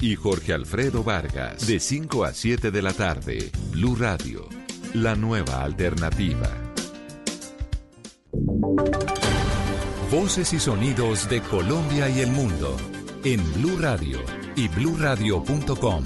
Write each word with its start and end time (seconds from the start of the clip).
y 0.00 0.16
Jorge 0.16 0.52
Alfredo 0.52 1.04
Vargas, 1.04 1.66
de 1.66 1.78
5 1.78 2.24
a 2.24 2.32
7 2.32 2.70
de 2.70 2.82
la 2.82 2.92
tarde. 2.92 3.50
Blue 3.70 3.96
Radio, 3.96 4.48
la 4.94 5.14
nueva 5.14 5.62
alternativa. 5.62 6.48
Voces 10.10 10.52
y 10.52 10.58
sonidos 10.58 11.28
de 11.28 11.40
Colombia 11.40 12.08
y 12.08 12.20
el 12.20 12.30
mundo 12.30 12.76
en 13.24 13.40
Blue 13.54 13.78
Radio 13.78 14.18
y 14.56 14.68
bluradio.com, 14.68 16.04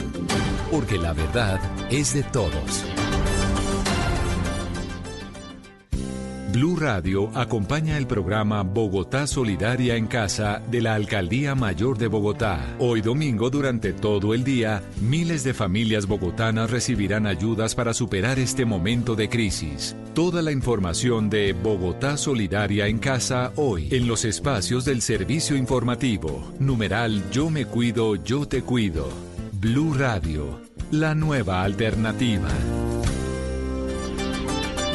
porque 0.70 0.98
la 0.98 1.12
verdad 1.12 1.60
es 1.90 2.14
de 2.14 2.22
todos. 2.24 2.93
Blue 6.54 6.76
Radio 6.76 7.32
acompaña 7.34 7.98
el 7.98 8.06
programa 8.06 8.62
Bogotá 8.62 9.26
Solidaria 9.26 9.96
en 9.96 10.06
Casa 10.06 10.62
de 10.70 10.82
la 10.82 10.94
Alcaldía 10.94 11.56
Mayor 11.56 11.98
de 11.98 12.06
Bogotá. 12.06 12.76
Hoy 12.78 13.00
domingo 13.00 13.50
durante 13.50 13.92
todo 13.92 14.34
el 14.34 14.44
día, 14.44 14.80
miles 15.00 15.42
de 15.42 15.52
familias 15.52 16.06
bogotanas 16.06 16.70
recibirán 16.70 17.26
ayudas 17.26 17.74
para 17.74 17.92
superar 17.92 18.38
este 18.38 18.64
momento 18.64 19.16
de 19.16 19.28
crisis. 19.28 19.96
Toda 20.14 20.42
la 20.42 20.52
información 20.52 21.28
de 21.28 21.54
Bogotá 21.54 22.16
Solidaria 22.16 22.86
en 22.86 22.98
Casa 23.00 23.50
hoy 23.56 23.88
en 23.90 24.06
los 24.06 24.24
espacios 24.24 24.84
del 24.84 25.02
servicio 25.02 25.56
informativo. 25.56 26.52
Numeral 26.60 27.28
Yo 27.32 27.50
me 27.50 27.66
cuido, 27.66 28.14
yo 28.14 28.46
te 28.46 28.62
cuido. 28.62 29.08
Blue 29.54 29.92
Radio, 29.92 30.60
la 30.92 31.16
nueva 31.16 31.64
alternativa. 31.64 32.48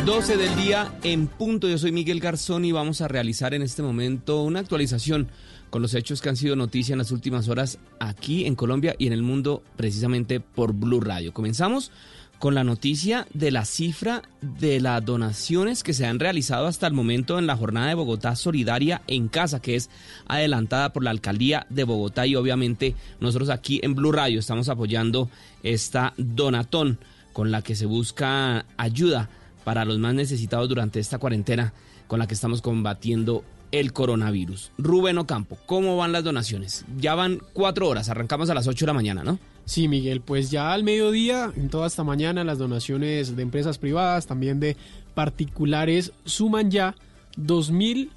12 0.09 0.37
del 0.37 0.55
día 0.55 0.91
en 1.03 1.27
punto. 1.27 1.69
Yo 1.69 1.77
soy 1.77 1.91
Miguel 1.91 2.19
Garzón 2.19 2.65
y 2.65 2.71
vamos 2.71 2.99
a 2.99 3.07
realizar 3.07 3.53
en 3.53 3.61
este 3.61 3.83
momento 3.83 4.41
una 4.41 4.59
actualización 4.59 5.27
con 5.69 5.83
los 5.83 5.93
hechos 5.93 6.19
que 6.19 6.29
han 6.29 6.35
sido 6.35 6.55
noticia 6.55 6.93
en 6.93 6.97
las 6.97 7.11
últimas 7.11 7.47
horas 7.47 7.77
aquí 7.99 8.45
en 8.45 8.55
Colombia 8.55 8.95
y 8.97 9.05
en 9.05 9.13
el 9.13 9.21
mundo 9.21 9.61
precisamente 9.75 10.39
por 10.39 10.73
Blue 10.73 10.99
Radio. 10.99 11.31
Comenzamos 11.31 11.91
con 12.39 12.55
la 12.55 12.63
noticia 12.63 13.27
de 13.35 13.51
la 13.51 13.65
cifra 13.65 14.23
de 14.41 14.79
las 14.79 15.05
donaciones 15.05 15.83
que 15.83 15.93
se 15.93 16.07
han 16.07 16.19
realizado 16.19 16.65
hasta 16.65 16.87
el 16.87 16.93
momento 16.93 17.37
en 17.37 17.45
la 17.45 17.55
jornada 17.55 17.89
de 17.89 17.93
Bogotá 17.93 18.35
Solidaria 18.35 19.03
en 19.05 19.27
Casa, 19.27 19.61
que 19.61 19.75
es 19.75 19.91
adelantada 20.25 20.91
por 20.91 21.03
la 21.03 21.11
Alcaldía 21.11 21.67
de 21.69 21.83
Bogotá 21.83 22.25
y 22.25 22.35
obviamente 22.35 22.95
nosotros 23.19 23.51
aquí 23.51 23.79
en 23.83 23.93
Blue 23.93 24.11
Radio 24.11 24.39
estamos 24.39 24.69
apoyando 24.69 25.29
esta 25.61 26.15
donatón 26.17 26.97
con 27.31 27.51
la 27.51 27.61
que 27.61 27.75
se 27.75 27.85
busca 27.85 28.65
ayuda 28.75 29.29
para 29.69 29.85
los 29.85 29.99
más 29.99 30.15
necesitados 30.15 30.67
durante 30.67 30.99
esta 30.99 31.19
cuarentena 31.19 31.73
con 32.07 32.17
la 32.17 32.25
que 32.25 32.33
estamos 32.33 32.59
combatiendo 32.59 33.43
el 33.71 33.93
coronavirus. 33.93 34.71
Rubén 34.79 35.19
Ocampo, 35.19 35.59
¿cómo 35.67 35.95
van 35.95 36.11
las 36.11 36.23
donaciones? 36.23 36.85
Ya 36.97 37.13
van 37.13 37.39
cuatro 37.53 37.87
horas, 37.87 38.09
arrancamos 38.09 38.49
a 38.49 38.55
las 38.55 38.65
ocho 38.65 38.85
de 38.85 38.87
la 38.87 38.95
mañana, 38.95 39.23
¿no? 39.23 39.37
Sí, 39.65 39.87
Miguel, 39.87 40.21
pues 40.21 40.49
ya 40.49 40.73
al 40.73 40.83
mediodía, 40.83 41.53
en 41.55 41.69
toda 41.69 41.85
esta 41.85 42.03
mañana, 42.03 42.43
las 42.43 42.57
donaciones 42.57 43.35
de 43.35 43.43
empresas 43.43 43.77
privadas, 43.77 44.25
también 44.25 44.59
de 44.59 44.75
particulares, 45.13 46.13
suman 46.25 46.71
ya 46.71 46.95
2.000 47.37 48.09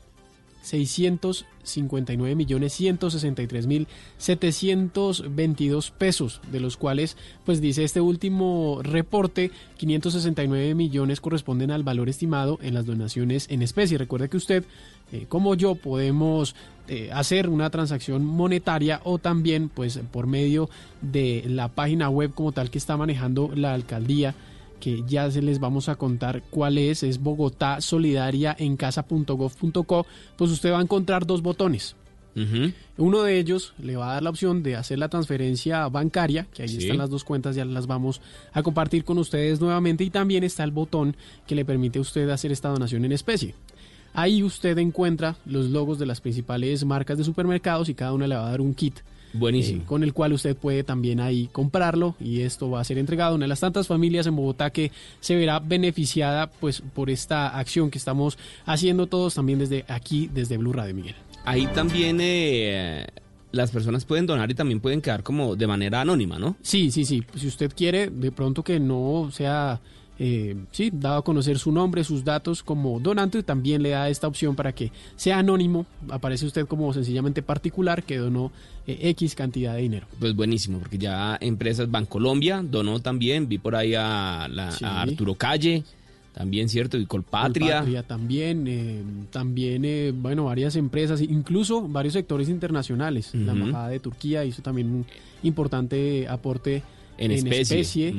659 1.62 2.34
millones 2.34 2.72
163 2.72 3.66
mil 3.66 3.88
722 4.18 5.90
pesos, 5.90 6.40
de 6.50 6.60
los 6.60 6.76
cuales, 6.76 7.16
pues 7.44 7.60
dice 7.60 7.84
este 7.84 8.00
último 8.00 8.80
reporte, 8.82 9.50
569 9.78 10.74
millones 10.74 11.20
corresponden 11.20 11.70
al 11.70 11.82
valor 11.82 12.08
estimado 12.08 12.58
en 12.62 12.74
las 12.74 12.86
donaciones 12.86 13.46
en 13.50 13.62
especie. 13.62 13.98
Recuerde 13.98 14.28
que 14.28 14.36
usted, 14.36 14.64
eh, 15.12 15.26
como 15.28 15.54
yo, 15.54 15.74
podemos 15.74 16.54
eh, 16.88 17.10
hacer 17.12 17.48
una 17.48 17.70
transacción 17.70 18.24
monetaria 18.24 19.00
o 19.04 19.18
también, 19.18 19.68
pues, 19.68 20.00
por 20.10 20.26
medio 20.26 20.68
de 21.00 21.44
la 21.46 21.68
página 21.68 22.08
web 22.08 22.32
como 22.34 22.52
tal 22.52 22.70
que 22.70 22.78
está 22.78 22.96
manejando 22.96 23.50
la 23.54 23.74
alcaldía 23.74 24.34
que 24.82 25.04
ya 25.06 25.30
se 25.30 25.40
les 25.42 25.60
vamos 25.60 25.88
a 25.88 25.94
contar 25.94 26.42
cuál 26.50 26.76
es, 26.76 27.04
es 27.04 27.22
Bogotá 27.22 27.80
Solidaria 27.80 28.56
en 28.58 28.76
casa.gov.co, 28.76 30.06
pues 30.36 30.50
usted 30.50 30.72
va 30.72 30.80
a 30.80 30.82
encontrar 30.82 31.24
dos 31.24 31.40
botones. 31.40 31.94
Uno 32.96 33.22
de 33.22 33.38
ellos 33.38 33.74
le 33.78 33.94
va 33.94 34.10
a 34.10 34.14
dar 34.14 34.24
la 34.24 34.30
opción 34.30 34.64
de 34.64 34.74
hacer 34.74 34.98
la 34.98 35.08
transferencia 35.08 35.86
bancaria, 35.88 36.48
que 36.52 36.64
ahí 36.64 36.76
están 36.76 36.98
las 36.98 37.10
dos 37.10 37.22
cuentas, 37.22 37.54
ya 37.54 37.64
las 37.64 37.86
vamos 37.86 38.20
a 38.52 38.64
compartir 38.64 39.04
con 39.04 39.18
ustedes 39.18 39.60
nuevamente, 39.60 40.02
y 40.02 40.10
también 40.10 40.42
está 40.42 40.64
el 40.64 40.72
botón 40.72 41.14
que 41.46 41.54
le 41.54 41.64
permite 41.64 42.00
a 42.00 42.02
usted 42.02 42.28
hacer 42.30 42.50
esta 42.50 42.70
donación 42.70 43.04
en 43.04 43.12
especie. 43.12 43.54
Ahí 44.14 44.42
usted 44.42 44.76
encuentra 44.78 45.36
los 45.46 45.66
logos 45.66 46.00
de 46.00 46.06
las 46.06 46.20
principales 46.20 46.84
marcas 46.84 47.18
de 47.18 47.24
supermercados 47.24 47.88
y 47.88 47.94
cada 47.94 48.14
una 48.14 48.26
le 48.26 48.34
va 48.34 48.48
a 48.48 48.50
dar 48.50 48.60
un 48.60 48.74
kit 48.74 48.98
Buenísimo. 49.32 49.82
Eh, 49.82 49.86
con 49.86 50.02
el 50.02 50.12
cual 50.12 50.32
usted 50.32 50.56
puede 50.56 50.84
también 50.84 51.20
ahí 51.20 51.48
comprarlo 51.52 52.14
y 52.20 52.40
esto 52.40 52.70
va 52.70 52.80
a 52.80 52.84
ser 52.84 52.98
entregado 52.98 53.32
a 53.32 53.34
una 53.36 53.44
de 53.44 53.48
las 53.48 53.60
tantas 53.60 53.86
familias 53.86 54.26
en 54.26 54.36
Bogotá 54.36 54.70
que 54.70 54.92
se 55.20 55.34
verá 55.36 55.58
beneficiada 55.58 56.50
pues 56.50 56.82
por 56.94 57.10
esta 57.10 57.48
acción 57.58 57.90
que 57.90 57.98
estamos 57.98 58.38
haciendo 58.64 59.06
todos 59.06 59.34
también 59.34 59.58
desde 59.58 59.84
aquí, 59.88 60.28
desde 60.32 60.56
Blue 60.56 60.72
Radio, 60.72 60.94
Miguel. 60.94 61.14
Ahí 61.44 61.66
también 61.68 62.18
eh, 62.20 63.06
las 63.50 63.70
personas 63.70 64.04
pueden 64.04 64.26
donar 64.26 64.50
y 64.50 64.54
también 64.54 64.80
pueden 64.80 65.00
quedar 65.00 65.22
como 65.22 65.56
de 65.56 65.66
manera 65.66 66.00
anónima, 66.00 66.38
¿no? 66.38 66.56
Sí, 66.62 66.90
sí, 66.90 67.04
sí. 67.04 67.24
Si 67.34 67.46
usted 67.46 67.72
quiere, 67.74 68.08
de 68.10 68.32
pronto 68.32 68.62
que 68.62 68.78
no 68.80 69.30
sea 69.32 69.80
eh, 70.18 70.56
sí, 70.70 70.90
dado 70.92 71.16
a 71.16 71.24
conocer 71.24 71.58
su 71.58 71.72
nombre, 71.72 72.04
sus 72.04 72.24
datos 72.24 72.62
como 72.62 73.00
donante, 73.00 73.42
también 73.42 73.82
le 73.82 73.90
da 73.90 74.08
esta 74.08 74.28
opción 74.28 74.54
para 74.54 74.72
que 74.72 74.92
sea 75.16 75.38
anónimo, 75.38 75.86
aparece 76.10 76.46
usted 76.46 76.66
como 76.66 76.92
sencillamente 76.92 77.42
particular 77.42 78.02
que 78.02 78.18
donó 78.18 78.52
eh, 78.86 78.98
X 79.10 79.34
cantidad 79.34 79.74
de 79.74 79.82
dinero. 79.82 80.06
Pues 80.20 80.34
buenísimo, 80.34 80.78
porque 80.78 80.98
ya 80.98 81.38
empresas 81.40 81.90
Bancolombia 81.90 82.62
donó 82.62 83.00
también, 83.00 83.48
vi 83.48 83.58
por 83.58 83.74
ahí 83.74 83.94
a, 83.94 84.44
Arturo 84.82 85.34
Calle, 85.34 85.82
también, 86.32 86.68
¿cierto? 86.68 86.98
Y 86.98 87.06
Colpatria. 87.06 87.78
Colpatria 87.78 88.02
también, 88.02 88.66
eh, 88.66 89.02
también, 89.30 89.84
eh, 89.84 90.12
bueno, 90.14 90.44
varias 90.44 90.76
empresas, 90.76 91.20
incluso 91.20 91.86
varios 91.88 92.14
sectores 92.14 92.48
internacionales. 92.48 93.34
La 93.34 93.52
Embajada 93.52 93.88
de 93.88 94.00
Turquía 94.00 94.44
hizo 94.44 94.62
también 94.62 94.88
un 94.88 95.06
importante 95.42 96.26
aporte 96.28 96.82
en, 97.18 97.30
especie. 97.30 98.14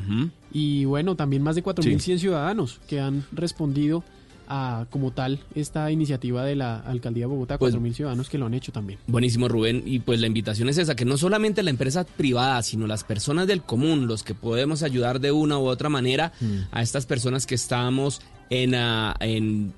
Y 0.52 0.86
bueno, 0.86 1.16
también 1.16 1.42
más 1.42 1.56
de 1.56 1.64
4.100 1.64 2.20
ciudadanos 2.20 2.80
que 2.88 3.00
han 3.00 3.26
respondido 3.32 4.04
a 4.48 4.86
como 4.90 5.12
tal 5.12 5.40
esta 5.56 5.90
iniciativa 5.92 6.44
de 6.44 6.56
la 6.56 6.78
alcaldía 6.78 7.24
de 7.24 7.28
Bogotá, 7.28 7.58
pues, 7.58 7.76
4.000 7.76 7.94
ciudadanos 7.94 8.30
que 8.30 8.38
lo 8.38 8.46
han 8.46 8.54
hecho 8.54 8.72
también. 8.72 9.00
Buenísimo, 9.08 9.48
Rubén. 9.48 9.84
Y 9.86 10.00
pues 10.00 10.20
la 10.20 10.28
invitación 10.28 10.70
es 10.70 10.78
esa, 10.78 10.96
que 10.96 11.06
no 11.06 11.18
solamente 11.18 11.64
la 11.64 11.70
empresa 11.70 12.04
privada, 12.04 12.62
sino 12.62 12.86
las 12.88 13.04
personas 13.04 13.48
del 13.48 13.62
común, 13.62 14.08
los 14.08 14.24
que 14.24 14.36
podemos 14.36 14.84
ayudar 14.84 15.20
de 15.20 15.32
una 15.32 15.58
u 15.58 15.66
otra 15.66 15.90
manera 15.90 16.34
mm. 16.40 16.58
a 16.72 16.82
estas 16.82 17.06
personas 17.06 17.46
que 17.46 17.56
estamos 17.56 18.22
en, 18.50 18.76
ah, 18.76 19.16
en 19.20 19.74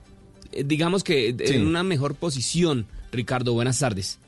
digamos 0.65 1.03
que 1.03 1.35
en 1.37 1.67
una 1.67 1.83
mejor 1.83 2.15
posición. 2.15 2.85
Ricardo, 3.11 3.53
buenas 3.53 3.79
tardes. 3.79 4.19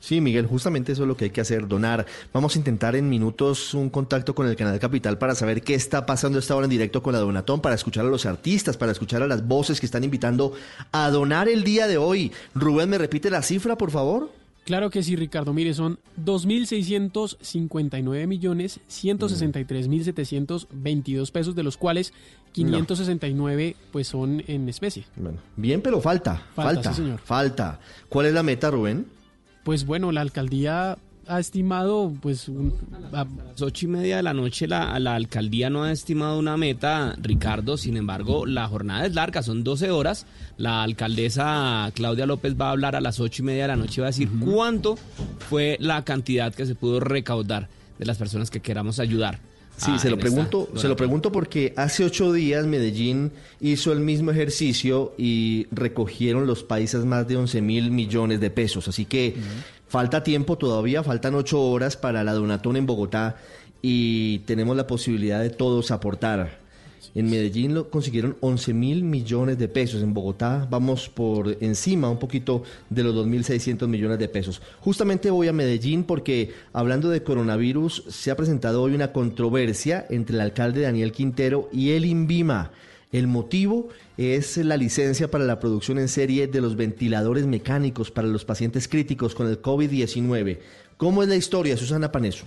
Sí, 0.00 0.20
Miguel, 0.20 0.46
justamente 0.46 0.92
eso 0.92 1.02
es 1.02 1.08
lo 1.08 1.16
que 1.16 1.26
hay 1.26 1.30
que 1.30 1.40
hacer, 1.40 1.66
donar. 1.66 2.06
Vamos 2.32 2.54
a 2.54 2.58
intentar 2.58 2.96
en 2.96 3.08
minutos 3.08 3.74
un 3.74 3.90
contacto 3.90 4.34
con 4.34 4.46
el 4.46 4.56
canal 4.56 4.78
Capital 4.78 5.18
para 5.18 5.34
saber 5.34 5.62
qué 5.62 5.74
está 5.74 6.06
pasando 6.06 6.38
esta 6.38 6.54
hora 6.54 6.66
en 6.66 6.70
directo 6.70 7.02
con 7.02 7.12
la 7.12 7.18
Donatón, 7.18 7.60
para 7.60 7.74
escuchar 7.74 8.06
a 8.06 8.08
los 8.08 8.26
artistas, 8.26 8.76
para 8.76 8.92
escuchar 8.92 9.22
a 9.22 9.26
las 9.26 9.46
voces 9.46 9.80
que 9.80 9.86
están 9.86 10.04
invitando 10.04 10.52
a 10.92 11.10
donar 11.10 11.48
el 11.48 11.64
día 11.64 11.86
de 11.86 11.96
hoy. 11.96 12.32
Rubén, 12.54 12.90
¿me 12.90 12.98
repite 12.98 13.30
la 13.30 13.42
cifra, 13.42 13.76
por 13.76 13.90
favor? 13.90 14.30
Claro 14.66 14.90
que 14.90 15.02
sí, 15.04 15.14
Ricardo. 15.14 15.52
Mire, 15.52 15.74
son 15.74 16.00
2.659 16.24 18.26
millones 18.26 18.80
163 18.88 19.86
mil 19.86 20.02
722 20.02 21.30
pesos, 21.30 21.54
de 21.54 21.62
los 21.62 21.76
cuales 21.76 22.12
569 22.50 23.76
pues 23.92 24.08
son 24.08 24.42
en 24.48 24.68
especie. 24.68 25.04
Bueno, 25.14 25.38
bien, 25.56 25.82
pero 25.82 26.00
falta, 26.00 26.42
falta, 26.56 26.92
señor. 26.92 27.20
falta. 27.20 27.78
¿Cuál 28.08 28.26
es 28.26 28.34
la 28.34 28.42
meta, 28.42 28.72
Rubén? 28.72 29.06
Pues 29.66 29.84
bueno, 29.84 30.12
la 30.12 30.20
alcaldía 30.20 30.96
ha 31.26 31.40
estimado, 31.40 32.12
pues, 32.22 32.48
a 33.12 33.24
las 33.24 33.62
ocho 33.62 33.86
y 33.86 33.88
media 33.88 34.18
de 34.18 34.22
la 34.22 34.32
noche 34.32 34.68
la, 34.68 34.96
la, 35.00 35.16
alcaldía 35.16 35.70
no 35.70 35.82
ha 35.82 35.90
estimado 35.90 36.38
una 36.38 36.56
meta, 36.56 37.16
Ricardo. 37.20 37.76
Sin 37.76 37.96
embargo, 37.96 38.46
la 38.46 38.68
jornada 38.68 39.04
es 39.06 39.16
larga, 39.16 39.42
son 39.42 39.64
12 39.64 39.90
horas. 39.90 40.24
La 40.56 40.84
alcaldesa 40.84 41.90
Claudia 41.96 42.26
López 42.26 42.54
va 42.54 42.68
a 42.68 42.70
hablar 42.70 42.94
a 42.94 43.00
las 43.00 43.18
ocho 43.18 43.42
y 43.42 43.46
media 43.46 43.62
de 43.62 43.68
la 43.68 43.76
noche 43.76 43.94
y 43.96 44.02
va 44.02 44.06
a 44.06 44.10
decir 44.10 44.30
cuánto 44.38 44.94
fue 45.50 45.76
la 45.80 46.04
cantidad 46.04 46.54
que 46.54 46.64
se 46.64 46.76
pudo 46.76 47.00
recaudar 47.00 47.68
de 47.98 48.06
las 48.06 48.18
personas 48.18 48.52
que 48.52 48.60
queramos 48.60 49.00
ayudar. 49.00 49.40
Sí, 49.76 49.92
ah, 49.94 49.98
se 49.98 50.08
lo 50.08 50.18
pregunto, 50.18 50.68
se 50.74 50.88
lo 50.88 50.96
pregunto 50.96 51.30
porque 51.30 51.74
hace 51.76 52.04
ocho 52.04 52.32
días 52.32 52.66
Medellín 52.66 53.30
hizo 53.60 53.92
el 53.92 54.00
mismo 54.00 54.30
ejercicio 54.30 55.12
y 55.18 55.66
recogieron 55.70 56.46
los 56.46 56.62
países 56.62 57.04
más 57.04 57.28
de 57.28 57.36
11 57.36 57.60
mil 57.60 57.90
millones 57.90 58.40
de 58.40 58.50
pesos. 58.50 58.88
Así 58.88 59.04
que 59.04 59.36
falta 59.86 60.22
tiempo 60.22 60.56
todavía, 60.56 61.02
faltan 61.02 61.34
ocho 61.34 61.60
horas 61.60 61.96
para 61.96 62.24
la 62.24 62.32
donatón 62.32 62.76
en 62.76 62.86
Bogotá 62.86 63.36
y 63.82 64.38
tenemos 64.40 64.76
la 64.76 64.86
posibilidad 64.86 65.40
de 65.40 65.50
todos 65.50 65.90
aportar. 65.90 66.65
En 67.16 67.30
Medellín 67.30 67.72
lo 67.72 67.88
consiguieron 67.88 68.36
11 68.40 68.74
mil 68.74 69.02
millones 69.02 69.56
de 69.56 69.68
pesos. 69.68 70.02
En 70.02 70.12
Bogotá 70.12 70.68
vamos 70.70 71.08
por 71.08 71.56
encima 71.62 72.10
un 72.10 72.18
poquito 72.18 72.62
de 72.90 73.02
los 73.02 73.14
2.600 73.14 73.88
millones 73.88 74.18
de 74.18 74.28
pesos. 74.28 74.60
Justamente 74.80 75.30
voy 75.30 75.48
a 75.48 75.54
Medellín 75.54 76.04
porque 76.04 76.52
hablando 76.74 77.08
de 77.08 77.22
coronavirus 77.22 78.04
se 78.10 78.30
ha 78.30 78.36
presentado 78.36 78.82
hoy 78.82 78.94
una 78.94 79.12
controversia 79.12 80.04
entre 80.10 80.34
el 80.34 80.42
alcalde 80.42 80.82
Daniel 80.82 81.10
Quintero 81.10 81.70
y 81.72 81.92
el 81.92 82.04
INVIMA. 82.04 82.72
El 83.12 83.28
motivo 83.28 83.88
es 84.18 84.58
la 84.58 84.76
licencia 84.76 85.30
para 85.30 85.44
la 85.46 85.58
producción 85.58 85.98
en 85.98 86.08
serie 86.08 86.48
de 86.48 86.60
los 86.60 86.76
ventiladores 86.76 87.46
mecánicos 87.46 88.10
para 88.10 88.28
los 88.28 88.44
pacientes 88.44 88.88
críticos 88.88 89.34
con 89.34 89.46
el 89.46 89.62
COVID-19. 89.62 90.58
¿Cómo 90.98 91.22
es 91.22 91.30
la 91.30 91.36
historia, 91.36 91.78
Susana 91.78 92.12
Paneso? 92.12 92.44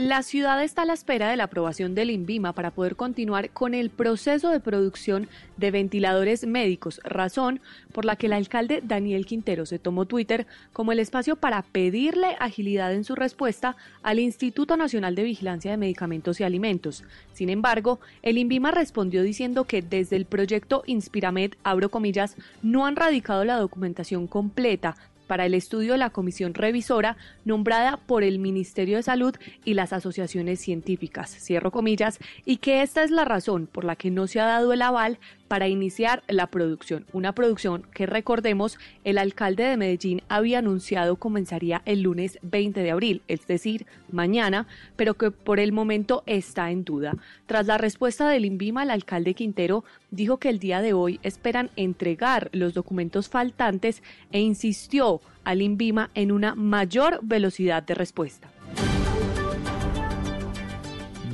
La 0.00 0.22
ciudad 0.22 0.62
está 0.62 0.82
a 0.82 0.84
la 0.84 0.92
espera 0.92 1.28
de 1.28 1.36
la 1.36 1.42
aprobación 1.42 1.96
del 1.96 2.12
INVIMA 2.12 2.52
para 2.52 2.70
poder 2.70 2.94
continuar 2.94 3.50
con 3.50 3.74
el 3.74 3.90
proceso 3.90 4.50
de 4.50 4.60
producción 4.60 5.28
de 5.56 5.72
ventiladores 5.72 6.46
médicos, 6.46 7.00
razón 7.02 7.60
por 7.92 8.04
la 8.04 8.14
que 8.14 8.26
el 8.26 8.32
alcalde 8.32 8.80
Daniel 8.80 9.26
Quintero 9.26 9.66
se 9.66 9.80
tomó 9.80 10.04
Twitter 10.04 10.46
como 10.72 10.92
el 10.92 11.00
espacio 11.00 11.34
para 11.34 11.62
pedirle 11.62 12.36
agilidad 12.38 12.94
en 12.94 13.02
su 13.02 13.16
respuesta 13.16 13.74
al 14.04 14.20
Instituto 14.20 14.76
Nacional 14.76 15.16
de 15.16 15.24
Vigilancia 15.24 15.72
de 15.72 15.78
Medicamentos 15.78 16.38
y 16.38 16.44
Alimentos. 16.44 17.02
Sin 17.34 17.50
embargo, 17.50 17.98
el 18.22 18.38
INVIMA 18.38 18.70
respondió 18.70 19.24
diciendo 19.24 19.64
que 19.64 19.82
desde 19.82 20.14
el 20.14 20.26
proyecto 20.26 20.84
Inspiramed, 20.86 21.54
abro 21.64 21.88
comillas, 21.88 22.36
no 22.62 22.86
han 22.86 22.94
radicado 22.94 23.44
la 23.44 23.56
documentación 23.56 24.28
completa 24.28 24.94
para 25.28 25.46
el 25.46 25.54
estudio 25.54 25.92
de 25.92 25.98
la 25.98 26.10
comisión 26.10 26.54
revisora 26.54 27.16
nombrada 27.44 27.98
por 27.98 28.24
el 28.24 28.40
Ministerio 28.40 28.96
de 28.96 29.04
Salud 29.04 29.36
y 29.64 29.74
las 29.74 29.92
asociaciones 29.92 30.58
científicas, 30.60 31.30
cierro 31.30 31.70
comillas, 31.70 32.18
y 32.44 32.56
que 32.56 32.82
esta 32.82 33.04
es 33.04 33.12
la 33.12 33.24
razón 33.24 33.68
por 33.68 33.84
la 33.84 33.94
que 33.94 34.10
no 34.10 34.26
se 34.26 34.40
ha 34.40 34.46
dado 34.46 34.72
el 34.72 34.82
aval 34.82 35.20
para 35.48 35.68
iniciar 35.68 36.22
la 36.28 36.46
producción. 36.46 37.06
Una 37.12 37.34
producción 37.34 37.82
que 37.92 38.06
recordemos 38.06 38.78
el 39.04 39.18
alcalde 39.18 39.64
de 39.64 39.76
Medellín 39.76 40.22
había 40.28 40.58
anunciado 40.60 41.16
comenzaría 41.16 41.82
el 41.84 42.02
lunes 42.02 42.38
20 42.42 42.80
de 42.80 42.90
abril, 42.90 43.22
es 43.26 43.46
decir, 43.46 43.86
mañana, 44.12 44.66
pero 44.96 45.14
que 45.14 45.30
por 45.30 45.58
el 45.58 45.72
momento 45.72 46.22
está 46.26 46.70
en 46.70 46.84
duda. 46.84 47.16
Tras 47.46 47.66
la 47.66 47.78
respuesta 47.78 48.28
del 48.28 48.44
INVIMA, 48.44 48.82
el 48.84 48.90
alcalde 48.90 49.34
Quintero 49.34 49.84
dijo 50.10 50.36
que 50.36 50.50
el 50.50 50.58
día 50.58 50.82
de 50.82 50.92
hoy 50.92 51.18
esperan 51.22 51.70
entregar 51.76 52.50
los 52.52 52.74
documentos 52.74 53.28
faltantes 53.28 54.02
e 54.30 54.40
insistió 54.40 55.20
al 55.44 55.62
INVIMA 55.62 56.10
en 56.14 56.30
una 56.30 56.54
mayor 56.54 57.20
velocidad 57.22 57.82
de 57.82 57.94
respuesta. 57.94 58.48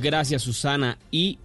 Gracias, 0.01 0.43
Susana. 0.43 0.97
Y 1.09 1.39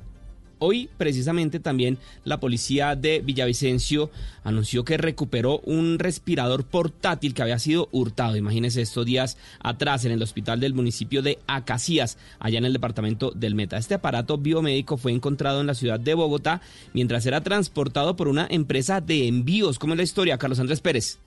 Hoy, 0.62 0.90
precisamente, 0.98 1.58
también 1.58 1.96
la 2.22 2.38
policía 2.38 2.94
de 2.94 3.20
Villavicencio 3.20 4.10
anunció 4.44 4.84
que 4.84 4.98
recuperó 4.98 5.60
un 5.60 5.98
respirador 5.98 6.64
portátil 6.64 7.32
que 7.32 7.40
había 7.40 7.58
sido 7.58 7.88
hurtado. 7.92 8.36
Imagínense 8.36 8.82
estos 8.82 9.06
días 9.06 9.38
atrás 9.60 10.04
en 10.04 10.12
el 10.12 10.22
hospital 10.22 10.60
del 10.60 10.74
municipio 10.74 11.22
de 11.22 11.38
Acacías, 11.46 12.18
allá 12.38 12.58
en 12.58 12.66
el 12.66 12.74
departamento 12.74 13.30
del 13.30 13.54
Meta. 13.54 13.78
Este 13.78 13.94
aparato 13.94 14.36
biomédico 14.36 14.98
fue 14.98 15.12
encontrado 15.12 15.62
en 15.62 15.66
la 15.66 15.74
ciudad 15.74 15.98
de 15.98 16.12
Bogotá 16.12 16.60
mientras 16.92 17.24
era 17.24 17.40
transportado 17.40 18.14
por 18.14 18.28
una 18.28 18.46
empresa 18.50 19.00
de 19.00 19.28
envíos. 19.28 19.78
¿Cómo 19.78 19.94
es 19.94 19.96
la 19.96 20.04
historia, 20.04 20.36
Carlos 20.36 20.60
Andrés 20.60 20.82
Pérez? 20.82 21.18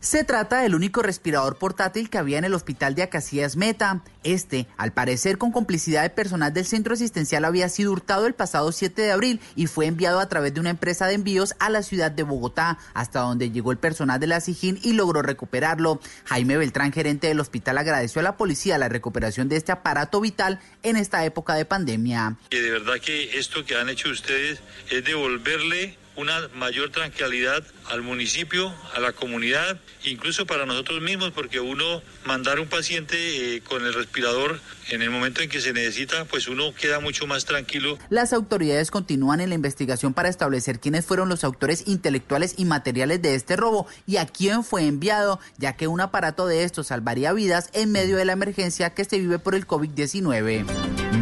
Se 0.00 0.22
trata 0.22 0.60
del 0.60 0.76
único 0.76 1.02
respirador 1.02 1.58
portátil 1.58 2.08
que 2.08 2.18
había 2.18 2.38
en 2.38 2.44
el 2.44 2.54
hospital 2.54 2.94
de 2.94 3.02
Acacías 3.02 3.56
Meta. 3.56 4.04
Este, 4.22 4.68
al 4.76 4.92
parecer 4.92 5.38
con 5.38 5.50
complicidad 5.50 6.04
de 6.04 6.10
personal 6.10 6.54
del 6.54 6.66
centro 6.66 6.94
asistencial, 6.94 7.44
había 7.44 7.68
sido 7.68 7.90
hurtado 7.90 8.28
el 8.28 8.34
pasado 8.34 8.70
7 8.70 9.02
de 9.02 9.10
abril 9.10 9.40
y 9.56 9.66
fue 9.66 9.86
enviado 9.86 10.20
a 10.20 10.28
través 10.28 10.54
de 10.54 10.60
una 10.60 10.70
empresa 10.70 11.08
de 11.08 11.14
envíos 11.14 11.56
a 11.58 11.68
la 11.68 11.82
ciudad 11.82 12.12
de 12.12 12.22
Bogotá, 12.22 12.78
hasta 12.94 13.20
donde 13.20 13.50
llegó 13.50 13.72
el 13.72 13.78
personal 13.78 14.20
de 14.20 14.28
la 14.28 14.40
SIGIN 14.40 14.78
y 14.84 14.92
logró 14.92 15.20
recuperarlo. 15.20 15.98
Jaime 16.26 16.56
Beltrán, 16.56 16.92
gerente 16.92 17.26
del 17.26 17.40
hospital, 17.40 17.76
agradeció 17.76 18.20
a 18.20 18.22
la 18.22 18.36
policía 18.36 18.78
la 18.78 18.88
recuperación 18.88 19.48
de 19.48 19.56
este 19.56 19.72
aparato 19.72 20.20
vital 20.20 20.60
en 20.84 20.94
esta 20.94 21.24
época 21.24 21.54
de 21.54 21.64
pandemia. 21.64 22.36
de 22.50 22.70
verdad 22.70 23.00
que 23.04 23.36
esto 23.36 23.64
que 23.64 23.74
han 23.74 23.88
hecho 23.88 24.10
ustedes 24.10 24.60
es 24.92 25.04
devolverle 25.04 25.97
una 26.18 26.48
mayor 26.56 26.90
tranquilidad 26.90 27.64
al 27.86 28.02
municipio, 28.02 28.74
a 28.92 28.98
la 28.98 29.12
comunidad, 29.12 29.78
incluso 30.02 30.46
para 30.46 30.66
nosotros 30.66 31.00
mismos, 31.00 31.30
porque 31.30 31.60
uno 31.60 32.02
mandar 32.24 32.58
un 32.58 32.66
paciente 32.66 33.54
eh, 33.54 33.60
con 33.60 33.86
el 33.86 33.94
respirador 33.94 34.58
en 34.90 35.02
el 35.02 35.10
momento 35.10 35.42
en 35.42 35.48
que 35.48 35.60
se 35.60 35.72
necesita, 35.72 36.24
pues 36.24 36.48
uno 36.48 36.72
queda 36.74 37.00
mucho 37.00 37.26
más 37.26 37.44
tranquilo. 37.44 37.98
Las 38.10 38.32
autoridades 38.32 38.90
continúan 38.90 39.40
en 39.40 39.50
la 39.50 39.54
investigación 39.54 40.14
para 40.14 40.28
establecer 40.28 40.80
quiénes 40.80 41.04
fueron 41.04 41.28
los 41.28 41.44
autores 41.44 41.84
intelectuales 41.86 42.54
y 42.56 42.64
materiales 42.64 43.20
de 43.22 43.34
este 43.34 43.56
robo 43.56 43.86
y 44.06 44.16
a 44.16 44.26
quién 44.26 44.64
fue 44.64 44.86
enviado, 44.86 45.40
ya 45.58 45.74
que 45.74 45.88
un 45.88 46.00
aparato 46.00 46.46
de 46.46 46.64
estos 46.64 46.88
salvaría 46.88 47.32
vidas 47.32 47.70
en 47.72 47.92
medio 47.92 48.16
de 48.16 48.24
la 48.24 48.32
emergencia 48.32 48.90
que 48.90 49.04
se 49.04 49.18
vive 49.18 49.38
por 49.38 49.54
el 49.54 49.66
COVID-19. 49.66 50.64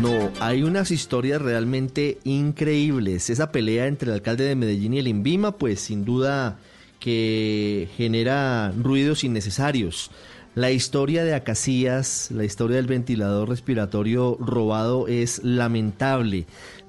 No, 0.00 0.30
hay 0.40 0.62
unas 0.62 0.90
historias 0.90 1.40
realmente 1.42 2.18
increíbles. 2.24 3.30
Esa 3.30 3.50
pelea 3.50 3.86
entre 3.86 4.08
el 4.08 4.14
alcalde 4.14 4.44
de 4.44 4.54
Medellín 4.54 4.94
y 4.94 4.98
el 4.98 5.08
INVIMA, 5.08 5.58
pues 5.58 5.80
sin 5.80 6.04
duda 6.04 6.58
que 7.00 7.88
genera 7.96 8.72
ruidos 8.72 9.24
innecesarios. 9.24 10.10
La 10.56 10.70
historia 10.70 11.22
de 11.22 11.34
Acacías, 11.34 12.30
la 12.30 12.42
historia 12.42 12.76
del 12.78 12.86
ventilador 12.86 13.50
respiratorio 13.50 14.38
robado 14.40 15.06
es 15.06 15.44
lamentable. 15.44 16.46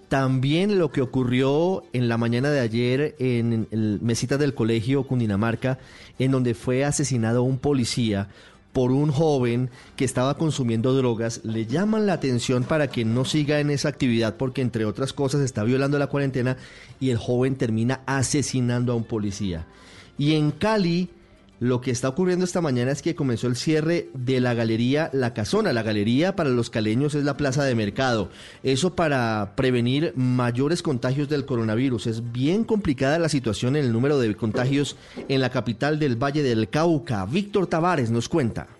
También 0.08 0.80
lo 0.80 0.90
que 0.94 1.02
ocurrió 1.02 1.84
en 1.92 2.08
la 2.08 2.18
mañana 2.18 2.50
de 2.50 2.62
ayer 2.62 3.18
en 3.20 3.68
el 3.72 4.00
mesita 4.02 4.38
del 4.38 4.54
colegio 4.54 5.04
Cundinamarca, 5.04 5.80
en 6.18 6.32
donde 6.32 6.54
fue 6.54 6.86
asesinado 6.86 7.44
un 7.44 7.58
policía 7.58 8.30
por 8.72 8.94
un 8.94 9.12
joven 9.12 9.70
que 9.98 10.06
estaba 10.06 10.38
consumiendo 10.38 10.94
drogas, 10.94 11.42
le 11.44 11.66
llaman 11.66 12.06
la 12.06 12.14
atención 12.14 12.64
para 12.64 12.88
que 12.88 13.04
no 13.04 13.26
siga 13.26 13.60
en 13.60 13.70
esa 13.70 13.90
actividad 13.90 14.38
porque 14.38 14.62
entre 14.62 14.86
otras 14.86 15.12
cosas 15.12 15.42
está 15.42 15.66
violando 15.66 16.00
la 16.00 16.08
cuarentena 16.08 16.56
y 17.02 17.10
el 17.10 17.18
joven 17.18 17.58
termina 17.58 18.00
asesinando 18.06 18.94
a 18.94 18.96
un 18.96 19.04
policía. 19.04 19.66
Y 20.18 20.36
en 20.36 20.52
Cali 20.52 21.10
lo 21.60 21.82
que 21.82 21.92
está 21.92 22.10
ocurriendo 22.10 22.46
esta 22.46 22.62
mañana 22.62 22.92
es 22.92 23.02
que 23.02 23.16
comenzó 23.16 23.48
el 23.48 23.56
cierre 23.56 24.10
de 24.14 24.40
la 24.40 24.54
galería 24.54 25.10
La 25.14 25.34
Casona. 25.34 25.74
La 25.74 25.82
galería 25.82 26.36
para 26.36 26.50
los 26.50 26.70
caleños 26.70 27.16
es 27.16 27.24
la 27.24 27.38
plaza 27.38 27.64
de 27.64 27.74
mercado. 27.74 28.30
Eso 28.62 28.96
para 28.96 29.54
prevenir 29.56 30.14
mayores 30.16 30.84
contagios 30.84 31.30
del 31.30 31.46
coronavirus. 31.46 32.08
Es 32.08 32.32
bien 32.32 32.64
complicada 32.64 33.18
la 33.18 33.30
situación 33.30 33.76
en 33.76 33.86
el 33.86 33.92
número 33.92 34.20
de 34.20 34.36
contagios 34.36 34.98
en 35.28 35.42
la 35.42 35.50
capital 35.50 35.98
del 35.98 36.22
Valle 36.22 36.44
del 36.44 36.70
Cauca. 36.70 37.26
Víctor 37.26 37.68
Tavares 37.68 38.12
nos 38.12 38.30
cuenta. 38.30 38.77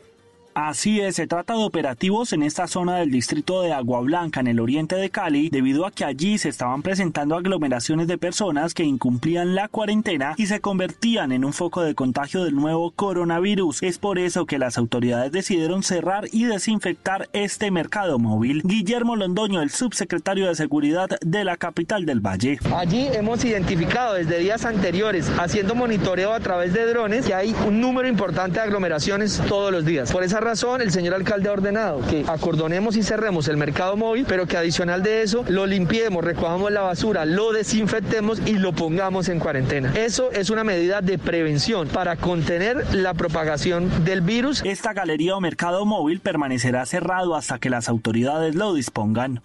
Así 0.60 1.00
es, 1.02 1.18
se 1.18 1.28
trata 1.28 1.54
de 1.54 1.64
operativos 1.64 2.34
en 2.34 2.42
esta 2.42 2.66
zona 2.66 2.96
del 2.96 3.12
distrito 3.12 3.62
de 3.62 3.74
Agua 3.74 4.02
Blanca, 4.02 4.40
en 4.40 4.48
el 4.48 4.60
oriente 4.60 4.96
de 4.96 5.12
Cali, 5.12 5.52
debido 5.52 5.86
a 5.86 5.92
que 5.92 6.04
allí 6.04 6.40
se 6.40 6.50
estaban 6.50 6.82
presentando 6.82 7.36
aglomeraciones 7.36 8.08
de 8.08 8.18
personas 8.18 8.74
que 8.74 8.84
incumplían 8.84 9.54
la 9.54 9.68
cuarentena 9.68 10.34
y 10.36 10.48
se 10.48 10.60
convertían 10.60 11.32
en 11.32 11.46
un 11.46 11.54
foco 11.54 11.84
de 11.84 11.94
contagio 11.94 12.44
del 12.44 12.56
nuevo 12.56 12.90
coronavirus. 12.90 13.84
Es 13.84 14.00
por 14.00 14.18
eso 14.18 14.48
que 14.48 14.58
las 14.58 14.80
autoridades 14.80 15.32
decidieron 15.32 15.84
cerrar 15.84 16.26
y 16.32 16.46
desinfectar 16.46 17.30
este 17.34 17.70
mercado 17.70 18.18
móvil. 18.18 18.64
Guillermo 18.66 19.16
Londoño, 19.16 19.62
el 19.62 19.70
subsecretario 19.70 20.48
de 20.48 20.56
Seguridad 20.56 21.20
de 21.22 21.44
la 21.44 21.58
capital 21.58 22.08
del 22.08 22.20
Valle. 22.20 22.58
Allí 22.76 23.08
hemos 23.14 23.46
identificado 23.46 24.16
desde 24.16 24.40
días 24.40 24.66
anteriores, 24.66 25.32
haciendo 25.38 25.76
monitoreo 25.76 26.34
a 26.34 26.40
través 26.40 26.74
de 26.74 26.88
drones, 26.88 27.28
que 27.28 27.36
hay 27.36 27.56
un 27.68 27.80
número 27.80 28.08
importante 28.08 28.56
de 28.60 28.66
aglomeraciones 28.66 29.40
todos 29.48 29.72
los 29.72 29.86
días. 29.86 30.12
Por 30.12 30.24
esa 30.24 30.47
razón, 30.48 30.82
el 30.82 30.92
señor 30.92 31.14
alcalde 31.14 31.50
ha 31.50 31.52
ordenado 31.52 32.00
que 32.08 32.24
acordonemos 32.26 32.96
y 32.96 33.04
cerremos 33.04 33.50
el 33.50 33.58
mercado 33.58 33.98
móvil, 33.98 34.26
pero 34.26 34.48
que 34.48 34.56
adicional 34.56 35.04
de 35.04 35.22
eso 35.22 35.44
lo 35.50 35.66
limpiemos, 35.66 36.24
recojamos 36.24 36.72
la 36.72 36.80
basura, 36.82 37.26
lo 37.26 37.52
desinfectemos 37.52 38.40
y 38.46 38.54
lo 38.54 38.72
pongamos 38.72 39.28
en 39.28 39.40
cuarentena. 39.40 39.94
Eso 39.94 40.32
es 40.32 40.50
una 40.50 40.64
medida 40.64 41.02
de 41.02 41.18
prevención 41.18 41.90
para 41.90 42.16
contener 42.16 42.96
la 42.96 43.14
propagación 43.14 44.06
del 44.06 44.22
virus. 44.22 44.62
Esta 44.64 44.94
galería 44.94 45.36
o 45.36 45.42
mercado 45.42 45.86
móvil 45.86 46.22
permanecerá 46.22 46.86
cerrado 46.86 47.36
hasta 47.36 47.60
que 47.60 47.70
las 47.70 47.90
autoridades 47.90 48.56
lo 48.56 48.74
dispongan. 48.74 49.42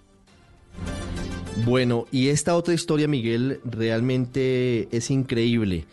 Bueno, 1.65 2.07
y 2.13 2.29
esta 2.29 2.55
otra 2.55 2.75
historia, 2.75 3.09
Miguel, 3.09 3.61
realmente 3.65 4.89
es 4.97 5.11
increíble. 5.11 5.85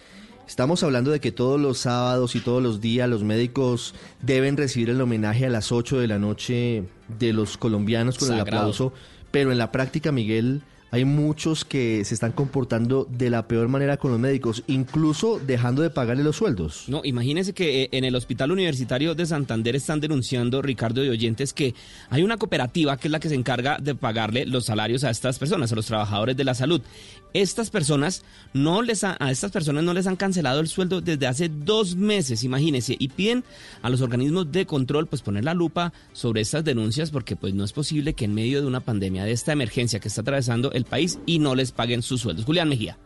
Estamos 0.49 0.81
hablando 0.81 1.11
de 1.11 1.19
que 1.19 1.31
todos 1.31 1.61
los 1.61 1.77
sábados 1.77 2.35
y 2.35 2.39
todos 2.39 2.61
los 2.61 2.81
días 2.81 3.07
los 3.07 3.23
médicos 3.23 3.93
deben 4.23 4.57
recibir 4.57 4.89
el 4.89 4.99
homenaje 4.99 5.45
a 5.45 5.49
las 5.51 5.71
8 5.71 5.99
de 5.99 6.07
la 6.07 6.17
noche 6.17 6.85
de 7.19 7.33
los 7.33 7.55
colombianos 7.55 8.17
con 8.17 8.33
el 8.33 8.39
aplauso, 8.39 8.91
pero 9.29 9.51
en 9.51 9.59
la 9.59 9.71
práctica, 9.71 10.11
Miguel, 10.11 10.63
hay 10.91 11.05
muchos 11.05 11.65
que 11.65 12.03
se 12.03 12.15
están 12.15 12.31
comportando 12.31 13.07
de 13.09 13.29
la 13.29 13.47
peor 13.47 13.67
manera 13.67 13.97
con 13.97 14.09
los 14.09 14.19
médicos, 14.19 14.63
incluso 14.65 15.39
dejando 15.39 15.83
de 15.83 15.91
pagarle 15.91 16.23
los 16.23 16.37
sueldos. 16.37 16.85
No, 16.87 17.01
imagínese 17.03 17.53
que 17.53 17.83
eh, 17.83 17.89
en 17.91 18.03
el 18.03 18.15
Hospital 18.15 18.51
Universitario 18.51 19.13
de 19.13 19.27
Santander 19.27 19.75
están 19.75 19.99
denunciando, 19.99 20.63
Ricardo 20.63 21.01
de 21.01 21.11
Oyentes, 21.11 21.53
que 21.53 21.75
hay 22.09 22.23
una 22.23 22.37
cooperativa 22.37 22.97
que 22.97 23.07
es 23.07 23.11
la 23.11 23.19
que 23.19 23.29
se 23.29 23.35
encarga 23.35 23.77
de 23.77 23.93
pagarle 23.93 24.47
los 24.47 24.65
salarios 24.65 25.03
a 25.03 25.11
estas 25.11 25.37
personas, 25.37 25.71
a 25.71 25.75
los 25.75 25.85
trabajadores 25.85 26.35
de 26.35 26.43
la 26.43 26.55
salud. 26.55 26.81
Estas 27.33 27.69
personas 27.69 28.23
no 28.53 28.81
les 28.81 29.03
a 29.03 29.17
estas 29.29 29.51
personas 29.51 29.83
no 29.83 29.93
les 29.93 30.07
han 30.07 30.15
cancelado 30.15 30.59
el 30.59 30.67
sueldo 30.67 31.01
desde 31.01 31.27
hace 31.27 31.49
dos 31.49 31.95
meses, 31.95 32.43
imagínense, 32.43 32.95
y 32.97 33.09
piden 33.09 33.43
a 33.81 33.89
los 33.89 34.01
organismos 34.01 34.51
de 34.51 34.65
control 34.65 35.07
pues 35.07 35.21
poner 35.21 35.45
la 35.45 35.53
lupa 35.53 35.93
sobre 36.11 36.41
estas 36.41 36.63
denuncias 36.63 37.11
porque 37.11 37.35
pues 37.35 37.53
no 37.53 37.63
es 37.63 37.73
posible 37.73 38.13
que 38.13 38.25
en 38.25 38.33
medio 38.33 38.61
de 38.61 38.67
una 38.67 38.79
pandemia 38.79 39.25
de 39.25 39.31
esta 39.31 39.53
emergencia 39.53 39.99
que 39.99 40.07
está 40.07 40.21
atravesando 40.21 40.71
el 40.71 40.85
país 40.85 41.19
y 41.25 41.39
no 41.39 41.55
les 41.55 41.71
paguen 41.71 42.01
sus 42.01 42.21
sueldos. 42.21 42.45
Julián 42.45 42.69
Mejía. 42.69 42.97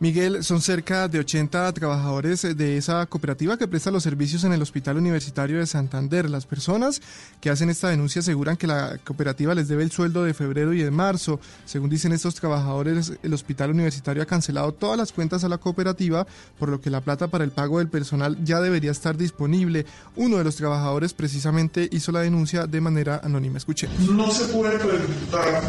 Miguel, 0.00 0.42
son 0.42 0.60
cerca 0.60 1.06
de 1.06 1.20
80 1.20 1.72
trabajadores 1.72 2.42
de 2.42 2.76
esa 2.76 3.06
cooperativa 3.06 3.56
que 3.56 3.68
presta 3.68 3.92
los 3.92 4.02
servicios 4.02 4.42
en 4.42 4.52
el 4.52 4.60
Hospital 4.60 4.96
Universitario 4.96 5.58
de 5.58 5.66
Santander. 5.66 6.28
Las 6.28 6.46
personas 6.46 7.00
que 7.40 7.48
hacen 7.48 7.70
esta 7.70 7.88
denuncia 7.88 8.18
aseguran 8.20 8.56
que 8.56 8.66
la 8.66 8.98
cooperativa 9.04 9.54
les 9.54 9.68
debe 9.68 9.84
el 9.84 9.92
sueldo 9.92 10.24
de 10.24 10.34
febrero 10.34 10.72
y 10.72 10.82
de 10.82 10.90
marzo. 10.90 11.38
Según 11.64 11.90
dicen 11.90 12.12
estos 12.12 12.34
trabajadores, 12.34 13.12
el 13.22 13.32
Hospital 13.32 13.70
Universitario 13.70 14.22
ha 14.22 14.26
cancelado 14.26 14.72
todas 14.72 14.98
las 14.98 15.12
cuentas 15.12 15.44
a 15.44 15.48
la 15.48 15.58
cooperativa, 15.58 16.26
por 16.58 16.68
lo 16.68 16.80
que 16.80 16.90
la 16.90 17.00
plata 17.00 17.28
para 17.28 17.44
el 17.44 17.52
pago 17.52 17.78
del 17.78 17.88
personal 17.88 18.36
ya 18.44 18.60
debería 18.60 18.90
estar 18.90 19.16
disponible. 19.16 19.86
Uno 20.16 20.38
de 20.38 20.44
los 20.44 20.56
trabajadores 20.56 21.14
precisamente 21.14 21.88
hizo 21.92 22.10
la 22.10 22.20
denuncia 22.20 22.66
de 22.66 22.80
manera 22.80 23.20
anónima. 23.22 23.58
Escuche. 23.58 23.88
No 24.10 24.30
se 24.30 24.46
puede 24.46 24.76
preguntar 24.76 25.62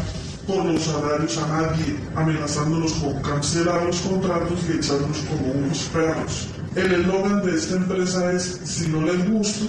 por 0.46 0.64
los 0.64 0.82
salarios 0.82 1.36
a 1.38 1.48
nadie, 1.48 1.96
amenazándolos 2.14 2.92
con 2.94 3.20
cancelar 3.22 3.84
los 3.84 4.00
contratos 4.00 4.58
y 4.68 4.78
echarlos 4.78 5.18
como 5.28 5.52
unos 5.52 5.78
perros. 5.92 6.48
El 6.74 6.92
eslogan 6.92 7.42
de 7.44 7.56
esta 7.56 7.76
empresa 7.76 8.32
es, 8.32 8.60
si 8.64 8.88
no 8.88 9.02
les 9.02 9.28
gusta, 9.28 9.66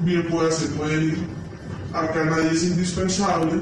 bien 0.00 0.26
pueda 0.28 0.50
se 0.50 0.66
puede 0.68 1.04
ir. 1.04 1.26
Acá 1.92 2.24
nadie 2.24 2.50
es 2.52 2.64
indispensable, 2.64 3.60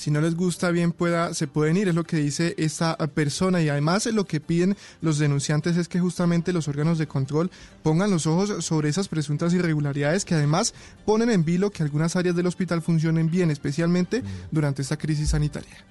si 0.00 0.10
no 0.10 0.22
les 0.22 0.34
gusta 0.34 0.70
bien 0.70 0.92
pueda 0.92 1.34
se 1.34 1.46
pueden 1.46 1.76
ir 1.76 1.88
es 1.88 1.94
lo 1.94 2.04
que 2.04 2.16
dice 2.16 2.54
esta 2.56 2.96
persona 3.08 3.60
y 3.60 3.68
además 3.68 4.06
lo 4.06 4.24
que 4.24 4.40
piden 4.40 4.74
los 5.02 5.18
denunciantes 5.18 5.76
es 5.76 5.88
que 5.88 6.00
justamente 6.00 6.54
los 6.54 6.68
órganos 6.68 6.96
de 6.96 7.06
control 7.06 7.50
pongan 7.82 8.10
los 8.10 8.26
ojos 8.26 8.64
sobre 8.64 8.88
esas 8.88 9.08
presuntas 9.08 9.52
irregularidades 9.52 10.24
que 10.24 10.34
además 10.34 10.72
ponen 11.04 11.28
en 11.28 11.44
vilo 11.44 11.68
que 11.70 11.82
algunas 11.82 12.16
áreas 12.16 12.34
del 12.34 12.46
hospital 12.46 12.80
funcionen 12.80 13.30
bien 13.30 13.50
especialmente 13.50 14.22
mm. 14.22 14.26
durante 14.50 14.80
esta 14.80 14.96
crisis 14.96 15.28
sanitaria. 15.28 15.84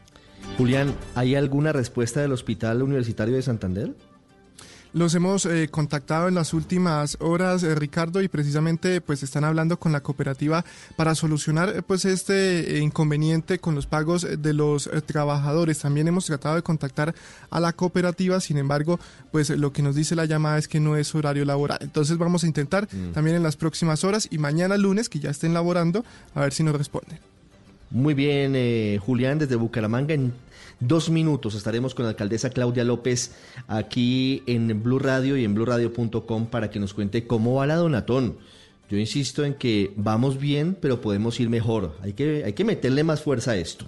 Julián, 0.57 0.95
¿hay 1.13 1.35
alguna 1.35 1.71
respuesta 1.71 2.19
del 2.19 2.31
Hospital 2.31 2.81
Universitario 2.81 3.35
de 3.35 3.43
Santander? 3.43 3.93
Los 4.91 5.13
hemos 5.13 5.45
eh, 5.45 5.67
contactado 5.69 6.27
en 6.27 6.33
las 6.33 6.51
últimas 6.51 7.17
horas, 7.19 7.61
eh, 7.61 7.75
Ricardo, 7.75 8.23
y 8.23 8.27
precisamente 8.27 9.01
pues 9.01 9.21
están 9.21 9.43
hablando 9.43 9.77
con 9.77 9.91
la 9.91 10.01
cooperativa 10.01 10.65
para 10.95 11.13
solucionar 11.13 11.69
eh, 11.69 11.81
pues 11.83 12.05
este 12.05 12.79
inconveniente 12.79 13.59
con 13.59 13.75
los 13.75 13.85
pagos 13.85 14.25
de 14.41 14.53
los 14.53 14.89
trabajadores. 15.05 15.77
También 15.77 16.07
hemos 16.07 16.25
tratado 16.25 16.55
de 16.55 16.63
contactar 16.63 17.13
a 17.51 17.59
la 17.59 17.73
cooperativa, 17.73 18.39
sin 18.39 18.57
embargo, 18.57 18.99
pues 19.31 19.51
lo 19.51 19.71
que 19.71 19.83
nos 19.83 19.93
dice 19.93 20.15
la 20.15 20.25
llamada 20.25 20.57
es 20.57 20.67
que 20.67 20.79
no 20.79 20.97
es 20.97 21.13
horario 21.13 21.45
laboral. 21.45 21.77
Entonces 21.81 22.17
vamos 22.17 22.43
a 22.43 22.47
intentar 22.47 22.87
mm. 22.91 23.11
también 23.11 23.35
en 23.35 23.43
las 23.43 23.57
próximas 23.57 24.03
horas 24.03 24.27
y 24.31 24.39
mañana 24.39 24.75
lunes, 24.75 25.07
que 25.07 25.19
ya 25.19 25.29
estén 25.29 25.53
laborando, 25.53 26.03
a 26.33 26.41
ver 26.41 26.51
si 26.51 26.63
nos 26.63 26.75
responden. 26.75 27.19
Muy 27.91 28.15
bien, 28.15 28.99
Julián, 28.99 29.37
desde 29.37 29.55
Bucaramanga. 29.55 30.15
En 30.15 30.33
dos 30.79 31.09
minutos 31.09 31.55
estaremos 31.55 31.95
con 31.95 32.03
la 32.03 32.09
alcaldesa 32.09 32.49
Claudia 32.49 32.83
López 32.83 33.31
aquí 33.67 34.43
en 34.47 34.81
Blue 34.83 34.99
Radio 34.99 35.37
y 35.37 35.45
en 35.45 35.53
bluradio.com 35.53 36.47
para 36.47 36.69
que 36.69 36.79
nos 36.79 36.93
cuente 36.93 37.27
cómo 37.27 37.55
va 37.55 37.67
la 37.67 37.75
donatón. 37.75 38.37
Yo 38.89 38.97
insisto 38.97 39.45
en 39.45 39.53
que 39.53 39.93
vamos 39.97 40.39
bien, 40.39 40.75
pero 40.79 40.99
podemos 40.99 41.39
ir 41.39 41.49
mejor. 41.49 41.95
Hay 42.01 42.13
que, 42.13 42.43
hay 42.43 42.53
que 42.53 42.65
meterle 42.65 43.03
más 43.03 43.21
fuerza 43.21 43.51
a 43.51 43.57
esto. 43.57 43.85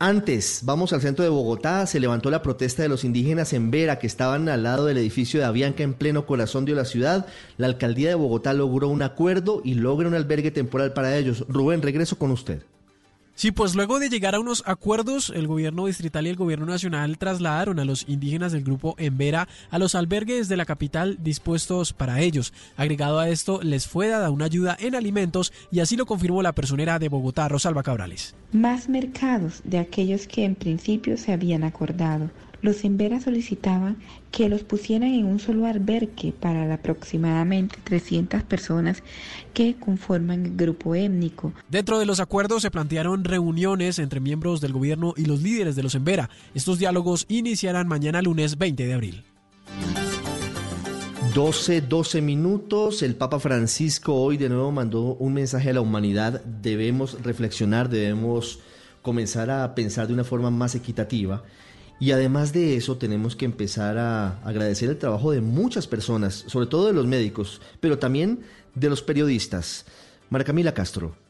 Antes, 0.00 0.62
vamos 0.64 0.92
al 0.92 1.00
centro 1.00 1.22
de 1.22 1.30
Bogotá, 1.30 1.86
se 1.86 2.00
levantó 2.00 2.28
la 2.30 2.42
protesta 2.42 2.82
de 2.82 2.88
los 2.88 3.04
indígenas 3.04 3.52
en 3.52 3.70
Vera, 3.70 4.00
que 4.00 4.08
estaban 4.08 4.48
al 4.48 4.64
lado 4.64 4.86
del 4.86 4.98
edificio 4.98 5.38
de 5.38 5.46
Avianca 5.46 5.84
en 5.84 5.94
pleno 5.94 6.26
corazón 6.26 6.64
de 6.64 6.74
la 6.74 6.84
ciudad. 6.84 7.26
La 7.58 7.68
alcaldía 7.68 8.08
de 8.08 8.16
Bogotá 8.16 8.52
logró 8.54 8.88
un 8.88 9.02
acuerdo 9.02 9.62
y 9.64 9.74
logra 9.74 10.08
un 10.08 10.14
albergue 10.14 10.50
temporal 10.50 10.92
para 10.94 11.16
ellos. 11.16 11.44
Rubén, 11.48 11.80
regreso 11.80 12.18
con 12.18 12.32
usted. 12.32 12.64
Sí, 13.36 13.50
pues 13.50 13.74
luego 13.74 13.98
de 13.98 14.08
llegar 14.08 14.36
a 14.36 14.40
unos 14.40 14.62
acuerdos, 14.64 15.32
el 15.34 15.48
gobierno 15.48 15.86
distrital 15.86 16.24
y 16.24 16.30
el 16.30 16.36
gobierno 16.36 16.66
nacional 16.66 17.18
trasladaron 17.18 17.80
a 17.80 17.84
los 17.84 18.08
indígenas 18.08 18.52
del 18.52 18.62
grupo 18.62 18.94
Embera 18.96 19.48
a 19.70 19.80
los 19.80 19.96
albergues 19.96 20.48
de 20.48 20.56
la 20.56 20.64
capital 20.64 21.18
dispuestos 21.20 21.92
para 21.92 22.20
ellos. 22.20 22.52
Agregado 22.76 23.18
a 23.18 23.28
esto, 23.28 23.60
les 23.60 23.88
fue 23.88 24.06
dada 24.06 24.30
una 24.30 24.44
ayuda 24.44 24.76
en 24.78 24.94
alimentos 24.94 25.52
y 25.72 25.80
así 25.80 25.96
lo 25.96 26.06
confirmó 26.06 26.42
la 26.42 26.54
personera 26.54 27.00
de 27.00 27.08
Bogotá, 27.08 27.48
Rosalba 27.48 27.82
Cabrales. 27.82 28.36
Más 28.52 28.88
mercados 28.88 29.62
de 29.64 29.78
aquellos 29.78 30.28
que 30.28 30.44
en 30.44 30.54
principio 30.54 31.16
se 31.16 31.32
habían 31.32 31.64
acordado. 31.64 32.30
Los 32.64 32.82
Embera 32.82 33.20
solicitaban 33.20 33.98
que 34.30 34.48
los 34.48 34.62
pusieran 34.62 35.10
en 35.10 35.26
un 35.26 35.38
solo 35.38 35.66
albergue 35.66 36.32
para 36.32 36.72
aproximadamente 36.72 37.76
300 37.84 38.42
personas 38.42 39.02
que 39.52 39.74
conforman 39.74 40.46
el 40.46 40.56
grupo 40.56 40.94
étnico. 40.94 41.52
Dentro 41.68 41.98
de 41.98 42.06
los 42.06 42.20
acuerdos 42.20 42.62
se 42.62 42.70
plantearon 42.70 43.22
reuniones 43.22 43.98
entre 43.98 44.18
miembros 44.18 44.62
del 44.62 44.72
gobierno 44.72 45.12
y 45.14 45.26
los 45.26 45.42
líderes 45.42 45.76
de 45.76 45.82
los 45.82 45.94
Embera. 45.94 46.30
Estos 46.54 46.78
diálogos 46.78 47.26
iniciarán 47.28 47.86
mañana 47.86 48.22
lunes 48.22 48.56
20 48.56 48.86
de 48.86 48.94
abril. 48.94 49.24
12, 51.34 51.82
12 51.82 52.22
minutos. 52.22 53.02
El 53.02 53.14
Papa 53.14 53.40
Francisco 53.40 54.14
hoy 54.14 54.38
de 54.38 54.48
nuevo 54.48 54.72
mandó 54.72 55.16
un 55.16 55.34
mensaje 55.34 55.68
a 55.68 55.74
la 55.74 55.82
humanidad. 55.82 56.42
Debemos 56.46 57.22
reflexionar, 57.22 57.90
debemos 57.90 58.60
comenzar 59.02 59.50
a 59.50 59.74
pensar 59.74 60.06
de 60.06 60.14
una 60.14 60.24
forma 60.24 60.50
más 60.50 60.74
equitativa 60.74 61.42
y 62.00 62.10
además 62.10 62.52
de 62.52 62.76
eso 62.76 62.96
tenemos 62.96 63.36
que 63.36 63.44
empezar 63.44 63.98
a 63.98 64.38
agradecer 64.44 64.90
el 64.90 64.98
trabajo 64.98 65.30
de 65.30 65.40
muchas 65.40 65.86
personas, 65.86 66.44
sobre 66.48 66.66
todo 66.66 66.86
de 66.86 66.92
los 66.92 67.06
médicos, 67.06 67.60
pero 67.80 67.98
también 67.98 68.40
de 68.74 68.90
los 68.90 69.02
periodistas. 69.02 69.84
Mara 70.30 70.44
Camila 70.44 70.74
Castro. 70.74 71.23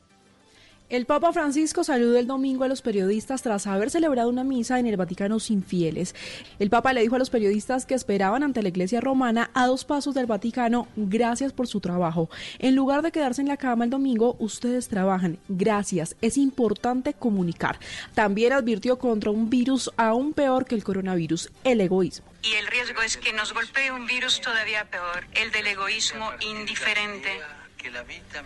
El 0.90 1.06
Papa 1.06 1.32
Francisco 1.32 1.82
saludó 1.82 2.18
el 2.18 2.26
domingo 2.26 2.62
a 2.62 2.68
los 2.68 2.82
periodistas 2.82 3.40
tras 3.40 3.66
haber 3.66 3.88
celebrado 3.88 4.28
una 4.28 4.44
misa 4.44 4.78
en 4.78 4.86
el 4.86 4.98
Vaticano 4.98 5.40
sin 5.40 5.64
fieles. 5.64 6.14
El 6.58 6.68
Papa 6.68 6.92
le 6.92 7.00
dijo 7.00 7.16
a 7.16 7.18
los 7.18 7.30
periodistas 7.30 7.86
que 7.86 7.94
esperaban 7.94 8.42
ante 8.42 8.62
la 8.62 8.68
Iglesia 8.68 9.00
romana 9.00 9.50
a 9.54 9.66
dos 9.66 9.86
pasos 9.86 10.14
del 10.14 10.26
Vaticano, 10.26 10.86
gracias 10.94 11.54
por 11.54 11.68
su 11.68 11.80
trabajo. 11.80 12.28
En 12.58 12.76
lugar 12.76 13.00
de 13.00 13.12
quedarse 13.12 13.40
en 13.40 13.48
la 13.48 13.56
cama 13.56 13.84
el 13.84 13.90
domingo, 13.90 14.36
ustedes 14.38 14.88
trabajan. 14.88 15.38
Gracias. 15.48 16.16
Es 16.20 16.36
importante 16.36 17.14
comunicar. 17.14 17.78
También 18.12 18.52
advirtió 18.52 18.98
contra 18.98 19.30
un 19.30 19.48
virus 19.48 19.90
aún 19.96 20.34
peor 20.34 20.66
que 20.66 20.74
el 20.74 20.84
coronavirus, 20.84 21.50
el 21.64 21.80
egoísmo. 21.80 22.26
Y 22.42 22.52
el 22.56 22.66
riesgo 22.66 23.00
es 23.00 23.16
que 23.16 23.32
nos 23.32 23.54
golpee 23.54 23.90
un 23.90 24.06
virus 24.06 24.42
todavía 24.42 24.84
peor, 24.90 25.24
el 25.32 25.50
del 25.50 25.66
egoísmo 25.66 26.30
indiferente 26.40 27.30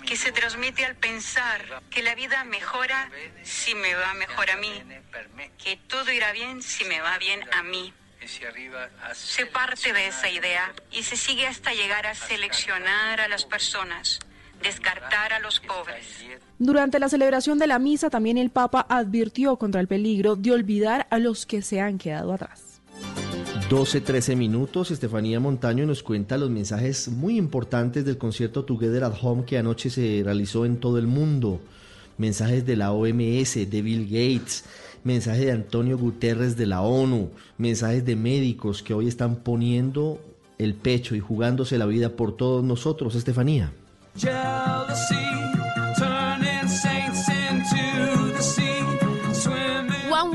que 0.07 0.17
se 0.17 0.33
transmite 0.33 0.85
al 0.85 0.97
pensar 0.97 1.83
que 1.91 2.03
la 2.03 2.15
vida 2.15 2.45
mejora 2.45 3.11
si 3.43 3.75
me 3.75 3.95
va 3.95 4.15
mejor 4.15 4.51
a 4.51 4.57
mí, 4.57 4.73
que 5.63 5.77
todo 5.89 6.11
irá 6.11 6.33
bien 6.33 6.63
si 6.63 6.85
me 6.85 7.01
va 7.01 7.19
bien 7.19 7.41
a 7.53 7.63
mí. 7.63 7.93
Se 9.15 9.47
parte 9.47 9.93
de 9.93 10.09
esa 10.09 10.29
idea 10.29 10.73
y 10.91 11.03
se 11.03 11.17
sigue 11.17 11.47
hasta 11.47 11.73
llegar 11.73 12.07
a 12.07 12.15
seleccionar 12.15 13.21
a 13.21 13.29
las 13.29 13.45
personas, 13.45 14.19
descartar 14.61 15.33
a 15.33 15.39
los 15.39 15.61
pobres. 15.61 16.25
Durante 16.59 16.99
la 16.99 17.09
celebración 17.09 17.59
de 17.59 17.69
la 17.69 17.79
misa 17.79 18.11
también 18.11 18.37
el 18.37 18.51
Papa 18.51 18.87
advirtió 18.89 19.57
contra 19.57 19.81
el 19.81 19.89
peligro 19.89 20.37
de 20.37 20.53
olvidar 20.53 21.07
a 21.11 21.19
los 21.19 21.47
que 21.47 21.63
se 21.63 21.81
han 21.81 21.99
quedado 21.99 22.33
atrás. 22.33 22.68
12, 23.69 24.01
13 24.01 24.35
minutos. 24.35 24.91
Estefanía 24.91 25.41
Montaño 25.41 25.85
nos 25.85 26.03
cuenta 26.03 26.39
los 26.39 26.49
mensajes 26.49 27.09
muy 27.09 27.37
importantes 27.37 28.03
del 28.07 28.17
concierto 28.17 28.65
Together 28.65 29.05
at 29.05 29.13
Home 29.21 29.45
que 29.45 29.59
anoche 29.59 29.91
se 29.91 30.23
realizó 30.25 30.65
en 30.65 30.79
todo 30.79 30.97
el 30.97 31.07
mundo. 31.07 31.61
Mensajes 32.17 32.65
de 32.65 32.77
la 32.77 32.93
OMS, 32.93 33.71
de 33.71 33.83
Bill 33.83 34.07
Gates, 34.07 34.65
mensajes 35.05 35.45
de 35.45 35.53
Antonio 35.53 35.99
Guterres 35.99 36.57
de 36.57 36.65
la 36.65 36.81
ONU, 36.81 37.31
mensajes 37.59 38.07
de 38.07 38.17
médicos 38.17 38.83
que 38.83 38.95
hoy 38.95 39.07
están 39.07 39.37
poniendo 39.37 40.19
el 40.57 40.73
pecho 40.73 41.15
y 41.15 41.21
jugándose 41.21 41.77
la 41.77 41.85
vida 41.85 42.17
por 42.17 42.39
todos 42.39 42.65
nosotros. 42.65 43.15
Estefanía. 43.17 43.71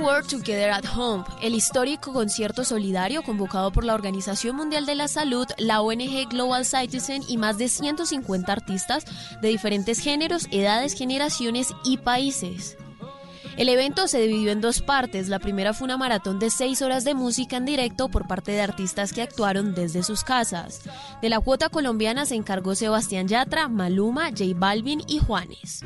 World 0.03 0.27
Together 0.27 0.69
at 0.69 0.83
Home, 0.97 1.23
el 1.41 1.55
histórico 1.55 2.11
concierto 2.11 2.65
solidario 2.65 3.23
convocado 3.23 3.71
por 3.71 3.85
la 3.85 3.93
Organización 3.93 4.57
Mundial 4.57 4.85
de 4.85 4.95
la 4.95 5.07
Salud, 5.07 5.47
la 5.57 5.81
ONG 5.81 6.27
Global 6.29 6.65
Citizen 6.65 7.23
y 7.29 7.37
más 7.37 7.57
de 7.57 7.69
150 7.69 8.51
artistas 8.51 9.05
de 9.41 9.47
diferentes 9.47 9.99
géneros, 9.99 10.47
edades, 10.51 10.93
generaciones 10.93 11.69
y 11.85 11.97
países. 11.99 12.75
El 13.55 13.69
evento 13.69 14.07
se 14.07 14.19
dividió 14.19 14.51
en 14.51 14.59
dos 14.59 14.81
partes. 14.81 15.29
La 15.29 15.39
primera 15.39 15.73
fue 15.73 15.85
una 15.85 15.95
maratón 15.95 16.37
de 16.37 16.49
seis 16.49 16.81
horas 16.81 17.05
de 17.05 17.13
música 17.13 17.55
en 17.55 17.65
directo 17.65 18.09
por 18.09 18.27
parte 18.27 18.51
de 18.51 18.61
artistas 18.61 19.13
que 19.13 19.21
actuaron 19.21 19.73
desde 19.73 20.03
sus 20.03 20.23
casas. 20.23 20.81
De 21.21 21.29
la 21.29 21.39
cuota 21.39 21.69
colombiana 21.69 22.25
se 22.25 22.35
encargó 22.35 22.75
Sebastián 22.75 23.29
Yatra, 23.29 23.69
Maluma, 23.69 24.31
J 24.31 24.45
Balvin 24.55 25.01
y 25.07 25.19
Juanes. 25.19 25.81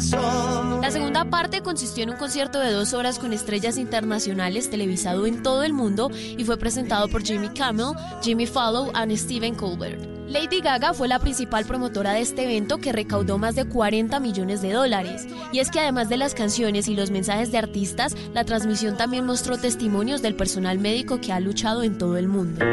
La 0.00 0.90
segunda 0.92 1.24
parte 1.24 1.60
consistió 1.60 2.04
en 2.04 2.10
un 2.10 2.16
concierto 2.16 2.60
de 2.60 2.70
dos 2.70 2.94
horas 2.94 3.18
con 3.18 3.32
estrellas 3.32 3.76
internacionales 3.76 4.70
televisado 4.70 5.26
en 5.26 5.42
todo 5.42 5.64
el 5.64 5.72
mundo 5.72 6.08
y 6.14 6.44
fue 6.44 6.56
presentado 6.56 7.08
por 7.08 7.24
Jimmy 7.24 7.48
Kimmel, 7.48 7.96
Jimmy 8.22 8.46
Fallon 8.46 8.92
y 9.10 9.16
Stephen 9.16 9.56
Colbert. 9.56 10.00
Lady 10.28 10.60
Gaga 10.60 10.94
fue 10.94 11.08
la 11.08 11.18
principal 11.18 11.64
promotora 11.64 12.12
de 12.12 12.20
este 12.20 12.44
evento 12.44 12.78
que 12.78 12.92
recaudó 12.92 13.38
más 13.38 13.56
de 13.56 13.64
40 13.64 14.20
millones 14.20 14.62
de 14.62 14.72
dólares. 14.72 15.26
Y 15.52 15.58
es 15.58 15.70
que 15.70 15.80
además 15.80 16.08
de 16.08 16.18
las 16.18 16.34
canciones 16.34 16.86
y 16.86 16.94
los 16.94 17.10
mensajes 17.10 17.50
de 17.50 17.58
artistas, 17.58 18.14
la 18.34 18.44
transmisión 18.44 18.96
también 18.96 19.24
mostró 19.24 19.56
testimonios 19.56 20.22
del 20.22 20.36
personal 20.36 20.78
médico 20.78 21.20
que 21.20 21.32
ha 21.32 21.40
luchado 21.40 21.82
en 21.82 21.98
todo 21.98 22.18
el 22.18 22.28
mundo. 22.28 22.64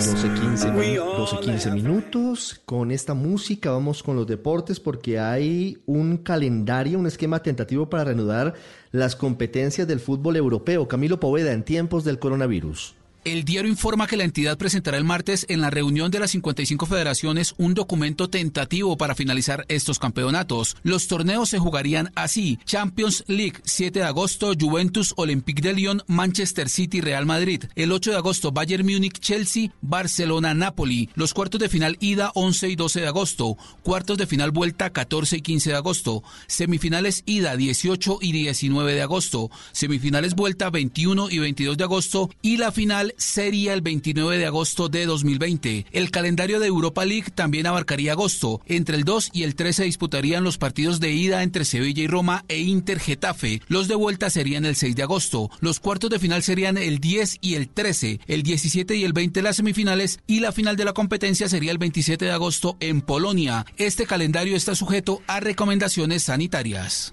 12, 0.00 1.40
15, 1.40 1.70
minutos. 1.72 2.58
Con 2.64 2.90
esta 2.90 3.12
música 3.12 3.70
vamos 3.70 4.02
con 4.02 4.16
los 4.16 4.26
deportes 4.26 4.80
porque 4.80 5.18
hay 5.18 5.76
un 5.84 6.16
calendario, 6.16 6.98
un 6.98 7.06
esquema 7.06 7.42
tentativo 7.42 7.90
para 7.90 8.04
reanudar 8.04 8.54
las 8.92 9.14
competencias 9.14 9.86
del 9.86 10.00
fútbol 10.00 10.36
europeo. 10.36 10.88
Camilo 10.88 11.20
Poveda, 11.20 11.52
en 11.52 11.64
tiempos 11.64 12.04
del 12.04 12.18
coronavirus. 12.18 12.94
El 13.22 13.44
diario 13.44 13.70
informa 13.70 14.06
que 14.06 14.16
la 14.16 14.24
entidad 14.24 14.56
presentará 14.56 14.96
el 14.96 15.04
martes 15.04 15.44
en 15.50 15.60
la 15.60 15.68
reunión 15.68 16.10
de 16.10 16.18
las 16.20 16.30
55 16.30 16.86
federaciones 16.86 17.54
un 17.58 17.74
documento 17.74 18.30
tentativo 18.30 18.96
para 18.96 19.14
finalizar 19.14 19.66
estos 19.68 19.98
campeonatos. 19.98 20.78
Los 20.82 21.06
torneos 21.06 21.50
se 21.50 21.58
jugarían 21.58 22.12
así: 22.14 22.58
Champions 22.64 23.24
League 23.26 23.60
7 23.62 23.98
de 23.98 24.04
agosto, 24.06 24.52
Juventus, 24.58 25.12
Olympique 25.16 25.60
de 25.60 25.74
Lyon, 25.74 26.02
Manchester 26.06 26.70
City, 26.70 27.02
Real 27.02 27.26
Madrid. 27.26 27.64
El 27.74 27.92
8 27.92 28.12
de 28.12 28.16
agosto, 28.16 28.52
Bayern 28.52 28.86
Múnich, 28.86 29.18
Chelsea, 29.18 29.70
Barcelona, 29.82 30.54
Napoli. 30.54 31.10
Los 31.14 31.34
cuartos 31.34 31.60
de 31.60 31.68
final 31.68 31.98
ida 32.00 32.32
11 32.34 32.70
y 32.70 32.76
12 32.76 33.00
de 33.02 33.06
agosto. 33.06 33.58
Cuartos 33.82 34.16
de 34.16 34.26
final 34.26 34.50
vuelta 34.50 34.90
14 34.90 35.36
y 35.36 35.42
15 35.42 35.70
de 35.70 35.76
agosto. 35.76 36.22
Semifinales 36.46 37.22
ida 37.26 37.54
18 37.54 38.18
y 38.22 38.32
19 38.32 38.94
de 38.94 39.02
agosto. 39.02 39.50
Semifinales 39.72 40.34
vuelta 40.34 40.70
21 40.70 41.28
y 41.28 41.38
22 41.38 41.76
de 41.76 41.84
agosto. 41.84 42.30
Y 42.40 42.56
la 42.56 42.72
final 42.72 43.09
sería 43.18 43.74
el 43.74 43.80
29 43.80 44.38
de 44.38 44.46
agosto 44.46 44.88
de 44.88 45.06
2020. 45.06 45.86
El 45.92 46.10
calendario 46.10 46.60
de 46.60 46.66
Europa 46.66 47.04
League 47.04 47.30
también 47.34 47.66
abarcaría 47.66 48.12
agosto. 48.12 48.60
Entre 48.66 48.96
el 48.96 49.04
2 49.04 49.30
y 49.32 49.42
el 49.42 49.54
3 49.54 49.76
se 49.76 49.84
disputarían 49.84 50.44
los 50.44 50.58
partidos 50.58 51.00
de 51.00 51.12
ida 51.12 51.42
entre 51.42 51.64
Sevilla 51.64 52.02
y 52.02 52.06
Roma 52.06 52.44
e 52.48 52.58
Inter 52.60 53.00
Getafe. 53.00 53.62
Los 53.68 53.88
de 53.88 53.94
vuelta 53.94 54.30
serían 54.30 54.64
el 54.64 54.76
6 54.76 54.96
de 54.96 55.02
agosto. 55.02 55.50
Los 55.60 55.80
cuartos 55.80 56.10
de 56.10 56.18
final 56.18 56.42
serían 56.42 56.76
el 56.78 56.98
10 56.98 57.38
y 57.40 57.54
el 57.54 57.68
13. 57.68 58.20
El 58.26 58.42
17 58.42 58.96
y 58.96 59.04
el 59.04 59.12
20 59.12 59.42
las 59.42 59.56
semifinales 59.56 60.20
y 60.26 60.40
la 60.40 60.52
final 60.52 60.76
de 60.76 60.84
la 60.84 60.92
competencia 60.92 61.48
sería 61.48 61.72
el 61.72 61.78
27 61.78 62.24
de 62.24 62.30
agosto 62.30 62.76
en 62.80 63.00
Polonia. 63.00 63.66
Este 63.76 64.06
calendario 64.06 64.56
está 64.56 64.74
sujeto 64.74 65.22
a 65.26 65.40
recomendaciones 65.40 66.24
sanitarias. 66.24 67.12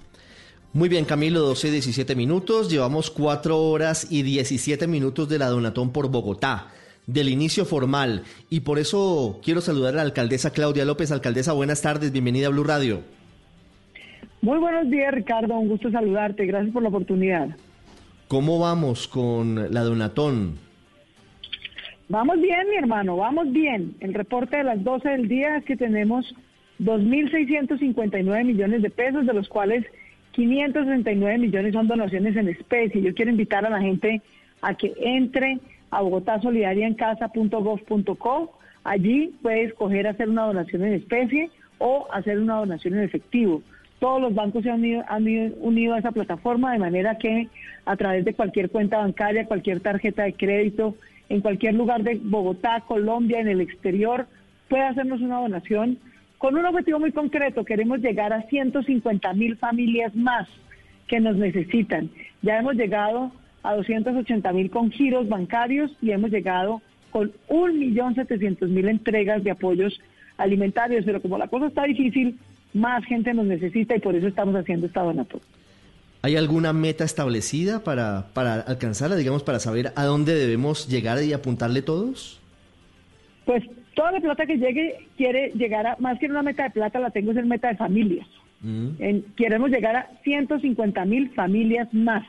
Muy 0.74 0.90
bien, 0.90 1.06
Camilo, 1.06 1.40
12 1.40 1.70
17 1.70 2.14
minutos. 2.14 2.70
Llevamos 2.70 3.10
4 3.10 3.58
horas 3.58 4.06
y 4.10 4.22
17 4.22 4.86
minutos 4.86 5.28
de 5.28 5.38
la 5.38 5.46
Donatón 5.46 5.92
por 5.92 6.10
Bogotá, 6.10 6.68
del 7.06 7.30
inicio 7.30 7.64
formal. 7.64 8.24
Y 8.50 8.60
por 8.60 8.78
eso 8.78 9.40
quiero 9.42 9.62
saludar 9.62 9.94
a 9.94 9.96
la 9.96 10.02
alcaldesa 10.02 10.52
Claudia 10.52 10.84
López. 10.84 11.10
Alcaldesa, 11.10 11.54
buenas 11.54 11.80
tardes, 11.80 12.12
bienvenida 12.12 12.48
a 12.48 12.50
Blue 12.50 12.64
Radio. 12.64 13.00
Muy 14.42 14.58
buenos 14.58 14.90
días, 14.90 15.12
Ricardo. 15.14 15.58
Un 15.58 15.68
gusto 15.68 15.90
saludarte. 15.90 16.44
Gracias 16.44 16.72
por 16.72 16.82
la 16.82 16.90
oportunidad. 16.90 17.48
¿Cómo 18.28 18.58
vamos 18.58 19.08
con 19.08 19.72
la 19.72 19.80
Donatón? 19.80 20.58
Vamos 22.10 22.40
bien, 22.40 22.68
mi 22.68 22.76
hermano, 22.76 23.16
vamos 23.16 23.50
bien. 23.52 23.94
El 24.00 24.12
reporte 24.12 24.58
de 24.58 24.64
las 24.64 24.84
12 24.84 25.08
del 25.08 25.28
día 25.28 25.56
es 25.56 25.64
que 25.64 25.76
tenemos 25.76 26.26
2.659 26.78 28.44
millones 28.44 28.82
de 28.82 28.90
pesos, 28.90 29.26
de 29.26 29.32
los 29.32 29.48
cuales 29.48 29.84
569 30.32 31.38
millones 31.38 31.72
son 31.72 31.88
donaciones 31.88 32.36
en 32.36 32.48
especie. 32.48 33.00
Yo 33.02 33.14
quiero 33.14 33.30
invitar 33.30 33.64
a 33.66 33.70
la 33.70 33.80
gente 33.80 34.20
a 34.62 34.74
que 34.74 34.92
entre 35.00 35.58
a 35.90 36.02
bogotasolidariaencasa.gov.co. 36.02 38.58
Allí 38.84 39.34
puede 39.42 39.64
escoger 39.64 40.06
hacer 40.06 40.28
una 40.28 40.44
donación 40.44 40.84
en 40.84 40.92
especie 40.94 41.50
o 41.78 42.06
hacer 42.12 42.38
una 42.38 42.56
donación 42.56 42.94
en 42.94 43.02
efectivo. 43.04 43.62
Todos 43.98 44.20
los 44.20 44.34
bancos 44.34 44.62
se 44.62 44.70
han 44.70 44.80
unido, 44.80 45.02
han 45.08 45.24
unido 45.60 45.94
a 45.94 45.98
esa 45.98 46.12
plataforma 46.12 46.72
de 46.72 46.78
manera 46.78 47.16
que 47.18 47.48
a 47.84 47.96
través 47.96 48.24
de 48.24 48.34
cualquier 48.34 48.70
cuenta 48.70 48.98
bancaria, 48.98 49.46
cualquier 49.46 49.80
tarjeta 49.80 50.22
de 50.22 50.34
crédito, 50.34 50.94
en 51.28 51.40
cualquier 51.40 51.74
lugar 51.74 52.04
de 52.04 52.20
Bogotá, 52.22 52.84
Colombia, 52.86 53.40
en 53.40 53.48
el 53.48 53.60
exterior, 53.60 54.28
puede 54.68 54.84
hacernos 54.84 55.20
una 55.20 55.40
donación 55.40 55.98
con 56.38 56.56
un 56.56 56.64
objetivo 56.64 57.00
muy 57.00 57.12
concreto. 57.12 57.64
Queremos 57.64 58.00
llegar 58.00 58.32
a 58.32 58.42
150 58.42 59.32
mil 59.34 59.56
familias 59.56 60.14
más 60.14 60.48
que 61.06 61.20
nos 61.20 61.36
necesitan. 61.36 62.10
Ya 62.42 62.58
hemos 62.58 62.74
llegado 62.74 63.32
a 63.62 63.74
280 63.74 64.52
mil 64.52 64.70
con 64.70 64.90
giros 64.90 65.28
bancarios 65.28 65.90
y 66.00 66.12
hemos 66.12 66.30
llegado 66.30 66.80
con 67.10 67.32
1.700.000 67.48 68.88
entregas 68.88 69.42
de 69.42 69.50
apoyos 69.50 69.98
alimentarios, 70.36 71.04
pero 71.04 71.20
como 71.20 71.38
la 71.38 71.48
cosa 71.48 71.66
está 71.66 71.84
difícil, 71.84 72.38
más 72.74 73.04
gente 73.06 73.34
nos 73.34 73.46
necesita 73.46 73.96
y 73.96 74.00
por 74.00 74.14
eso 74.14 74.28
estamos 74.28 74.54
haciendo 74.54 74.86
esta 74.86 75.02
donación. 75.02 75.40
¿Hay 76.22 76.36
alguna 76.36 76.72
meta 76.72 77.04
establecida 77.04 77.82
para, 77.82 78.28
para 78.34 78.54
alcanzarla, 78.54 79.16
digamos, 79.16 79.42
para 79.42 79.58
saber 79.58 79.92
a 79.96 80.04
dónde 80.04 80.34
debemos 80.34 80.88
llegar 80.88 81.22
y 81.22 81.32
apuntarle 81.32 81.80
todos? 81.80 82.40
Pues 83.44 83.64
toda 83.98 84.12
la 84.12 84.20
plata 84.20 84.46
que 84.46 84.56
llegue 84.58 85.08
quiere 85.16 85.50
llegar 85.56 85.84
a, 85.84 85.96
más 85.98 86.20
que 86.20 86.26
una 86.26 86.44
meta 86.44 86.62
de 86.62 86.70
plata, 86.70 87.00
la 87.00 87.10
tengo 87.10 87.32
es 87.32 87.36
en 87.36 87.48
meta 87.48 87.66
de 87.66 87.74
familias. 87.74 88.28
Mm. 88.60 88.90
queremos 89.36 89.70
llegar 89.70 89.96
a 89.96 90.08
150 90.22 91.04
mil 91.04 91.30
familias 91.30 91.92
más. 91.92 92.24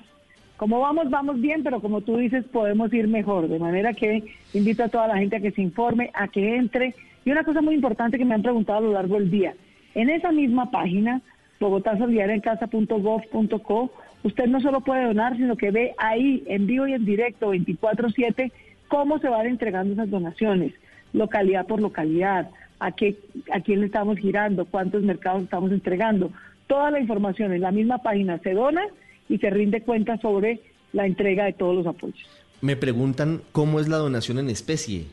Como 0.58 0.80
vamos, 0.80 1.12
vamos 1.12 1.40
bien, 1.40 1.62
pero 1.64 1.80
como 1.80 2.02
tú 2.02 2.18
dices, 2.18 2.44
podemos 2.46 2.92
ir 2.92 3.08
mejor. 3.08 3.48
De 3.48 3.60
manera 3.60 3.94
que 3.94 4.24
invito 4.54 4.84
a 4.84 4.90
toda 4.90 5.08
la 5.08 5.18
gente 5.18 5.36
a 5.36 5.42
que 5.42 5.52
se 5.52 5.62
informe, 5.62 6.10
a 6.16 6.28
que 6.28 6.56
entre. 6.56 6.96
Y 7.24 7.30
una 7.30 7.44
cosa 7.44 7.62
muy 7.62 7.76
importante 7.76 8.18
que 8.18 8.26
me 8.26 8.34
han 8.34 8.42
preguntado 8.42 8.80
a 8.80 8.82
lo 8.82 8.94
largo 8.94 9.20
del 9.20 9.30
día. 9.30 9.54
En 9.94 10.10
esa 10.10 10.32
misma 10.32 10.72
página, 10.72 11.22
bogotasolidarencasa.gov.co, 11.60 13.92
usted 14.24 14.48
no 14.48 14.60
solo 14.60 14.82
puede 14.82 15.06
donar, 15.06 15.38
sino 15.38 15.56
que 15.56 15.70
ve 15.70 15.94
ahí, 16.00 16.44
en 16.48 16.66
vivo 16.66 16.88
y 16.88 16.94
en 16.94 17.06
directo, 17.06 17.54
24-7, 17.54 18.52
cómo 18.88 19.20
se 19.20 19.30
van 19.30 19.46
entregando 19.46 19.94
esas 19.94 20.10
donaciones 20.10 20.74
localidad 21.14 21.68
por 21.68 21.82
localidad, 21.82 22.50
a, 22.80 22.92
qué, 22.92 23.18
a 23.52 23.60
quién 23.62 23.82
le 23.82 23.88
estamos 23.88 24.18
girando, 24.18 24.66
cuántos 24.66 25.04
mercados 25.04 25.44
estamos 25.44 25.72
entregando. 25.72 26.32
Toda 26.68 26.92
la 26.92 27.00
información 27.00 27.54
en 27.54 27.62
la 27.62 27.72
misma 27.72 28.00
página 28.00 28.40
se 28.40 28.54
dona 28.54 28.84
y 29.28 29.38
se 29.38 29.50
rinde 29.50 29.82
cuenta 29.82 30.18
sobre 30.18 30.60
la 30.94 31.06
entrega 31.06 31.46
de 31.46 31.54
todos 31.54 31.76
los 31.76 31.88
apoyos. 31.88 32.28
Me 32.62 32.76
preguntan 32.76 33.42
cómo 33.52 33.80
es 33.80 33.88
la 33.88 33.98
donación 33.98 34.40
en 34.40 34.50
especie. 34.50 35.06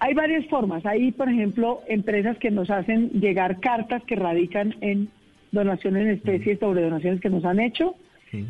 Hay 0.00 0.14
varias 0.14 0.46
formas. 0.46 0.86
Hay, 0.86 1.10
por 1.12 1.28
ejemplo, 1.28 1.80
empresas 1.88 2.38
que 2.38 2.50
nos 2.50 2.70
hacen 2.70 3.10
llegar 3.10 3.58
cartas 3.60 4.02
que 4.04 4.14
radican 4.14 4.74
en 4.80 5.08
donaciones 5.50 6.02
en 6.02 6.10
especie 6.10 6.56
sobre 6.58 6.82
donaciones 6.82 7.20
que 7.20 7.30
nos 7.30 7.44
han 7.44 7.58
hecho. 7.58 7.94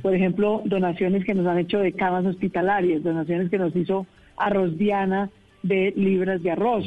Por 0.02 0.14
ejemplo, 0.14 0.60
donaciones 0.64 1.24
que 1.24 1.34
nos 1.34 1.46
han 1.46 1.58
hecho 1.58 1.78
de 1.78 1.92
camas 1.92 2.26
hospitalarias, 2.26 3.02
donaciones 3.02 3.48
que 3.48 3.58
nos 3.58 3.74
hizo 3.76 4.06
Arroz 4.36 4.76
Diana 4.76 5.30
de 5.62 5.92
libras 5.96 6.42
de 6.42 6.50
arroz 6.50 6.84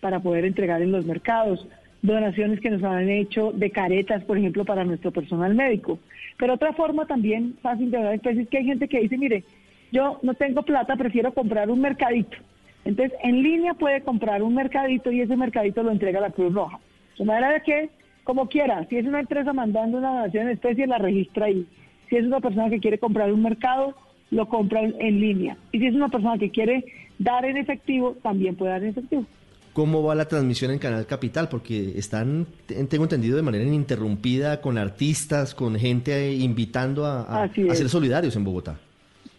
para 0.00 0.20
poder 0.20 0.44
entregar 0.44 0.82
en 0.82 0.92
los 0.92 1.06
mercados, 1.06 1.66
donaciones 2.02 2.60
que 2.60 2.70
nos 2.70 2.82
han 2.82 3.08
hecho 3.08 3.52
de 3.52 3.70
caretas, 3.70 4.24
por 4.24 4.36
ejemplo, 4.36 4.64
para 4.64 4.84
nuestro 4.84 5.12
personal 5.12 5.54
médico. 5.54 5.98
Pero 6.36 6.54
otra 6.54 6.72
forma 6.72 7.06
también 7.06 7.54
fácil 7.62 7.90
de 7.90 7.98
donar 7.98 8.14
es 8.14 8.48
que 8.48 8.58
hay 8.58 8.64
gente 8.64 8.88
que 8.88 9.00
dice, 9.00 9.16
mire, 9.16 9.44
yo 9.92 10.18
no 10.22 10.34
tengo 10.34 10.62
plata, 10.62 10.96
prefiero 10.96 11.32
comprar 11.32 11.70
un 11.70 11.80
mercadito. 11.80 12.36
Entonces, 12.84 13.16
en 13.22 13.42
línea 13.42 13.74
puede 13.74 14.00
comprar 14.00 14.42
un 14.42 14.54
mercadito 14.54 15.12
y 15.12 15.20
ese 15.20 15.36
mercadito 15.36 15.82
lo 15.82 15.92
entrega 15.92 16.18
a 16.18 16.22
la 16.22 16.30
Cruz 16.30 16.52
Roja. 16.52 16.80
De 17.18 17.24
manera 17.24 17.60
que, 17.60 17.90
como 18.24 18.48
quiera, 18.48 18.84
si 18.88 18.96
es 18.96 19.06
una 19.06 19.20
empresa 19.20 19.52
mandando 19.52 19.98
una 19.98 20.10
donación 20.10 20.46
en 20.46 20.54
especie, 20.54 20.86
la 20.86 20.98
registra 20.98 21.46
ahí. 21.46 21.66
Si 22.08 22.16
es 22.16 22.24
una 22.24 22.40
persona 22.40 22.70
que 22.70 22.80
quiere 22.80 22.98
comprar 22.98 23.32
un 23.32 23.42
mercado, 23.42 23.94
lo 24.30 24.48
compra 24.48 24.80
en 24.82 25.20
línea. 25.20 25.56
Y 25.70 25.78
si 25.78 25.86
es 25.86 25.94
una 25.94 26.08
persona 26.08 26.38
que 26.38 26.50
quiere 26.50 26.84
dar 27.22 27.44
en 27.44 27.56
efectivo, 27.56 28.16
también 28.22 28.56
puede 28.56 28.72
dar 28.72 28.82
en 28.82 28.90
efectivo. 28.90 29.26
¿Cómo 29.72 30.02
va 30.02 30.14
la 30.14 30.26
transmisión 30.26 30.70
en 30.70 30.78
Canal 30.78 31.06
Capital? 31.06 31.48
Porque 31.48 31.98
están, 31.98 32.46
tengo 32.66 33.04
entendido, 33.04 33.36
de 33.36 33.42
manera 33.42 33.64
ininterrumpida 33.64 34.60
con 34.60 34.76
artistas, 34.76 35.54
con 35.54 35.76
gente 35.76 36.34
invitando 36.34 37.06
a, 37.06 37.48
ser 37.54 37.88
solidarios 37.88 38.36
en 38.36 38.44
Bogotá. 38.44 38.78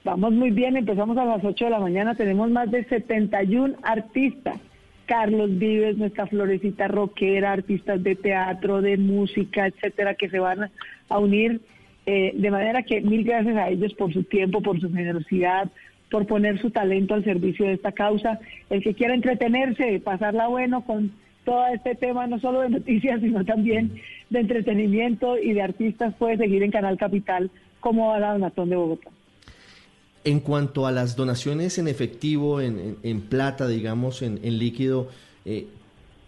Vamos 0.04 0.34
muy 0.34 0.50
bien, 0.50 0.76
empezamos 0.76 1.17
a 1.17 1.26
las 1.26 1.43
8 1.43 1.65
de 1.65 1.72
la 1.72 1.80
mañana, 1.80 2.15
tenemos 2.15 2.50
más 2.50 2.69
de 2.72 2.84
71 2.86 3.76
artistas. 3.84 4.60
Carlos 5.06 5.58
Vives, 5.58 5.98
nuestra 5.98 6.26
florecita 6.28 6.88
rockera, 6.88 7.52
artistas 7.52 8.02
de 8.02 8.15
teatro, 8.15 8.82
de 8.82 8.98
música, 8.98 9.67
etcétera, 9.67 10.15
que 10.15 10.30
se 10.30 10.39
van 10.39 10.72
a 11.10 11.19
unir. 11.19 11.62
Eh, 12.06 12.34
de 12.36 12.52
manera 12.52 12.84
que 12.84 13.02
mil 13.02 13.24
gracias 13.24 13.56
a 13.56 13.69
ellos 13.69 13.93
por 13.93 14.12
su 14.12 14.24
tiempo, 14.24 14.62
por 14.62 14.80
su 14.80 14.91
generosidad, 14.91 15.69
por 16.13 16.28
poner 16.28 16.62
su 16.62 16.69
talento 16.69 17.15
al 17.15 17.23
servicio 17.23 17.65
de 17.65 17.73
esta 17.73 17.91
causa. 17.91 18.39
El 18.69 18.84
que 18.84 18.93
quiera 18.93 19.15
entretenerse, 19.15 19.99
pasarla 19.99 20.47
bueno 20.47 20.86
con 20.86 21.12
todo 21.43 21.65
este 21.73 21.95
tema, 21.95 22.28
no 22.28 22.39
solo 22.39 22.62
de 22.62 22.69
noticias, 22.69 23.19
sino 23.21 23.43
también 23.43 23.99
de 24.30 24.41
entretenimiento 24.41 25.39
y 25.39 25.54
de 25.54 25.63
artistas, 25.63 26.13
puede 26.13 26.38
seguir 26.38 26.62
en 26.62 26.69
Canal 26.69 26.99
Capital 26.99 27.49
como 27.80 28.10
va 28.10 28.19
la 28.19 28.34
Donatón 28.34 28.69
de 28.69 28.76
Bogotá. 28.76 29.10
En 30.23 30.39
cuanto 30.39 30.86
a 30.86 30.91
las 30.91 31.15
donaciones 31.15 31.80
en 31.80 31.88
efectivo, 31.88 32.62
en, 32.62 33.21
plata, 33.21 33.67
digamos, 33.67 34.21
en, 34.21 34.39
líquido, 34.60 35.10
eh, 35.45 35.65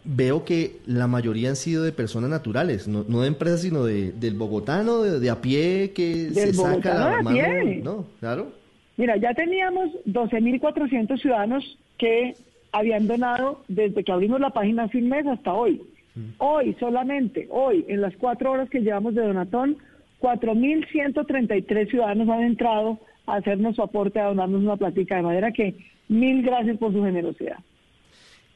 veo 0.03 0.45
que 0.45 0.79
la 0.87 1.05
mayoría 1.05 1.49
han 1.49 1.55
sido 1.55 1.83
de 1.83 1.91
personas 1.91 2.31
naturales, 2.31 2.87
no, 2.87 3.03
de 3.03 3.27
empresas, 3.27 3.61
sino 3.61 3.83
de, 3.83 4.13
del 4.13 4.33
bogotano, 4.33 5.03
de, 5.03 5.29
a 5.29 5.41
pie 5.41 5.91
que 5.91 6.31
se 6.33 6.55
saca 6.55 6.95
la 6.95 7.21
mano. 7.21 7.37
No, 7.83 8.05
claro. 8.19 8.64
Mira, 8.97 9.17
ya 9.17 9.33
teníamos 9.33 9.89
12.400 10.05 11.21
ciudadanos 11.21 11.77
que 11.97 12.35
habían 12.71 13.07
donado 13.07 13.63
desde 13.67 14.03
que 14.03 14.11
abrimos 14.11 14.39
la 14.39 14.51
página 14.51 14.87
sin 14.89 15.09
mes 15.09 15.25
hasta 15.27 15.53
hoy. 15.53 15.81
Mm. 16.15 16.29
Hoy, 16.37 16.75
solamente 16.79 17.47
hoy, 17.49 17.85
en 17.87 18.01
las 18.01 18.15
cuatro 18.17 18.51
horas 18.51 18.69
que 18.69 18.79
llevamos 18.79 19.15
de 19.15 19.25
donatón, 19.25 19.77
4.133 20.21 21.89
ciudadanos 21.89 22.29
han 22.29 22.43
entrado 22.43 22.99
a 23.25 23.35
hacernos 23.35 23.75
su 23.75 23.81
aporte, 23.81 24.19
a 24.19 24.25
donarnos 24.25 24.61
una 24.61 24.77
platica, 24.77 25.17
de 25.17 25.21
manera 25.23 25.51
que 25.51 25.75
mil 26.07 26.43
gracias 26.43 26.77
por 26.77 26.93
su 26.93 27.03
generosidad. 27.03 27.57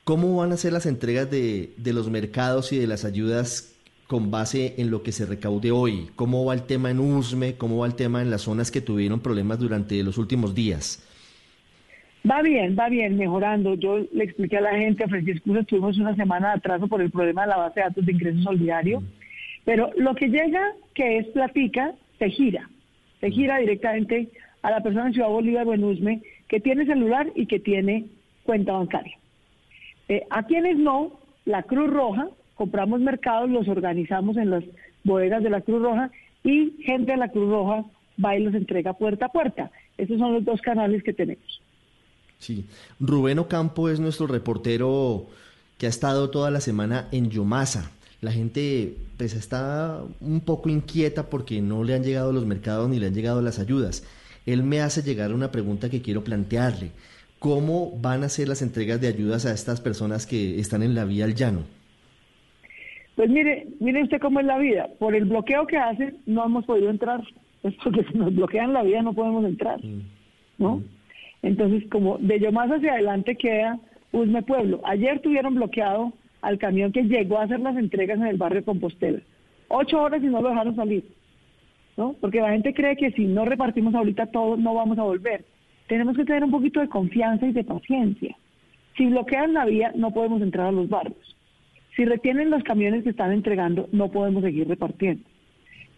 ¿Cómo 0.03 0.37
van 0.37 0.51
a 0.51 0.57
ser 0.57 0.73
las 0.73 0.85
entregas 0.85 1.29
de, 1.29 1.73
de 1.77 1.93
los 1.93 2.09
mercados 2.09 2.71
y 2.71 2.79
de 2.79 2.87
las 2.87 3.05
ayudas 3.05 3.78
con 4.09 4.31
base 4.31 4.73
en 4.79 4.89
lo 4.89 5.03
que 5.03 5.11
se 5.11 5.27
recaude 5.27 5.69
hoy? 5.69 6.09
¿Cómo 6.15 6.43
va 6.43 6.55
el 6.55 6.63
tema 6.63 6.89
en 6.89 6.97
USME? 6.97 7.57
¿Cómo 7.57 7.77
va 7.77 7.85
el 7.85 7.93
tema 7.93 8.23
en 8.23 8.31
las 8.31 8.41
zonas 8.41 8.71
que 8.71 8.81
tuvieron 8.81 9.19
problemas 9.19 9.59
durante 9.59 10.01
los 10.01 10.17
últimos 10.17 10.55
días? 10.55 11.07
Va 12.27 12.41
bien, 12.41 12.75
va 12.77 12.89
bien, 12.89 13.17
mejorando. 13.17 13.75
Yo 13.75 13.99
le 14.11 14.23
expliqué 14.23 14.57
a 14.57 14.61
la 14.61 14.75
gente, 14.75 15.05
ofrecí 15.05 15.29
excusas, 15.29 15.67
tuvimos 15.67 15.99
una 15.99 16.15
semana 16.15 16.47
de 16.47 16.53
atraso 16.55 16.87
por 16.87 17.03
el 17.03 17.11
problema 17.11 17.43
de 17.43 17.49
la 17.49 17.57
base 17.57 17.81
de 17.81 17.85
datos 17.85 18.03
de 18.03 18.11
ingresos 18.11 18.43
solidario, 18.43 19.03
pero 19.63 19.91
lo 19.95 20.15
que 20.15 20.29
llega, 20.29 20.73
que 20.95 21.19
es 21.19 21.27
platica, 21.27 21.93
se 22.17 22.31
gira, 22.31 22.67
se 23.19 23.29
gira 23.29 23.59
directamente 23.59 24.31
a 24.63 24.71
la 24.71 24.81
persona 24.81 25.05
en 25.05 25.13
Ciudad 25.13 25.29
Bolívar 25.29 25.67
o 25.67 25.75
en 25.75 25.83
Usme 25.83 26.23
que 26.47 26.59
tiene 26.59 26.87
celular 26.87 27.27
y 27.35 27.45
que 27.45 27.59
tiene 27.59 28.07
cuenta 28.43 28.73
bancaria. 28.73 29.19
Eh, 30.07 30.25
a 30.31 30.47
quienes 30.47 30.79
no, 30.79 31.19
la 31.45 31.61
Cruz 31.61 31.91
Roja, 31.91 32.27
compramos 32.59 32.99
mercados, 33.01 33.49
los 33.49 33.67
organizamos 33.67 34.37
en 34.37 34.51
las 34.51 34.63
bodegas 35.03 35.41
de 35.41 35.49
la 35.49 35.61
Cruz 35.61 35.81
Roja 35.81 36.11
y 36.43 36.75
gente 36.83 37.13
de 37.13 37.17
la 37.17 37.31
Cruz 37.31 37.49
Roja 37.49 37.85
va 38.23 38.37
y 38.37 38.43
los 38.43 38.53
entrega 38.53 38.93
puerta 38.93 39.25
a 39.25 39.31
puerta. 39.31 39.71
Esos 39.97 40.19
son 40.19 40.33
los 40.33 40.45
dos 40.45 40.61
canales 40.61 41.01
que 41.01 41.13
tenemos. 41.13 41.61
Sí, 42.37 42.65
Rubén 42.99 43.39
Ocampo 43.39 43.89
es 43.89 43.99
nuestro 43.99 44.27
reportero 44.27 45.25
que 45.79 45.87
ha 45.87 45.89
estado 45.89 46.29
toda 46.29 46.51
la 46.51 46.61
semana 46.61 47.07
en 47.11 47.31
Yomasa. 47.31 47.89
La 48.21 48.31
gente 48.31 48.95
pues 49.17 49.33
está 49.33 50.01
un 50.21 50.41
poco 50.41 50.69
inquieta 50.69 51.29
porque 51.31 51.61
no 51.61 51.83
le 51.83 51.95
han 51.95 52.03
llegado 52.03 52.31
los 52.31 52.45
mercados 52.45 52.89
ni 52.89 52.99
le 52.99 53.07
han 53.07 53.15
llegado 53.15 53.41
las 53.41 53.57
ayudas 53.57 54.03
él 54.45 54.63
me 54.63 54.81
hace 54.81 55.03
llegar 55.03 55.33
una 55.33 55.51
pregunta 55.51 55.89
que 55.89 56.01
quiero 56.01 56.23
plantearle. 56.23 56.91
¿Cómo 57.39 57.97
van 58.01 58.23
a 58.23 58.29
ser 58.29 58.47
las 58.47 58.61
entregas 58.61 58.99
de 58.99 59.07
ayudas 59.07 59.45
a 59.45 59.53
estas 59.53 59.79
personas 59.79 60.25
que 60.25 60.59
están 60.59 60.83
en 60.83 60.95
la 60.95 61.05
vía 61.05 61.25
al 61.25 61.35
llano? 61.35 61.63
Pues 63.15 63.29
mire, 63.29 63.67
mire 63.79 64.03
usted 64.03 64.19
cómo 64.19 64.39
es 64.39 64.45
la 64.45 64.57
vida. 64.57 64.89
Por 64.99 65.15
el 65.15 65.25
bloqueo 65.25 65.67
que 65.67 65.77
hacen, 65.77 66.17
no 66.25 66.45
hemos 66.45 66.65
podido 66.65 66.89
entrar. 66.89 67.21
Es 67.61 67.73
porque 67.83 68.05
si 68.05 68.17
nos 68.17 68.33
bloquean 68.33 68.71
la 68.71 68.83
vida 68.83 69.01
no 69.01 69.11
podemos 69.11 69.43
entrar. 69.43 69.83
Mm. 69.83 70.01
¿No? 70.59 70.77
Mm. 70.77 70.83
Entonces, 71.41 71.83
como 71.89 72.17
de 72.17 72.39
yo 72.39 72.53
más 72.53 72.69
hacia 72.69 72.93
adelante 72.93 73.35
queda 73.35 73.77
Usme 74.13 74.41
Pueblo. 74.43 74.79
Ayer 74.85 75.19
tuvieron 75.19 75.55
bloqueado 75.55 76.13
al 76.41 76.57
camión 76.57 76.93
que 76.93 77.03
llegó 77.03 77.37
a 77.37 77.43
hacer 77.43 77.59
las 77.59 77.75
entregas 77.75 78.17
en 78.17 78.27
el 78.27 78.37
barrio 78.37 78.63
Compostela. 78.63 79.19
Ocho 79.67 80.01
horas 80.01 80.23
y 80.23 80.27
no 80.27 80.41
lo 80.41 80.49
dejaron 80.49 80.75
salir. 80.75 81.03
Porque 82.21 82.39
la 82.39 82.51
gente 82.51 82.73
cree 82.73 82.95
que 82.95 83.11
si 83.11 83.25
no 83.25 83.45
repartimos 83.45 83.93
ahorita 83.93 84.27
todo, 84.27 84.55
no 84.55 84.73
vamos 84.73 84.97
a 84.97 85.03
volver. 85.03 85.43
Tenemos 85.87 86.15
que 86.15 86.23
tener 86.23 86.43
un 86.43 86.51
poquito 86.51 86.79
de 86.79 86.87
confianza 86.87 87.45
y 87.45 87.51
de 87.51 87.63
paciencia. 87.63 88.35
Si 88.95 89.05
bloquean 89.07 89.53
la 89.53 89.65
vía, 89.65 89.91
no 89.95 90.11
podemos 90.11 90.41
entrar 90.41 90.67
a 90.67 90.71
los 90.71 90.87
barrios. 90.87 91.35
Si 91.99 92.05
retienen 92.05 92.49
los 92.49 92.63
camiones 92.63 93.03
que 93.03 93.09
están 93.09 93.33
entregando, 93.33 93.89
no 93.91 94.09
podemos 94.09 94.41
seguir 94.41 94.69
repartiendo. 94.69 95.21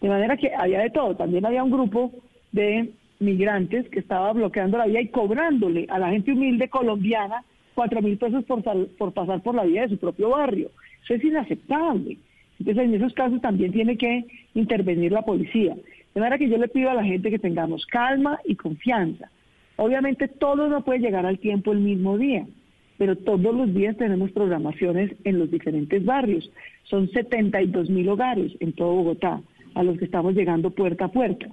De 0.00 0.08
manera 0.08 0.36
que 0.36 0.52
había 0.52 0.80
de 0.80 0.90
todo. 0.90 1.14
También 1.14 1.46
había 1.46 1.62
un 1.62 1.70
grupo 1.70 2.10
de 2.50 2.90
migrantes 3.20 3.88
que 3.88 4.00
estaba 4.00 4.32
bloqueando 4.32 4.78
la 4.78 4.86
vía 4.86 5.00
y 5.00 5.10
cobrándole 5.10 5.86
a 5.88 6.00
la 6.00 6.10
gente 6.10 6.32
humilde 6.32 6.68
colombiana 6.68 7.44
cuatro 7.74 8.02
mil 8.02 8.18
pesos 8.18 8.42
por, 8.46 8.64
por 8.98 9.12
pasar 9.12 9.44
por 9.44 9.54
la 9.54 9.62
vía 9.62 9.82
de 9.82 9.90
su 9.90 9.96
propio 9.96 10.30
barrio. 10.30 10.72
Eso 11.04 11.14
es 11.14 11.22
inaceptable. 11.22 12.16
Entonces, 12.58 12.84
en 12.84 12.94
esos 12.94 13.12
casos 13.12 13.40
también 13.40 13.70
tiene 13.70 13.96
que 13.96 14.24
intervenir 14.54 15.12
la 15.12 15.22
policía. 15.22 15.76
De 16.14 16.20
manera 16.20 16.36
que 16.36 16.48
yo 16.48 16.58
le 16.58 16.66
pido 16.66 16.90
a 16.90 16.94
la 16.94 17.04
gente 17.04 17.30
que 17.30 17.38
tengamos 17.38 17.86
calma 17.86 18.40
y 18.44 18.56
confianza. 18.56 19.30
Obviamente 19.76 20.26
todo 20.26 20.66
no 20.66 20.82
puede 20.82 20.98
llegar 20.98 21.26
al 21.26 21.38
tiempo 21.38 21.70
el 21.70 21.78
mismo 21.78 22.18
día, 22.18 22.44
pero 23.02 23.16
todos 23.16 23.52
los 23.52 23.74
días 23.74 23.96
tenemos 23.96 24.30
programaciones 24.30 25.10
en 25.24 25.40
los 25.40 25.50
diferentes 25.50 26.04
barrios. 26.04 26.48
Son 26.84 27.10
72 27.10 27.90
mil 27.90 28.08
hogares 28.08 28.52
en 28.60 28.72
todo 28.74 28.94
Bogotá 28.94 29.42
a 29.74 29.82
los 29.82 29.98
que 29.98 30.04
estamos 30.04 30.36
llegando 30.36 30.70
puerta 30.70 31.06
a 31.06 31.08
puerta. 31.08 31.48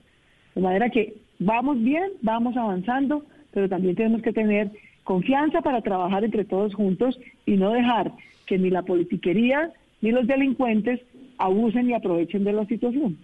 De 0.54 0.62
manera 0.62 0.92
que 0.92 1.16
vamos 1.40 1.82
bien, 1.82 2.04
vamos 2.22 2.56
avanzando, 2.56 3.26
pero 3.52 3.68
también 3.68 3.96
tenemos 3.96 4.22
que 4.22 4.32
tener 4.32 4.70
confianza 5.04 5.64
para 5.64 5.82
trabajar 5.82 6.24
entre 6.24 6.46
todos 6.46 6.76
juntos 6.76 7.20
y 7.48 7.58
no 7.58 7.72
dejar 7.72 8.12
que 8.46 8.60
ni 8.60 8.70
la 8.70 8.84
politiquería 8.84 9.74
ni 10.02 10.12
los 10.12 10.28
delincuentes 10.28 11.00
abusen 11.40 11.90
y 11.90 11.96
aprovechen 11.96 12.44
de 12.44 12.54
la 12.54 12.68
situación. 12.68 13.18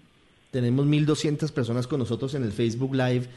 Tenemos 0.49 0.87
1.200 0.87 1.53
personas 1.53 1.85
con 1.85 1.99
nosotros 1.99 2.33
en 2.33 2.41
el 2.41 2.53
Facebook 2.53 2.95
Live, 2.95 3.27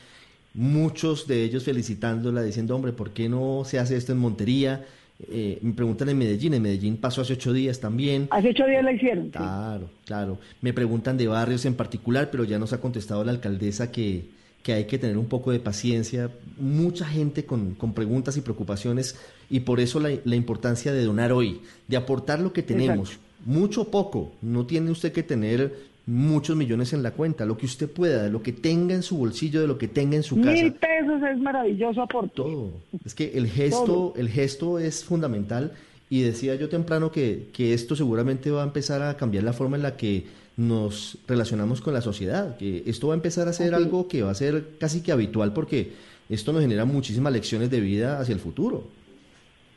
muchos 0.59 1.29
de 1.29 1.45
ellos 1.45 1.63
felicitándola, 1.63 2.43
diciendo, 2.43 2.75
hombre, 2.75 2.93
¿por 2.93 3.11
qué 3.11 3.29
no 3.29 3.63
se 3.65 3.79
hace 3.79 3.97
esto 3.97 4.11
en 4.11 4.19
Montería? 4.19 4.85
Eh, 5.31 5.61
me 5.63 5.73
preguntan 5.73 6.09
en 6.09 6.19
Medellín, 6.19 6.53
en 6.53 6.63
Medellín 6.63 6.97
pasó 6.97 7.21
hace 7.21 7.35
ocho 7.35 7.53
días 7.53 7.79
también. 7.79 8.27
Hace 8.31 8.51
ocho 8.51 8.67
días 8.67 8.83
la 8.83 8.93
hicieron. 8.93 9.31
Claro, 9.31 9.89
claro. 10.05 10.39
Me 10.61 10.73
preguntan 10.73 11.17
de 11.17 11.29
barrios 11.29 11.65
en 11.65 11.75
particular, 11.75 12.31
pero 12.33 12.43
ya 12.43 12.59
nos 12.59 12.73
ha 12.73 12.81
contestado 12.81 13.23
la 13.23 13.31
alcaldesa 13.31 13.93
que, 13.93 14.31
que 14.65 14.73
hay 14.73 14.87
que 14.87 14.99
tener 14.99 15.17
un 15.17 15.27
poco 15.27 15.53
de 15.53 15.61
paciencia. 15.61 16.29
Mucha 16.59 17.07
gente 17.07 17.45
con, 17.45 17.77
con 17.77 17.95
preguntas 17.95 18.37
y 18.37 18.41
preocupaciones 18.41 19.17
y 19.49 19.61
por 19.61 19.79
eso 19.79 20.01
la, 20.01 20.11
la, 20.25 20.35
importancia 20.35 20.93
de 20.93 21.05
donar 21.05 21.31
hoy, 21.31 21.61
de 21.87 21.97
aportar 21.97 22.41
lo 22.41 22.53
que 22.53 22.65
tenemos 22.65 23.21
mucho 23.45 23.83
o 23.83 23.91
poco, 23.91 24.33
no 24.43 24.67
tiene 24.67 24.91
usted 24.91 25.13
que 25.13 25.23
tener 25.23 25.88
muchos 26.09 26.57
millones 26.57 26.95
en 26.95 27.03
la 27.03 27.11
cuenta, 27.11 27.45
lo 27.45 27.59
que 27.59 27.67
usted 27.67 27.91
pueda, 27.91 28.23
de 28.23 28.31
lo 28.31 28.43
que 28.43 28.53
tenga 28.53 28.95
en 28.95 29.03
su 29.03 29.19
bolsillo, 29.19 29.61
de 29.61 29.67
lo 29.67 29.77
que 29.77 29.89
tenga 29.89 30.17
en 30.17 30.23
su 30.23 30.37
casa. 30.37 30.53
Mil 30.53 30.73
pesos 30.73 31.23
es 31.23 31.39
maravilloso 31.39 32.01
aporte. 32.01 32.33
Todo. 32.35 32.73
Es 33.05 33.15
que 33.15 33.33
el 33.35 33.47
gesto, 33.47 34.15
el 34.17 34.31
gesto 34.31 34.79
es 34.79 35.05
fundamental 35.05 35.73
y 36.09 36.23
decía 36.23 36.55
yo 36.55 36.71
temprano 36.71 37.13
que, 37.13 37.49
que 37.53 37.75
esto 37.75 37.95
seguramente 37.95 38.51
va 38.51 38.63
a 38.63 38.65
empezar 38.65 39.03
a 39.03 39.19
cambiar 39.19 39.45
la 39.45 39.53
forma 39.53 39.77
en 39.77 39.83
la 39.83 39.99
que 39.99 40.25
nos 40.57 41.19
relacionamos 41.29 41.83
con 41.83 41.93
la 41.93 42.01
sociedad, 42.01 42.57
que 42.57 42.85
esto 42.87 43.09
va 43.09 43.15
a 43.15 43.17
empezar 43.17 43.47
a 43.47 43.53
ser 43.53 43.75
algo 43.75 44.09
que 44.09 44.23
va 44.23 44.31
a 44.31 44.35
ser 44.35 44.79
casi 44.81 45.03
que 45.03 45.13
habitual 45.13 45.53
porque 45.53 45.93
esto 46.31 46.55
nos 46.55 46.63
genera 46.63 46.87
muchísimas 46.87 47.35
lecciones 47.35 47.71
de 47.71 47.81
vida 47.81 48.19
hacia 48.19 48.33
el 48.33 48.41
futuro. 48.41 48.85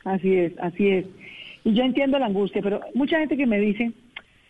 Así 0.04 0.34
es, 0.34 0.58
así 0.58 0.88
es. 0.88 1.06
Y 1.64 1.74
yo 1.74 1.84
entiendo 1.84 2.18
la 2.18 2.26
angustia, 2.26 2.62
pero 2.62 2.80
mucha 2.94 3.18
gente 3.18 3.36
que 3.36 3.46
me 3.46 3.60
dice, 3.60 3.92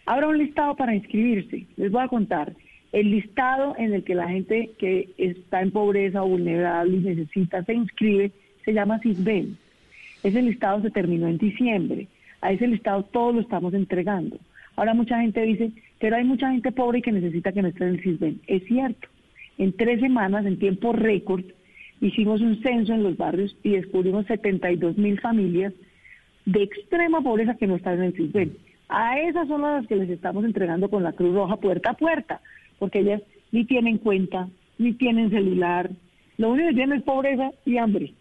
habrá 0.07 0.29
un 0.29 0.39
listado 0.39 0.77
para 0.77 0.95
inscribirse. 0.95 1.67
Les 1.77 1.91
voy 1.91 2.03
a 2.03 2.09
contar. 2.09 2.53
El 2.93 3.11
listado 3.11 3.75
en 3.79 3.95
el 3.95 4.05
que 4.05 4.15
la 4.15 4.29
gente 4.29 4.71
que 4.79 5.09
está 5.17 5.63
en 5.63 5.71
pobreza 5.71 6.23
o 6.23 6.29
vulnerable 6.29 6.97
y 6.97 7.01
necesita 7.01 7.65
se 7.65 7.75
inscribe 7.75 8.33
se 8.65 8.75
llama 8.75 8.99
CISBEN. 9.01 9.57
Ese 10.23 10.43
listado 10.43 10.83
se 10.83 10.91
terminó 10.91 11.27
en 11.27 11.39
diciembre. 11.39 12.07
A 12.41 12.53
ese 12.53 12.67
listado 12.67 13.05
todos 13.05 13.35
lo 13.35 13.41
estamos 13.41 13.73
entregando. 13.75 14.39
Ahora 14.77 14.95
mucha 14.95 15.21
gente 15.21 15.41
dice, 15.43 15.73
pero 15.99 16.17
hay 16.17 16.25
mucha 16.25 16.51
gente 16.51 16.73
pobre 16.73 17.03
que 17.03 17.13
necesita 17.13 17.53
que 17.53 17.63
no 17.63 17.69
esté 17.69 17.85
en 17.85 17.91
el 17.91 18.03
CISBEN. 18.03 18.41
Es 18.47 18.65
cierto. 18.65 19.09
En 19.59 19.73
tres 19.73 20.01
semanas, 20.01 20.45
en 20.47 20.59
tiempo 20.59 20.93
récord, 20.93 21.45
hicimos 22.01 22.41
un 22.41 22.61
censo 22.63 22.93
en 22.93 23.03
los 23.03 23.17
barrios 23.17 23.57
y 23.63 23.71
descubrimos 23.71 24.27
72 24.27 24.99
mil 24.99 25.21
familias 25.21 25.73
de 26.47 26.63
extrema 26.63 27.21
pobreza 27.21 27.57
que 27.57 27.67
no 27.67 27.77
están 27.77 27.99
en 27.99 28.05
el 28.05 28.13
CISBEN. 28.15 28.57
A 28.95 29.19
esas 29.19 29.49
son 29.49 29.63
las 29.63 29.87
que 29.87 29.97
les 29.97 30.11
estamos 30.11 30.45
entregando 30.45 30.91
con 30.91 31.03
la 31.03 31.15
Cruz 31.15 31.35
Roja 31.35 31.57
puerta 31.57 31.91
a 31.91 31.95
puerta, 31.95 32.43
porque 32.79 32.99
ellas 32.99 33.23
ni 33.51 33.65
tienen 33.65 33.97
cuenta, 33.97 34.51
ni 34.77 34.93
tienen 34.93 35.31
celular, 35.31 35.91
Lo 36.37 36.51
único 36.51 36.69
que 36.69 36.75
tienen 36.75 36.99
es 36.99 37.05
pobreza 37.05 37.53
y 37.65 37.79
hambre. 37.79 38.13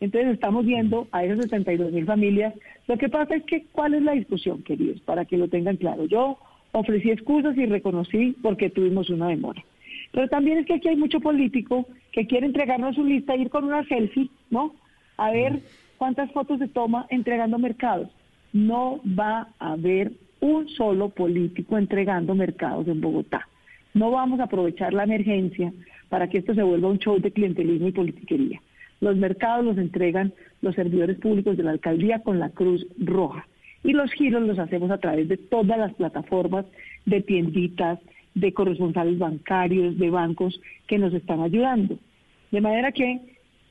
Entonces 0.00 0.34
estamos 0.34 0.66
viendo 0.66 1.08
a 1.12 1.24
esas 1.24 1.44
72 1.44 1.92
mil 1.92 2.04
familias. 2.04 2.52
Lo 2.88 2.98
que 2.98 3.08
pasa 3.08 3.36
es 3.36 3.44
que, 3.44 3.64
¿cuál 3.72 3.94
es 3.94 4.02
la 4.02 4.12
discusión, 4.12 4.62
queridos? 4.64 5.00
Para 5.00 5.24
que 5.24 5.38
lo 5.38 5.48
tengan 5.48 5.78
claro. 5.78 6.04
Yo 6.04 6.38
ofrecí 6.72 7.10
excusas 7.10 7.56
y 7.56 7.64
reconocí 7.64 8.36
porque 8.42 8.68
tuvimos 8.68 9.08
una 9.08 9.28
demora. 9.28 9.64
Pero 10.12 10.28
también 10.28 10.58
es 10.58 10.66
que 10.66 10.74
aquí 10.74 10.88
hay 10.88 10.96
mucho 10.96 11.20
político 11.20 11.86
que 12.12 12.26
quiere 12.26 12.44
entregarnos 12.44 12.96
su 12.96 13.04
lista 13.04 13.32
e 13.32 13.38
ir 13.38 13.48
con 13.48 13.64
una 13.64 13.82
selfie, 13.84 14.28
¿no? 14.50 14.74
A 15.16 15.30
ver 15.30 15.60
cuántas 15.96 16.30
fotos 16.32 16.58
se 16.58 16.68
toma 16.68 17.06
entregando 17.08 17.58
mercados. 17.58 18.10
No 18.52 19.00
va 19.18 19.48
a 19.58 19.72
haber 19.72 20.12
un 20.40 20.68
solo 20.68 21.08
político 21.10 21.78
entregando 21.78 22.34
mercados 22.34 22.86
en 22.88 23.00
Bogotá. 23.00 23.48
No 23.94 24.10
vamos 24.10 24.40
a 24.40 24.44
aprovechar 24.44 24.92
la 24.92 25.04
emergencia 25.04 25.72
para 26.08 26.28
que 26.28 26.38
esto 26.38 26.54
se 26.54 26.62
vuelva 26.62 26.88
un 26.88 26.98
show 26.98 27.18
de 27.20 27.32
clientelismo 27.32 27.88
y 27.88 27.92
politiquería. 27.92 28.60
Los 29.00 29.16
mercados 29.16 29.64
los 29.64 29.78
entregan 29.78 30.32
los 30.60 30.74
servidores 30.74 31.18
públicos 31.18 31.56
de 31.56 31.62
la 31.62 31.70
alcaldía 31.70 32.20
con 32.22 32.38
la 32.38 32.50
Cruz 32.50 32.86
Roja. 32.98 33.46
Y 33.84 33.92
los 33.92 34.10
giros 34.12 34.42
los 34.42 34.58
hacemos 34.58 34.90
a 34.90 34.98
través 34.98 35.28
de 35.28 35.36
todas 35.36 35.78
las 35.78 35.94
plataformas 35.94 36.66
de 37.06 37.20
tienditas, 37.22 38.00
de 38.34 38.52
corresponsales 38.52 39.18
bancarios, 39.18 39.98
de 39.98 40.10
bancos 40.10 40.60
que 40.86 40.98
nos 40.98 41.14
están 41.14 41.40
ayudando. 41.40 41.96
De 42.50 42.60
manera 42.60 42.92
que 42.92 43.20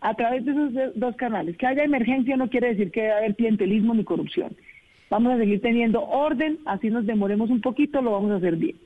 a 0.07 0.13
través 0.13 0.45
de 0.45 0.51
esos 0.51 0.71
dos 0.95 1.15
canales, 1.17 1.57
que 1.57 1.67
haya 1.67 1.83
emergencia 1.83 2.37
no 2.37 2.49
quiere 2.49 2.69
decir 2.69 2.91
que 2.91 3.01
haya 3.01 3.17
haber 3.17 3.35
clientelismo 3.35 3.93
ni 3.93 4.05
corrupción. 4.05 4.55
Vamos 5.09 5.33
a 5.33 5.37
seguir 5.37 5.61
teniendo 5.61 6.01
orden, 6.01 6.59
así 6.65 6.89
nos 6.89 7.05
demoremos 7.05 7.49
un 7.49 7.59
poquito, 7.59 8.01
lo 8.01 8.13
vamos 8.13 8.31
a 8.31 8.35
hacer 8.35 8.55
bien. 8.55 8.77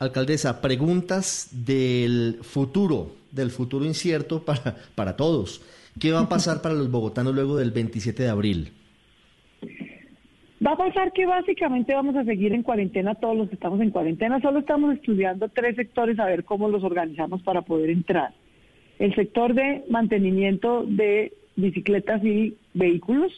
Alcaldesa, 0.00 0.60
preguntas 0.60 1.50
del 1.52 2.38
futuro, 2.42 3.14
del 3.30 3.50
futuro 3.50 3.84
incierto 3.84 4.44
para, 4.44 4.74
para 4.96 5.16
todos. 5.16 5.62
¿Qué 6.00 6.10
va 6.10 6.20
a 6.20 6.28
pasar 6.28 6.62
para 6.62 6.74
los 6.74 6.90
bogotanos 6.90 7.32
luego 7.32 7.56
del 7.56 7.70
27 7.70 8.24
de 8.24 8.28
abril? 8.28 8.72
Va 10.66 10.72
a 10.72 10.76
pasar 10.76 11.12
que 11.12 11.26
básicamente 11.26 11.94
vamos 11.94 12.16
a 12.16 12.24
seguir 12.24 12.52
en 12.52 12.64
cuarentena 12.64 13.14
todos 13.14 13.36
los 13.36 13.48
que 13.48 13.54
estamos 13.54 13.80
en 13.80 13.90
cuarentena. 13.90 14.40
Solo 14.40 14.58
estamos 14.58 14.94
estudiando 14.94 15.48
tres 15.48 15.76
sectores 15.76 16.18
a 16.18 16.26
ver 16.26 16.42
cómo 16.42 16.68
los 16.68 16.82
organizamos 16.82 17.40
para 17.42 17.62
poder 17.62 17.90
entrar. 17.90 18.34
El 18.98 19.14
sector 19.14 19.54
de 19.54 19.84
mantenimiento 19.90 20.84
de 20.84 21.32
bicicletas 21.56 22.24
y 22.24 22.56
vehículos 22.74 23.32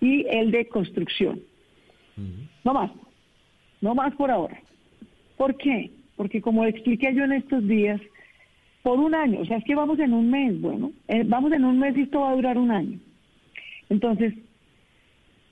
y 0.00 0.26
el 0.28 0.50
de 0.50 0.66
construcción. 0.66 1.40
No 2.64 2.74
más. 2.74 2.90
No 3.80 3.94
más 3.94 4.14
por 4.14 4.30
ahora. 4.30 4.60
¿Por 5.36 5.56
qué? 5.56 5.90
Porque 6.16 6.40
como 6.40 6.64
expliqué 6.64 7.14
yo 7.14 7.24
en 7.24 7.32
estos 7.32 7.66
días, 7.66 8.00
por 8.82 8.98
un 8.98 9.14
año, 9.14 9.40
o 9.40 9.44
sea, 9.44 9.58
es 9.58 9.64
que 9.64 9.74
vamos 9.74 9.98
en 9.98 10.12
un 10.12 10.30
mes, 10.30 10.60
bueno, 10.60 10.92
eh, 11.08 11.22
vamos 11.24 11.52
en 11.52 11.64
un 11.64 11.78
mes 11.78 11.96
y 11.96 12.02
esto 12.02 12.20
va 12.20 12.30
a 12.30 12.34
durar 12.34 12.58
un 12.58 12.70
año. 12.70 12.98
Entonces, 13.88 14.34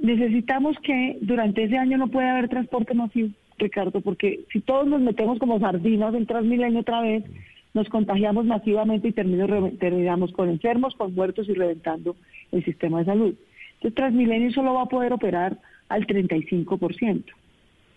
necesitamos 0.01 0.77
que 0.81 1.19
durante 1.21 1.65
ese 1.65 1.79
año 1.79 1.97
no 1.99 2.09
pueda 2.09 2.33
haber 2.33 2.49
transporte 2.49 2.95
masivo, 2.95 3.31
Ricardo, 3.59 4.01
porque 4.01 4.41
si 4.53 4.61
todos 4.61 4.87
nos 4.87 5.01
metemos 5.01 5.39
como 5.39 5.61
sardinas 5.61 6.15
en 6.15 6.27
Transmilenio 6.27 6.81
otra 6.81 7.03
vez, 7.03 7.25
nos 7.75 7.89
contagiamos 7.89 8.47
masivamente 8.47 9.09
y 9.09 9.13
terminamos 9.13 10.33
con 10.33 10.49
enfermos, 10.49 10.95
con 10.97 11.15
muertos 11.15 11.49
y 11.49 11.55
reventando 11.55 12.17
el 12.53 12.65
sistema 12.65 13.01
de 13.01 13.05
salud. 13.05 13.35
Entonces, 13.75 13.95
Transmilenio 13.95 14.53
solo 14.53 14.75
va 14.75 14.83
a 14.83 14.87
poder 14.87 15.13
operar 15.13 15.59
al 15.89 16.07
35%. 16.07 17.25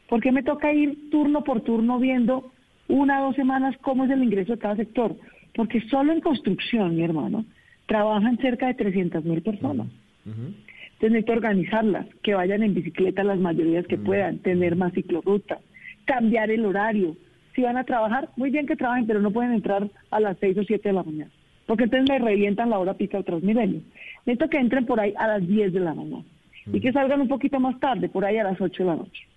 ¿Por 0.10 0.22
qué 0.22 0.32
me 0.32 0.44
toca 0.44 0.72
ir 0.74 1.10
turno 1.10 1.44
por 1.44 1.62
turno 1.62 2.00
viendo 2.00 2.52
una 2.88 3.22
o 3.22 3.28
dos 3.28 3.36
semanas 3.36 3.76
cómo 3.82 4.06
es 4.06 4.12
el 4.12 4.24
ingreso 4.24 4.54
de 4.54 4.60
cada 4.60 4.76
sector? 4.76 5.16
Porque 5.56 5.82
solo 5.90 6.14
en 6.14 6.22
construcción, 6.22 6.96
mi 6.96 7.04
hermano, 7.04 7.46
trabajan 7.88 8.38
cerca 8.38 8.68
de 8.68 8.76
300 8.76 9.24
mil 9.24 9.42
personas. 9.42 9.88
Entonces 10.26 11.12
necesito 11.12 11.34
organizarlas, 11.34 12.08
que 12.22 12.34
vayan 12.34 12.64
en 12.64 12.74
bicicleta 12.74 13.24
las 13.24 13.40
mayorías 13.40 13.86
que 13.88 13.98
puedan, 13.98 14.40
tener 14.40 14.76
más 14.76 14.94
ciclorrutas, 14.94 15.60
cambiar 16.06 16.50
el 16.50 16.66
horario. 16.66 17.16
Si 17.56 17.62
van 17.62 17.78
a 17.78 17.84
trabajar, 17.84 18.30
muy 18.36 18.50
bien 18.50 18.66
que 18.66 18.76
trabajen, 18.76 19.06
pero 19.06 19.22
no 19.22 19.32
pueden 19.32 19.54
entrar 19.54 19.90
a 20.12 20.20
las 20.20 20.38
6 20.40 20.58
o 20.58 20.64
7 20.64 20.90
de 20.90 20.94
la 20.94 21.04
mañana, 21.04 21.32
porque 21.66 21.84
entonces 21.84 22.10
me 22.10 22.20
revientan 22.20 22.70
la 22.70 22.80
hora 22.80 22.96
pica 22.96 23.18
del 23.18 23.26
Transmilenio. 23.26 23.82
Necesito 24.26 24.50
que 24.50 24.58
entren 24.58 24.86
por 24.86 25.00
ahí 25.00 25.14
a 25.18 25.28
las 25.28 25.48
10 25.48 25.74
de 25.74 25.80
la 25.80 25.94
mañana 25.94 26.24
y 26.72 26.80
que 26.80 26.92
salgan 26.92 27.22
un 27.22 27.28
poquito 27.28 27.60
más 27.60 27.80
tarde, 27.80 28.10
por 28.10 28.26
ahí 28.26 28.38
a 28.38 28.44
las 28.44 28.60
8 28.60 28.84
de 28.84 28.90
la 28.90 28.96
noche 28.96 29.28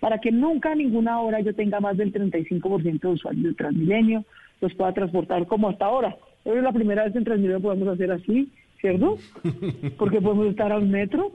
para 0.00 0.18
que 0.18 0.30
nunca 0.30 0.72
a 0.72 0.74
ninguna 0.74 1.20
hora 1.20 1.40
yo 1.40 1.54
tenga 1.54 1.80
más 1.80 1.96
del 1.96 2.12
35% 2.12 3.00
de 3.00 3.08
usuarios 3.08 3.42
del 3.42 3.56
Transmilenio, 3.56 4.24
los 4.60 4.74
pueda 4.74 4.92
transportar 4.92 5.46
como 5.46 5.68
hasta 5.68 5.86
ahora. 5.86 6.16
Hoy 6.44 6.58
es 6.58 6.62
la 6.62 6.72
primera 6.72 7.04
vez 7.04 7.16
en 7.16 7.24
Transmilenio 7.24 7.60
podemos 7.60 7.88
hacer 7.88 8.12
así, 8.12 8.50
¿cierto? 8.80 9.18
Porque 9.98 10.20
podemos 10.20 10.46
estar 10.48 10.72
a 10.72 10.78
un 10.78 10.90
metro, 10.90 11.32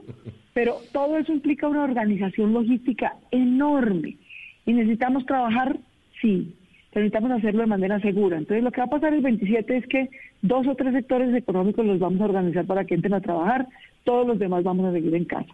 pero 0.54 0.76
todo 0.92 1.18
eso 1.18 1.32
implica 1.32 1.68
una 1.68 1.84
organización 1.84 2.52
logística 2.52 3.16
enorme 3.30 4.16
y 4.64 4.72
necesitamos 4.72 5.26
trabajar, 5.26 5.78
sí, 6.22 6.54
necesitamos 6.94 7.32
hacerlo 7.32 7.60
de 7.60 7.66
manera 7.66 8.00
segura. 8.00 8.38
Entonces 8.38 8.64
lo 8.64 8.70
que 8.70 8.80
va 8.80 8.86
a 8.86 8.90
pasar 8.90 9.12
el 9.12 9.20
27 9.20 9.76
es 9.76 9.86
que 9.88 10.08
dos 10.40 10.66
o 10.66 10.74
tres 10.74 10.94
sectores 10.94 11.34
económicos 11.34 11.84
los 11.84 11.98
vamos 11.98 12.20
a 12.22 12.24
organizar 12.24 12.64
para 12.64 12.84
que 12.84 12.94
entren 12.94 13.14
a 13.14 13.20
trabajar, 13.20 13.66
todos 14.04 14.26
los 14.26 14.38
demás 14.38 14.64
vamos 14.64 14.86
a 14.86 14.92
seguir 14.92 15.14
en 15.14 15.24
casa. 15.24 15.52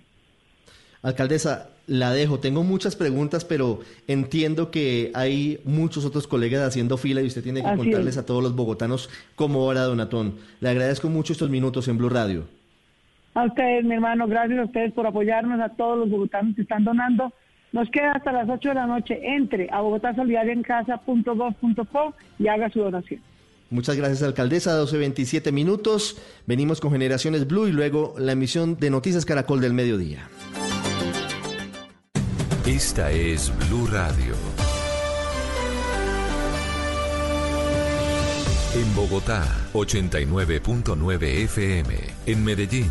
Alcaldesa, 1.02 1.70
la 1.86 2.12
dejo. 2.12 2.40
Tengo 2.40 2.64
muchas 2.64 2.96
preguntas, 2.96 3.44
pero 3.44 3.80
entiendo 4.08 4.70
que 4.70 5.12
hay 5.14 5.60
muchos 5.64 6.04
otros 6.04 6.26
colegas 6.26 6.62
haciendo 6.62 6.96
fila 6.96 7.22
y 7.22 7.26
usted 7.26 7.42
tiene 7.42 7.62
que 7.62 7.76
contarles 7.76 8.18
a 8.18 8.26
todos 8.26 8.42
los 8.42 8.56
bogotanos 8.56 9.08
cómo 9.36 9.64
va 9.66 9.74
Donatón. 9.74 10.34
Le 10.60 10.68
agradezco 10.68 11.08
mucho 11.08 11.32
estos 11.32 11.50
minutos 11.50 11.86
en 11.88 11.98
Blue 11.98 12.08
Radio. 12.08 12.44
A 13.34 13.44
ustedes, 13.44 13.84
mi 13.84 13.94
hermano, 13.94 14.26
gracias 14.26 14.58
a 14.58 14.64
ustedes 14.64 14.92
por 14.92 15.06
apoyarnos, 15.06 15.60
a 15.60 15.68
todos 15.68 15.98
los 15.98 16.10
bogotanos 16.10 16.56
que 16.56 16.62
están 16.62 16.82
donando. 16.82 17.32
Nos 17.72 17.90
queda 17.90 18.12
hasta 18.12 18.32
las 18.32 18.48
8 18.48 18.70
de 18.70 18.74
la 18.74 18.86
noche. 18.86 19.20
Entre 19.22 19.68
a 19.70 19.80
bogotasolidariencasa.gov.co 19.80 22.14
y 22.38 22.48
haga 22.48 22.70
su 22.70 22.80
donación. 22.80 23.20
Muchas 23.70 23.96
gracias, 23.96 24.22
alcaldesa. 24.22 24.80
12.27 24.80 25.52
minutos. 25.52 26.16
Venimos 26.46 26.80
con 26.80 26.92
Generaciones 26.92 27.46
Blue 27.46 27.68
y 27.68 27.72
luego 27.72 28.14
la 28.18 28.32
emisión 28.32 28.78
de 28.78 28.88
Noticias 28.90 29.26
Caracol 29.26 29.60
del 29.60 29.74
Mediodía. 29.74 30.28
Esta 32.66 33.10
es 33.10 33.52
Blue 33.68 33.86
Radio. 33.86 34.34
En 38.74 38.94
Bogotá, 38.94 39.44
89.9 39.72 41.22
FM. 41.44 41.94
En 42.26 42.44
Medellín, 42.44 42.90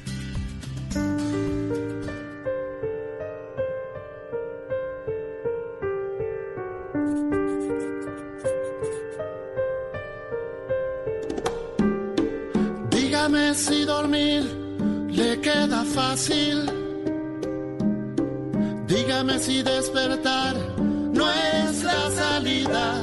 Dígame 13.21 13.53
si 13.53 13.85
dormir 13.85 14.41
le 15.11 15.39
queda 15.41 15.83
fácil. 15.85 16.65
Dígame 18.87 19.37
si 19.37 19.61
despertar 19.61 20.55
no 21.13 21.29
es 21.29 21.83
la 21.83 22.09
salida. 22.09 22.99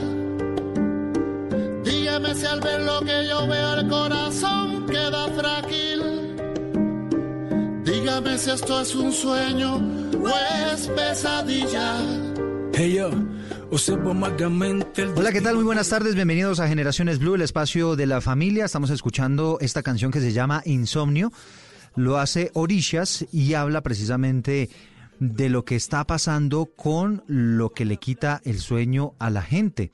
Dígame 1.84 2.34
si 2.34 2.46
al 2.46 2.60
ver 2.60 2.80
lo 2.80 2.98
que 3.02 3.28
yo 3.28 3.46
veo 3.46 3.74
el 3.74 3.88
corazón 3.88 4.86
queda 4.86 5.28
frágil. 5.38 6.02
Dígame 7.84 8.38
si 8.38 8.50
esto 8.50 8.80
es 8.80 8.96
un 8.96 9.12
sueño 9.12 9.76
o 10.20 10.28
es 10.72 10.88
pesadilla. 10.88 11.96
Hey 12.72 12.94
yo. 12.96 13.27
Hola, 13.70 15.30
¿qué 15.30 15.42
tal? 15.42 15.56
Muy 15.56 15.64
buenas 15.64 15.90
tardes, 15.90 16.14
bienvenidos 16.14 16.58
a 16.58 16.68
Generaciones 16.68 17.18
Blue, 17.18 17.34
el 17.34 17.42
espacio 17.42 17.96
de 17.96 18.06
la 18.06 18.22
familia. 18.22 18.64
Estamos 18.64 18.88
escuchando 18.88 19.58
esta 19.60 19.82
canción 19.82 20.10
que 20.10 20.20
se 20.20 20.32
llama 20.32 20.62
Insomnio. 20.64 21.32
Lo 21.94 22.16
hace 22.16 22.50
Orishas 22.54 23.26
y 23.30 23.52
habla 23.52 23.82
precisamente 23.82 24.70
de 25.18 25.50
lo 25.50 25.66
que 25.66 25.76
está 25.76 26.06
pasando 26.06 26.70
con 26.76 27.22
lo 27.26 27.70
que 27.70 27.84
le 27.84 27.98
quita 27.98 28.40
el 28.44 28.58
sueño 28.58 29.12
a 29.18 29.28
la 29.28 29.42
gente. 29.42 29.92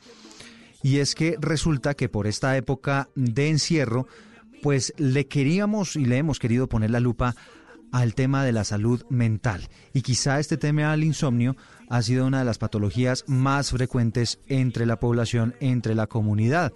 Y 0.84 0.98
es 0.98 1.16
que 1.16 1.36
resulta 1.40 1.94
que 1.94 2.08
por 2.08 2.28
esta 2.28 2.56
época 2.56 3.08
de 3.16 3.48
encierro, 3.48 4.06
pues 4.62 4.94
le 4.98 5.26
queríamos 5.26 5.96
y 5.96 6.04
le 6.04 6.18
hemos 6.18 6.38
querido 6.38 6.68
poner 6.68 6.90
la 6.92 7.00
lupa 7.00 7.34
al 7.90 8.14
tema 8.14 8.44
de 8.44 8.52
la 8.52 8.62
salud 8.62 9.04
mental. 9.08 9.68
Y 9.92 10.02
quizá 10.02 10.38
este 10.38 10.56
tema 10.56 10.92
del 10.92 11.02
insomnio 11.02 11.56
ha 11.94 12.02
sido 12.02 12.26
una 12.26 12.40
de 12.40 12.44
las 12.44 12.58
patologías 12.58 13.22
más 13.28 13.70
frecuentes 13.70 14.40
entre 14.48 14.84
la 14.84 14.98
población, 14.98 15.54
entre 15.60 15.94
la 15.94 16.08
comunidad. 16.08 16.72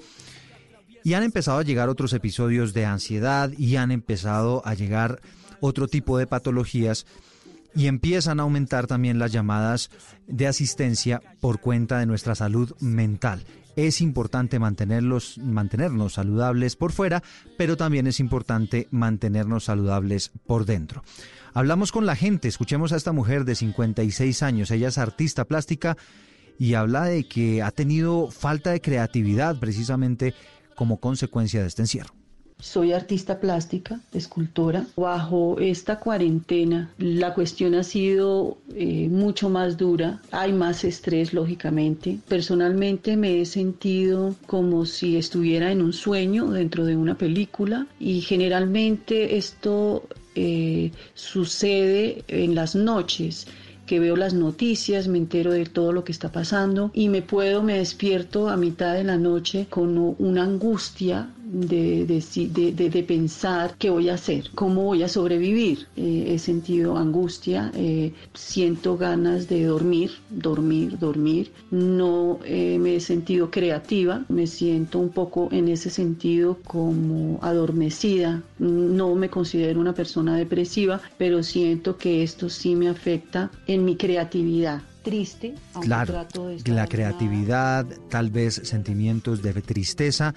Y 1.03 1.15
han 1.15 1.25
empezado 1.25 1.59
a 1.59 1.65
llegar 1.65 1.89
otros 1.89 2.13
episodios 2.13 2.73
de 2.73 2.87
ansiedad 2.87 3.51
y 3.59 3.75
han 3.75 3.91
empezado 3.91 4.65
a 4.65 4.75
llegar 4.75 5.21
otro 5.59 5.89
tipo 5.89 6.19
de 6.19 6.29
patologías 6.29 7.05
y 7.75 7.89
empiezan 7.89 8.39
a 8.39 8.45
aumentar 8.45 8.87
también 8.87 9.19
las 9.19 9.33
llamadas 9.33 9.91
de 10.29 10.47
asistencia 10.47 11.21
por 11.41 11.61
cuenta 11.61 11.99
de 11.99 12.07
nuestra 12.07 12.37
salud 12.37 12.77
mental. 12.79 13.45
Es 13.75 14.01
importante 14.01 14.61
mantenerlos, 14.61 15.39
mantenernos 15.39 16.13
saludables 16.15 16.77
por 16.77 16.93
fuera, 16.93 17.25
pero 17.57 17.77
también 17.77 18.07
es 18.07 18.21
importante 18.21 18.87
mantenernos 18.93 19.65
saludables 19.65 20.31
por 20.47 20.65
dentro. 20.65 21.03
Hablamos 21.59 21.91
con 21.91 22.07
la 22.07 22.15
gente, 22.15 22.47
escuchemos 22.47 22.93
a 22.93 22.97
esta 22.97 23.11
mujer 23.11 23.45
de 23.45 23.57
56 23.57 24.45
años, 24.45 24.71
ella 24.71 24.87
es 24.87 24.97
artista 24.97 25.45
plástica 25.45 25.97
y 26.57 26.75
habla 26.75 27.07
de 27.07 27.27
que 27.27 27.63
ha 27.63 27.73
tenido 27.73 28.31
falta 28.31 28.71
de 28.71 28.81
creatividad 28.81 29.59
precisamente 29.59 30.35
como 30.77 31.01
consecuencia 31.01 31.61
de 31.61 31.67
este 31.67 31.83
encierro. 31.83 32.15
Soy 32.61 32.93
artista 32.93 33.41
plástica, 33.41 34.01
escultora. 34.13 34.87
Bajo 34.97 35.59
esta 35.59 35.99
cuarentena 35.99 36.93
la 36.97 37.35
cuestión 37.35 37.75
ha 37.75 37.83
sido 37.83 38.59
eh, 38.77 39.09
mucho 39.09 39.51
más 39.51 39.77
dura. 39.77 40.23
Hay 40.31 40.53
más 40.53 40.85
estrés, 40.85 41.33
lógicamente. 41.33 42.21
Personalmente 42.29 43.17
me 43.17 43.41
he 43.41 43.47
sentido 43.47 44.37
como 44.47 44.87
si 44.87 45.17
estuviera 45.17 45.73
en 45.73 45.83
un 45.83 45.93
sueño 45.93 46.51
dentro 46.51 46.85
de 46.85 46.97
una 46.97 47.17
película 47.17 47.89
y 47.99 48.21
generalmente 48.21 49.37
esto 49.37 50.05
eh, 50.41 50.93
sucede 51.15 52.23
en 52.29 52.55
las 52.55 52.77
noches 52.77 53.49
que 53.87 53.99
veo 53.99 54.17
las 54.17 54.35
noticias, 54.35 55.09
me 55.09 55.19
entero 55.19 55.51
de 55.51 55.65
todo 55.67 55.93
lo 55.93 56.05
que 56.05 56.13
está 56.13 56.31
pasando 56.31 56.91
y 56.95 57.09
me 57.09 57.23
puedo, 57.23 57.63
me 57.63 57.79
despierto 57.79 58.49
a 58.49 58.57
mitad 58.57 58.95
de 58.95 59.03
la 59.03 59.17
noche 59.17 59.67
con 59.69 60.15
una 60.19 60.45
angustia 60.45 61.29
de, 61.51 62.05
de, 62.07 62.91
de, 62.91 63.03
pensar 63.03 63.75
qué 63.79 63.91
voy 63.91 64.09
a 64.09 64.15
hacer, 64.15 64.51
cómo 64.55 64.85
voy 64.85 65.03
a 65.03 65.09
sobrevivir. 65.09 65.87
Eh, 65.97 66.27
he 66.29 66.39
sentido 66.39 66.97
angustia, 66.97 67.73
eh, 67.75 68.13
siento 68.35 68.97
ganas 68.97 69.49
de 69.49 69.65
dormir, 69.65 70.11
dormir, 70.31 70.99
dormir. 70.99 71.51
No 71.71 72.39
eh, 72.45 72.79
me 72.79 72.97
he 72.97 73.01
sentido 73.01 73.51
creativa, 73.51 74.25
me 74.29 74.47
siento 74.47 74.99
un 74.99 75.11
poco 75.11 75.49
en 75.51 75.69
ese 75.69 75.91
sentido 75.91 76.59
como 76.65 77.39
adormecida. 77.43 78.43
No 78.59 79.15
me 79.15 79.31
considero 79.31 79.81
una 79.81 79.95
persona 79.95 80.37
depresiva, 80.37 81.01
pero 81.17 81.43
siento 81.43 81.97
que 81.97 82.23
esto 82.23 82.49
sí 82.49 82.77
me 82.77 82.89
afecta 82.89 83.51
en 83.67 83.85
mi 83.85 83.97
creatividad 83.97 84.83
triste. 85.03 85.55
Claro, 85.81 86.27
la 86.67 86.87
creatividad, 86.87 87.87
tal 88.11 88.31
vez 88.31 88.61
sentimientos 88.65 89.41
de 89.43 89.55
tristeza. 89.55 90.35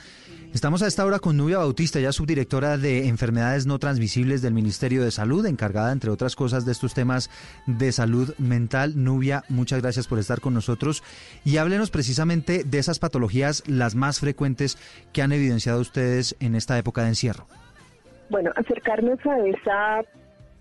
Estamos 0.53 0.83
a 0.83 0.87
esta 0.87 1.05
hora 1.05 1.19
con 1.19 1.37
Nubia 1.37 1.59
Bautista, 1.59 2.01
ya 2.01 2.11
subdirectora 2.11 2.77
de 2.77 3.07
enfermedades 3.07 3.65
no 3.65 3.79
transmisibles 3.79 4.41
del 4.41 4.53
Ministerio 4.53 5.01
de 5.01 5.09
Salud, 5.09 5.45
encargada, 5.45 5.93
entre 5.93 6.11
otras 6.11 6.35
cosas, 6.35 6.65
de 6.65 6.73
estos 6.73 6.93
temas 6.93 7.29
de 7.67 7.93
salud 7.93 8.35
mental. 8.37 9.01
Nubia, 9.01 9.43
muchas 9.47 9.81
gracias 9.81 10.07
por 10.07 10.19
estar 10.19 10.41
con 10.41 10.53
nosotros 10.53 11.03
y 11.45 11.55
háblenos 11.55 11.89
precisamente 11.89 12.65
de 12.65 12.79
esas 12.79 12.99
patologías, 12.99 13.63
las 13.65 13.95
más 13.95 14.19
frecuentes 14.19 14.77
que 15.13 15.21
han 15.21 15.31
evidenciado 15.31 15.79
ustedes 15.79 16.35
en 16.41 16.55
esta 16.55 16.77
época 16.77 17.03
de 17.03 17.07
encierro. 17.07 17.47
Bueno, 18.29 18.51
acercarnos 18.57 19.19
a 19.25 19.39
esa 19.47 20.05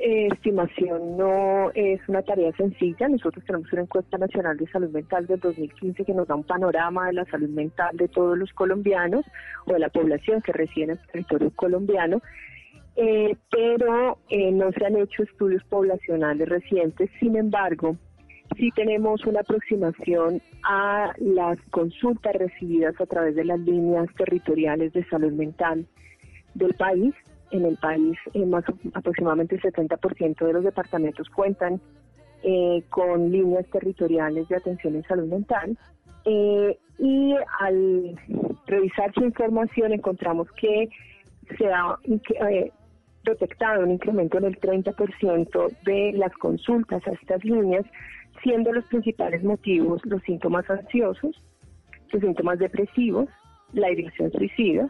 estimación 0.02 1.16
no 1.16 1.70
es 1.74 2.00
una 2.08 2.22
tarea 2.22 2.52
sencilla. 2.52 3.08
Nosotros 3.08 3.44
tenemos 3.44 3.72
una 3.72 3.82
encuesta 3.82 4.18
nacional 4.18 4.56
de 4.56 4.66
salud 4.68 4.90
mental 4.90 5.26
del 5.26 5.40
2015 5.40 6.04
que 6.04 6.14
nos 6.14 6.26
da 6.26 6.34
un 6.34 6.44
panorama 6.44 7.06
de 7.06 7.14
la 7.14 7.24
salud 7.26 7.50
mental 7.50 7.96
de 7.96 8.08
todos 8.08 8.36
los 8.38 8.52
colombianos 8.52 9.24
o 9.66 9.72
de 9.72 9.78
la 9.78 9.90
población 9.90 10.40
que 10.42 10.52
reside 10.52 10.84
en 10.84 10.90
el 10.90 11.06
territorio 11.06 11.50
colombiano. 11.54 12.22
Eh, 12.96 13.36
pero 13.50 14.18
eh, 14.28 14.50
no 14.50 14.72
se 14.72 14.84
han 14.84 14.96
hecho 14.96 15.22
estudios 15.22 15.62
poblacionales 15.64 16.48
recientes. 16.48 17.10
Sin 17.18 17.36
embargo, 17.36 17.96
sí 18.56 18.70
tenemos 18.74 19.24
una 19.26 19.40
aproximación 19.40 20.40
a 20.64 21.12
las 21.18 21.58
consultas 21.70 22.34
recibidas 22.34 23.00
a 23.00 23.06
través 23.06 23.34
de 23.36 23.44
las 23.44 23.60
líneas 23.60 24.06
territoriales 24.16 24.92
de 24.92 25.04
salud 25.04 25.32
mental 25.32 25.86
del 26.54 26.74
país 26.74 27.14
en 27.50 27.64
el 27.64 27.76
país 27.76 28.16
eh, 28.34 28.44
más 28.46 28.64
aproximadamente 28.94 29.56
el 29.56 29.62
70% 29.62 30.46
de 30.46 30.52
los 30.52 30.64
departamentos 30.64 31.28
cuentan 31.30 31.80
eh, 32.42 32.82
con 32.88 33.30
líneas 33.30 33.66
territoriales 33.70 34.48
de 34.48 34.56
atención 34.56 34.96
en 34.96 35.02
salud 35.04 35.26
mental. 35.26 35.76
Eh, 36.24 36.78
y 36.98 37.34
al 37.60 38.18
revisar 38.66 39.12
su 39.14 39.24
información 39.24 39.92
encontramos 39.92 40.48
que 40.52 40.88
se 41.58 41.66
ha 41.72 41.96
detectado 43.24 43.84
un 43.84 43.92
incremento 43.92 44.38
en 44.38 44.44
el 44.44 44.60
30% 44.60 45.76
de 45.84 46.12
las 46.14 46.32
consultas 46.34 47.06
a 47.06 47.12
estas 47.12 47.44
líneas, 47.44 47.84
siendo 48.42 48.72
los 48.72 48.84
principales 48.86 49.42
motivos 49.42 50.04
los 50.04 50.22
síntomas 50.22 50.68
ansiosos, 50.70 51.42
los 52.12 52.22
síntomas 52.22 52.58
depresivos, 52.58 53.28
la 53.72 53.90
ideación 53.90 54.30
suicida, 54.32 54.88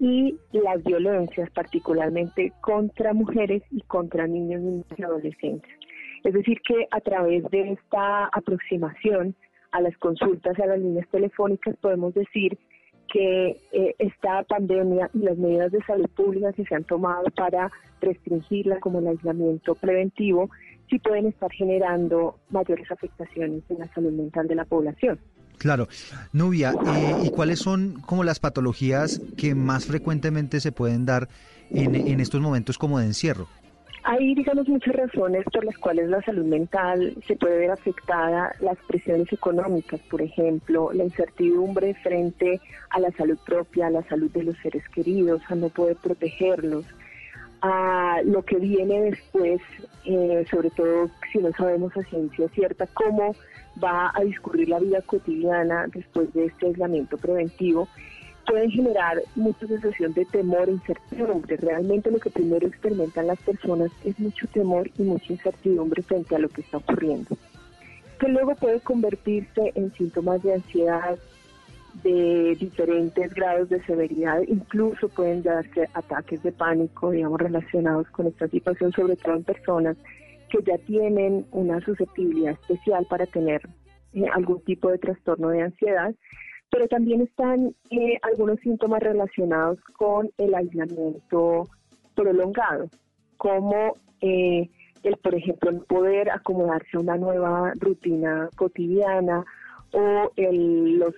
y 0.00 0.38
las 0.52 0.82
violencias, 0.82 1.50
particularmente 1.50 2.52
contra 2.62 3.12
mujeres 3.12 3.62
y 3.70 3.82
contra 3.82 4.26
niños, 4.26 4.84
y 4.96 5.02
adolescentes. 5.02 5.70
Es 6.24 6.32
decir, 6.32 6.58
que 6.66 6.88
a 6.90 7.00
través 7.00 7.44
de 7.50 7.72
esta 7.72 8.24
aproximación 8.26 9.34
a 9.72 9.80
las 9.80 9.96
consultas 9.98 10.58
a 10.58 10.66
las 10.66 10.80
líneas 10.80 11.06
telefónicas 11.10 11.76
podemos 11.76 12.12
decir 12.14 12.58
que 13.12 13.56
eh, 13.72 13.94
esta 13.98 14.42
pandemia 14.44 15.10
y 15.12 15.18
las 15.18 15.36
medidas 15.36 15.72
de 15.72 15.82
salud 15.84 16.08
pública 16.16 16.52
que 16.52 16.64
se 16.64 16.74
han 16.74 16.84
tomado 16.84 17.24
para 17.36 17.70
restringirla, 18.00 18.80
como 18.80 19.00
el 19.00 19.08
aislamiento 19.08 19.74
preventivo, 19.74 20.48
sí 20.88 20.98
pueden 20.98 21.26
estar 21.26 21.50
generando 21.52 22.36
mayores 22.50 22.90
afectaciones 22.90 23.62
en 23.68 23.80
la 23.80 23.88
salud 23.94 24.12
mental 24.12 24.48
de 24.48 24.54
la 24.54 24.64
población. 24.64 25.18
Claro. 25.60 25.88
Nubia, 26.32 26.72
eh, 26.72 27.14
¿y 27.22 27.28
cuáles 27.28 27.58
son 27.58 28.00
como 28.06 28.24
las 28.24 28.40
patologías 28.40 29.20
que 29.36 29.54
más 29.54 29.84
frecuentemente 29.84 30.58
se 30.58 30.72
pueden 30.72 31.04
dar 31.04 31.28
en, 31.68 32.18
estos 32.18 32.40
momentos 32.40 32.78
como 32.78 32.98
de 32.98 33.04
encierro? 33.04 33.46
Hay, 34.04 34.34
digamos, 34.34 34.66
muchas 34.68 34.94
razones 34.96 35.44
por 35.52 35.62
las 35.66 35.76
cuales 35.76 36.08
la 36.08 36.22
salud 36.22 36.46
mental 36.46 37.14
se 37.28 37.36
puede 37.36 37.58
ver 37.58 37.72
afectada, 37.72 38.54
las 38.60 38.78
presiones 38.88 39.30
económicas, 39.30 40.00
por 40.10 40.22
ejemplo, 40.22 40.92
la 40.94 41.04
incertidumbre 41.04 41.92
frente 42.02 42.58
a 42.88 42.98
la 42.98 43.10
salud 43.10 43.36
propia, 43.44 43.88
a 43.88 43.90
la 43.90 44.02
salud 44.04 44.30
de 44.30 44.44
los 44.44 44.56
seres 44.62 44.88
queridos, 44.88 45.42
a 45.50 45.56
no 45.56 45.68
poder 45.68 45.96
protegerlos, 45.96 46.86
a 47.62 48.20
lo 48.24 48.42
que 48.42 48.56
viene 48.56 49.02
después, 49.02 49.60
eh, 50.04 50.44
sobre 50.50 50.70
todo 50.70 51.10
si 51.32 51.38
no 51.38 51.52
sabemos 51.52 51.96
a 51.96 52.02
ciencia 52.04 52.48
cierta 52.48 52.86
cómo 52.86 53.34
va 53.82 54.10
a 54.14 54.22
discurrir 54.22 54.68
la 54.68 54.78
vida 54.78 55.00
cotidiana 55.02 55.86
después 55.92 56.32
de 56.32 56.46
este 56.46 56.66
aislamiento 56.66 57.16
preventivo 57.16 57.88
pueden 58.50 58.70
generar 58.70 59.22
mucha 59.36 59.66
sensación 59.66 60.12
de 60.12 60.24
temor 60.24 60.68
e 60.68 60.72
incertidumbre. 60.72 61.56
Realmente 61.56 62.10
lo 62.10 62.18
que 62.18 62.30
primero 62.30 62.66
experimentan 62.66 63.28
las 63.28 63.38
personas 63.40 63.92
es 64.04 64.18
mucho 64.18 64.46
temor 64.48 64.90
y 64.98 65.02
mucha 65.02 65.32
incertidumbre 65.32 66.02
frente 66.02 66.34
a 66.34 66.38
lo 66.40 66.48
que 66.48 66.62
está 66.62 66.78
ocurriendo, 66.78 67.36
que 68.18 68.28
luego 68.28 68.56
puede 68.56 68.80
convertirse 68.80 69.72
en 69.76 69.92
síntomas 69.92 70.42
de 70.42 70.54
ansiedad 70.54 71.16
de 72.02 72.56
diferentes 72.58 73.34
grados 73.34 73.68
de 73.68 73.82
severidad, 73.84 74.40
incluso 74.46 75.08
pueden 75.08 75.42
darse 75.42 75.88
ataques 75.94 76.42
de 76.42 76.52
pánico, 76.52 77.10
digamos, 77.10 77.40
relacionados 77.40 78.08
con 78.10 78.26
esta 78.26 78.48
situación, 78.48 78.92
sobre 78.92 79.16
todo 79.16 79.36
en 79.36 79.44
personas 79.44 79.96
que 80.48 80.58
ya 80.64 80.78
tienen 80.78 81.46
una 81.52 81.80
susceptibilidad 81.80 82.52
especial 82.52 83.06
para 83.08 83.26
tener 83.26 83.62
eh, 84.12 84.24
algún 84.32 84.60
tipo 84.62 84.90
de 84.90 84.98
trastorno 84.98 85.48
de 85.50 85.62
ansiedad 85.62 86.14
pero 86.70 86.86
también 86.86 87.22
están 87.22 87.74
eh, 87.90 88.18
algunos 88.22 88.60
síntomas 88.60 89.02
relacionados 89.02 89.78
con 89.96 90.30
el 90.38 90.54
aislamiento 90.54 91.68
prolongado, 92.14 92.88
como 93.36 93.96
eh, 94.20 94.70
el, 95.02 95.16
por 95.16 95.34
ejemplo, 95.34 95.70
el 95.70 95.80
poder 95.80 96.30
acomodarse 96.30 96.96
a 96.96 97.00
una 97.00 97.16
nueva 97.16 97.72
rutina 97.76 98.48
cotidiana 98.56 99.44
o 99.92 100.30
el, 100.36 100.98
los, 100.98 101.14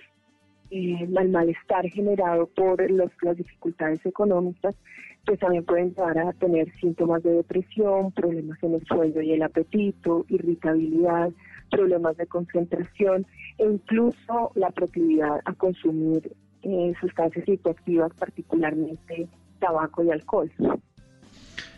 eh, 0.73 1.07
el 1.07 1.29
malestar 1.29 1.87
generado 1.87 2.47
por 2.47 2.89
los, 2.89 3.11
las 3.21 3.37
dificultades 3.37 4.03
económicas, 4.05 4.75
pues 5.23 5.39
también 5.39 5.63
pueden 5.63 5.89
llegar 5.89 6.17
a 6.17 6.33
tener 6.33 6.73
síntomas 6.79 7.21
de 7.21 7.31
depresión, 7.31 8.11
problemas 8.11 8.57
en 8.63 8.73
el 8.73 8.85
sueño 8.87 9.21
y 9.21 9.33
el 9.33 9.43
apetito, 9.43 10.25
irritabilidad, 10.29 11.29
problemas 11.69 12.17
de 12.17 12.25
concentración 12.25 13.27
e 13.59 13.65
incluso 13.65 14.51
la 14.55 14.71
proclividad 14.71 15.41
a 15.45 15.53
consumir 15.53 16.31
eh, 16.63 16.93
sustancias 16.99 17.45
psicoactivas, 17.45 18.11
particularmente 18.15 19.27
tabaco 19.59 20.03
y 20.03 20.09
alcohol. 20.09 20.51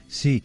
Sí, 0.08 0.42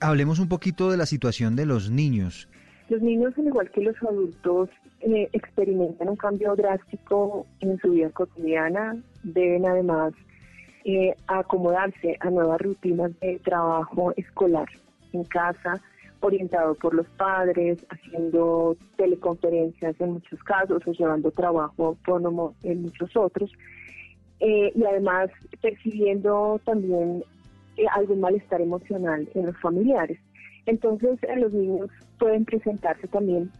hablemos 0.00 0.38
un 0.38 0.48
poquito 0.48 0.90
de 0.92 0.98
la 0.98 1.06
situación 1.06 1.56
de 1.56 1.66
los 1.66 1.90
niños. 1.90 2.48
Los 2.88 3.02
niños, 3.02 3.34
al 3.36 3.48
igual 3.48 3.70
que 3.72 3.82
los 3.82 3.96
adultos, 4.02 4.70
eh, 5.00 5.28
experimentan 5.32 6.08
un 6.08 6.16
cambio 6.16 6.54
drástico 6.56 7.46
en 7.60 7.78
su 7.78 7.92
vida 7.92 8.10
cotidiana, 8.10 8.96
deben 9.22 9.66
además 9.66 10.12
eh, 10.84 11.14
acomodarse 11.26 12.16
a 12.20 12.30
nuevas 12.30 12.60
rutinas 12.60 13.18
de 13.20 13.38
trabajo 13.40 14.12
escolar 14.16 14.68
en 15.12 15.24
casa, 15.24 15.80
orientado 16.20 16.74
por 16.74 16.94
los 16.94 17.06
padres, 17.10 17.84
haciendo 17.90 18.76
teleconferencias 18.96 20.00
en 20.00 20.14
muchos 20.14 20.42
casos 20.42 20.82
o 20.86 20.92
llevando 20.92 21.30
trabajo 21.30 21.86
autónomo 21.86 22.54
en 22.62 22.82
muchos 22.82 23.16
otros. 23.16 23.52
Eh, 24.40 24.72
y 24.74 24.84
además 24.84 25.30
percibiendo 25.60 26.60
también 26.64 27.24
eh, 27.76 27.84
algún 27.94 28.20
malestar 28.20 28.60
emocional 28.60 29.28
en 29.34 29.46
los 29.46 29.56
familiares. 29.60 30.18
Entonces, 30.66 31.18
en 31.22 31.40
los 31.40 31.52
niños 31.52 31.90
pueden 32.18 32.44
presentarse 32.44 33.08
también 33.08 33.50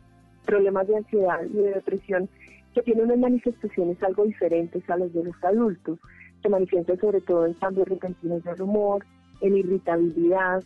problemas 0.49 0.89
de 0.89 0.97
ansiedad 0.97 1.41
y 1.45 1.59
de 1.59 1.75
depresión 1.75 2.27
que 2.75 2.83
tienen 2.83 3.05
unas 3.05 3.19
manifestaciones 3.19 4.03
algo 4.03 4.25
diferentes 4.25 4.89
a 4.89 4.97
los 4.97 5.13
de 5.13 5.25
los 5.25 5.45
adultos. 5.45 5.99
Se 6.43 6.49
manifiestan 6.49 6.99
sobre 6.99 7.21
todo 7.21 7.45
en 7.45 7.53
cambios 7.55 7.87
repentinos 7.87 8.43
del 8.45 8.63
humor, 8.63 9.05
en 9.43 9.59
irritabilidad, 9.59 10.65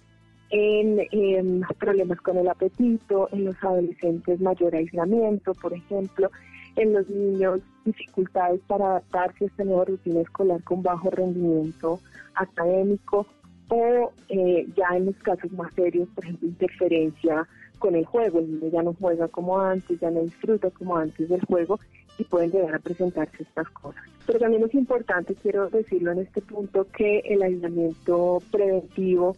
en, 0.50 1.64
problemas 1.80 2.20
con 2.20 2.36
el 2.36 2.48
apetito, 2.48 3.28
en 3.32 3.46
los 3.46 3.56
adolescentes 3.60 4.40
mayor 4.40 4.76
aislamiento, 4.76 5.52
por 5.54 5.72
ejemplo, 5.72 6.30
en 6.76 6.92
los 6.92 7.08
niños 7.10 7.60
dificultades 7.84 8.60
para 8.68 8.86
adaptarse 8.86 9.44
a 9.44 9.46
esta 9.48 9.64
nueva 9.64 9.86
rutina 9.86 10.20
escolar 10.20 10.62
con 10.62 10.82
bajo 10.82 11.10
rendimiento 11.10 11.98
académico 12.34 13.26
o 13.68 14.12
eh, 14.28 14.68
ya 14.76 14.96
en 14.96 15.06
los 15.06 15.16
casos 15.16 15.50
más 15.52 15.74
serios, 15.74 16.08
por 16.14 16.24
ejemplo, 16.24 16.48
interferencia 16.48 17.48
con 17.82 17.96
el 17.96 18.06
juego, 18.06 18.38
el 18.38 18.48
niño 18.48 18.70
ya 18.70 18.82
no 18.84 18.94
juega 18.94 19.26
como 19.26 19.60
antes, 19.60 19.98
ya 19.98 20.08
no 20.08 20.20
disfruta 20.20 20.70
como 20.70 20.96
antes 20.96 21.28
del 21.28 21.44
juego 21.44 21.80
y 22.16 22.22
pueden 22.22 22.52
llegar 22.52 22.76
a 22.76 22.78
presentarse 22.78 23.42
estas 23.42 23.68
cosas. 23.70 24.04
Pero 24.24 24.38
también 24.38 24.62
es 24.62 24.72
importante, 24.74 25.34
quiero 25.34 25.68
decirlo 25.68 26.12
en 26.12 26.20
este 26.20 26.42
punto, 26.42 26.86
que 26.96 27.18
el 27.24 27.42
aislamiento 27.42 28.40
preventivo 28.52 29.36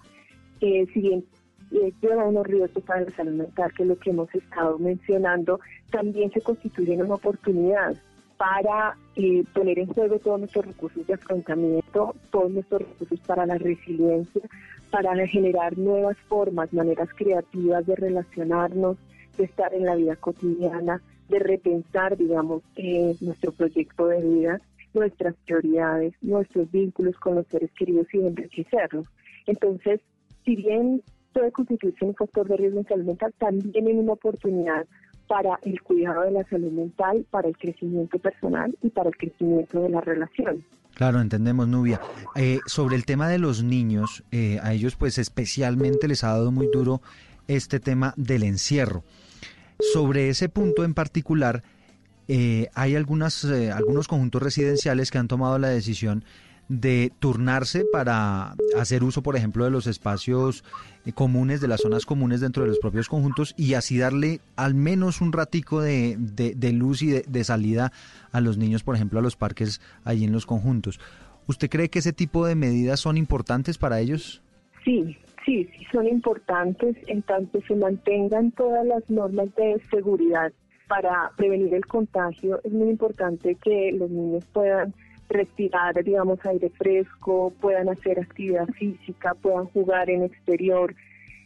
eh, 0.60 0.86
si 0.92 1.00
bien 1.00 1.24
eh, 1.72 1.90
lleva 2.02 2.28
unos 2.28 2.46
riesgos 2.46 2.84
para 2.84 3.00
la 3.00 3.10
salud 3.12 3.32
mental, 3.32 3.72
que 3.74 3.84
es 3.84 3.88
lo 3.88 3.98
que 3.98 4.10
hemos 4.10 4.34
estado 4.34 4.78
mencionando, 4.78 5.58
también 5.90 6.30
se 6.30 6.42
constituye 6.42 7.02
una 7.02 7.14
oportunidad 7.14 7.96
para 8.36 8.96
eh, 9.16 9.44
poner 9.52 9.78
en 9.78 9.86
juego 9.86 10.18
todos 10.18 10.40
nuestros 10.40 10.66
recursos 10.66 11.06
de 11.06 11.14
afrontamiento, 11.14 12.14
todos 12.30 12.50
nuestros 12.50 12.82
recursos 12.82 13.20
para 13.20 13.46
la 13.46 13.58
resiliencia, 13.58 14.42
para 14.90 15.26
generar 15.26 15.76
nuevas 15.78 16.16
formas, 16.28 16.72
maneras 16.72 17.08
creativas 17.16 17.86
de 17.86 17.96
relacionarnos, 17.96 18.96
de 19.36 19.44
estar 19.44 19.74
en 19.74 19.84
la 19.84 19.94
vida 19.94 20.16
cotidiana, 20.16 21.02
de 21.28 21.38
repensar, 21.38 22.16
digamos, 22.16 22.62
eh, 22.76 23.16
nuestro 23.20 23.52
proyecto 23.52 24.06
de 24.06 24.20
vida, 24.22 24.60
nuestras 24.92 25.34
prioridades, 25.44 26.14
nuestros 26.22 26.70
vínculos 26.70 27.16
con 27.16 27.34
los 27.34 27.46
seres 27.48 27.70
queridos 27.72 28.06
y 28.12 28.18
de 28.18 28.28
enriquecerlos. 28.28 29.06
Entonces, 29.46 30.00
si 30.44 30.56
bien 30.56 31.02
puede 31.32 31.50
constituirse 31.50 32.04
un 32.04 32.14
factor 32.14 32.46
de 32.48 32.56
riesgo 32.56 32.78
en 32.78 32.86
salud 32.86 33.04
mental, 33.04 33.34
también 33.38 33.88
es 33.88 33.94
una 33.96 34.12
oportunidad 34.12 34.86
para 35.26 35.58
el 35.62 35.80
cuidado 35.82 36.22
de 36.22 36.30
la 36.30 36.44
salud 36.44 36.70
mental, 36.70 37.26
para 37.30 37.48
el 37.48 37.56
crecimiento 37.56 38.18
personal 38.18 38.76
y 38.82 38.90
para 38.90 39.08
el 39.08 39.16
crecimiento 39.16 39.82
de 39.82 39.88
la 39.88 40.00
relación. 40.00 40.64
Claro, 40.94 41.20
entendemos, 41.20 41.66
Nubia. 41.66 42.00
Eh, 42.36 42.60
sobre 42.66 42.96
el 42.96 43.04
tema 43.04 43.28
de 43.28 43.38
los 43.38 43.62
niños, 43.62 44.22
eh, 44.30 44.60
a 44.62 44.72
ellos 44.72 44.94
pues 44.96 45.18
especialmente 45.18 46.06
les 46.06 46.22
ha 46.22 46.28
dado 46.28 46.52
muy 46.52 46.68
duro 46.72 47.02
este 47.48 47.80
tema 47.80 48.14
del 48.16 48.44
encierro. 48.44 49.02
Sobre 49.92 50.28
ese 50.28 50.48
punto 50.48 50.84
en 50.84 50.94
particular, 50.94 51.64
eh, 52.28 52.68
hay 52.74 52.94
algunas, 52.94 53.44
algunos 53.44 54.06
conjuntos 54.06 54.42
residenciales 54.42 55.10
que 55.10 55.18
han 55.18 55.28
tomado 55.28 55.58
la 55.58 55.68
decisión 55.68 56.24
de 56.68 57.12
turnarse 57.18 57.84
para 57.92 58.54
hacer 58.78 59.04
uso, 59.04 59.22
por 59.22 59.36
ejemplo, 59.36 59.64
de 59.64 59.70
los 59.70 59.86
espacios 59.86 60.64
eh, 61.04 61.12
comunes, 61.12 61.60
de 61.60 61.68
las 61.68 61.80
zonas 61.80 62.06
comunes 62.06 62.40
dentro 62.40 62.62
de 62.62 62.70
los 62.70 62.78
propios 62.78 63.08
conjuntos 63.08 63.54
y 63.56 63.74
así 63.74 63.98
darle 63.98 64.40
al 64.56 64.74
menos 64.74 65.20
un 65.20 65.32
ratico 65.32 65.80
de, 65.80 66.16
de, 66.18 66.72
luz 66.72 67.02
y 67.02 67.10
de, 67.10 67.44
salida 67.44 67.92
a 68.32 68.40
los 68.40 68.56
niños, 68.56 68.82
por 68.82 68.96
ejemplo, 68.96 69.18
a 69.18 69.22
los 69.22 69.36
parques 69.36 69.80
allí 70.04 70.24
en 70.24 70.32
los 70.32 70.46
conjuntos. 70.46 71.00
¿Usted 71.46 71.68
cree 71.68 71.90
que 71.90 71.98
ese 71.98 72.12
tipo 72.12 72.46
de 72.46 72.54
medidas 72.54 73.00
son 73.00 73.18
importantes 73.18 73.76
para 73.76 74.00
ellos? 74.00 74.42
Sí, 74.84 75.16
sí, 75.44 75.68
sí 75.76 75.86
son 75.92 76.06
importantes 76.06 76.96
en 77.06 77.22
tanto 77.22 77.60
se 77.68 77.76
mantengan 77.76 78.50
todas 78.52 78.86
las 78.86 79.08
normas 79.10 79.54
de 79.56 79.80
seguridad 79.90 80.52
para 80.88 81.30
prevenir 81.36 81.74
el 81.74 81.86
contagio. 81.86 82.60
Es 82.64 82.72
muy 82.72 82.88
importante 82.88 83.56
que 83.62 83.92
los 83.92 84.10
niños 84.10 84.44
puedan 84.52 84.94
respirar, 85.28 86.02
digamos, 86.02 86.38
aire 86.44 86.70
fresco, 86.70 87.52
puedan 87.60 87.88
hacer 87.88 88.20
actividad 88.20 88.66
física, 88.68 89.34
puedan 89.34 89.66
jugar 89.66 90.10
en 90.10 90.22
exterior. 90.22 90.94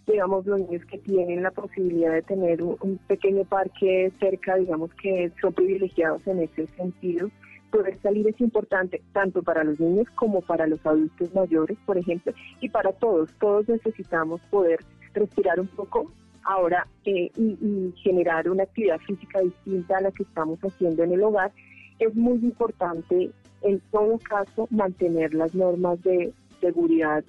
Digamos, 0.06 0.46
los 0.46 0.60
niños 0.60 0.84
que 0.86 0.98
tienen 0.98 1.42
la 1.42 1.50
posibilidad 1.50 2.12
de 2.12 2.22
tener 2.22 2.62
un, 2.62 2.98
pequeño 3.06 3.44
parque 3.44 4.10
cerca, 4.18 4.56
digamos 4.56 4.92
que 4.94 5.30
son 5.40 5.52
privilegiados 5.52 6.26
en 6.26 6.40
ese 6.40 6.66
sentido. 6.68 7.30
Poder 7.70 7.98
salir 8.00 8.26
es 8.26 8.40
importante 8.40 9.02
tanto 9.12 9.42
para 9.42 9.62
los 9.62 9.78
niños 9.78 10.08
como 10.14 10.40
para 10.40 10.66
los 10.66 10.84
adultos 10.86 11.34
mayores, 11.34 11.76
por 11.84 11.98
ejemplo, 11.98 12.32
y 12.60 12.70
para 12.70 12.92
todos. 12.92 13.30
Todos 13.38 13.68
necesitamos 13.68 14.40
poder 14.50 14.80
respirar 15.12 15.60
un 15.60 15.68
poco 15.68 16.10
ahora 16.44 16.86
eh, 17.04 17.30
y, 17.36 17.58
y 17.60 17.94
generar 18.02 18.48
una 18.48 18.62
actividad 18.62 18.98
física 19.00 19.40
distinta 19.40 19.98
a 19.98 20.00
la 20.00 20.12
que 20.12 20.22
estamos 20.22 20.58
haciendo 20.60 21.02
en 21.04 21.12
el 21.12 21.22
hogar 21.22 21.52
es 21.98 22.14
muy 22.14 22.36
importante 22.36 23.30
en 23.62 23.80
todo 23.90 24.18
caso 24.18 24.66
mantener 24.70 25.34
las 25.34 25.54
normas 25.54 26.02
de 26.02 26.32
seguridad 26.60 27.24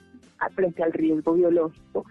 frente 0.55 0.83
al 0.83 0.93
riesgo 0.93 1.33
biológico, 1.33 2.05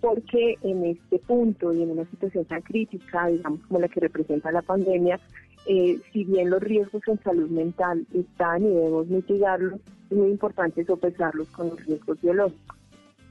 porque 0.00 0.56
en 0.62 0.84
este 0.84 1.18
punto 1.20 1.72
y 1.72 1.82
en 1.82 1.92
una 1.92 2.04
situación 2.06 2.44
tan 2.44 2.62
crítica, 2.62 3.26
digamos 3.28 3.60
como 3.66 3.80
la 3.80 3.88
que 3.88 4.00
representa 4.00 4.50
la 4.52 4.62
pandemia, 4.62 5.18
eh, 5.66 6.00
si 6.12 6.24
bien 6.24 6.50
los 6.50 6.60
riesgos 6.60 7.02
en 7.06 7.22
salud 7.22 7.48
mental 7.48 8.04
están 8.12 8.64
y 8.64 8.68
debemos 8.68 9.06
mitigarlos, 9.06 9.80
es 10.10 10.16
muy 10.16 10.30
importante 10.30 10.84
sopesarlos 10.84 11.48
con 11.48 11.70
los 11.70 11.84
riesgos 11.86 12.20
biológicos. 12.20 12.76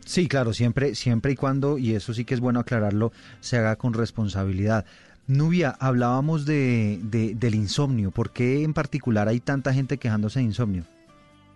Sí, 0.06 0.28
claro, 0.28 0.54
siempre, 0.54 0.96
siempre 0.96 1.34
y 1.34 1.36
cuando, 1.36 1.78
y 1.78 1.94
eso 1.94 2.14
sí 2.14 2.26
que 2.26 2.34
es 2.34 2.40
bueno 2.40 2.60
aclararlo, 2.60 3.12
se 3.40 3.58
haga 3.58 3.76
con 3.76 3.94
responsabilidad. 3.94 4.86
Nubia, 5.32 5.76
hablábamos 5.80 6.46
de, 6.46 7.00
del 7.02 7.56
insomnio. 7.56 8.12
¿Por 8.12 8.32
qué 8.32 8.64
en 8.64 8.74
particular 8.74 9.30
hay 9.30 9.40
tanta 9.40 9.74
gente 9.74 9.98
quejándose 9.98 10.40
de 10.40 10.46
insomnio? 10.46 10.84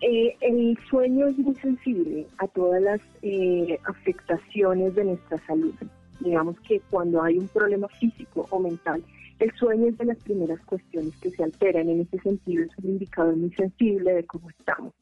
Eh, 0.00 0.34
el 0.40 0.78
sueño 0.88 1.26
es 1.26 1.36
muy 1.38 1.54
sensible 1.56 2.26
a 2.38 2.46
todas 2.48 2.82
las 2.82 3.00
eh, 3.22 3.78
afectaciones 3.84 4.94
de 4.94 5.04
nuestra 5.04 5.38
salud. 5.46 5.74
Digamos 6.20 6.58
que 6.60 6.80
cuando 6.90 7.22
hay 7.22 7.36
un 7.38 7.48
problema 7.48 7.88
físico 7.88 8.46
o 8.50 8.58
mental, 8.58 9.02
el 9.38 9.52
sueño 9.52 9.88
es 9.88 9.98
de 9.98 10.06
las 10.06 10.18
primeras 10.18 10.60
cuestiones 10.60 11.14
que 11.18 11.30
se 11.30 11.44
alteran. 11.44 11.90
En 11.90 12.00
ese 12.00 12.18
sentido, 12.20 12.64
es 12.64 12.70
un 12.78 12.92
indicador 12.92 13.36
muy 13.36 13.50
sensible 13.52 14.14
de 14.14 14.24
cómo 14.24 14.48
estamos. 14.48 14.94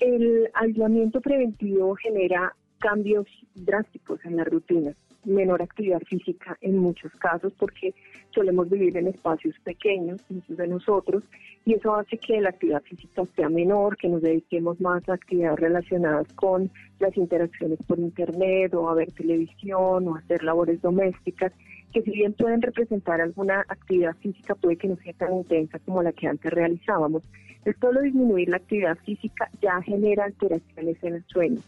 El 0.00 0.48
aislamiento 0.54 1.20
preventivo 1.20 1.94
genera 1.96 2.54
cambios 2.78 3.26
drásticos 3.54 4.24
en 4.24 4.36
la 4.36 4.44
rutina, 4.44 4.94
menor 5.26 5.62
actividad 5.62 6.00
física 6.00 6.56
en 6.60 6.78
muchos 6.78 7.12
casos 7.16 7.52
porque 7.58 7.94
solemos 8.30 8.70
vivir 8.70 8.96
en 8.96 9.08
espacios 9.08 9.54
pequeños, 9.64 10.20
muchos 10.28 10.56
de 10.56 10.68
nosotros, 10.68 11.24
y 11.64 11.74
eso 11.74 11.94
hace 11.94 12.16
que 12.18 12.40
la 12.40 12.50
actividad 12.50 12.82
física 12.82 13.22
sea 13.34 13.48
menor, 13.48 13.96
que 13.96 14.08
nos 14.08 14.22
dediquemos 14.22 14.80
más 14.80 15.08
a 15.08 15.14
actividades 15.14 15.58
relacionadas 15.58 16.32
con 16.34 16.70
las 16.98 17.16
interacciones 17.16 17.78
por 17.86 17.98
internet 17.98 18.72
o 18.74 18.88
a 18.88 18.94
ver 18.94 19.12
televisión 19.12 20.08
o 20.08 20.16
hacer 20.16 20.42
labores 20.42 20.80
domésticas, 20.80 21.52
que 21.92 22.02
si 22.02 22.10
bien 22.10 22.34
pueden 22.34 22.62
representar 22.62 23.20
alguna 23.20 23.64
actividad 23.68 24.14
física, 24.16 24.54
puede 24.54 24.76
que 24.76 24.88
no 24.88 24.96
sea 24.96 25.12
tan 25.14 25.34
intensa 25.34 25.78
como 25.80 26.02
la 26.02 26.12
que 26.12 26.26
antes 26.26 26.52
realizábamos. 26.52 27.22
El 27.64 27.74
solo 27.80 28.00
disminuir 28.02 28.48
la 28.48 28.58
actividad 28.58 28.96
física 28.98 29.50
ya 29.60 29.82
genera 29.82 30.24
alteraciones 30.24 31.02
en 31.02 31.14
el 31.14 31.24
sueño. 31.24 31.60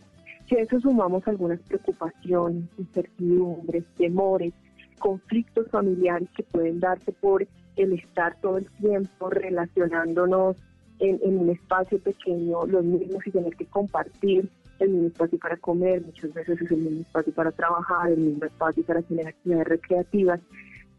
Si 0.49 0.57
a 0.57 0.63
eso 0.63 0.81
sumamos 0.81 1.27
algunas 1.29 1.61
preocupaciones, 1.61 2.65
incertidumbres, 2.79 3.85
temores, 3.97 4.55
conflictos 4.99 5.69
familiares 5.71 6.29
que 6.35 6.43
pueden 6.43 6.81
darse 6.81 7.13
por 7.13 7.47
el 7.77 7.93
estar 7.93 8.35
todo 8.41 8.57
el 8.59 8.67
tiempo 8.81 9.29
relacionándonos 9.29 10.57
en, 11.01 11.39
un 11.39 11.51
espacio 11.51 11.99
pequeño, 12.01 12.67
los 12.67 12.83
mismos 12.83 13.27
y 13.27 13.31
tener 13.31 13.55
que 13.57 13.67
compartir 13.67 14.49
el 14.79 14.89
mismo 14.91 15.09
espacio 15.09 15.39
para 15.39 15.57
comer, 15.59 16.03
muchas 16.05 16.33
veces 16.33 16.61
es 16.63 16.71
el 16.71 16.79
mismo 16.79 17.01
espacio 17.03 17.33
para 17.35 17.53
trabajar, 17.53 18.11
el 18.11 18.19
mismo 18.19 18.45
espacio 18.47 18.83
para 18.85 19.03
tener 19.03 19.29
actividades 19.29 19.69
recreativas. 19.69 20.41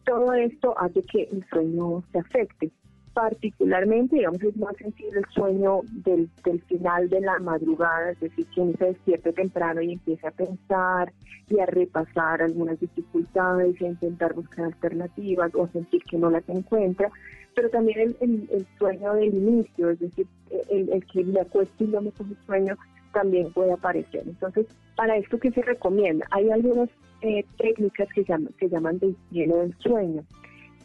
Todo 0.05 0.33
esto 0.33 0.77
hace 0.77 1.01
que 1.03 1.23
el 1.31 1.45
sueño 1.49 2.03
se 2.11 2.19
afecte. 2.19 2.71
Particularmente, 3.19 4.15
digamos, 4.15 4.41
es 4.41 4.55
más 4.55 4.77
sensible 4.77 5.19
el 5.19 5.25
sueño 5.33 5.81
del, 6.05 6.29
del 6.45 6.61
final 6.61 7.09
de 7.09 7.19
la 7.19 7.37
madrugada, 7.39 8.11
es 8.11 8.19
decir, 8.21 8.45
que 8.55 8.61
uno 8.61 8.73
se 8.79 8.85
despierte 8.85 9.33
temprano 9.33 9.81
y 9.81 9.91
empiece 9.91 10.25
a 10.25 10.31
pensar 10.31 11.11
y 11.49 11.59
a 11.59 11.65
repasar 11.65 12.41
algunas 12.41 12.79
dificultades, 12.79 13.81
a 13.81 13.87
intentar 13.87 14.33
buscar 14.33 14.65
alternativas 14.67 15.53
o 15.53 15.67
sentir 15.67 16.01
que 16.05 16.17
no 16.17 16.29
las 16.29 16.47
encuentra, 16.47 17.11
pero 17.55 17.69
también 17.69 18.15
el, 18.21 18.47
el, 18.51 18.65
sueño 18.77 19.13
del 19.15 19.33
inicio, 19.33 19.89
es 19.89 19.99
decir, 19.99 20.25
el, 20.69 20.89
el 20.89 21.05
que 21.05 21.25
me 21.25 21.41
acuesto 21.41 21.83
y 21.83 21.87
no 21.87 21.99
me 21.99 22.11
coge 22.11 22.35
sueño, 22.45 22.77
también 23.11 23.51
puede 23.51 23.73
aparecer. 23.73 24.23
Entonces, 24.25 24.65
para 24.95 25.17
esto 25.17 25.37
que 25.39 25.51
se 25.51 25.61
recomienda, 25.61 26.25
hay 26.31 26.49
algunas 26.51 26.87
eh, 27.21 27.43
técnicas 27.57 28.07
que, 28.15 28.23
llaman, 28.23 28.53
que 28.57 28.69
llaman 28.69 28.97
de 28.99 29.07
higiene 29.07 29.55
del 29.55 29.77
sueño 29.79 30.23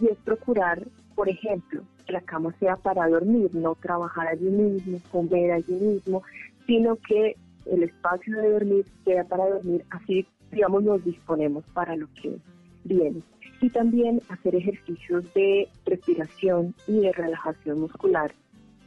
y 0.00 0.08
es 0.08 0.18
procurar, 0.24 0.82
por 1.14 1.28
ejemplo, 1.28 1.84
que 2.04 2.12
la 2.12 2.20
cama 2.20 2.54
sea 2.58 2.76
para 2.76 3.08
dormir, 3.08 3.54
no 3.54 3.74
trabajar 3.74 4.28
allí 4.28 4.48
mismo, 4.48 5.00
comer 5.10 5.52
allí 5.52 5.74
mismo, 5.74 6.22
sino 6.66 6.96
que 6.96 7.36
el 7.66 7.82
espacio 7.82 8.36
de 8.40 8.50
dormir 8.50 8.86
sea 9.04 9.24
para 9.24 9.48
dormir, 9.48 9.84
así, 9.90 10.26
digamos, 10.50 10.82
nos 10.82 11.04
disponemos 11.04 11.64
para 11.72 11.96
lo 11.96 12.06
que 12.20 12.36
viene. 12.84 13.22
Y 13.60 13.70
también 13.70 14.20
hacer 14.28 14.54
ejercicios 14.54 15.24
de 15.34 15.68
respiración 15.86 16.74
y 16.86 17.00
de 17.00 17.12
relajación 17.12 17.80
muscular 17.80 18.32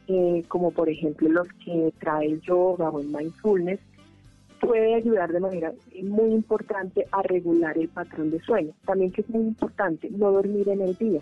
eh, 0.10 0.46
como 0.48 0.72
por 0.72 0.88
ejemplo 0.88 1.28
los 1.28 1.50
que 1.66 1.94
trae 2.00 2.28
el 2.28 2.42
yoga 2.42 2.90
o 2.90 3.02
el 3.02 3.08
mindfulness, 3.08 3.80
puede 4.62 4.96
ayudar 4.96 5.34
de 5.34 5.42
manera 5.42 5.74
muy 6.02 6.32
importante 6.32 7.06
a 7.12 7.22
regular 7.24 7.78
el 7.78 7.90
patrón 7.90 8.32
de 8.32 8.40
sueño. 8.40 8.72
También 8.86 9.12
que 9.12 9.22
es 9.22 9.30
muy 9.30 9.44
importante 9.44 10.10
no 10.10 10.32
dormir 10.32 10.70
en 10.70 10.82
el 10.82 10.96
día, 10.96 11.20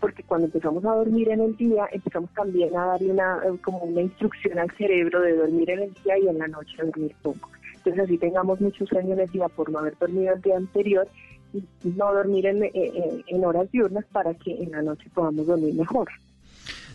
porque 0.00 0.22
cuando 0.22 0.46
empezamos 0.46 0.84
a 0.84 0.94
dormir 0.94 1.28
en 1.30 1.40
el 1.40 1.56
día, 1.56 1.88
empezamos 1.92 2.30
también 2.34 2.76
a 2.76 2.86
darle 2.86 3.12
una, 3.12 3.38
eh, 3.44 3.58
como 3.62 3.78
una 3.78 4.02
instrucción 4.02 4.58
al 4.58 4.70
cerebro 4.76 5.20
de 5.20 5.36
dormir 5.36 5.70
en 5.70 5.80
el 5.80 5.94
día 6.04 6.18
y 6.18 6.28
en 6.28 6.38
la 6.38 6.48
noche 6.48 6.76
dormir 6.82 7.14
poco. 7.22 7.50
Entonces 7.76 8.04
así 8.04 8.18
tengamos 8.18 8.60
mucho 8.60 8.86
sueño 8.86 9.14
en 9.14 9.20
el 9.20 9.30
día 9.30 9.48
por 9.48 9.70
no 9.70 9.78
haber 9.78 9.96
dormido 9.98 10.34
el 10.34 10.42
día 10.42 10.56
anterior, 10.56 11.08
y 11.52 11.88
no 11.88 12.12
dormir 12.12 12.46
en, 12.46 12.70
en 12.74 13.44
horas 13.44 13.70
diurnas 13.70 14.04
para 14.12 14.34
que 14.34 14.52
en 14.62 14.72
la 14.72 14.82
noche 14.82 15.08
podamos 15.14 15.46
dormir 15.46 15.74
mejor. 15.74 16.08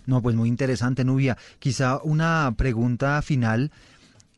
No, 0.05 0.21
pues 0.21 0.35
muy 0.35 0.49
interesante, 0.49 1.03
Nubia. 1.03 1.37
Quizá 1.59 1.99
una 2.03 2.53
pregunta 2.57 3.21
final 3.21 3.71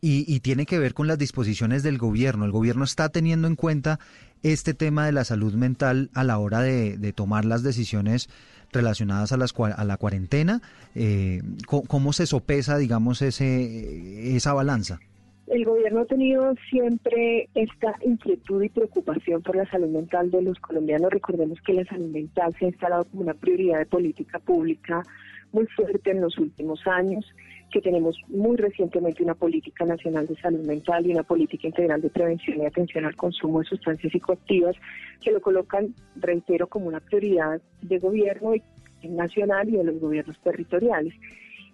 y, 0.06 0.42
tiene 0.42 0.66
que 0.66 0.80
ver 0.80 0.94
con 0.94 1.08
las 1.08 1.18
disposiciones 1.18 1.82
del 1.82 1.98
gobierno. 1.98 2.44
¿El 2.44 2.52
gobierno 2.52 2.84
está 2.84 3.08
teniendo 3.08 3.48
en 3.48 3.56
cuenta 3.56 4.00
este 4.44 4.74
tema 4.74 5.06
de 5.06 5.12
la 5.12 5.24
salud 5.24 5.54
mental 5.54 6.10
a 6.14 6.24
la 6.24 6.38
hora 6.38 6.62
de, 6.62 7.14
tomar 7.14 7.46
las 7.46 7.64
decisiones 7.64 8.30
relacionadas 8.72 9.32
a, 9.32 9.38
las, 9.38 9.54
a 9.58 9.84
la 9.84 9.98
cuarentena? 9.98 10.62
Eh, 10.96 11.42
¿Cómo 11.66 12.14
se 12.14 12.28
sopesa, 12.28 12.78
digamos, 12.78 13.22
ese, 13.22 14.36
esa 14.36 14.54
balanza? 14.54 15.00
El 15.48 15.66
gobierno 15.66 16.02
ha 16.02 16.06
tenido 16.06 16.54
siempre 16.70 17.50
esta 17.54 17.96
inquietud 18.04 18.64
y 18.64 18.70
preocupación 18.70 19.42
por 19.42 19.56
la 19.56 19.70
salud 19.70 19.90
mental 19.90 20.32
de 20.32 20.42
los 20.42 20.58
colombianos. 20.60 21.12
Recordemos 21.12 21.60
que 21.62 21.74
la 21.74 21.86
salud 21.86 22.10
mental 22.10 22.56
se 22.58 22.66
ha 22.66 22.70
instalado 22.70 23.04
como 23.06 23.24
una 23.24 23.34
prioridad 23.34 23.80
de 23.80 23.86
política 23.86 24.40
pública 24.40 25.04
muy 25.52 25.68
fuerte 25.68 26.12
en 26.12 26.22
los 26.22 26.38
últimos 26.38 26.86
años, 26.88 27.26
que 27.74 27.82
tenemos 27.82 28.16
muy 28.28 28.56
recientemente 28.56 29.24
una 29.24 29.34
política 29.34 29.84
nacional 29.84 30.28
de 30.28 30.36
salud 30.36 30.64
mental 30.64 31.08
y 31.08 31.12
una 31.12 31.24
política 31.24 31.68
integral 31.68 32.02
de 32.02 32.12
prevención 32.12 32.62
y 32.62 32.66
atención 32.68 33.04
al 33.04 33.16
consumo 33.16 33.60
de 33.60 33.66
sustancias 33.66 34.14
psicoactivas 34.14 34.76
que 35.22 35.32
lo 35.32 35.42
colocan, 35.42 35.96
reitero, 36.16 36.68
como 36.68 36.86
una 36.86 37.00
prioridad 37.00 37.60
de 37.82 37.98
gobierno 37.98 38.54
nacional 39.02 39.70
y 39.70 39.78
de 39.78 39.86
los 39.86 40.00
gobiernos 40.00 40.40
territoriales. 40.44 41.16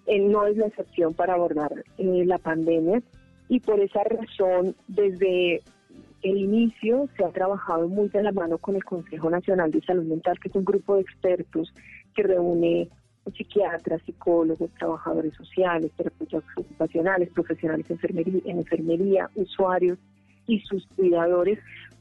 no 0.08 0.48
es 0.48 0.56
la 0.56 0.68
excepción 0.68 1.14
para 1.14 1.34
abordar 1.34 1.84
eh, 1.98 2.24
la 2.26 2.38
pandemia 2.38 3.04
y 3.50 3.60
por 3.60 3.82
esa 3.82 4.02
razón 4.06 4.78
desde 4.88 5.62
el 6.22 6.38
inicio 6.38 7.10
se 7.18 7.26
ha 7.26 7.30
trabajado 7.30 7.90
muy 7.90 8.08
de 8.08 8.24
la 8.24 8.32
mano 8.32 8.58
con 8.58 8.78
el 8.78 8.86
Consejo 8.86 9.30
Nacional 9.30 9.70
de 9.72 9.82
Salud 9.82 10.06
Mental, 10.06 10.40
que 10.40 10.48
es 10.48 10.56
un 10.56 10.64
grupo 10.64 10.96
de 10.96 11.02
expertos 11.02 11.74
que 12.16 12.24
reúne 12.24 12.90
psiquiatras, 13.32 14.02
psicólogos, 14.04 14.70
trabajadores 14.78 15.34
sociales, 15.36 15.92
terapeutas 15.96 16.44
ocupacionales, 16.56 17.30
profesionales 17.30 17.86
en 17.90 18.58
enfermería, 18.58 19.30
usuarios 19.36 19.98
y 20.48 20.60
sus 20.62 20.86
cuidadores 20.96 21.60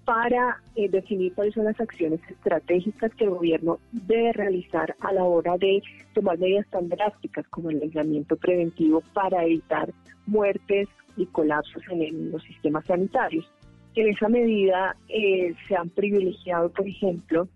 para 0.09 0.62
eh, 0.74 0.89
definir 0.89 1.35
cuáles 1.35 1.53
son 1.53 1.66
las 1.66 1.79
acciones 1.79 2.20
estratégicas 2.31 3.14
que 3.14 3.24
el 3.24 3.31
gobierno 3.31 3.79
debe 3.93 4.33
realizar 4.33 4.97
a 5.01 5.12
la 5.12 5.22
hora 5.22 5.59
de 5.59 5.83
tomar 6.14 6.39
medidas 6.39 6.66
tan 6.70 6.89
drásticas 6.89 7.47
como 7.49 7.68
el 7.68 7.83
aislamiento 7.83 8.37
preventivo 8.37 9.03
para 9.12 9.45
evitar 9.45 9.93
muertes 10.26 10.89
y 11.18 11.26
colapsos 11.26 11.83
en, 11.91 12.33
los 12.33 12.43
sistemas 12.45 12.87
sanitarios. 12.87 13.51
En 13.95 14.09
esa 14.09 14.31
medida 14.31 14.97
eh, 15.11 15.55
se 15.66 15.76
han 15.76 15.91
privilegiado, 15.91 16.70
por 16.70 16.89
ejemplo, 16.89 17.47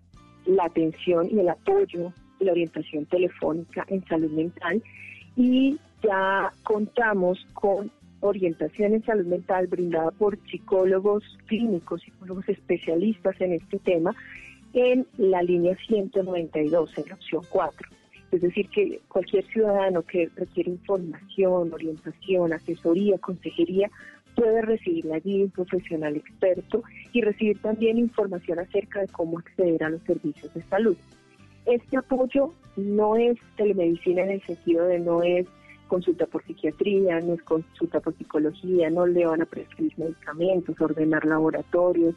la 0.45 0.65
atención 0.65 1.29
y 1.31 1.39
el 1.39 1.49
apoyo 1.49 2.13
la 2.43 2.51
orientación 2.51 3.05
telefónica 3.05 3.85
en 3.87 4.05
salud 4.05 4.31
mental 4.31 4.81
y 5.35 5.77
ya 6.03 6.51
contamos 6.63 7.45
con 7.53 7.91
orientación 8.19 8.93
en 8.93 9.03
salud 9.03 9.25
mental 9.25 9.67
brindada 9.67 10.11
por 10.11 10.37
psicólogos 10.49 11.23
clínicos, 11.47 12.01
psicólogos 12.01 12.47
especialistas 12.47 13.39
en 13.41 13.53
este 13.53 13.79
tema 13.79 14.15
en 14.73 15.05
la 15.17 15.41
línea 15.43 15.75
192, 15.87 16.97
en 16.97 17.09
la 17.09 17.15
opción 17.15 17.43
4. 17.49 17.89
Es 18.31 18.41
decir, 18.41 18.67
que 18.69 18.99
cualquier 19.07 19.45
ciudadano 19.45 20.01
que 20.01 20.29
requiere 20.35 20.71
información, 20.71 21.71
orientación, 21.71 22.53
asesoría, 22.53 23.17
consejería, 23.19 23.91
puede 24.35 24.63
recibir 24.63 25.11
allí 25.13 25.43
un 25.43 25.51
profesional 25.51 26.15
experto 26.15 26.83
y 27.11 27.21
recibir 27.21 27.59
también 27.61 27.99
información 27.99 28.57
acerca 28.57 29.01
de 29.01 29.07
cómo 29.09 29.37
acceder 29.37 29.83
a 29.83 29.89
los 29.89 30.01
servicios 30.03 30.51
de 30.55 30.63
salud. 30.63 30.97
Este 31.65 31.97
apoyo 31.97 32.53
no 32.75 33.15
es 33.15 33.37
telemedicina 33.55 34.23
en 34.23 34.31
el 34.31 34.41
sentido 34.43 34.85
de 34.85 34.99
no 34.99 35.23
es 35.23 35.47
consulta 35.87 36.25
por 36.25 36.43
psiquiatría, 36.43 37.19
no 37.19 37.35
es 37.35 37.43
consulta 37.43 37.99
por 37.99 38.17
psicología, 38.17 38.89
no 38.89 39.05
le 39.05 39.25
van 39.25 39.43
a 39.43 39.45
prescribir 39.45 39.93
medicamentos, 39.97 40.79
ordenar 40.81 41.25
laboratorios. 41.25 42.15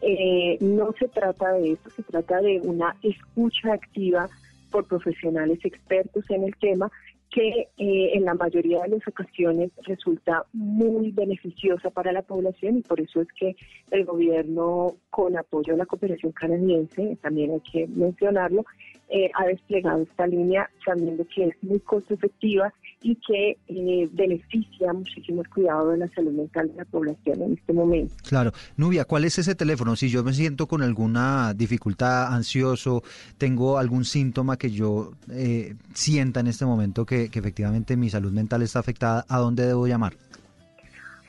Eh, 0.00 0.58
no 0.60 0.92
se 0.98 1.06
trata 1.08 1.52
de 1.52 1.72
eso, 1.72 1.90
se 1.94 2.02
trata 2.02 2.40
de 2.40 2.60
una 2.64 2.96
escucha 3.02 3.74
activa 3.74 4.28
por 4.72 4.86
profesionales 4.86 5.60
expertos 5.64 6.24
en 6.30 6.44
el 6.44 6.56
tema 6.56 6.90
que 7.32 7.68
eh, 7.78 8.10
en 8.12 8.26
la 8.26 8.34
mayoría 8.34 8.82
de 8.82 8.90
las 8.90 9.08
ocasiones 9.08 9.70
resulta 9.84 10.44
muy 10.52 11.10
beneficiosa 11.12 11.88
para 11.88 12.12
la 12.12 12.20
población 12.20 12.78
y 12.78 12.82
por 12.82 13.00
eso 13.00 13.22
es 13.22 13.28
que 13.32 13.56
el 13.90 14.04
gobierno, 14.04 14.96
con 15.10 15.36
apoyo 15.38 15.72
a 15.72 15.78
la 15.78 15.86
cooperación 15.86 16.32
canadiense, 16.32 17.16
también 17.22 17.52
hay 17.52 17.60
que 17.60 17.86
mencionarlo, 17.86 18.66
eh, 19.08 19.30
ha 19.34 19.46
desplegado 19.46 20.02
esta 20.02 20.26
línea 20.26 20.68
sabiendo 20.84 21.26
que 21.34 21.46
es 21.46 21.62
muy 21.62 21.80
costo 21.80 22.12
efectiva 22.14 22.72
y 23.02 23.16
que 23.16 23.58
eh, 23.68 24.08
beneficia 24.12 24.92
muchísimo 24.92 25.42
el 25.42 25.48
cuidado 25.48 25.90
de 25.90 25.98
la 25.98 26.08
salud 26.08 26.32
mental 26.32 26.68
de 26.68 26.76
la 26.76 26.84
población 26.84 27.42
en 27.42 27.52
este 27.54 27.72
momento. 27.72 28.14
Claro. 28.28 28.52
Nubia, 28.76 29.04
¿cuál 29.04 29.24
es 29.24 29.38
ese 29.38 29.54
teléfono? 29.54 29.96
Si 29.96 30.08
yo 30.08 30.22
me 30.22 30.32
siento 30.32 30.66
con 30.66 30.82
alguna 30.82 31.54
dificultad, 31.54 32.32
ansioso, 32.32 33.02
tengo 33.38 33.78
algún 33.78 34.04
síntoma 34.04 34.56
que 34.56 34.70
yo 34.70 35.12
eh, 35.30 35.74
sienta 35.94 36.40
en 36.40 36.46
este 36.46 36.64
momento 36.64 37.04
que, 37.04 37.30
que 37.30 37.38
efectivamente 37.38 37.96
mi 37.96 38.08
salud 38.08 38.32
mental 38.32 38.62
está 38.62 38.78
afectada, 38.78 39.24
¿a 39.28 39.38
dónde 39.38 39.66
debo 39.66 39.86
llamar? 39.86 40.14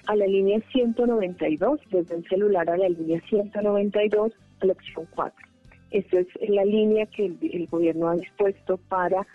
A 0.07 0.15
la 0.15 0.27
línea 0.27 0.59
192, 0.71 1.79
desde 1.89 2.15
el 2.15 2.27
celular 2.27 2.69
a 2.69 2.77
la 2.77 2.89
línea 2.89 3.21
192, 3.29 4.33
a 4.61 4.65
la 4.65 4.73
opción 4.73 5.07
4. 5.15 5.47
Esa 5.91 6.19
es 6.19 6.27
la 6.49 6.65
línea 6.65 7.05
que 7.05 7.27
el, 7.27 7.67
gobierno 7.67 8.09
ha 8.09 8.15
dispuesto 8.15 8.77
para 8.89 9.25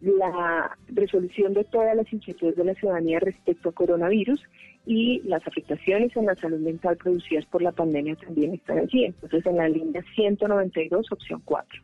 la 0.00 0.76
resolución 0.88 1.54
de 1.54 1.64
todas 1.64 1.96
las 1.96 2.12
inquietudes 2.12 2.56
de 2.56 2.64
la 2.64 2.74
ciudadanía 2.74 3.18
respecto 3.20 3.70
a 3.70 3.72
coronavirus 3.72 4.40
y 4.86 5.20
las 5.24 5.46
afectaciones 5.46 6.16
en 6.16 6.26
la 6.26 6.36
salud 6.36 6.60
mental 6.60 6.96
producidas 6.96 7.44
por 7.46 7.62
la 7.62 7.72
pandemia 7.72 8.16
también 8.16 8.54
están 8.54 8.78
allí. 8.78 9.04
Entonces, 9.04 9.44
en 9.46 9.56
la 9.56 9.68
línea 9.68 10.02
192, 10.14 11.12
opción 11.12 11.42
4. 11.44 11.82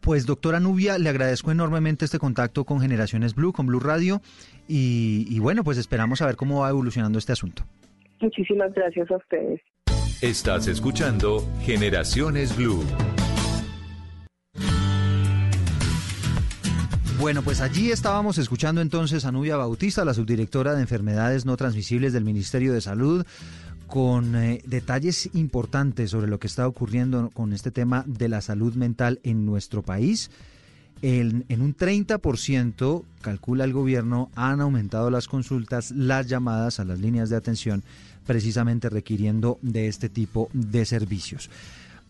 Pues 0.00 0.24
doctora 0.26 0.60
Nubia, 0.60 0.96
le 0.96 1.08
agradezco 1.10 1.50
enormemente 1.50 2.04
este 2.04 2.18
contacto 2.18 2.64
con 2.64 2.80
Generaciones 2.80 3.34
Blue, 3.34 3.52
con 3.52 3.66
Blue 3.66 3.80
Radio, 3.80 4.22
y, 4.68 5.26
y 5.28 5.38
bueno, 5.40 5.64
pues 5.64 5.76
esperamos 5.76 6.22
a 6.22 6.26
ver 6.26 6.36
cómo 6.36 6.60
va 6.60 6.70
evolucionando 6.70 7.18
este 7.18 7.32
asunto. 7.32 7.64
Muchísimas 8.20 8.72
gracias 8.72 9.10
a 9.10 9.16
ustedes. 9.16 9.60
Estás 10.22 10.66
escuchando 10.66 11.44
Generaciones 11.60 12.56
Blue. 12.56 12.82
Bueno, 17.18 17.42
pues 17.42 17.60
allí 17.60 17.90
estábamos 17.90 18.38
escuchando 18.38 18.80
entonces 18.80 19.24
a 19.24 19.32
Nubia 19.32 19.56
Bautista, 19.56 20.04
la 20.04 20.14
subdirectora 20.14 20.76
de 20.76 20.82
enfermedades 20.82 21.44
no 21.44 21.56
transmisibles 21.56 22.12
del 22.12 22.24
Ministerio 22.24 22.72
de 22.72 22.80
Salud, 22.80 23.26
con 23.88 24.36
eh, 24.36 24.62
detalles 24.64 25.28
importantes 25.34 26.12
sobre 26.12 26.28
lo 26.28 26.38
que 26.38 26.46
está 26.46 26.68
ocurriendo 26.68 27.30
con 27.30 27.52
este 27.52 27.72
tema 27.72 28.04
de 28.06 28.28
la 28.28 28.40
salud 28.40 28.74
mental 28.74 29.18
en 29.24 29.46
nuestro 29.46 29.82
país. 29.82 30.30
En, 31.02 31.44
en 31.48 31.60
un 31.60 31.76
30%, 31.76 33.02
calcula 33.20 33.64
el 33.64 33.72
gobierno, 33.72 34.30
han 34.36 34.60
aumentado 34.60 35.10
las 35.10 35.26
consultas, 35.26 35.90
las 35.90 36.28
llamadas 36.28 36.78
a 36.78 36.84
las 36.84 37.00
líneas 37.00 37.30
de 37.30 37.36
atención 37.36 37.82
precisamente 38.26 38.90
requiriendo 38.90 39.58
de 39.62 39.88
este 39.88 40.08
tipo 40.08 40.50
de 40.52 40.84
servicios. 40.84 41.50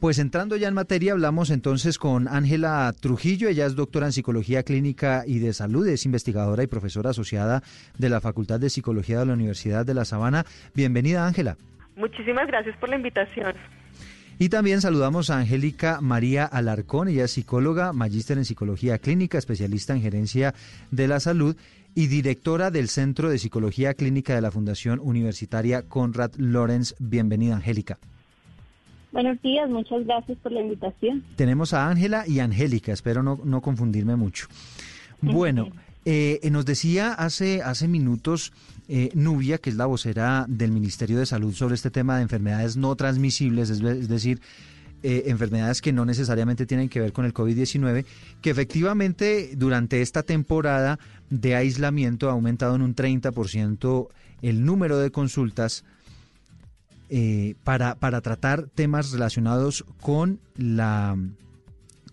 Pues 0.01 0.21
entrando 0.21 0.55
ya 0.55 0.69
en 0.69 0.75
materia, 0.75 1.11
hablamos 1.11 1.51
entonces 1.51 1.99
con 1.99 2.29
Ángela 2.29 2.95
Trujillo. 3.01 3.49
Ella 3.49 3.67
es 3.67 3.75
doctora 3.75 4.07
en 4.07 4.13
Psicología 4.13 4.63
Clínica 4.63 5.25
y 5.27 5.41
de 5.41 5.53
Salud, 5.53 5.89
es 5.89 6.07
investigadora 6.07 6.63
y 6.63 6.69
profesora 6.69 7.11
asociada 7.11 7.65
de 7.99 8.09
la 8.09 8.21
Facultad 8.21 8.61
de 8.61 8.71
Psicología 8.71 9.19
de 9.19 9.27
la 9.27 9.33
Universidad 9.33 9.85
de 9.85 9.95
La 9.95 10.05
Sabana. 10.05 10.47
Bienvenida, 10.73 11.27
Ángela. 11.27 11.57
Muchísimas 11.97 12.47
gracias 12.47 12.77
por 12.77 12.91
la 12.91 12.95
invitación. 12.95 13.55
Y 14.39 14.51
también 14.51 14.81
saludamos 14.81 15.31
a 15.31 15.39
Angélica 15.41 16.01
María 16.01 16.45
Alarcón, 16.45 17.09
ella 17.09 17.25
es 17.25 17.33
psicóloga, 17.33 17.93
magíster 17.93 18.39
en 18.39 18.45
psicología 18.45 18.99
clínica, 18.99 19.37
especialista 19.37 19.95
en 19.95 20.03
gerencia 20.03 20.55
de 20.93 21.09
la 21.09 21.19
salud 21.19 21.57
y 21.97 22.07
directora 22.07 22.71
del 22.71 22.89
Centro 22.89 23.31
de 23.31 23.39
Psicología 23.39 23.95
Clínica 23.95 24.37
de 24.37 24.43
la 24.43 24.53
Fundación 24.53 25.01
Universitaria 25.03 25.83
Conrad 25.83 26.37
Lorenz. 26.37 26.95
Bienvenida, 27.01 27.57
Angélica. 27.57 27.99
Buenos 29.13 29.41
días, 29.43 29.69
muchas 29.71 30.05
gracias 30.05 30.39
por 30.39 30.53
la 30.53 30.61
invitación. 30.61 31.25
Tenemos 31.37 31.73
a 31.73 31.89
Ángela 31.89 32.25
y 32.27 32.41
Angélica, 32.41 32.93
espero 32.93 33.23
no, 33.23 33.41
no 33.45 33.61
confundirme 33.61 34.17
mucho. 34.17 34.49
Bueno, 35.21 35.71
eh, 36.05 36.41
nos 36.51 36.65
decía 36.65 37.13
hace, 37.13 37.63
hace 37.63 37.89
minutos 37.89 38.53
eh, 38.89 39.11
Nubia, 39.15 39.59
que 39.59 39.71
es 39.71 39.77
la 39.77 39.87
vocera 39.87 40.47
del 40.49 40.73
Ministerio 40.73 41.19
de 41.19 41.27
Salud 41.27 41.53
sobre 41.53 41.75
este 41.75 41.91
tema 41.91 42.17
de 42.17 42.23
enfermedades 42.23 42.77
no 42.77 42.97
transmisibles, 42.97 43.69
es, 43.69 44.09
decir, 44.09 44.41
eh, 45.03 45.25
enfermedades 45.27 45.83
que 45.83 45.93
no 45.93 46.07
necesariamente 46.07 46.65
tienen 46.65 46.89
que 46.89 47.01
ver 47.01 47.13
con 47.13 47.25
el 47.27 47.35
COVID-19, 47.35 48.07
que 48.41 48.51
efectivamente 48.51 49.51
durante 49.57 50.01
esta 50.01 50.23
temporada 50.23 50.99
de 51.29 51.55
aislamiento 51.55 52.29
ha 52.29 52.33
aumentado 52.33 52.77
en 52.77 52.83
un 52.83 52.95
30% 52.95 54.09
el 54.41 54.65
número 54.65 54.99
de 54.99 55.11
consultas 55.11 55.85
eh, 57.09 57.55
para, 57.65 57.95
para 57.97 58.21
tratar 58.21 58.69
temas 58.69 59.13
relacionados 59.13 59.85
con 60.01 60.41
la 60.57 61.17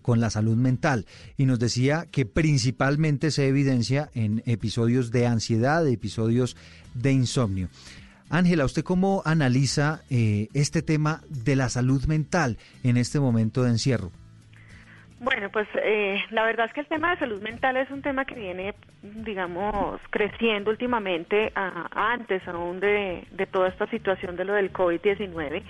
con 0.02 0.20
la 0.20 0.30
salud 0.30 0.56
mental 0.56 1.04
y 1.36 1.46
nos 1.46 1.58
decía 1.58 2.06
que 2.08 2.26
principalmente 2.26 3.32
se 3.32 3.48
evidencia 3.48 4.08
en 4.14 4.40
episodios 4.46 5.10
de 5.10 5.26
ansiedad, 5.26 5.84
episodios 5.88 6.56
de 6.94 7.10
insomnio. 7.10 7.68
Ángela, 8.28 8.64
¿usted 8.64 8.84
cómo 8.84 9.22
analiza 9.24 10.02
eh, 10.08 10.46
este 10.54 10.82
tema 10.82 11.22
de 11.28 11.56
la 11.56 11.68
salud 11.68 12.04
mental 12.06 12.56
en 12.84 12.98
este 12.98 13.18
momento 13.18 13.64
de 13.64 13.70
encierro? 13.70 14.12
Bueno, 15.18 15.48
pues 15.50 15.66
eh, 15.76 16.22
la 16.30 16.44
verdad 16.44 16.66
es 16.66 16.74
que 16.74 16.80
el 16.80 16.86
tema 16.88 17.10
de 17.10 17.18
salud 17.18 17.40
mental 17.40 17.78
es 17.78 17.90
un 17.90 18.02
tema 18.02 18.26
que 18.26 18.34
viene, 18.34 18.74
digamos, 19.02 19.98
creciendo 20.10 20.70
últimamente, 20.70 21.52
antes 21.54 22.46
aún 22.46 22.80
de, 22.80 23.26
toda 23.50 23.68
esta 23.68 23.86
situación 23.86 24.36
de 24.36 24.44
lo 24.44 24.52
del 24.52 24.72
COVID-19. 24.72 25.62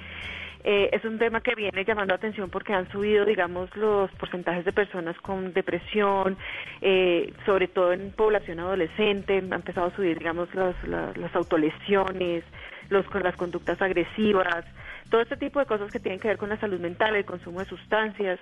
Eh, 0.65 0.91
es 0.93 1.05
un 1.05 1.21
tema 1.21 1.43
que 1.43 1.55
viene 1.55 1.85
llamando 1.85 2.13
atención 2.13 2.51
porque 2.51 2.73
han 2.73 2.91
subido, 2.91 3.25
digamos, 3.25 3.75
los 3.77 4.11
porcentajes 4.13 4.65
de 4.65 4.73
personas 4.73 5.17
con 5.21 5.53
depresión, 5.53 6.37
eh, 6.81 7.33
sobre 7.45 7.69
todo 7.69 7.93
en 7.93 8.11
población 8.11 8.59
adolescente, 8.59 9.39
han 9.39 9.53
empezado 9.53 9.87
a 9.87 9.95
subir, 9.95 10.19
digamos, 10.19 10.49
las 10.57 11.37
autolesiones, 11.37 12.43
los, 12.89 13.07
las 13.15 13.37
conductas 13.37 13.81
agresivas, 13.81 14.65
todo 15.11 15.21
este 15.21 15.37
tipo 15.37 15.61
de 15.61 15.67
cosas 15.67 15.91
que 15.91 16.01
tienen 16.01 16.21
que 16.21 16.29
ver 16.29 16.39
con 16.39 16.49
la 16.49 16.59
salud 16.59 16.81
mental, 16.81 17.15
el 17.15 17.25
consumo 17.25 17.61
de 17.61 17.67
sustancias. 17.67 18.39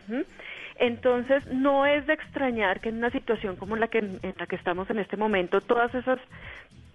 Entonces, 0.77 1.47
no 1.53 1.87
es 1.87 2.07
de 2.07 2.15
extrañar 2.15 2.81
que 2.81 2.89
en 2.89 2.99
una 2.99 3.11
situación 3.11 3.57
como 3.57 3.77
la 3.77 3.89
que 3.89 3.99
en 3.99 4.35
la 4.39 4.47
que 4.47 4.57
estamos 4.57 4.89
en 4.91 4.99
este 4.99 5.17
momento, 5.17 5.61
todas 5.61 5.95
esas 5.95 6.19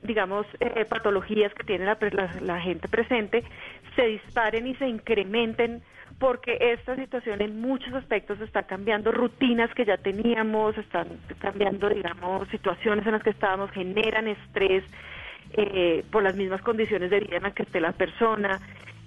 digamos, 0.04 0.46
eh, 0.60 0.86
patologías 0.86 1.54
que 1.54 1.64
tiene 1.64 1.86
la, 1.86 2.62
gente 2.62 2.88
presente 2.88 3.44
se 3.96 4.06
disparen 4.08 4.68
y 4.68 4.76
se 4.76 4.88
incrementen 4.88 5.82
porque 6.20 6.58
esta 6.60 6.96
situación 6.96 7.42
en 7.42 7.62
muchos 7.62 7.94
aspectos 7.94 8.42
está 8.42 8.64
cambiando 8.64 9.12
rutinas 9.12 9.74
que 9.74 9.86
ya 9.86 9.98
teníamos, 9.98 10.78
están 10.78 11.08
cambiando, 11.40 11.90
digamos, 11.90 12.48
situaciones 12.50 13.06
en 13.06 13.14
las 13.14 13.24
que 13.24 13.30
estábamos, 13.30 13.72
generan 13.72 14.28
estrés 14.28 14.84
eh, 15.54 16.04
por 16.12 16.24
las 16.24 16.36
mismas 16.36 16.62
condiciones 16.62 17.10
de 17.10 17.22
vida 17.22 17.38
en 17.38 17.44
las 17.44 17.54
que 17.54 17.64
esté 17.64 17.80
la 17.80 17.94
persona 17.94 18.60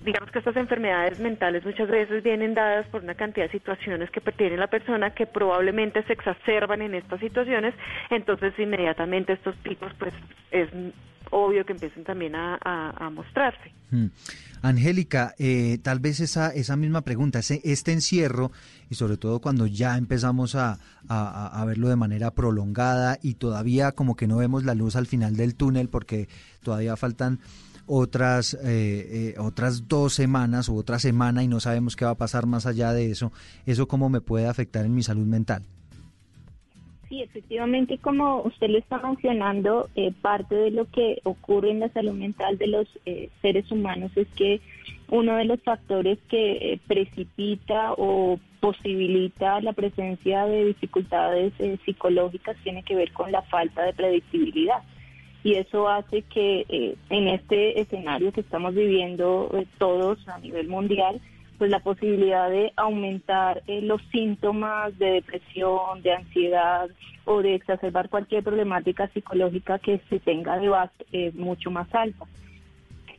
digamos 0.04 0.30
que 0.30 0.38
estas 0.38 0.56
enfermedades 0.56 1.18
mentales 1.20 1.64
muchas 1.64 1.88
veces 1.88 2.22
vienen 2.22 2.54
dadas 2.54 2.86
por 2.88 3.02
una 3.02 3.14
cantidad 3.14 3.46
de 3.46 3.52
situaciones 3.52 4.10
que 4.10 4.20
tiene 4.32 4.56
la 4.56 4.66
persona 4.66 5.14
que 5.14 5.26
probablemente 5.26 6.02
se 6.04 6.12
exacerban 6.12 6.82
en 6.82 6.94
estas 6.94 7.20
situaciones, 7.20 7.74
entonces 8.10 8.52
inmediatamente 8.58 9.34
estos 9.34 9.56
picos 9.56 9.92
pues 9.98 10.12
es 10.50 10.68
obvio 11.30 11.64
que 11.64 11.72
empiecen 11.72 12.04
también 12.04 12.34
a, 12.34 13.10
mostrarse. 13.12 13.72
Hmm. 13.90 14.06
Angélica, 14.60 15.34
eh, 15.38 15.78
tal 15.82 15.98
vez 15.98 16.20
esa, 16.20 16.50
esa 16.50 16.76
misma 16.76 17.00
pregunta, 17.02 17.40
ese, 17.40 17.60
este 17.64 17.92
encierro, 17.92 18.52
y 18.90 18.94
sobre 18.94 19.16
todo 19.16 19.40
cuando 19.40 19.66
ya 19.66 19.96
empezamos 19.96 20.54
a, 20.54 20.78
a, 21.08 21.64
verlo 21.66 21.88
de 21.88 21.96
manera 21.96 22.30
prolongada 22.30 23.18
y 23.22 23.34
todavía 23.34 23.92
como 23.92 24.14
que 24.14 24.26
no 24.26 24.36
vemos 24.36 24.64
la 24.64 24.74
luz 24.74 24.94
al 24.94 25.06
final 25.06 25.36
del 25.36 25.54
túnel 25.54 25.88
porque 25.88 26.28
todavía 26.62 26.96
faltan 26.96 27.40
otras, 27.94 28.54
eh, 28.54 29.34
eh, 29.34 29.34
otras 29.38 29.86
dos 29.86 30.14
semanas 30.14 30.70
o 30.70 30.74
otra 30.74 30.98
semana 30.98 31.42
y 31.42 31.48
no 31.48 31.60
sabemos 31.60 31.94
qué 31.94 32.06
va 32.06 32.12
a 32.12 32.16
pasar 32.16 32.46
más 32.46 32.64
allá 32.64 32.94
de 32.94 33.10
eso, 33.10 33.32
¿eso 33.66 33.86
cómo 33.86 34.08
me 34.08 34.22
puede 34.22 34.46
afectar 34.46 34.86
en 34.86 34.94
mi 34.94 35.02
salud 35.02 35.26
mental? 35.26 35.62
Sí, 37.10 37.20
efectivamente, 37.20 37.98
como 37.98 38.40
usted 38.44 38.70
lo 38.70 38.78
está 38.78 38.96
mencionando, 38.96 39.90
eh, 39.94 40.10
parte 40.22 40.54
de 40.54 40.70
lo 40.70 40.86
que 40.86 41.20
ocurre 41.24 41.70
en 41.70 41.80
la 41.80 41.90
salud 41.90 42.14
mental 42.14 42.56
de 42.56 42.68
los 42.68 42.88
seres 43.42 43.70
humanos 43.70 44.10
es 44.16 44.28
que 44.28 44.62
uno 45.10 45.36
de 45.36 45.44
los 45.44 45.60
factores 45.60 46.18
que 46.30 46.80
precipita 46.86 47.92
o 47.98 48.40
posibilita 48.60 49.60
la 49.60 49.74
presencia 49.74 50.46
de 50.46 50.64
dificultades 50.64 51.52
psicológicas 51.84 52.56
tiene 52.62 52.82
que 52.84 52.94
ver 52.94 53.12
con 53.12 53.30
la 53.30 53.42
falta 53.42 53.82
de 53.82 53.92
predictibilidad 53.92 54.82
y 55.44 55.54
eso 55.54 55.88
hace 55.88 56.22
que 56.22 56.64
eh, 56.68 56.96
en 57.10 57.28
este 57.28 57.80
escenario 57.80 58.32
que 58.32 58.42
estamos 58.42 58.74
viviendo 58.74 59.50
eh, 59.54 59.66
todos 59.78 60.26
a 60.28 60.38
nivel 60.38 60.68
mundial, 60.68 61.20
pues 61.62 61.70
la 61.70 61.80
posibilidad 61.80 62.50
de 62.50 62.72
aumentar 62.76 63.62
eh, 63.68 63.82
los 63.82 64.02
síntomas 64.10 64.98
de 64.98 65.12
depresión, 65.12 66.02
de 66.02 66.12
ansiedad 66.12 66.90
o 67.24 67.40
de 67.40 67.54
exacerbar 67.54 68.08
cualquier 68.08 68.42
problemática 68.42 69.08
psicológica 69.08 69.78
que 69.78 70.00
se 70.10 70.18
tenga 70.18 70.58
de 70.58 70.68
base 70.68 71.06
es 71.12 71.34
mucho 71.34 71.70
más 71.70 71.86
alta. 71.94 72.24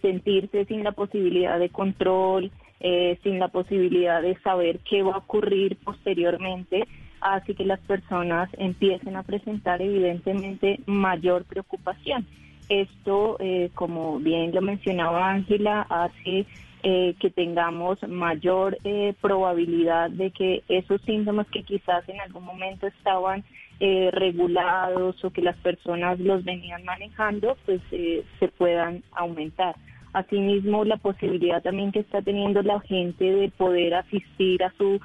Sentirse 0.01 0.65
sin 0.65 0.84
la 0.84 0.91
posibilidad 0.91 1.57
de 1.57 1.69
control, 1.69 2.51
eh, 2.82 3.17
sin 3.24 3.39
la 3.39 3.47
posibilidad 3.47 4.21
de 4.21 4.38
saber 4.41 4.80
qué 4.80 5.03
va 5.03 5.13
a 5.13 5.19
ocurrir 5.19 5.78
posteriormente, 5.78 6.86
hace 7.24 7.55
que 7.55 7.65
las 7.65 7.80
personas 7.82 8.49
empiecen 8.57 9.15
a 9.15 9.24
presentar 9.24 9.82
evidentemente 9.82 10.80
mayor 10.86 11.45
preocupación. 11.45 12.26
Esto, 12.69 13.38
eh, 13.39 13.69
como 13.74 14.19
bien 14.19 14.53
lo 14.53 14.61
mencionaba 14.61 15.30
Ángela, 15.30 15.86
hace 15.89 16.45
eh, 16.86 17.15
que 17.17 17.30
tengamos 17.30 17.97
mayor 18.09 18.78
eh, 18.84 19.13
probabilidad 19.21 20.09
de 20.09 20.32
que 20.32 20.63
esos 20.67 21.01
síntomas 21.03 21.47
que 21.47 21.63
quizás 21.63 22.07
en 22.09 22.19
algún 22.19 22.43
momento 22.43 22.88
estaban 22.88 23.45
eh, 23.80 24.09
regulados 24.11 25.24
o 25.24 25.30
que 25.30 25.41
las 25.41 25.55
personas 25.55 26.19
los 26.19 26.43
venían 26.43 26.84
manejando, 26.84 27.55
pues 27.65 27.80
se 27.89 28.47
puedan 28.57 29.01
aumentar. 29.13 29.78
Asimismo, 30.11 30.84
la 30.84 30.97
posibilidad 30.97 31.63
también 31.63 31.93
que 31.93 32.01
está 32.01 32.21
teniendo 32.21 32.61
la 32.61 32.82
gente 32.82 33.32
de 33.32 33.47
poder 33.47 33.93
asistir 33.93 34.61
a 34.61 34.74
su 34.78 34.99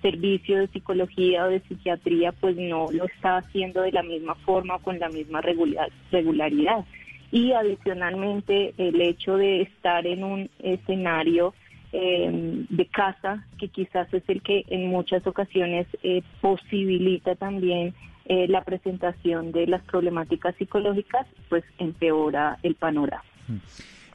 servicio 0.00 0.58
de 0.58 0.68
psicología 0.68 1.44
o 1.44 1.48
de 1.48 1.60
psiquiatría, 1.60 2.32
pues 2.32 2.56
no 2.56 2.86
lo 2.90 3.04
está 3.04 3.38
haciendo 3.38 3.82
de 3.82 3.92
la 3.92 4.02
misma 4.02 4.34
forma 4.36 4.76
o 4.76 4.78
con 4.78 4.98
la 4.98 5.08
misma 5.08 5.40
regularidad 5.42 6.84
y 7.30 7.52
adicionalmente 7.52 8.74
el 8.78 9.00
hecho 9.00 9.36
de 9.36 9.62
estar 9.62 10.06
en 10.06 10.24
un 10.24 10.50
escenario 10.60 11.54
eh, 11.92 12.64
de 12.68 12.86
casa, 12.86 13.44
que 13.58 13.68
quizás 13.68 14.12
es 14.12 14.22
el 14.28 14.42
que 14.42 14.64
en 14.68 14.88
muchas 14.88 15.26
ocasiones 15.26 15.86
eh, 16.02 16.22
posibilita 16.40 17.34
también 17.34 17.94
eh, 18.26 18.46
la 18.48 18.64
presentación 18.64 19.52
de 19.52 19.66
las 19.66 19.82
problemáticas 19.82 20.54
psicológicas, 20.56 21.26
pues 21.48 21.64
empeora 21.78 22.58
el 22.62 22.74
panorama. 22.74 23.24
Mm. 23.48 23.56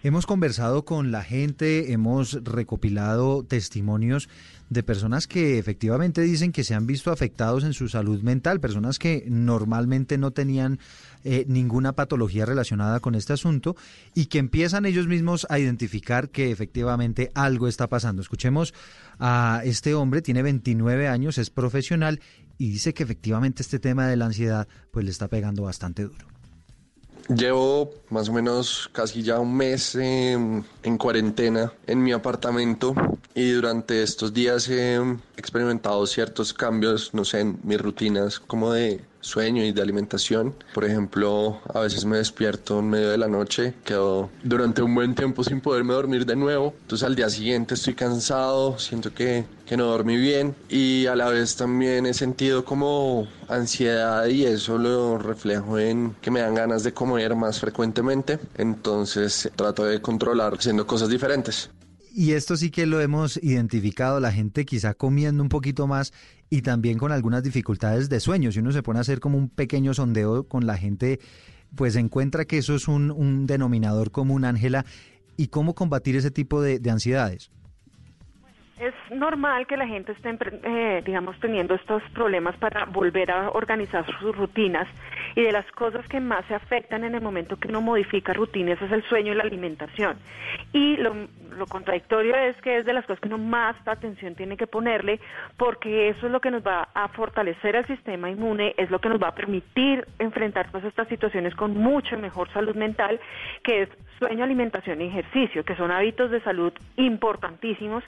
Hemos 0.04 0.26
conversado 0.26 0.84
con 0.84 1.12
la 1.12 1.24
gente, 1.24 1.92
hemos 1.94 2.44
recopilado 2.44 3.44
testimonios 3.44 4.30
de 4.72 4.82
personas 4.82 5.28
que 5.28 5.60
efectivamente 5.60 6.22
dicen 6.22 6.52
que 6.52 6.64
se 6.64 6.74
han 6.74 6.88
visto 6.88 7.12
afectados 7.12 7.64
en 7.64 7.74
su 7.74 7.88
salud 7.88 8.24
mental, 8.24 8.60
personas 8.60 8.98
que 8.98 9.26
normalmente 9.28 10.18
no 10.18 10.32
tenían 10.32 10.80
eh, 11.24 11.46
ninguna 11.48 11.94
patología 11.94 12.48
relacionada 12.48 13.00
con 13.00 13.14
este 13.14 13.34
asunto 13.34 13.76
y 14.16 14.26
que 14.26 14.40
empiezan 14.40 14.88
ellos 14.88 15.06
mismos 15.06 15.46
a 15.52 15.60
identificar 15.60 16.30
que 16.30 16.50
efectivamente 16.50 17.30
algo 17.36 17.68
está 17.68 17.88
pasando. 17.88 18.24
Escuchemos 18.24 18.74
a 19.20 19.62
este 19.66 19.94
hombre, 19.94 20.24
tiene 20.24 20.42
29 20.42 21.10
años, 21.10 21.38
es 21.38 21.52
profesional 21.52 22.22
y 22.58 22.72
dice 22.72 22.96
que 22.96 23.04
efectivamente 23.04 23.62
este 23.62 23.78
tema 23.78 24.08
de 24.08 24.18
la 24.18 24.26
ansiedad 24.26 24.68
pues 24.90 25.06
le 25.06 25.12
está 25.12 25.28
pegando 25.28 25.62
bastante 25.62 26.06
duro. 26.06 26.31
Llevo 27.28 27.92
más 28.10 28.30
o 28.30 28.34
menos 28.34 28.90
casi 28.92 29.24
ya 29.24 29.40
un 29.40 29.56
mes 29.56 29.96
en 29.96 30.64
cuarentena 30.98 31.72
en 31.88 32.04
mi 32.04 32.12
apartamento 32.12 32.94
y 33.34 33.52
durante 33.52 34.04
estos 34.04 34.34
días 34.34 34.68
he 34.70 35.00
experimentado 35.38 36.06
ciertos 36.06 36.54
cambios, 36.54 37.14
no 37.14 37.24
sé, 37.24 37.42
en 37.42 37.60
mis 37.64 37.80
rutinas 37.80 38.40
como 38.40 38.72
de 38.72 39.02
sueño 39.22 39.64
y 39.64 39.72
de 39.72 39.82
alimentación. 39.82 40.54
Por 40.74 40.84
ejemplo, 40.84 41.62
a 41.74 41.80
veces 41.80 42.06
me 42.06 42.18
despierto 42.18 42.80
en 42.80 42.90
medio 42.90 43.10
de 43.10 43.18
la 43.18 43.28
noche, 43.28 43.76
quedo 43.86 44.30
durante 44.44 44.82
un 44.82 44.94
buen 44.94 45.16
tiempo 45.16 45.44
sin 45.44 45.62
poderme 45.62 45.94
dormir 45.94 46.26
de 46.26 46.36
nuevo. 46.36 46.74
Entonces 46.82 47.08
al 47.08 47.16
día 47.16 47.30
siguiente 47.30 47.76
estoy 47.76 47.94
cansado, 47.94 48.78
siento 48.80 49.14
que, 49.14 49.46
que 49.72 49.78
no 49.78 49.86
dormí 49.86 50.18
bien 50.18 50.54
y 50.68 51.06
a 51.06 51.16
la 51.16 51.30
vez 51.30 51.56
también 51.56 52.06
he 52.06 52.14
sentido 52.14 52.66
como 52.66 53.30
ansiedad 53.48 54.26
y 54.28 54.44
eso 54.44 54.78
lo 54.78 55.18
reflejo 55.18 55.80
en 55.80 56.14
que 56.22 56.30
me 56.30 56.42
dan 56.42 56.56
ganas 56.56 56.84
de 56.84 56.94
comer 56.94 57.38
más 57.38 57.62
frecuentemente. 57.62 58.38
Entonces 58.58 59.50
trato 59.56 59.86
de 59.86 60.02
controlar 60.02 60.56
haciendo 60.56 60.86
cosas 60.86 61.08
diferentes. 61.08 61.70
Y 62.14 62.34
esto 62.34 62.58
sí 62.58 62.70
que 62.70 62.86
lo 62.86 63.00
hemos 63.00 63.42
identificado, 63.42 64.20
la 64.20 64.34
gente 64.34 64.66
quizá 64.66 64.94
comiendo 64.94 65.42
un 65.42 65.48
poquito 65.48 65.88
más 65.88 66.12
y 66.50 66.64
también 66.64 66.98
con 66.98 67.14
algunas 67.14 67.42
dificultades 67.42 68.10
de 68.10 68.20
sueño. 68.20 68.52
Si 68.52 68.60
uno 68.60 68.74
se 68.74 68.84
pone 68.84 69.00
a 69.00 69.04
hacer 69.04 69.22
como 69.22 69.38
un 69.38 69.48
pequeño 69.48 69.94
sondeo 69.94 70.50
con 70.50 70.68
la 70.68 70.76
gente, 70.76 71.22
pues 71.78 71.96
encuentra 71.96 72.44
que 72.44 72.58
eso 72.58 72.76
es 72.76 72.90
un, 72.90 73.46
denominador 73.48 74.12
común, 74.12 74.44
Ángela. 74.44 74.86
¿Y 75.38 75.48
cómo 75.48 75.76
combatir 75.76 76.18
ese 76.18 76.30
tipo 76.30 76.62
de 76.62 76.92
ansiedades? 76.92 77.52
Es 78.82 78.96
normal 79.12 79.68
que 79.68 79.78
la 79.78 79.86
gente 79.86 80.12
esté, 80.12 80.36
eh, 80.42 81.04
digamos, 81.06 81.40
teniendo 81.40 81.76
estos 81.76 82.02
problemas 82.16 82.58
para 82.58 82.86
volver 82.86 83.30
a 83.30 83.52
organizar 83.52 84.04
sus 84.20 84.36
rutinas 84.36 84.88
y 85.36 85.42
de 85.44 85.52
las 85.52 85.72
cosas 85.74 86.08
que 86.08 86.20
más 86.20 86.44
se 86.48 86.56
afectan 86.56 87.04
en 87.04 87.14
el 87.14 87.22
momento 87.22 87.58
que 87.58 87.68
uno 87.68 87.80
modifica 87.80 88.34
rutinas 88.34 88.82
es 88.82 88.92
el 88.92 89.04
sueño 89.04 89.34
y 89.34 89.36
la 89.36 89.44
alimentación. 89.44 90.18
Y 90.74 90.98
lo, 90.98 91.14
lo 91.56 91.68
contradictorio 91.68 92.36
es 92.36 92.60
que 92.64 92.80
es 92.80 92.86
de 92.88 92.94
las 92.94 93.06
cosas 93.06 93.20
que 93.20 93.28
uno 93.28 93.38
más 93.38 93.76
atención 93.86 94.34
tiene 94.34 94.58
que 94.58 94.66
ponerle 94.66 95.20
porque 95.58 96.10
eso 96.10 96.26
es 96.26 96.32
lo 96.32 96.40
que 96.42 96.50
nos 96.50 96.66
va 96.66 96.90
a 96.96 97.08
fortalecer 97.10 97.76
el 97.76 97.86
sistema 97.86 98.32
inmune, 98.32 98.74
es 98.78 98.90
lo 98.90 98.98
que 98.98 99.10
nos 99.10 99.22
va 99.22 99.28
a 99.28 99.36
permitir 99.36 100.08
enfrentar 100.18 100.72
todas 100.72 100.86
estas 100.86 101.08
situaciones 101.08 101.54
con 101.54 101.78
mucho 101.78 102.18
mejor 102.18 102.52
salud 102.52 102.76
mental, 102.76 103.20
que 103.62 103.84
es 103.84 103.90
sueño, 104.22 104.44
alimentación 104.44 105.02
y 105.02 105.08
ejercicio, 105.08 105.66
que 105.66 105.76
son 105.76 105.90
hábitos 105.90 106.30
de 106.30 106.42
salud 106.42 106.72
importantísimos 106.96 108.04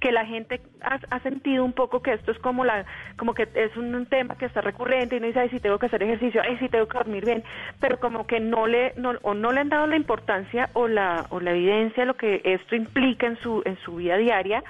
que 0.00 0.12
la 0.12 0.24
gente 0.24 0.62
ha, 0.80 1.20
sentido 1.20 1.62
un 1.62 1.74
poco 1.74 2.00
que 2.00 2.14
esto 2.14 2.32
es 2.32 2.38
como 2.38 2.64
la 2.64 2.86
como 3.18 3.34
que 3.34 3.48
es 3.52 3.76
un, 3.76 4.06
tema 4.06 4.36
que 4.36 4.46
está 4.46 4.62
recurrente 4.62 5.16
y 5.16 5.20
no 5.20 5.26
dice, 5.26 5.40
ay, 5.40 5.50
si 5.50 5.60
tengo 5.60 5.78
que 5.78 5.86
hacer 5.86 6.02
ejercicio, 6.02 6.40
ay, 6.42 6.56
si 6.58 6.70
tengo 6.70 6.86
que 6.86 6.96
dormir 6.96 7.24
bien, 7.26 7.42
pero 7.80 8.00
como 8.00 8.26
que 8.26 8.40
no 8.40 8.66
le 8.66 8.94
no, 8.96 9.12
o 9.22 9.34
no 9.34 9.52
le 9.52 9.60
han 9.60 9.68
dado 9.68 9.86
la 9.86 9.96
importancia 9.96 10.70
o 10.72 10.88
la 10.88 11.26
o 11.28 11.40
la 11.40 11.50
evidencia 11.50 12.04
de 12.04 12.06
lo 12.06 12.14
que 12.14 12.40
esto 12.44 12.74
implica 12.74 13.26
en 13.26 13.36
su 13.36 13.60
en 13.66 13.76
su 13.78 13.96
vida 13.96 14.16
diaria 14.16 14.64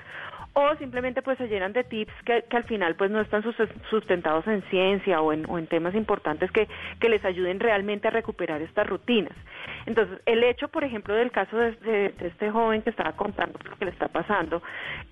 o 0.58 0.74
simplemente 0.76 1.22
pues 1.22 1.38
se 1.38 1.46
llenan 1.46 1.72
de 1.72 1.84
tips 1.84 2.12
que, 2.24 2.44
al 2.56 2.64
final 2.64 2.96
pues 2.96 3.12
no 3.12 3.20
están 3.20 3.44
sustentados 3.90 4.44
en 4.48 4.62
ciencia 4.62 5.20
o 5.20 5.32
en, 5.32 5.48
o 5.48 5.56
en 5.56 5.68
temas 5.68 5.94
importantes 5.94 6.50
que, 6.50 6.66
que, 6.98 7.08
les 7.08 7.24
ayuden 7.24 7.60
realmente 7.60 8.08
a 8.08 8.10
recuperar 8.10 8.60
estas 8.60 8.86
rutinas. 8.86 9.32
Entonces, 9.86 10.20
el 10.26 10.42
hecho, 10.42 10.66
por 10.66 10.82
ejemplo, 10.82 11.14
del 11.14 11.30
caso 11.30 11.56
de, 11.56 12.12
este 12.20 12.50
joven 12.50 12.82
que 12.82 12.90
estaba 12.90 13.12
contando 13.12 13.56
lo 13.64 13.76
que 13.76 13.84
le 13.84 13.92
está 13.92 14.08
pasando, 14.08 14.60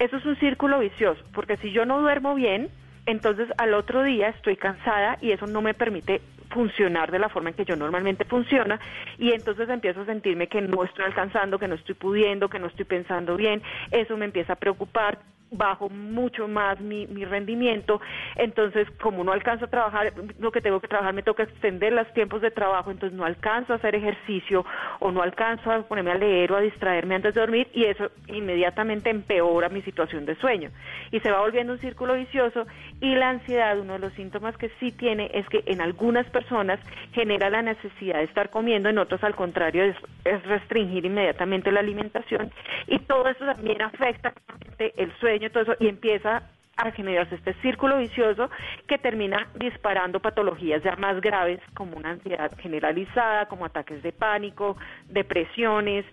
eso 0.00 0.16
es 0.16 0.26
un 0.26 0.36
círculo 0.36 0.80
vicioso, 0.80 1.22
porque 1.32 1.56
si 1.58 1.70
yo 1.70 1.86
no 1.86 2.00
duermo 2.00 2.34
bien, 2.34 2.68
entonces 3.06 3.48
al 3.58 3.74
otro 3.74 4.02
día 4.02 4.28
estoy 4.28 4.56
cansada 4.56 5.18
y 5.20 5.32
eso 5.32 5.46
no 5.46 5.62
me 5.62 5.74
permite 5.74 6.20
funcionar 6.50 7.10
de 7.10 7.18
la 7.18 7.28
forma 7.28 7.50
en 7.50 7.56
que 7.56 7.64
yo 7.64 7.76
normalmente 7.76 8.24
funciona. 8.24 8.78
Y 9.18 9.32
entonces 9.32 9.68
empiezo 9.68 10.02
a 10.02 10.06
sentirme 10.06 10.48
que 10.48 10.60
no 10.60 10.84
estoy 10.84 11.04
alcanzando, 11.04 11.58
que 11.58 11.68
no 11.68 11.74
estoy 11.74 11.94
pudiendo, 11.94 12.48
que 12.48 12.58
no 12.58 12.66
estoy 12.66 12.84
pensando 12.84 13.36
bien, 13.36 13.62
eso 13.90 14.16
me 14.16 14.26
empieza 14.26 14.54
a 14.54 14.56
preocupar, 14.56 15.18
bajo 15.50 15.88
mucho 15.88 16.48
más 16.48 16.80
mi, 16.80 17.06
mi 17.06 17.24
rendimiento, 17.24 18.00
entonces 18.36 18.88
como 19.00 19.22
no 19.22 19.32
alcanzo 19.32 19.66
a 19.66 19.68
trabajar, 19.68 20.12
lo 20.38 20.50
que 20.50 20.60
tengo 20.60 20.80
que 20.80 20.88
trabajar 20.88 21.14
me 21.14 21.22
toca 21.22 21.44
extender 21.44 21.92
los 21.92 22.12
tiempos 22.12 22.42
de 22.42 22.50
trabajo, 22.50 22.90
entonces 22.90 23.16
no 23.16 23.24
alcanzo 23.24 23.72
a 23.72 23.76
hacer 23.76 23.94
ejercicio 23.94 24.64
o 24.98 25.12
no 25.12 25.22
alcanzo 25.22 25.70
a 25.70 25.82
ponerme 25.82 26.12
a 26.12 26.16
leer 26.16 26.52
o 26.52 26.56
a 26.56 26.60
distraerme 26.60 27.14
antes 27.14 27.34
de 27.34 27.40
dormir. 27.40 27.68
Y 27.72 27.84
eso 27.84 28.10
inmediatamente 28.26 29.10
empeora 29.10 29.68
mi 29.68 29.82
situación 29.82 30.26
de 30.26 30.34
sueño. 30.36 30.70
Y 31.12 31.20
se 31.20 31.30
va 31.30 31.40
volviendo 31.40 31.72
un 31.72 31.78
círculo 31.78 32.14
vicioso 32.14 32.66
y 33.00 33.14
la 33.14 33.30
ansiedad, 33.30 33.78
uno 33.78 33.94
de 33.94 33.98
los 33.98 34.12
síntomas 34.14 34.56
que 34.56 34.70
sí 34.80 34.90
tiene 34.92 35.30
es 35.34 35.46
que 35.48 35.62
en 35.66 35.80
algunas 35.80 36.26
personas 36.30 36.80
genera 37.12 37.50
la 37.50 37.62
necesidad 37.62 38.18
de 38.18 38.24
estar 38.24 38.50
comiendo, 38.50 38.88
en 38.88 38.98
otros 38.98 39.22
al 39.22 39.34
contrario 39.34 39.84
es, 39.84 39.96
es 40.24 40.42
restringir 40.44 41.04
inmediatamente 41.04 41.70
la 41.72 41.80
alimentación 41.80 42.50
y 42.86 42.98
todo 43.00 43.28
eso 43.28 43.44
también 43.44 43.82
afecta 43.82 44.32
el 44.78 45.12
sueño 45.18 45.50
todo 45.50 45.62
eso 45.62 45.76
y 45.80 45.88
empieza 45.88 46.42
a 46.76 46.90
generarse 46.92 47.34
este 47.34 47.54
círculo 47.62 47.98
vicioso 47.98 48.50
que 48.86 48.98
termina 48.98 49.48
disparando 49.54 50.20
patologías 50.20 50.82
ya 50.82 50.94
más 50.96 51.20
graves 51.20 51.60
como 51.74 51.96
una 51.96 52.10
ansiedad 52.10 52.52
generalizada, 52.58 53.46
como 53.46 53.64
ataques 53.64 54.02
de 54.02 54.12
pánico, 54.12 54.76
depresiones, 55.08 56.04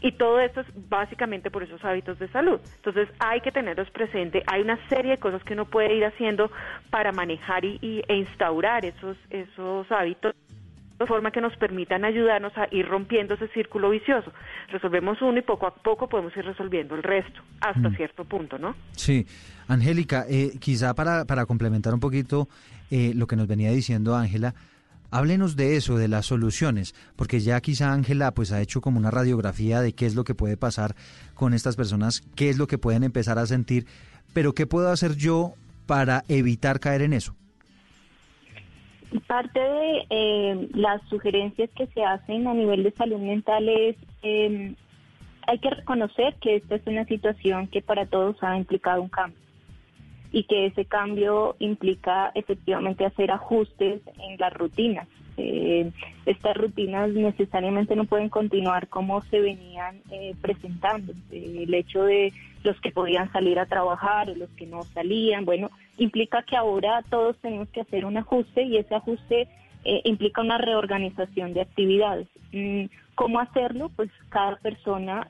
y 0.00 0.12
todo 0.12 0.40
esto 0.40 0.60
es 0.60 0.66
básicamente 0.88 1.50
por 1.50 1.62
esos 1.62 1.84
hábitos 1.84 2.18
de 2.18 2.28
salud. 2.28 2.60
Entonces 2.76 3.08
hay 3.18 3.40
que 3.40 3.50
tenerlos 3.50 3.90
presente. 3.90 4.42
Hay 4.46 4.62
una 4.62 4.78
serie 4.88 5.12
de 5.12 5.18
cosas 5.18 5.42
que 5.42 5.54
uno 5.54 5.64
puede 5.64 5.94
ir 5.94 6.04
haciendo 6.04 6.50
para 6.90 7.12
manejar 7.12 7.64
y, 7.64 7.78
e 8.06 8.16
instaurar 8.16 8.84
esos, 8.84 9.16
esos 9.30 9.90
hábitos 9.90 10.34
de 10.98 11.06
forma 11.06 11.30
que 11.30 11.40
nos 11.40 11.56
permitan 11.56 12.04
ayudarnos 12.04 12.52
a 12.58 12.66
ir 12.72 12.86
rompiendo 12.86 13.34
ese 13.34 13.48
círculo 13.48 13.90
vicioso. 13.90 14.32
Resolvemos 14.68 15.22
uno 15.22 15.38
y 15.38 15.42
poco 15.42 15.66
a 15.66 15.74
poco 15.74 16.08
podemos 16.08 16.36
ir 16.36 16.44
resolviendo 16.44 16.96
el 16.96 17.04
resto, 17.04 17.40
hasta 17.60 17.88
mm. 17.88 17.96
cierto 17.96 18.24
punto, 18.24 18.58
¿no? 18.58 18.74
Sí. 18.92 19.24
Angélica, 19.68 20.24
eh, 20.28 20.52
quizá 20.58 20.94
para, 20.94 21.24
para 21.24 21.46
complementar 21.46 21.94
un 21.94 22.00
poquito 22.00 22.48
eh, 22.90 23.12
lo 23.14 23.28
que 23.28 23.36
nos 23.36 23.46
venía 23.46 23.70
diciendo 23.70 24.16
Ángela, 24.16 24.54
Háblenos 25.10 25.56
de 25.56 25.76
eso, 25.76 25.96
de 25.96 26.08
las 26.08 26.26
soluciones, 26.26 26.94
porque 27.16 27.40
ya 27.40 27.60
quizá 27.60 27.92
Ángela 27.92 28.32
pues 28.32 28.52
ha 28.52 28.60
hecho 28.60 28.82
como 28.82 28.98
una 28.98 29.10
radiografía 29.10 29.80
de 29.80 29.94
qué 29.94 30.04
es 30.04 30.14
lo 30.14 30.24
que 30.24 30.34
puede 30.34 30.58
pasar 30.58 30.94
con 31.34 31.54
estas 31.54 31.76
personas, 31.76 32.20
qué 32.36 32.50
es 32.50 32.58
lo 32.58 32.66
que 32.66 32.76
pueden 32.76 33.04
empezar 33.04 33.38
a 33.38 33.46
sentir, 33.46 33.86
pero 34.34 34.52
¿qué 34.52 34.66
puedo 34.66 34.90
hacer 34.90 35.16
yo 35.16 35.54
para 35.86 36.24
evitar 36.28 36.78
caer 36.78 37.00
en 37.02 37.14
eso? 37.14 37.34
Parte 39.26 39.58
de 39.58 40.06
eh, 40.10 40.68
las 40.74 41.00
sugerencias 41.08 41.70
que 41.74 41.86
se 41.86 42.04
hacen 42.04 42.46
a 42.46 42.52
nivel 42.52 42.82
de 42.82 42.90
salud 42.90 43.18
mental 43.18 43.66
es, 43.66 43.96
eh, 44.22 44.74
hay 45.46 45.58
que 45.58 45.70
reconocer 45.70 46.34
que 46.42 46.56
esta 46.56 46.74
es 46.74 46.86
una 46.86 47.06
situación 47.06 47.68
que 47.68 47.80
para 47.80 48.04
todos 48.04 48.36
ha 48.42 48.58
implicado 48.58 49.00
un 49.00 49.08
cambio 49.08 49.47
y 50.32 50.44
que 50.44 50.66
ese 50.66 50.84
cambio 50.84 51.56
implica 51.58 52.30
efectivamente 52.34 53.04
hacer 53.04 53.30
ajustes 53.30 54.02
en 54.18 54.38
las 54.38 54.52
rutinas. 54.52 55.08
Eh, 55.38 55.92
estas 56.26 56.56
rutinas 56.56 57.10
necesariamente 57.10 57.94
no 57.94 58.04
pueden 58.04 58.28
continuar 58.28 58.88
como 58.88 59.22
se 59.22 59.40
venían 59.40 60.00
eh, 60.10 60.34
presentando. 60.42 61.12
Eh, 61.30 61.64
el 61.64 61.72
hecho 61.74 62.02
de 62.02 62.32
los 62.64 62.78
que 62.80 62.90
podían 62.90 63.30
salir 63.32 63.58
a 63.58 63.66
trabajar 63.66 64.28
o 64.28 64.34
los 64.34 64.50
que 64.50 64.66
no 64.66 64.82
salían, 64.82 65.44
bueno, 65.44 65.70
implica 65.96 66.42
que 66.42 66.56
ahora 66.56 67.04
todos 67.08 67.36
tenemos 67.38 67.68
que 67.68 67.80
hacer 67.80 68.04
un 68.04 68.16
ajuste 68.16 68.64
y 68.64 68.76
ese 68.76 68.94
ajuste 68.94 69.48
implica 70.04 70.42
una 70.42 70.58
reorganización 70.58 71.54
de 71.54 71.62
actividades. 71.62 72.26
Mm, 72.52 72.86
¿Cómo 73.14 73.38
hacerlo? 73.40 73.90
Pues 73.94 74.10
cada 74.28 74.56
persona 74.56 75.28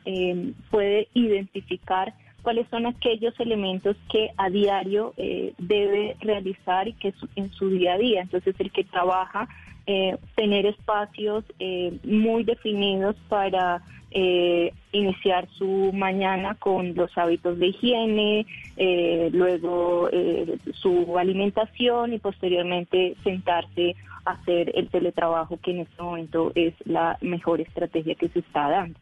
puede 0.71 1.09
identificar 1.15 2.15
cuáles 2.49 2.67
son 2.71 2.87
aquellos 2.87 3.39
elementos 3.41 3.95
que 4.11 4.31
a 4.39 4.49
diario 4.49 5.13
eh, 5.19 5.53
debe 5.59 6.17
realizar 6.19 6.89
y 6.89 6.95
que 6.95 7.13
en 7.37 7.53
su 7.53 7.69
día 7.69 7.93
a 7.93 7.99
día. 7.99 8.23
Entonces, 8.23 8.55
el 8.59 8.73
que 8.73 8.85
trabaja, 8.85 9.47
eh, 9.87 10.17
tener 10.35 10.65
espacios 10.65 11.45
eh, 11.59 11.93
muy 12.05 12.45
definidos 12.45 13.17
para 13.29 13.83
iniciar 14.91 15.47
su 15.59 15.91
mañana 15.93 16.55
con 16.55 16.95
los 16.95 17.11
hábitos 17.19 17.59
de 17.59 17.67
higiene, 17.67 18.47
luego 19.33 20.09
su 20.73 21.19
alimentación 21.19 22.15
y 22.15 22.19
posteriormente 22.19 23.15
sentarse 23.23 23.97
a 24.25 24.31
hacer 24.31 24.73
el 24.75 24.89
teletrabajo, 24.89 25.59
que 25.63 25.73
en 25.73 25.81
este 25.81 26.03
momento 26.03 26.53
es 26.55 26.73
la 26.87 27.19
mejor 27.21 27.61
estrategia 27.61 28.15
que 28.15 28.31
se 28.31 28.39
está 28.39 28.71
dando 28.71 28.99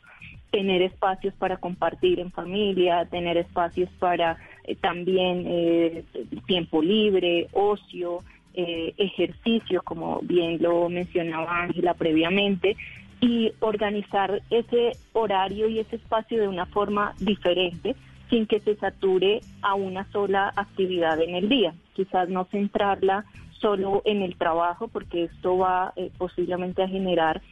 tener 0.56 0.80
espacios 0.80 1.34
para 1.34 1.58
compartir 1.58 2.18
en 2.18 2.32
familia, 2.32 3.04
tener 3.04 3.36
espacios 3.36 3.90
para 3.98 4.38
eh, 4.64 4.74
también 4.74 5.44
eh, 5.46 6.02
tiempo 6.46 6.80
libre, 6.80 7.48
ocio, 7.52 8.20
eh, 8.54 8.94
ejercicio, 8.96 9.82
como 9.82 10.20
bien 10.22 10.56
lo 10.62 10.88
mencionaba 10.88 11.60
Ángela 11.64 11.92
previamente, 11.92 12.74
y 13.20 13.52
organizar 13.60 14.40
ese 14.48 14.92
horario 15.12 15.68
y 15.68 15.80
ese 15.80 15.96
espacio 15.96 16.40
de 16.40 16.48
una 16.48 16.64
forma 16.64 17.14
diferente 17.20 17.94
sin 18.30 18.46
que 18.46 18.60
se 18.60 18.76
sature 18.76 19.42
a 19.60 19.74
una 19.74 20.10
sola 20.10 20.54
actividad 20.56 21.20
en 21.20 21.34
el 21.34 21.50
día. 21.50 21.74
Quizás 21.92 22.30
no 22.30 22.46
centrarla 22.46 23.26
solo 23.60 24.00
en 24.06 24.22
el 24.22 24.36
trabajo, 24.36 24.88
porque 24.88 25.24
esto 25.24 25.58
va 25.58 25.92
posiblemente 26.16 26.82
a 26.82 26.88
generar 26.88 27.42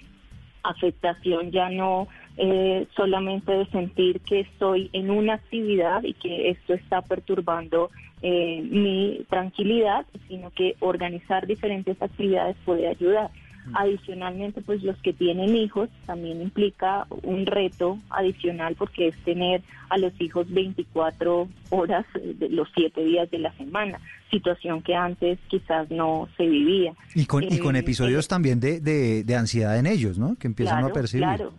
afectación 0.64 1.50
ya 1.50 1.68
no 1.68 2.08
eh, 2.36 2.86
solamente 2.96 3.52
de 3.52 3.66
sentir 3.66 4.20
que 4.20 4.40
estoy 4.40 4.90
en 4.92 5.10
una 5.10 5.34
actividad 5.34 6.02
y 6.02 6.14
que 6.14 6.50
esto 6.50 6.74
está 6.74 7.00
perturbando 7.02 7.90
eh, 8.22 8.60
mi 8.62 9.24
tranquilidad, 9.30 10.04
sino 10.28 10.50
que 10.50 10.76
organizar 10.80 11.46
diferentes 11.46 12.00
actividades 12.02 12.56
puede 12.64 12.88
ayudar. 12.88 13.30
Mm. 13.66 13.76
Adicionalmente, 13.76 14.62
pues 14.62 14.82
los 14.82 14.96
que 14.98 15.12
tienen 15.12 15.54
hijos 15.54 15.88
también 16.06 16.42
implica 16.42 17.06
un 17.22 17.46
reto 17.46 17.98
adicional 18.10 18.74
porque 18.76 19.08
es 19.08 19.16
tener 19.24 19.62
a 19.88 19.98
los 19.98 20.12
hijos 20.20 20.50
24 20.52 21.48
horas 21.70 22.04
de 22.14 22.48
los 22.48 22.68
7 22.74 23.04
días 23.04 23.30
de 23.30 23.38
la 23.38 23.52
semana, 23.56 24.00
situación 24.30 24.82
que 24.82 24.94
antes 24.94 25.38
quizás 25.48 25.90
no 25.90 26.28
se 26.36 26.46
vivía. 26.46 26.94
Y 27.14 27.26
con, 27.26 27.44
y 27.44 27.58
con 27.58 27.76
eh, 27.76 27.80
episodios 27.80 28.26
también 28.26 28.58
de, 28.58 28.80
de, 28.80 29.36
ansiedad 29.36 29.78
en 29.78 29.86
ellos, 29.86 30.18
¿no? 30.18 30.34
Que 30.36 30.48
empiezan 30.48 30.84
a 30.84 30.88
percibir. 30.88 31.24
Claro, 31.24 31.52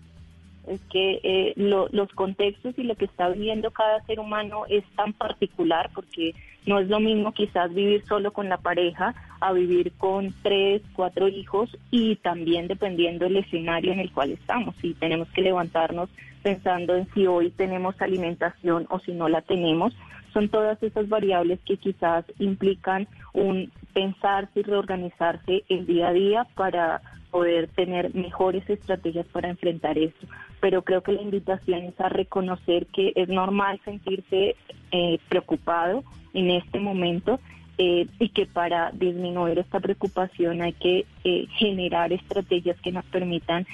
es 0.67 0.81
que 0.91 1.19
eh, 1.23 1.53
los 1.55 2.09
contextos 2.13 2.77
y 2.77 2.83
lo 2.83 2.95
que 2.95 3.05
está 3.05 3.29
viviendo 3.29 3.71
cada 3.71 4.01
ser 4.05 4.19
humano 4.19 4.63
es 4.69 4.83
tan 4.95 5.13
particular 5.13 5.89
porque 5.93 6.33
no 6.65 6.79
es 6.79 6.87
lo 6.89 6.99
mismo 6.99 7.31
quizás 7.31 7.73
vivir 7.73 8.03
solo 8.05 8.33
con 8.33 8.49
la 8.49 8.57
pareja 8.57 9.13
a 9.39 9.53
vivir 9.53 9.91
con 9.97 10.33
tres, 10.41 10.81
cuatro 10.93 11.27
hijos 11.27 11.69
y 11.91 12.15
también 12.17 12.67
dependiendo 12.67 13.25
del 13.25 13.37
escenario 13.37 13.91
en 13.91 13.99
el 13.99 14.11
cual 14.11 14.31
estamos. 14.31 14.75
Si 14.81 14.93
tenemos 14.95 15.29
que 15.29 15.41
levantarnos 15.41 16.09
pensando 16.41 16.95
en 16.95 17.07
si 17.13 17.27
hoy 17.27 17.51
tenemos 17.51 17.99
alimentación 18.01 18.87
o 18.89 18.99
si 18.99 19.11
no 19.11 19.29
la 19.29 19.41
tenemos, 19.41 19.95
son 20.33 20.49
todas 20.49 20.81
esas 20.83 21.07
variables 21.07 21.59
que 21.65 21.77
quizás 21.77 22.25
implican 22.39 23.07
un 23.33 23.71
pensarse 23.93 24.59
y 24.59 24.63
reorganizarse 24.63 25.63
el 25.69 25.85
día 25.85 26.09
a 26.09 26.13
día 26.13 26.47
para 26.55 27.01
poder 27.31 27.67
tener 27.69 28.13
mejores 28.13 28.69
estrategias 28.69 29.25
para 29.27 29.49
enfrentar 29.49 29.97
esto. 29.97 30.27
Pero 30.59 30.83
creo 30.83 31.01
que 31.01 31.11
la 31.11 31.21
invitación 31.21 31.83
es 31.83 31.99
a 31.99 32.09
reconocer 32.09 32.87
que 32.87 33.13
es 33.15 33.27
normal 33.29 33.79
sentirse 33.85 34.55
eh, 34.91 35.19
preocupado 35.29 36.03
en 36.33 36.51
este 36.51 36.79
momento 36.79 37.39
eh, 37.77 38.07
y 38.19 38.29
que 38.29 38.45
para 38.45 38.91
disminuir 38.91 39.59
esta 39.59 39.79
preocupación 39.79 40.61
hay 40.61 40.73
que 40.73 41.05
eh, 41.23 41.47
generar 41.57 42.13
estrategias 42.13 42.79
que 42.81 42.91
nos 42.91 43.05
permitan 43.05 43.67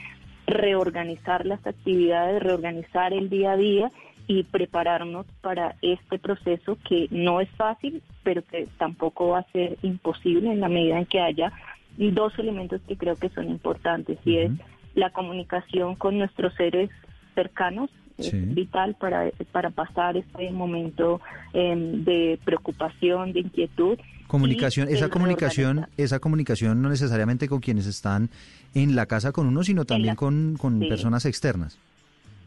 reorganizar 0.47 1.45
las 1.45 1.65
actividades, 1.65 2.41
reorganizar 2.41 3.13
el 3.13 3.29
día 3.29 3.51
a 3.51 3.57
día 3.57 3.91
y 4.27 4.43
prepararnos 4.43 5.25
para 5.41 5.75
este 5.81 6.17
proceso 6.17 6.77
que 6.87 7.07
no 7.11 7.41
es 7.41 7.49
fácil, 7.51 8.01
pero 8.23 8.43
que 8.43 8.67
tampoco 8.77 9.29
va 9.29 9.39
a 9.39 9.51
ser 9.51 9.77
imposible 9.81 10.51
en 10.51 10.61
la 10.61 10.69
medida 10.69 10.97
en 10.97 11.05
que 11.05 11.19
haya 11.19 11.51
dos 11.97 12.37
elementos 12.39 12.81
que 12.87 12.97
creo 12.97 13.15
que 13.15 13.29
son 13.29 13.49
importantes 13.49 14.17
y 14.25 14.37
es 14.37 14.51
la 14.95 15.11
comunicación 15.11 15.95
con 15.95 16.17
nuestros 16.17 16.53
seres 16.55 16.89
cercanos 17.35 17.89
es 18.17 18.53
vital 18.53 18.95
para, 18.99 19.31
para 19.51 19.69
pasar 19.71 20.17
este 20.17 20.51
momento 20.51 21.21
em, 21.53 22.03
de 22.03 22.39
preocupación, 22.43 23.33
de 23.33 23.39
inquietud. 23.41 23.97
Comunicación, 24.27 24.87
esa 24.89 25.09
comunicación, 25.09 25.87
esa 25.97 26.19
comunicación 26.19 26.81
no 26.81 26.89
necesariamente 26.89 27.47
con 27.47 27.59
quienes 27.59 27.87
están 27.87 28.29
en 28.73 28.95
la 28.95 29.05
casa 29.07 29.31
con 29.31 29.47
uno, 29.47 29.63
sino 29.63 29.85
también 29.85 30.15
con, 30.15 30.55
con 30.57 30.79
personas 30.79 31.25
externas. 31.25 31.79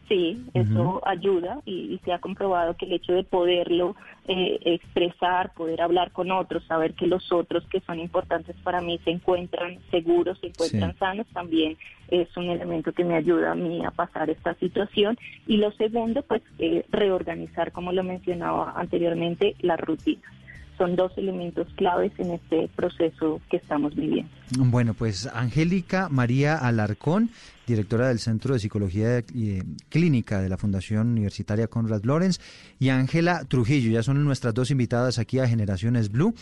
Sí, 0.07 0.45
eso 0.53 1.01
ayuda 1.07 1.61
y, 1.65 1.99
se 2.05 2.13
ha 2.13 2.19
comprobado 2.19 2.75
que 2.77 2.85
el 2.85 2.93
hecho 2.93 3.13
de 3.13 3.23
poderlo 3.23 3.95
eh, 4.27 4.59
expresar, 4.65 5.53
poder 5.53 5.81
hablar 5.81 6.11
con 6.11 6.31
otros, 6.31 6.63
saber 6.65 6.93
que 6.93 7.07
los 7.07 7.31
otros 7.31 7.65
que 7.67 7.79
son 7.81 7.99
importantes 7.99 8.55
para 8.63 8.81
mí 8.81 8.99
se 9.03 9.09
encuentran 9.09 9.79
seguros, 9.89 10.37
se 10.39 10.47
encuentran 10.47 10.95
sanos, 10.99 11.25
también 11.33 11.77
es 12.09 12.27
un 12.37 12.49
elemento 12.49 12.91
que 12.91 13.03
me 13.03 13.15
ayuda 13.15 13.53
a 13.53 13.55
mí 13.55 13.83
a 13.83 13.89
pasar 13.89 14.29
esta 14.29 14.53
situación. 14.55 15.17
Y 15.47 15.57
lo 15.57 15.71
segundo, 15.71 16.21
pues 16.21 16.43
eh, 16.59 16.85
reorganizar, 16.91 17.71
como 17.71 17.91
lo 17.91 18.03
mencionaba 18.03 18.73
anteriormente, 18.75 19.55
las 19.61 19.79
rutinas 19.79 20.31
son 20.77 20.95
dos 20.95 21.17
elementos 21.17 21.67
claves 21.75 22.11
en 22.17 22.31
este 22.31 22.69
proceso 22.75 23.41
que 23.49 23.57
estamos 23.57 23.95
viviendo. 23.95 24.29
Bueno, 24.57 24.93
pues 24.93 25.27
Angélica 25.27 26.09
María 26.09 26.57
Alarcón, 26.57 27.29
directora 27.67 28.09
del 28.09 28.19
Centro 28.19 28.53
de 28.53 28.59
Psicología 28.59 29.17
eh, 29.17 29.63
Clínica 29.89 30.41
de 30.41 30.49
la 30.49 30.57
Fundación 30.57 31.09
Universitaria 31.09 31.67
Conrad 31.67 32.03
Lorenz, 32.03 32.39
y 32.79 32.89
Ángela 32.89 33.43
Trujillo, 33.45 33.91
ya 33.91 34.03
son 34.03 34.23
nuestras 34.23 34.53
dos 34.53 34.71
invitadas 34.71 35.19
aquí 35.19 35.39
a 35.39 35.47
Generaciones 35.47 36.11
Blue. 36.11 36.33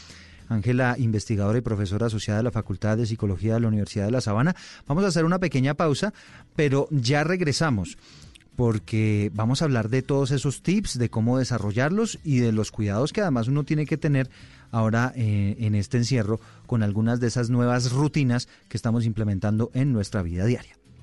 Ángela, 0.50 0.96
investigadora 1.00 1.58
y 1.58 1.62
profesora 1.62 2.08
asociada 2.08 2.40
de 2.40 2.44
la 2.44 2.52
Facultad 2.52 2.98
de 2.98 3.06
Psicología 3.06 3.54
de 3.54 3.62
la 3.62 3.70
Universidad 3.70 4.06
de 4.06 4.12
La 4.12 4.22
Sabana. 4.22 4.56
Vamos 4.88 5.06
a 5.06 5.08
hacer 5.08 5.24
una 5.24 5.40
pequeña 5.40 5.74
pausa, 5.74 6.14
pero 6.56 6.88
ya 6.92 7.24
regresamos 7.24 7.98
porque 8.56 9.32
vamos 9.34 9.62
a 9.62 9.66
hablar 9.66 9.90
de 9.90 10.02
todos 10.02 10.32
esos 10.32 10.62
tips, 10.62 11.00
de 11.00 11.10
cómo 11.10 11.40
desarrollarlos 11.40 12.20
y 12.24 12.40
de 12.40 12.52
los 12.52 12.72
cuidados 12.72 13.14
que 13.14 13.22
además 13.22 13.48
uno 13.48 13.64
tiene 13.64 13.86
que 13.86 13.98
tener 13.98 14.30
ahora 14.72 15.14
eh, 15.16 15.56
en 15.60 15.76
este 15.76 15.98
encierro 15.98 16.40
con 16.66 16.84
algunas 16.84 17.20
de 17.20 17.28
esas 17.28 17.50
nuevas 17.50 17.92
rutinas 17.92 18.48
que 18.68 18.78
estamos 18.78 19.06
implementando 19.06 19.72
en 19.74 19.92
nuestra 19.94 20.22
vida 20.22 20.46
diaria. 20.46 20.76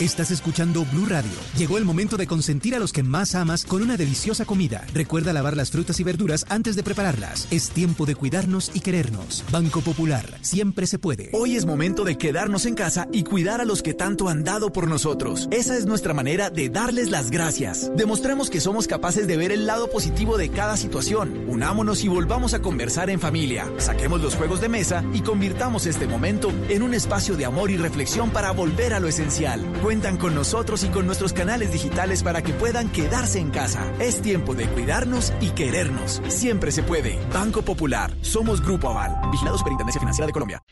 Estás 0.00 0.30
escuchando 0.30 0.84
Blue 0.92 1.06
Radio. 1.06 1.32
Llegó 1.56 1.76
el 1.76 1.84
momento 1.84 2.16
de 2.16 2.28
consentir 2.28 2.76
a 2.76 2.78
los 2.78 2.92
que 2.92 3.02
más 3.02 3.34
amas 3.34 3.64
con 3.64 3.82
una 3.82 3.96
deliciosa 3.96 4.44
comida. 4.44 4.86
Recuerda 4.94 5.32
lavar 5.32 5.56
las 5.56 5.72
frutas 5.72 5.98
y 5.98 6.04
verduras 6.04 6.46
antes 6.50 6.76
de 6.76 6.84
prepararlas. 6.84 7.48
Es 7.50 7.70
tiempo 7.70 8.06
de 8.06 8.14
cuidarnos 8.14 8.70
y 8.74 8.78
querernos. 8.78 9.44
Banco 9.50 9.80
Popular, 9.80 10.38
siempre 10.40 10.86
se 10.86 11.00
puede. 11.00 11.30
Hoy 11.32 11.56
es 11.56 11.66
momento 11.66 12.04
de 12.04 12.16
quedarnos 12.16 12.64
en 12.66 12.76
casa 12.76 13.08
y 13.10 13.24
cuidar 13.24 13.60
a 13.60 13.64
los 13.64 13.82
que 13.82 13.92
tanto 13.92 14.28
han 14.28 14.44
dado 14.44 14.72
por 14.72 14.86
nosotros. 14.86 15.48
Esa 15.50 15.76
es 15.76 15.84
nuestra 15.84 16.14
manera 16.14 16.48
de 16.48 16.68
darles 16.68 17.10
las 17.10 17.32
gracias. 17.32 17.90
Demostremos 17.96 18.50
que 18.50 18.60
somos 18.60 18.86
capaces 18.86 19.26
de 19.26 19.36
ver 19.36 19.50
el 19.50 19.66
lado 19.66 19.90
positivo 19.90 20.38
de 20.38 20.48
cada 20.50 20.76
situación. 20.76 21.44
Unámonos 21.48 22.04
y 22.04 22.08
volvamos 22.08 22.54
a 22.54 22.62
conversar 22.62 23.10
en 23.10 23.18
familia. 23.18 23.68
Saquemos 23.78 24.20
los 24.20 24.36
juegos 24.36 24.60
de 24.60 24.68
mesa 24.68 25.02
y 25.12 25.22
convirtamos 25.22 25.86
este 25.86 26.06
momento 26.06 26.52
en 26.68 26.84
un 26.84 26.94
espacio 26.94 27.36
de 27.36 27.46
amor 27.46 27.72
y 27.72 27.76
reflexión 27.76 28.30
para 28.30 28.52
volver 28.52 28.94
a 28.94 29.00
lo 29.00 29.08
esencial 29.08 29.60
Cuentan 29.88 30.18
con 30.18 30.34
nosotros 30.34 30.84
y 30.84 30.88
con 30.88 31.06
nuestros 31.06 31.32
canales 31.32 31.72
digitales 31.72 32.22
para 32.22 32.42
que 32.42 32.52
puedan 32.52 32.90
quedarse 32.90 33.38
en 33.38 33.48
casa. 33.48 33.90
Es 33.98 34.20
tiempo 34.20 34.54
de 34.54 34.66
cuidarnos 34.66 35.32
y 35.40 35.48
querernos. 35.52 36.20
Siempre 36.28 36.72
se 36.72 36.82
puede. 36.82 37.18
Banco 37.32 37.62
Popular. 37.62 38.14
Somos 38.20 38.60
Grupo 38.60 38.90
Aval. 38.90 39.18
Vigilado 39.30 39.56
Superintendencia 39.56 39.98
Financiera 39.98 40.26
de 40.26 40.32
Colombia. 40.34 40.62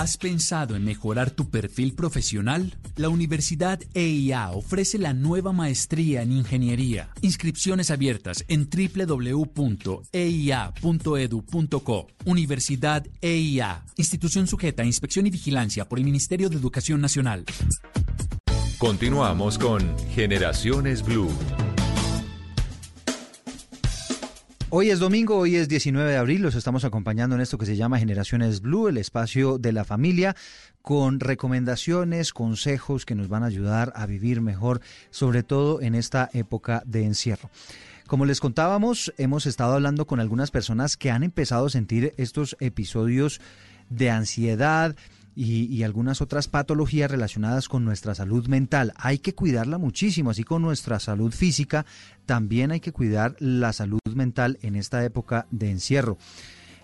¿Has 0.00 0.16
pensado 0.16 0.76
en 0.76 0.84
mejorar 0.86 1.30
tu 1.30 1.50
perfil 1.50 1.92
profesional? 1.92 2.74
La 2.96 3.10
Universidad 3.10 3.78
EIA 3.92 4.50
ofrece 4.52 4.96
la 4.96 5.12
nueva 5.12 5.52
maestría 5.52 6.22
en 6.22 6.32
ingeniería. 6.32 7.10
Inscripciones 7.20 7.90
abiertas 7.90 8.42
en 8.48 8.66
www.eia.edu.co. 8.70 10.06
Universidad 12.24 13.06
EIA, 13.20 13.84
institución 13.98 14.46
sujeta 14.46 14.84
a 14.84 14.86
inspección 14.86 15.26
y 15.26 15.30
vigilancia 15.30 15.86
por 15.86 15.98
el 15.98 16.06
Ministerio 16.06 16.48
de 16.48 16.56
Educación 16.56 17.02
Nacional. 17.02 17.44
Continuamos 18.78 19.58
con 19.58 19.82
Generaciones 20.14 21.02
Blue. 21.02 21.28
Hoy 24.72 24.90
es 24.90 25.00
domingo, 25.00 25.36
hoy 25.36 25.56
es 25.56 25.68
19 25.68 26.12
de 26.12 26.16
abril, 26.16 26.42
los 26.42 26.54
estamos 26.54 26.84
acompañando 26.84 27.34
en 27.34 27.40
esto 27.40 27.58
que 27.58 27.66
se 27.66 27.74
llama 27.74 27.98
Generaciones 27.98 28.60
Blue, 28.60 28.86
el 28.86 28.98
espacio 28.98 29.58
de 29.58 29.72
la 29.72 29.84
familia, 29.84 30.36
con 30.80 31.18
recomendaciones, 31.18 32.32
consejos 32.32 33.04
que 33.04 33.16
nos 33.16 33.28
van 33.28 33.42
a 33.42 33.46
ayudar 33.46 33.92
a 33.96 34.06
vivir 34.06 34.40
mejor, 34.40 34.80
sobre 35.10 35.42
todo 35.42 35.82
en 35.82 35.96
esta 35.96 36.30
época 36.34 36.84
de 36.86 37.04
encierro. 37.04 37.50
Como 38.06 38.26
les 38.26 38.38
contábamos, 38.38 39.12
hemos 39.18 39.44
estado 39.46 39.74
hablando 39.74 40.06
con 40.06 40.20
algunas 40.20 40.52
personas 40.52 40.96
que 40.96 41.10
han 41.10 41.24
empezado 41.24 41.66
a 41.66 41.70
sentir 41.70 42.14
estos 42.16 42.56
episodios 42.60 43.40
de 43.88 44.10
ansiedad, 44.10 44.94
y, 45.42 45.82
algunas 45.84 46.20
otras 46.20 46.48
patologías 46.48 47.10
relacionadas 47.10 47.68
con 47.68 47.82
nuestra 47.84 48.14
salud 48.14 48.46
mental. 48.46 48.92
Hay 48.96 49.18
que 49.18 49.34
cuidarla 49.34 49.78
muchísimo, 49.78 50.30
así 50.30 50.44
con 50.44 50.60
nuestra 50.60 51.00
salud 51.00 51.32
física, 51.32 51.86
también 52.26 52.72
hay 52.72 52.80
que 52.80 52.92
cuidar 52.92 53.36
la 53.38 53.72
salud 53.72 54.00
mental 54.14 54.58
en 54.60 54.76
esta 54.76 55.02
época 55.02 55.46
de 55.50 55.70
encierro. 55.70 56.18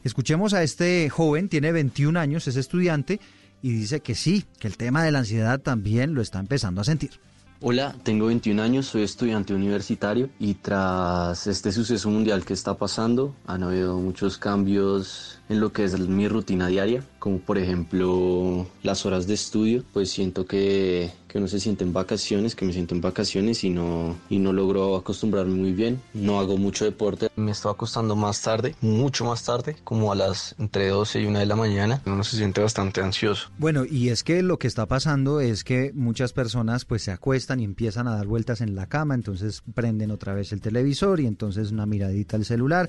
Escuchemos 0.04 0.54
a 0.54 0.62
este 0.62 1.10
joven, 1.10 1.50
tiene 1.50 1.70
21 1.70 2.18
años, 2.18 2.48
es 2.48 2.56
estudiante 2.56 3.20
y 3.60 3.72
dice 3.72 4.00
que 4.00 4.14
sí, 4.14 4.44
que 4.58 4.68
el 4.68 4.78
tema 4.78 5.04
de 5.04 5.12
la 5.12 5.18
ansiedad 5.18 5.60
también 5.60 6.14
lo 6.14 6.22
está 6.22 6.38
empezando 6.38 6.80
a 6.80 6.84
sentir. 6.84 7.10
Hola, 7.60 7.94
tengo 8.04 8.26
21 8.26 8.62
años, 8.62 8.86
soy 8.86 9.02
estudiante 9.02 9.54
universitario 9.54 10.30
y 10.38 10.54
tras 10.54 11.46
este 11.46 11.72
suceso 11.72 12.08
mundial 12.08 12.44
que 12.44 12.54
está 12.54 12.76
pasando 12.76 13.34
han 13.46 13.62
habido 13.62 13.98
muchos 13.98 14.38
cambios 14.38 15.35
en 15.48 15.60
lo 15.60 15.72
que 15.72 15.84
es 15.84 15.98
mi 15.98 16.28
rutina 16.28 16.66
diaria, 16.68 17.04
como 17.18 17.38
por 17.38 17.58
ejemplo 17.58 18.66
las 18.82 19.06
horas 19.06 19.26
de 19.26 19.34
estudio, 19.34 19.84
pues 19.92 20.10
siento 20.10 20.46
que, 20.46 21.10
que 21.28 21.38
uno 21.38 21.48
se 21.48 21.60
siente 21.60 21.84
en 21.84 21.92
vacaciones, 21.92 22.54
que 22.54 22.64
me 22.64 22.72
siento 22.72 22.94
en 22.94 23.00
vacaciones 23.00 23.64
y 23.64 23.70
no, 23.70 24.16
y 24.28 24.38
no 24.38 24.52
logro 24.52 24.96
acostumbrarme 24.96 25.54
muy 25.54 25.72
bien. 25.72 26.00
No 26.14 26.40
hago 26.40 26.56
mucho 26.56 26.84
deporte, 26.84 27.28
me 27.36 27.52
estoy 27.52 27.72
acostando 27.72 28.16
más 28.16 28.42
tarde, 28.42 28.74
mucho 28.80 29.24
más 29.24 29.44
tarde, 29.44 29.76
como 29.84 30.12
a 30.12 30.14
las 30.14 30.54
entre 30.58 30.88
12 30.88 31.20
y 31.20 31.26
1 31.26 31.38
de 31.38 31.46
la 31.46 31.56
mañana. 31.56 32.02
Uno 32.06 32.24
se 32.24 32.36
siente 32.36 32.60
bastante 32.60 33.00
ansioso. 33.00 33.50
Bueno, 33.58 33.84
y 33.84 34.08
es 34.08 34.22
que 34.24 34.42
lo 34.42 34.58
que 34.58 34.66
está 34.66 34.86
pasando 34.86 35.40
es 35.40 35.64
que 35.64 35.92
muchas 35.94 36.32
personas 36.32 36.84
pues 36.84 37.02
se 37.02 37.12
acuestan 37.12 37.60
y 37.60 37.64
empiezan 37.64 38.08
a 38.08 38.16
dar 38.16 38.26
vueltas 38.26 38.60
en 38.60 38.74
la 38.74 38.86
cama, 38.86 39.14
entonces 39.14 39.62
prenden 39.74 40.10
otra 40.10 40.34
vez 40.34 40.52
el 40.52 40.60
televisor 40.60 41.20
y 41.20 41.26
entonces 41.26 41.70
una 41.70 41.86
miradita 41.86 42.36
al 42.36 42.44
celular 42.44 42.88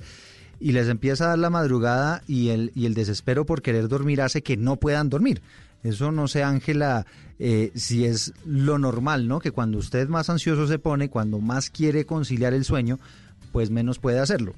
y 0.60 0.72
les 0.72 0.88
empieza 0.88 1.24
a 1.24 1.28
dar 1.28 1.38
la 1.38 1.50
madrugada 1.50 2.22
y 2.26 2.50
el, 2.50 2.72
y 2.74 2.86
el 2.86 2.94
desespero 2.94 3.46
por 3.46 3.62
querer 3.62 3.88
dormir 3.88 4.20
hace 4.20 4.42
que 4.42 4.56
no 4.56 4.76
puedan 4.76 5.08
dormir. 5.08 5.40
Eso 5.84 6.10
no 6.10 6.26
sé, 6.26 6.42
Ángela, 6.42 7.06
eh, 7.38 7.70
si 7.74 8.04
es 8.04 8.34
lo 8.44 8.78
normal, 8.78 9.28
¿no? 9.28 9.38
Que 9.38 9.52
cuando 9.52 9.78
usted 9.78 10.08
más 10.08 10.28
ansioso 10.28 10.66
se 10.66 10.78
pone, 10.78 11.08
cuando 11.08 11.38
más 11.38 11.70
quiere 11.70 12.04
conciliar 12.04 12.52
el 12.52 12.64
sueño, 12.64 12.98
pues 13.52 13.70
menos 13.70 13.98
puede 13.98 14.18
hacerlo. 14.18 14.54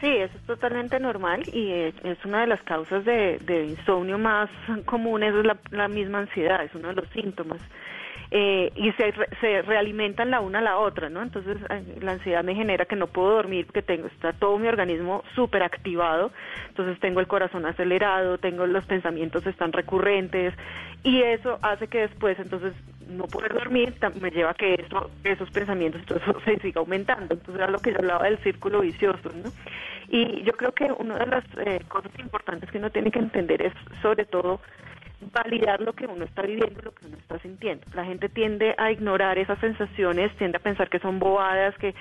Sí, 0.00 0.08
eso 0.08 0.36
es 0.36 0.46
totalmente 0.46 1.00
normal 1.00 1.42
y 1.50 1.70
es 1.70 2.24
una 2.26 2.42
de 2.42 2.48
las 2.48 2.60
causas 2.62 3.06
de, 3.06 3.66
insomnio 3.70 4.18
más 4.18 4.50
comunes, 4.84 5.34
es 5.34 5.46
la, 5.46 5.56
la 5.70 5.88
misma 5.88 6.18
ansiedad, 6.18 6.62
es 6.62 6.74
uno 6.74 6.88
de 6.88 6.94
los 6.94 7.08
síntomas. 7.08 7.60
Eh, 8.36 8.72
y 8.74 8.90
se, 8.94 9.14
se 9.40 9.62
realimentan 9.62 10.32
la 10.32 10.40
una 10.40 10.58
a 10.58 10.62
la 10.62 10.78
otra, 10.78 11.08
¿no? 11.08 11.22
Entonces 11.22 11.56
la 12.00 12.10
ansiedad 12.10 12.42
me 12.42 12.56
genera 12.56 12.84
que 12.84 12.96
no 12.96 13.06
puedo 13.06 13.30
dormir 13.30 13.64
porque 13.64 13.80
tengo, 13.80 14.08
está 14.08 14.32
todo 14.32 14.58
mi 14.58 14.66
organismo 14.66 15.22
súper 15.36 15.62
activado, 15.62 16.32
entonces 16.66 16.98
tengo 16.98 17.20
el 17.20 17.28
corazón 17.28 17.64
acelerado, 17.64 18.38
tengo 18.38 18.66
los 18.66 18.84
pensamientos 18.86 19.46
están 19.46 19.72
recurrentes 19.72 20.52
y 21.04 21.22
eso 21.22 21.60
hace 21.62 21.86
que 21.86 22.00
después 22.00 22.36
entonces 22.40 22.72
no 23.06 23.28
poder 23.28 23.54
dormir 23.54 23.94
me 24.20 24.32
lleva 24.32 24.50
a 24.50 24.54
que 24.54 24.74
eso, 24.84 25.12
esos 25.22 25.48
pensamientos 25.52 26.02
eso 26.02 26.40
se 26.44 26.58
siga 26.58 26.80
aumentando, 26.80 27.34
entonces 27.34 27.54
era 27.54 27.70
lo 27.70 27.78
que 27.78 27.92
yo 27.92 27.98
hablaba 27.98 28.24
del 28.24 28.38
círculo 28.38 28.80
vicioso, 28.80 29.30
¿no? 29.32 29.52
Y 30.08 30.42
yo 30.42 30.54
creo 30.54 30.72
que 30.72 30.90
una 30.90 31.20
de 31.20 31.26
las 31.26 31.44
eh, 31.64 31.84
cosas 31.86 32.10
importantes 32.18 32.68
que 32.68 32.78
uno 32.78 32.90
tiene 32.90 33.12
que 33.12 33.20
entender 33.20 33.62
es 33.62 33.72
sobre 34.02 34.24
todo 34.24 34.60
validar 35.32 35.80
lo 35.80 35.92
que 35.92 36.06
uno 36.06 36.24
está 36.24 36.42
viviendo, 36.42 36.80
lo 36.82 36.92
que 36.92 37.06
uno 37.06 37.16
está 37.16 37.38
sintiendo. 37.38 37.84
La 37.94 38.04
gente 38.04 38.28
tiende 38.28 38.74
a 38.78 38.90
ignorar 38.90 39.38
esas 39.38 39.58
sensaciones, 39.58 40.34
tiende 40.36 40.58
a 40.58 40.60
pensar 40.60 40.88
que 40.88 40.98
son 40.98 41.18
bobadas, 41.18 41.76
que 41.78 41.94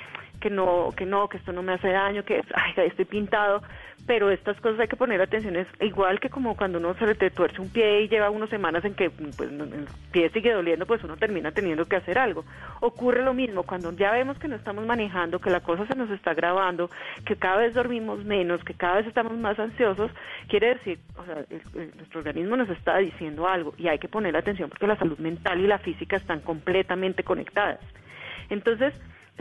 que 0.43 0.49
no, 0.49 0.89
que 0.97 1.05
no, 1.05 1.29
que 1.29 1.37
esto 1.37 1.53
no 1.53 1.63
me 1.63 1.71
hace 1.71 1.87
daño, 1.87 2.25
que 2.25 2.43
ay, 2.53 2.73
estoy 2.87 3.05
pintado, 3.05 3.63
pero 4.05 4.29
estas 4.31 4.59
cosas 4.59 4.79
hay 4.81 4.87
que 4.87 4.97
poner 4.97 5.21
atención, 5.21 5.55
es 5.55 5.67
igual 5.79 6.19
que 6.19 6.29
como 6.29 6.57
cuando 6.57 6.77
uno 6.79 6.93
se 6.95 7.05
le 7.05 7.15
tuerce 7.15 7.61
un 7.61 7.71
pie 7.71 8.01
y 8.01 8.09
lleva 8.09 8.29
unas 8.29 8.49
semanas 8.49 8.83
en 8.83 8.95
que 8.95 9.09
pues, 9.09 9.49
el 9.49 9.87
pie 10.11 10.29
sigue 10.29 10.51
doliendo, 10.51 10.85
pues 10.85 11.03
uno 11.03 11.15
termina 11.15 11.51
teniendo 11.51 11.85
que 11.85 11.95
hacer 11.95 12.17
algo. 12.17 12.43
Ocurre 12.81 13.23
lo 13.23 13.33
mismo, 13.33 13.63
cuando 13.63 13.93
ya 13.93 14.11
vemos 14.11 14.37
que 14.39 14.47
no 14.47 14.55
estamos 14.55 14.85
manejando, 14.85 15.39
que 15.39 15.49
la 15.49 15.61
cosa 15.61 15.87
se 15.87 15.95
nos 15.95 16.09
está 16.09 16.33
grabando, 16.33 16.89
que 17.25 17.37
cada 17.37 17.57
vez 17.57 17.73
dormimos 17.73 18.25
menos, 18.25 18.63
que 18.63 18.73
cada 18.73 18.97
vez 18.97 19.07
estamos 19.07 19.37
más 19.37 19.57
ansiosos, 19.57 20.11
quiere 20.47 20.73
decir, 20.75 20.99
o 21.15 21.25
sea, 21.25 21.45
nuestro 21.95 22.19
organismo 22.19 22.57
nos 22.57 22.69
está 22.69 22.97
diciendo 22.97 23.47
algo 23.47 23.73
y 23.77 23.87
hay 23.87 23.99
que 23.99 24.09
poner 24.09 24.35
atención 24.35 24.69
porque 24.69 24.87
la 24.87 24.97
salud 24.97 25.17
mental 25.19 25.61
y 25.61 25.67
la 25.67 25.79
física 25.79 26.17
están 26.17 26.41
completamente 26.41 27.23
conectadas. 27.23 27.79
Entonces, 28.49 28.93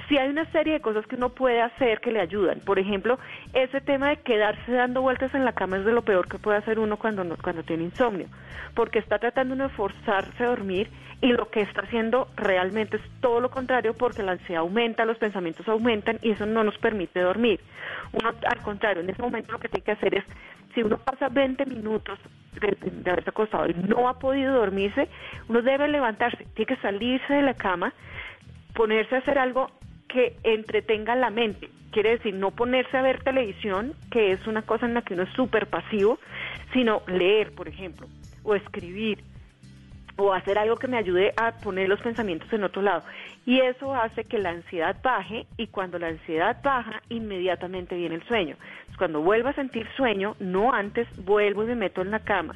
sí 0.09 0.17
hay 0.19 0.29
una 0.29 0.51
serie 0.53 0.75
de 0.75 0.81
cosas 0.81 1.07
que 1.07 1.17
uno 1.17 1.31
puede 1.31 1.61
hacer 1.61 2.01
que 2.01 2.13
le 2.13 2.21
ayudan. 2.21 2.61
Por 2.61 2.79
ejemplo, 2.79 3.19
ese 3.53 3.81
tema 3.81 4.09
de 4.09 4.17
quedarse 4.19 4.73
dando 4.73 5.03
vueltas 5.03 5.35
en 5.35 5.45
la 5.45 5.53
cama 5.53 5.79
es 5.79 5.85
de 5.85 5.93
lo 5.93 6.03
peor 6.03 6.29
que 6.29 6.39
puede 6.39 6.59
hacer 6.59 6.79
uno 6.79 6.97
cuando, 6.97 7.25
cuando 7.43 7.63
tiene 7.63 7.85
insomnio, 7.85 8.27
porque 8.75 8.99
está 8.99 9.19
tratando 9.19 9.55
de 9.57 9.69
forzarse 9.69 10.45
a 10.45 10.49
dormir 10.49 10.91
y 11.21 11.29
lo 11.29 11.51
que 11.51 11.61
está 11.61 11.83
haciendo 11.83 12.29
realmente 12.37 12.97
es 12.97 13.03
todo 13.21 13.41
lo 13.41 13.51
contrario 13.51 13.95
porque 13.95 14.23
la 14.23 14.33
ansiedad 14.33 14.63
aumenta, 14.63 15.05
los 15.05 15.19
pensamientos 15.19 15.69
aumentan 15.69 16.19
y 16.23 16.33
eso 16.33 16.47
no 16.47 16.65
nos 16.65 16.77
permite 16.79 17.21
dormir. 17.21 17.61
Uno, 18.13 18.33
al 18.47 18.59
contrario, 18.63 19.03
en 19.03 19.11
ese 19.11 19.23
momento 19.23 19.53
lo 19.53 19.59
que 19.59 19.69
tiene 19.69 19.85
que 19.85 19.93
hacer 19.93 20.15
es, 20.17 20.25
si 20.75 20.83
uno 20.83 20.99
pasa 20.99 21.29
20 21.29 21.67
minutos 21.67 22.19
de, 22.61 22.77
de 22.91 23.11
haberse 23.11 23.31
acostado 23.31 23.69
y 23.69 23.75
no 23.75 24.09
ha 24.09 24.19
podido 24.19 24.55
dormirse, 24.55 25.09
uno 25.49 25.63
debe 25.63 25.87
levantarse, 25.87 26.45
tiene 26.55 26.75
que 26.75 26.83
salirse 26.83 27.35
de 27.35 27.43
la 27.43 27.55
cama, 27.55 27.93
ponerse 28.75 29.15
a 29.15 29.19
hacer 29.19 29.39
algo 29.39 29.71
que 30.13 30.37
entretenga 30.45 31.17
la 31.17 31.31
mente. 31.31 31.71
Quiere 31.91 32.11
decir, 32.11 32.35
no 32.35 32.51
ponerse 32.51 32.97
a 32.97 33.03
ver 33.03 33.23
televisión, 33.23 33.95
que 34.11 34.33
es 34.33 34.47
una 34.47 34.63
cosa 34.63 34.87
en 34.87 34.95
la 34.95 35.03
que 35.03 35.15
uno 35.15 35.25
es 35.25 35.33
súper 35.35 35.67
pasivo, 35.67 36.19
sino 36.73 37.03
leer, 37.07 37.55
por 37.55 37.69
ejemplo, 37.69 38.07
o 38.45 38.55
escribir, 38.55 39.23
o 40.17 40.33
hacer 40.33 40.59
algo 40.59 40.77
que 40.77 40.89
me 40.89 40.99
ayude 40.99 41.33
a 41.37 41.53
poner 41.59 41.89
los 41.89 42.01
pensamientos 42.01 42.53
en 42.53 42.65
otro 42.65 42.83
lado. 42.83 43.03
Y 43.47 43.61
eso 43.61 43.95
hace 43.95 44.25
que 44.25 44.39
la 44.39 44.51
ansiedad 44.51 44.97
baje 45.03 45.47
y 45.57 45.67
cuando 45.67 45.99
la 45.99 46.09
ansiedad 46.09 46.57
baja, 46.63 47.03
inmediatamente 47.09 47.97
viene 47.97 48.17
el 48.17 48.25
sueño. 48.25 48.57
cuando 48.99 49.21
vuelvo 49.21 49.49
a 49.49 49.55
sentir 49.55 49.89
sueño, 49.97 50.37
no 50.39 50.73
antes, 50.73 51.09
vuelvo 51.25 51.65
y 51.65 51.67
me 51.67 51.75
meto 51.75 52.03
en 52.03 52.11
la 52.11 52.21
cama. 52.21 52.55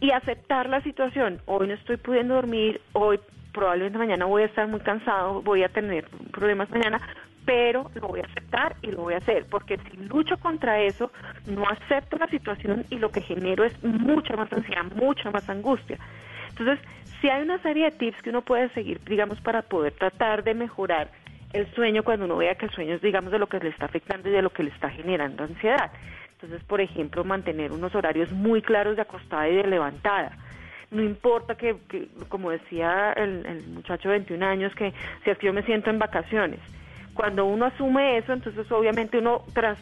Y 0.00 0.10
aceptar 0.10 0.68
la 0.68 0.82
situación. 0.82 1.40
Hoy 1.46 1.68
no 1.68 1.74
estoy 1.74 1.96
pudiendo 1.96 2.34
dormir, 2.34 2.80
hoy 2.92 3.18
probablemente 3.52 3.98
mañana 3.98 4.24
voy 4.24 4.42
a 4.42 4.46
estar 4.46 4.66
muy 4.68 4.80
cansado, 4.80 5.42
voy 5.42 5.62
a 5.62 5.68
tener 5.68 6.06
problemas 6.32 6.70
mañana, 6.70 7.00
pero 7.44 7.90
lo 7.94 8.08
voy 8.08 8.20
a 8.20 8.24
aceptar 8.24 8.76
y 8.82 8.90
lo 8.90 9.02
voy 9.02 9.14
a 9.14 9.18
hacer, 9.18 9.46
porque 9.50 9.78
si 9.78 9.96
lucho 9.96 10.36
contra 10.38 10.80
eso, 10.80 11.10
no 11.46 11.64
acepto 11.68 12.18
la 12.18 12.26
situación 12.28 12.84
y 12.90 12.98
lo 12.98 13.10
que 13.10 13.22
genero 13.22 13.64
es 13.64 13.82
mucha 13.82 14.36
más 14.36 14.52
ansiedad, 14.52 14.84
mucha 14.94 15.30
más 15.30 15.48
angustia. 15.48 15.98
Entonces, 16.50 16.78
Si 17.20 17.28
hay 17.28 17.42
una 17.42 17.58
serie 17.58 17.86
de 17.86 17.90
tips 17.90 18.22
que 18.22 18.30
uno 18.30 18.42
puede 18.42 18.68
seguir, 18.70 19.00
digamos, 19.04 19.40
para 19.40 19.62
poder 19.62 19.92
tratar 19.94 20.44
de 20.44 20.54
mejorar 20.54 21.10
el 21.52 21.66
sueño 21.74 22.04
cuando 22.04 22.26
uno 22.26 22.36
vea 22.36 22.54
que 22.54 22.66
el 22.66 22.72
sueño 22.72 22.94
es, 22.94 23.02
digamos, 23.02 23.32
de 23.32 23.38
lo 23.40 23.48
que 23.48 23.58
le 23.58 23.70
está 23.70 23.86
afectando 23.86 24.28
y 24.28 24.32
de 24.32 24.42
lo 24.42 24.50
que 24.50 24.62
le 24.62 24.70
está 24.70 24.88
generando 24.90 25.42
ansiedad. 25.42 25.90
Entonces, 26.32 26.62
por 26.64 26.80
ejemplo, 26.80 27.24
mantener 27.24 27.72
unos 27.72 27.94
horarios 27.96 28.30
muy 28.30 28.62
claros 28.62 28.94
de 28.94 29.02
acostada 29.02 29.48
y 29.48 29.56
de 29.56 29.64
levantada. 29.64 30.36
No 30.90 31.02
importa 31.02 31.54
que, 31.56 31.76
como 32.28 32.50
decía 32.50 33.12
el, 33.12 33.44
el, 33.44 33.66
muchacho 33.68 34.08
de 34.08 34.18
21 34.18 34.46
años, 34.46 34.74
que 34.74 34.92
si 35.22 35.30
es 35.30 35.38
que 35.38 35.46
yo 35.46 35.52
me 35.52 35.62
siento 35.62 35.90
en 35.90 35.98
vacaciones. 35.98 36.60
Cuando 37.14 37.44
uno 37.44 37.66
asume 37.66 38.16
eso, 38.16 38.32
entonces 38.32 38.70
obviamente 38.72 39.18
uno 39.18 39.42
tras, 39.52 39.78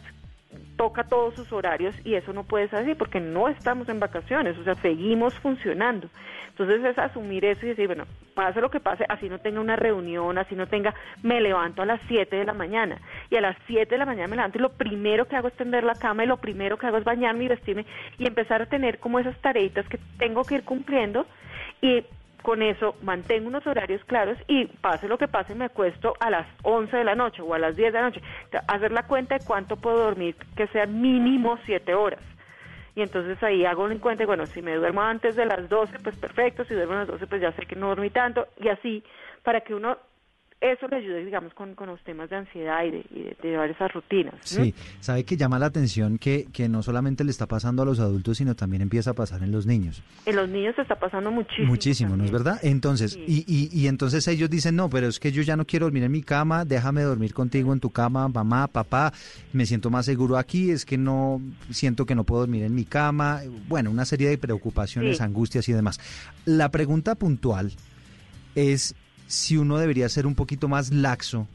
toca 0.75 1.03
todos 1.03 1.35
sus 1.35 1.51
horarios 1.51 1.95
y 2.05 2.15
eso 2.15 2.33
no 2.33 2.43
puede 2.43 2.67
ser 2.69 2.97
porque 2.97 3.19
no 3.19 3.47
estamos 3.47 3.89
en 3.89 3.99
vacaciones, 3.99 4.57
o 4.57 4.63
sea, 4.63 4.75
seguimos 4.75 5.33
funcionando. 5.35 6.09
Entonces 6.49 6.83
es 6.83 6.97
asumir 6.97 7.45
eso 7.45 7.65
y 7.65 7.69
decir, 7.69 7.87
bueno, 7.87 8.05
pase 8.33 8.61
lo 8.61 8.71
que 8.71 8.79
pase, 8.79 9.05
así 9.09 9.29
no 9.29 9.39
tenga 9.39 9.59
una 9.59 9.75
reunión, 9.75 10.37
así 10.37 10.55
no 10.55 10.67
tenga, 10.67 10.93
me 11.21 11.39
levanto 11.39 11.81
a 11.81 11.85
las 11.85 12.01
7 12.07 12.35
de 12.35 12.45
la 12.45 12.53
mañana 12.53 12.99
y 13.29 13.35
a 13.35 13.41
las 13.41 13.55
7 13.67 13.89
de 13.89 13.97
la 13.97 14.05
mañana 14.05 14.27
me 14.27 14.35
levanto 14.35 14.57
y 14.57 14.61
lo 14.61 14.69
primero 14.69 15.27
que 15.27 15.35
hago 15.35 15.49
es 15.49 15.53
tender 15.55 15.83
la 15.83 15.95
cama 15.95 16.23
y 16.23 16.27
lo 16.27 16.37
primero 16.37 16.77
que 16.77 16.87
hago 16.87 16.97
es 16.97 17.03
bañarme 17.03 17.43
y 17.43 17.47
vestirme 17.47 17.85
y 18.17 18.27
empezar 18.27 18.61
a 18.61 18.65
tener 18.65 18.99
como 18.99 19.19
esas 19.19 19.37
tareitas 19.39 19.87
que 19.87 19.99
tengo 20.17 20.43
que 20.43 20.55
ir 20.55 20.63
cumpliendo 20.63 21.25
y 21.81 22.03
con 22.41 22.61
eso 22.61 22.95
mantengo 23.01 23.47
unos 23.47 23.65
horarios 23.67 24.03
claros 24.05 24.37
y 24.47 24.65
pase 24.65 25.07
lo 25.07 25.17
que 25.17 25.27
pase 25.27 25.55
me 25.55 25.65
acuesto 25.65 26.13
a 26.19 26.29
las 26.29 26.47
11 26.63 26.95
de 26.95 27.03
la 27.03 27.15
noche 27.15 27.41
o 27.41 27.53
a 27.53 27.59
las 27.59 27.75
10 27.75 27.93
de 27.93 27.99
la 27.99 28.05
noche. 28.05 28.21
Hacer 28.67 28.91
la 28.91 29.03
cuenta 29.03 29.37
de 29.37 29.45
cuánto 29.45 29.75
puedo 29.75 29.97
dormir, 29.97 30.35
que 30.55 30.67
sea 30.67 30.85
mínimo 30.85 31.57
7 31.65 31.93
horas. 31.93 32.21
Y 32.95 33.01
entonces 33.01 33.41
ahí 33.43 33.63
hago 33.65 33.83
un 33.83 33.99
cuenta 33.99 34.23
y 34.23 34.25
bueno, 34.25 34.45
si 34.47 34.61
me 34.61 34.75
duermo 34.75 35.01
antes 35.01 35.35
de 35.35 35.45
las 35.45 35.69
12, 35.69 35.99
pues 35.99 36.15
perfecto, 36.17 36.65
si 36.65 36.73
duermo 36.73 36.93
a 36.93 36.99
las 36.99 37.07
12, 37.07 37.27
pues 37.27 37.41
ya 37.41 37.51
sé 37.51 37.65
que 37.65 37.75
no 37.75 37.89
dormí 37.89 38.09
tanto 38.09 38.47
y 38.59 38.69
así 38.69 39.03
para 39.43 39.61
que 39.61 39.75
uno 39.75 39.97
eso 40.59 40.87
le 40.87 40.95
ayuda, 40.95 41.17
digamos, 41.17 41.53
con, 41.53 41.75
con 41.75 41.87
los 41.87 42.01
temas 42.03 42.29
de 42.29 42.37
ansiedad 42.37 42.83
y 42.83 42.91
de, 42.91 43.05
y 43.11 43.47
llevar 43.47 43.69
esas 43.69 43.93
rutinas. 43.93 44.33
Sí, 44.41 44.73
sabe 44.99 45.23
que 45.23 45.37
llama 45.37 45.59
la 45.59 45.67
atención 45.67 46.17
que, 46.17 46.47
que 46.51 46.67
no 46.67 46.81
solamente 46.81 47.23
le 47.23 47.29
está 47.29 47.45
pasando 47.45 47.83
a 47.83 47.85
los 47.85 47.99
adultos, 47.99 48.37
sino 48.37 48.55
también 48.55 48.81
empieza 48.81 49.11
a 49.11 49.13
pasar 49.13 49.43
en 49.43 49.51
los 49.51 49.67
niños. 49.67 50.01
En 50.25 50.35
los 50.35 50.49
niños 50.49 50.75
se 50.75 50.81
está 50.81 50.95
pasando 50.95 51.29
muchísimo. 51.31 51.67
Muchísimo, 51.67 52.17
¿no 52.17 52.23
es 52.23 52.31
verdad? 52.31 52.59
Entonces, 52.63 53.15
y, 53.15 53.45
y, 53.47 53.69
y 53.71 53.87
entonces 53.87 54.27
ellos 54.27 54.49
dicen, 54.49 54.75
no, 54.75 54.89
pero 54.89 55.07
es 55.07 55.19
que 55.19 55.31
yo 55.31 55.43
ya 55.43 55.55
no 55.55 55.65
quiero 55.65 55.85
dormir 55.85 56.03
en 56.03 56.11
mi 56.11 56.23
cama, 56.23 56.65
déjame 56.65 57.03
dormir 57.03 57.35
contigo 57.35 57.71
en 57.71 57.79
tu 57.79 57.91
cama, 57.91 58.27
mamá, 58.27 58.67
papá, 58.67 59.13
me 59.53 59.65
siento 59.67 59.91
más 59.91 60.05
seguro 60.05 60.37
aquí, 60.37 60.71
es 60.71 60.85
que 60.85 60.97
no, 60.97 61.39
siento 61.69 62.05
que 62.05 62.15
no 62.15 62.23
puedo 62.23 62.41
dormir 62.41 62.63
en 62.63 62.73
mi 62.73 62.85
cama, 62.85 63.41
bueno, 63.67 63.91
una 63.91 64.05
serie 64.05 64.29
de 64.29 64.37
preocupaciones, 64.37 65.21
angustias 65.21 65.69
y 65.69 65.73
demás. 65.73 65.99
La 66.45 66.69
pregunta 66.71 67.13
puntual 67.15 67.73
es 68.55 68.95
si 69.27 69.57
uno 69.57 69.77
debería 69.77 70.09
ser 70.09 70.25
un 70.25 70.35
poquito 70.35 70.67
más 70.67 70.91
laxo 70.91 71.47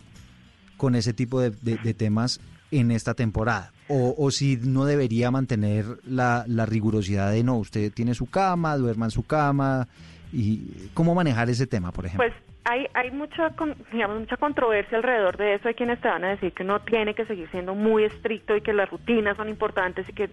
con 0.77 0.95
ese 0.95 1.13
tipo 1.13 1.41
de, 1.41 1.51
temas 1.95 2.41
en 2.71 2.91
esta 2.91 3.15
temporada. 3.15 3.73
O, 3.89 4.31
si 4.31 4.57
no 4.57 4.85
debería 4.85 5.31
mantener 5.31 5.85
la, 6.05 6.45
rigurosidad 6.67 7.31
de 7.31 7.45
no, 7.45 7.57
usted 7.59 7.93
tiene 7.93 8.15
su 8.15 8.27
cama, 8.27 8.77
duerma 8.77 9.07
en 9.07 9.11
su 9.11 9.25
cama. 9.25 9.89
y 10.33 10.89
¿Cómo 10.95 11.15
manejar 11.15 11.51
ese 11.51 11.67
tema, 11.67 11.93
por 11.93 12.07
ejemplo? 12.07 12.27
Pues 12.27 12.53
hay, 12.65 12.87
hay 12.95 13.11
mucha, 13.11 13.55
digamos, 13.93 14.21
mucha 14.21 14.37
controversia 14.37 14.97
alrededor 14.97 15.37
de 15.37 15.55
eso. 15.55 15.69
Hay 15.69 15.75
quienes 15.75 16.01
te 16.01 16.09
van 16.09 16.25
a 16.25 16.31
decir 16.31 16.53
que 16.53 16.65
no 16.65 16.81
tiene 16.81 17.15
que 17.15 17.27
seguir 17.27 17.49
siendo 17.51 17.75
muy 17.75 18.05
estricto 18.05 18.57
y 18.57 18.61
que 18.61 18.73
las 18.73 18.89
rutinas 18.89 19.37
son 19.37 19.49
importantes 19.49 20.09
y 20.09 20.13
que 20.13 20.29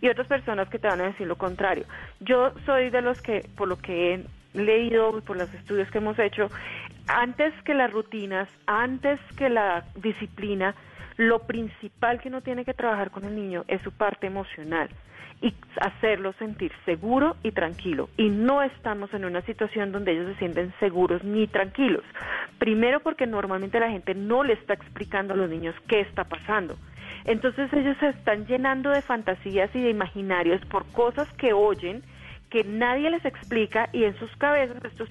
y 0.00 0.08
otras 0.08 0.26
personas 0.26 0.68
que 0.68 0.78
te 0.78 0.88
van 0.88 1.00
a 1.00 1.04
decir 1.04 1.26
lo 1.26 1.36
contrario. 1.36 1.84
Yo 2.20 2.52
soy 2.64 2.90
de 2.90 3.02
los 3.02 3.20
que, 3.20 3.46
por 3.56 3.68
lo 3.68 3.76
que 3.76 4.14
he 4.14 4.24
leído 4.54 5.20
por 5.20 5.36
los 5.36 5.52
estudios 5.54 5.90
que 5.90 5.98
hemos 5.98 6.18
hecho, 6.18 6.50
antes 7.06 7.52
que 7.64 7.74
las 7.74 7.92
rutinas, 7.92 8.48
antes 8.66 9.20
que 9.36 9.48
la 9.48 9.84
disciplina, 9.96 10.74
lo 11.16 11.40
principal 11.40 12.20
que 12.20 12.28
uno 12.28 12.40
tiene 12.40 12.64
que 12.64 12.74
trabajar 12.74 13.10
con 13.10 13.24
el 13.24 13.34
niño 13.34 13.64
es 13.68 13.82
su 13.82 13.92
parte 13.92 14.26
emocional 14.26 14.88
y 15.42 15.54
hacerlo 15.80 16.32
sentir 16.34 16.72
seguro 16.84 17.36
y 17.42 17.52
tranquilo. 17.52 18.10
Y 18.16 18.28
no 18.28 18.62
estamos 18.62 19.12
en 19.14 19.24
una 19.24 19.40
situación 19.42 19.92
donde 19.92 20.12
ellos 20.12 20.32
se 20.32 20.38
sienten 20.38 20.72
seguros 20.78 21.24
ni 21.24 21.46
tranquilos. 21.46 22.04
Primero 22.58 23.00
porque 23.00 23.26
normalmente 23.26 23.80
la 23.80 23.90
gente 23.90 24.14
no 24.14 24.44
le 24.44 24.54
está 24.54 24.74
explicando 24.74 25.34
a 25.34 25.36
los 25.36 25.48
niños 25.48 25.74
qué 25.88 26.00
está 26.00 26.24
pasando. 26.24 26.76
Entonces 27.24 27.72
ellos 27.72 27.96
se 28.00 28.08
están 28.08 28.46
llenando 28.46 28.90
de 28.90 29.02
fantasías 29.02 29.74
y 29.74 29.80
de 29.80 29.90
imaginarios 29.90 30.64
por 30.66 30.86
cosas 30.92 31.30
que 31.34 31.52
oyen 31.52 32.02
que 32.50 32.64
nadie 32.64 33.10
les 33.10 33.24
explica 33.24 33.88
y 33.92 34.04
en 34.04 34.18
sus 34.18 34.34
cabezas 34.36 34.76
estos 34.84 35.08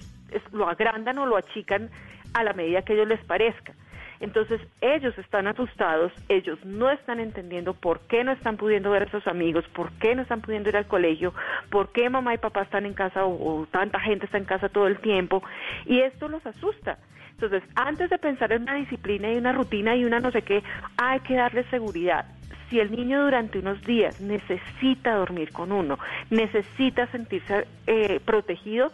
lo 0.52 0.68
agrandan 0.68 1.18
o 1.18 1.26
lo 1.26 1.36
achican 1.36 1.90
a 2.34 2.44
la 2.44 2.52
medida 2.52 2.82
que 2.82 2.92
ellos 2.92 3.08
les 3.08 3.22
parezca. 3.24 3.74
Entonces 4.20 4.60
ellos 4.82 5.16
están 5.16 5.46
asustados, 5.46 6.12
ellos 6.28 6.58
no 6.64 6.90
están 6.90 7.20
entendiendo 7.20 7.72
por 7.72 8.00
qué 8.00 8.22
no 8.22 8.32
están 8.32 8.58
pudiendo 8.58 8.90
ver 8.90 9.04
a 9.04 9.10
sus 9.10 9.26
amigos, 9.26 9.64
por 9.74 9.90
qué 9.92 10.14
no 10.14 10.22
están 10.22 10.42
pudiendo 10.42 10.68
ir 10.68 10.76
al 10.76 10.86
colegio, 10.86 11.32
por 11.70 11.90
qué 11.90 12.10
mamá 12.10 12.34
y 12.34 12.38
papá 12.38 12.62
están 12.62 12.84
en 12.84 12.92
casa 12.92 13.24
o, 13.24 13.60
o 13.62 13.66
tanta 13.66 13.98
gente 13.98 14.26
está 14.26 14.36
en 14.36 14.44
casa 14.44 14.68
todo 14.68 14.86
el 14.86 14.98
tiempo 14.98 15.42
y 15.86 16.00
esto 16.00 16.28
los 16.28 16.44
asusta. 16.44 16.98
Entonces, 17.30 17.62
antes 17.74 18.10
de 18.10 18.18
pensar 18.18 18.52
en 18.52 18.62
una 18.62 18.74
disciplina 18.74 19.32
y 19.32 19.38
una 19.38 19.52
rutina 19.52 19.96
y 19.96 20.04
una 20.04 20.20
no 20.20 20.30
sé 20.30 20.42
qué, 20.42 20.62
hay 20.98 21.20
que 21.20 21.36
darle 21.36 21.64
seguridad 21.70 22.26
si 22.70 22.78
el 22.78 22.92
niño 22.92 23.24
durante 23.24 23.58
unos 23.58 23.82
días 23.84 24.20
necesita 24.20 25.14
dormir 25.16 25.52
con 25.52 25.72
uno, 25.72 25.98
necesita 26.30 27.06
sentirse 27.08 27.66
eh, 27.86 28.20
protegido, 28.24 28.92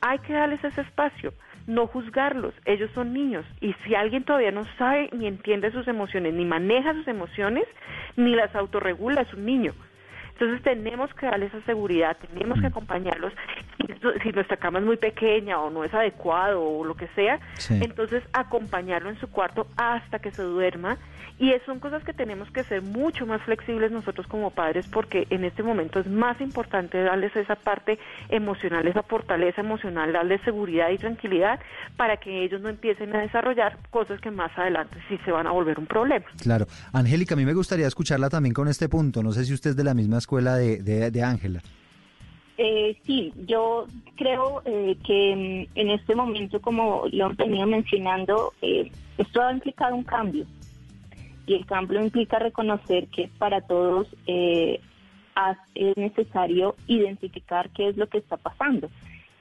hay 0.00 0.18
que 0.18 0.34
darles 0.34 0.62
ese 0.64 0.82
espacio, 0.82 1.32
no 1.66 1.86
juzgarlos, 1.86 2.52
ellos 2.66 2.90
son 2.92 3.14
niños 3.14 3.46
y 3.60 3.72
si 3.84 3.94
alguien 3.94 4.24
todavía 4.24 4.50
no 4.50 4.64
sabe 4.76 5.08
ni 5.12 5.26
entiende 5.26 5.70
sus 5.70 5.88
emociones, 5.88 6.34
ni 6.34 6.44
maneja 6.44 6.92
sus 6.92 7.08
emociones, 7.08 7.64
ni 8.16 8.34
las 8.34 8.54
autorregula, 8.54 9.22
es 9.22 9.32
un 9.32 9.46
niño. 9.46 9.72
Entonces 10.34 10.62
tenemos 10.62 11.12
que 11.14 11.26
darles 11.26 11.54
esa 11.54 11.64
seguridad, 11.64 12.16
tenemos 12.16 12.60
que 12.60 12.68
mm. 12.68 12.72
acompañarlos. 12.72 13.32
Si, 14.22 14.32
nuestra 14.32 14.56
cama 14.56 14.80
es 14.80 14.84
muy 14.84 14.96
pequeña 14.96 15.58
o 15.60 15.70
no 15.70 15.84
es 15.84 15.94
adecuado 15.94 16.62
o 16.62 16.84
lo 16.84 16.94
que 16.94 17.08
sea, 17.14 17.40
entonces 17.70 18.22
acompañarlo 18.32 19.08
en 19.08 19.18
su 19.18 19.28
cuarto 19.28 19.66
hasta 19.76 20.18
que 20.18 20.30
se 20.30 20.42
duerma 20.42 20.98
y 21.38 21.52
son 21.66 21.80
cosas 21.80 22.04
que 22.04 22.12
tenemos 22.12 22.50
que 22.50 22.62
ser 22.64 22.82
mucho 22.82 23.26
más 23.26 23.42
flexibles 23.42 23.90
nosotros 23.90 24.26
como 24.26 24.50
padres 24.50 24.86
porque 24.86 25.26
en 25.30 25.44
este 25.44 25.62
momento 25.62 25.98
es 25.98 26.06
más 26.06 26.40
importante 26.40 27.02
darles 27.02 27.34
esa 27.34 27.56
parte 27.56 27.98
emocional, 28.28 28.86
esa 28.86 29.02
fortaleza 29.02 29.60
emocional, 29.60 30.12
darles 30.12 30.40
seguridad 30.42 30.90
y 30.90 30.98
tranquilidad 30.98 31.58
para 31.96 32.18
que 32.18 32.44
ellos 32.44 32.60
no 32.60 32.68
empiecen 32.68 33.14
a 33.16 33.20
desarrollar 33.20 33.78
cosas 33.90 34.20
que 34.20 34.30
más 34.30 34.56
adelante 34.56 34.96
sí 35.08 35.18
se 35.24 35.32
van 35.32 35.46
a 35.46 35.50
volver 35.50 35.78
un 35.78 35.86
problema. 35.86 36.26
Claro. 36.40 36.66
Angélica, 36.92 37.34
a 37.34 37.36
mí 37.36 37.44
me 37.44 37.54
gustaría 37.54 37.86
escucharla 37.86 38.28
también 38.28 38.54
con 38.54 38.68
este 38.68 38.88
punto. 38.88 39.22
No 39.22 39.32
sé 39.32 39.44
si 39.44 39.52
usted 39.52 39.70
es 39.70 39.76
de 39.76 39.84
la 39.84 39.94
misma 39.94 40.18
escuela 40.24 40.56
de 40.56 41.22
Ángela. 41.22 41.60
eh, 42.56 42.96
sí, 43.04 43.32
yo 43.46 43.86
creo 44.16 44.62
eh, 44.64 44.96
que 45.04 45.68
mm, 45.74 45.78
en 45.78 45.90
este 45.90 46.14
momento, 46.14 46.60
como 46.60 47.04
lo 47.10 47.26
han 47.26 47.36
venido 47.36 47.66
mencionando, 47.66 48.52
eh, 48.62 48.90
esto 49.18 49.42
ha 49.42 49.52
implicado 49.52 49.94
un 49.96 50.04
cambio 50.04 50.46
y 51.46 51.54
el 51.54 51.66
cambio 51.66 52.00
implica 52.00 52.38
reconocer 52.38 53.08
que 53.08 53.28
para 53.38 53.60
todos 53.60 54.06
eh, 54.26 54.80
es 55.74 55.96
necesario 55.96 56.76
identificar 56.86 57.70
qué 57.70 57.88
es 57.88 57.96
lo 57.96 58.08
que 58.08 58.18
está 58.18 58.36
pasando 58.36 58.88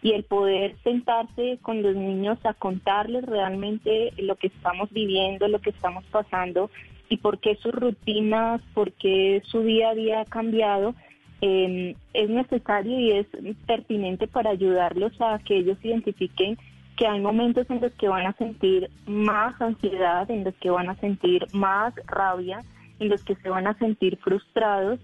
y 0.02 0.12
el 0.12 0.24
poder 0.24 0.76
sentarse 0.84 1.60
con 1.62 1.82
los 1.82 1.96
niños 1.96 2.44
a 2.46 2.54
contarles 2.54 3.24
realmente 3.26 4.12
lo 4.18 4.36
que 4.36 4.48
estamos 4.48 4.92
viviendo, 4.92 5.48
lo 5.48 5.60
que 5.60 5.70
estamos 5.70 6.04
pasando 6.06 6.70
y 7.10 7.18
por 7.18 7.40
qué 7.40 7.56
sus 7.56 7.74
rutinas, 7.74 8.62
por 8.74 8.92
qué 8.94 9.42
su 9.46 9.62
día 9.62 9.90
a 9.90 9.96
día 9.96 10.22
ha 10.22 10.26
cambiado, 10.26 10.96
eh, 11.42 11.96
es 12.14 12.30
necesario 12.30 13.00
y 13.00 13.12
es 13.12 13.28
pertinente 13.68 14.28
para 14.28 14.52
ayudarlos 14.52 15.14
a 15.20 15.40
que 15.40 15.58
ellos 15.58 15.78
identifiquen 15.84 16.58
que 16.96 17.08
hay 17.08 17.20
momentos 17.20 17.70
en 17.70 17.82
los 17.82 17.92
que 17.94 18.08
van 18.08 18.28
a 18.28 18.34
sentir 18.34 18.90
más 19.08 19.60
ansiedad, 19.62 20.30
en 20.30 20.44
los 20.44 20.54
que 20.56 20.70
van 20.70 20.90
a 20.90 20.96
sentir 20.96 21.46
más 21.54 21.94
rabia, 22.06 22.60
en 23.00 23.10
los 23.10 23.24
que 23.24 23.36
se 23.36 23.50
van 23.50 23.68
a 23.68 23.78
sentir 23.78 24.18
frustrados 24.18 25.00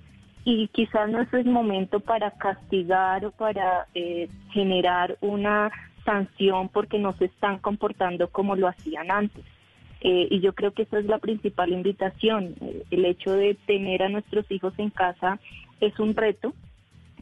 y 0.45 0.67
quizás 0.69 1.09
no 1.09 1.21
es 1.21 1.33
el 1.33 1.45
momento 1.45 1.99
para 1.99 2.31
castigar 2.31 3.25
o 3.25 3.31
para 3.31 3.87
eh, 3.93 4.29
generar 4.51 5.17
una 5.21 5.71
sanción 6.05 6.69
porque 6.69 6.97
no 6.97 7.13
se 7.13 7.25
están 7.25 7.59
comportando 7.59 8.29
como 8.29 8.55
lo 8.55 8.67
hacían 8.67 9.11
antes. 9.11 9.43
Eh, 10.01 10.27
y 10.31 10.39
yo 10.39 10.53
creo 10.53 10.71
que 10.71 10.83
esa 10.83 10.99
es 10.99 11.05
la 11.05 11.19
principal 11.19 11.71
invitación. 11.71 12.55
Eh, 12.61 12.83
el 12.91 13.05
hecho 13.05 13.33
de 13.33 13.55
tener 13.65 14.03
a 14.03 14.09
nuestros 14.09 14.49
hijos 14.49 14.73
en 14.77 14.89
casa 14.89 15.39
es 15.81 15.99
un 15.99 16.15
reto, 16.15 16.53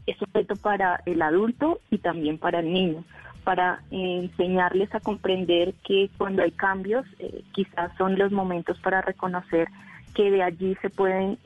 es 0.06 0.20
un 0.22 0.28
reto 0.32 0.54
para 0.56 1.00
el 1.06 1.20
adulto 1.22 1.80
y 1.90 1.98
también 1.98 2.38
para 2.38 2.60
el 2.60 2.72
niño 2.72 3.04
para 3.44 3.80
enseñarles 3.90 4.94
a 4.94 5.00
comprender 5.00 5.72
que 5.82 6.10
cuando 6.18 6.42
hay 6.42 6.50
cambios, 6.50 7.06
eh, 7.18 7.42
quizás 7.52 7.96
son 7.96 8.18
los 8.18 8.30
momentos 8.30 8.78
para 8.80 9.00
reconocer 9.00 9.68
que 10.14 10.30
de 10.30 10.42
allí 10.42 10.76
se 10.82 10.90
pueden 10.90 11.38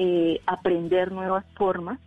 aprender 0.46 1.13
nuevas 1.13 1.45
formas 1.54 2.00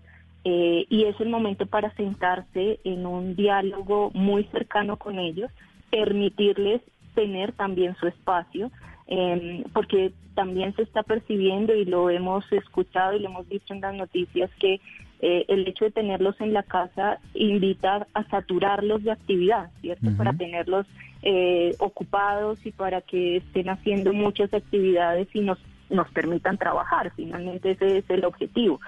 y 0.44 1.06
es 1.06 1.20
el 1.22 1.30
momento 1.30 1.66
para 1.66 1.94
sentarse 1.96 2.80
en 2.84 3.06
un 3.06 3.38
diálogo 3.38 4.12
muy 4.14 4.44
cercano 4.46 4.98
con 4.98 5.18
ellos, 5.18 5.50
permitirles 5.92 6.82
tener 7.14 7.54
también 7.54 7.96
su 7.96 8.08
espacio, 8.08 8.72
eh, 9.08 9.64
porque 9.74 10.14
también 10.34 10.76
se 10.76 10.82
está 10.82 11.04
percibiendo 11.04 11.74
y 11.76 11.86
lo 11.86 12.10
hemos 12.10 12.50
escuchado 12.52 13.16
y 13.16 13.20
lo 13.20 13.30
hemos 13.30 13.48
visto 13.48 13.74
en 13.74 13.82
las 13.82 13.94
noticias 13.94 14.50
que 14.60 14.80
eh, 15.22 15.46
el 15.48 15.68
hecho 15.68 15.86
de 15.86 15.92
tenerlos 15.92 16.40
en 16.42 16.54
la 16.54 16.64
casa 16.64 17.20
invita 17.34 18.08
a 18.14 18.24
saturarlos 18.26 19.04
de 19.04 19.12
actividad, 19.12 19.70
¿cierto? 19.82 20.10
Para 20.18 20.34
tenerlos 20.34 20.86
eh, 21.24 21.74
ocupados 21.80 22.64
y 22.66 22.72
para 22.72 23.02
que 23.02 23.38
estén 23.38 23.70
haciendo 23.70 24.12
muchas 24.14 24.54
actividades 24.54 25.28
y 25.34 25.40
nos, 25.40 25.58
nos 25.90 26.10
permitan 26.12 26.58
trabajar. 26.58 27.12
Finalmente 27.16 27.72
ese 27.72 28.00
es 28.00 28.10
el 28.10 28.26
objetivo 28.26 28.80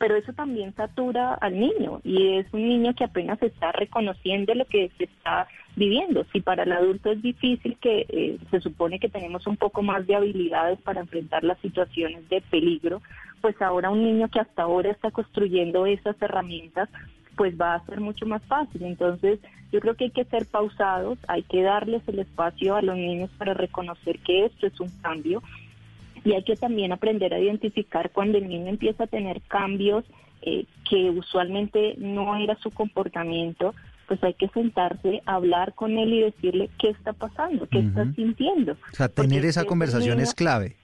pero 0.00 0.16
eso 0.16 0.32
también 0.32 0.74
satura 0.74 1.34
al 1.34 1.60
niño 1.60 2.00
y 2.04 2.38
es 2.38 2.46
un 2.54 2.66
niño 2.66 2.94
que 2.94 3.04
apenas 3.04 3.40
está 3.42 3.70
reconociendo 3.70 4.54
lo 4.54 4.64
que 4.64 4.90
se 4.96 5.04
está 5.04 5.46
viviendo. 5.76 6.24
Si 6.32 6.40
para 6.40 6.62
el 6.62 6.72
adulto 6.72 7.12
es 7.12 7.20
difícil, 7.20 7.76
que 7.78 8.06
eh, 8.08 8.38
se 8.50 8.62
supone 8.62 8.98
que 8.98 9.10
tenemos 9.10 9.46
un 9.46 9.58
poco 9.58 9.82
más 9.82 10.06
de 10.06 10.16
habilidades 10.16 10.80
para 10.80 11.02
enfrentar 11.02 11.44
las 11.44 11.58
situaciones 11.58 12.26
de 12.30 12.40
peligro, 12.40 13.02
pues 13.42 13.60
ahora 13.60 13.90
un 13.90 14.02
niño 14.02 14.28
que 14.28 14.40
hasta 14.40 14.62
ahora 14.62 14.90
está 14.90 15.10
construyendo 15.10 15.84
esas 15.84 16.16
herramientas, 16.22 16.88
pues 17.36 17.60
va 17.60 17.74
a 17.74 17.84
ser 17.84 18.00
mucho 18.00 18.24
más 18.24 18.42
fácil. 18.44 18.84
Entonces, 18.84 19.38
yo 19.70 19.80
creo 19.80 19.96
que 19.96 20.04
hay 20.04 20.12
que 20.12 20.24
ser 20.24 20.46
pausados, 20.46 21.18
hay 21.28 21.42
que 21.42 21.60
darles 21.60 22.00
el 22.08 22.20
espacio 22.20 22.74
a 22.74 22.80
los 22.80 22.96
niños 22.96 23.28
para 23.36 23.52
reconocer 23.52 24.18
que 24.20 24.46
esto 24.46 24.66
es 24.66 24.80
un 24.80 24.88
cambio 25.02 25.42
y 26.24 26.32
hay 26.32 26.42
que 26.42 26.56
también 26.56 26.92
aprender 26.92 27.32
a 27.34 27.38
identificar 27.38 28.10
cuando 28.10 28.38
el 28.38 28.48
niño 28.48 28.68
empieza 28.68 29.04
a 29.04 29.06
tener 29.06 29.40
cambios 29.42 30.04
eh, 30.42 30.64
que 30.88 31.10
usualmente 31.10 31.94
no 31.98 32.36
era 32.36 32.56
su 32.56 32.70
comportamiento, 32.70 33.74
pues 34.06 34.22
hay 34.24 34.34
que 34.34 34.48
sentarse, 34.48 35.22
hablar 35.26 35.74
con 35.74 35.96
él 35.96 36.12
y 36.12 36.20
decirle 36.22 36.70
qué 36.78 36.88
está 36.88 37.12
pasando, 37.12 37.68
qué 37.68 37.78
está 37.80 38.10
sintiendo. 38.14 38.72
O 38.72 38.96
sea, 38.96 39.08
tener 39.08 39.44
esa 39.44 39.64
conversación 39.64 40.18
es 40.20 40.34
clave. 40.34 40.76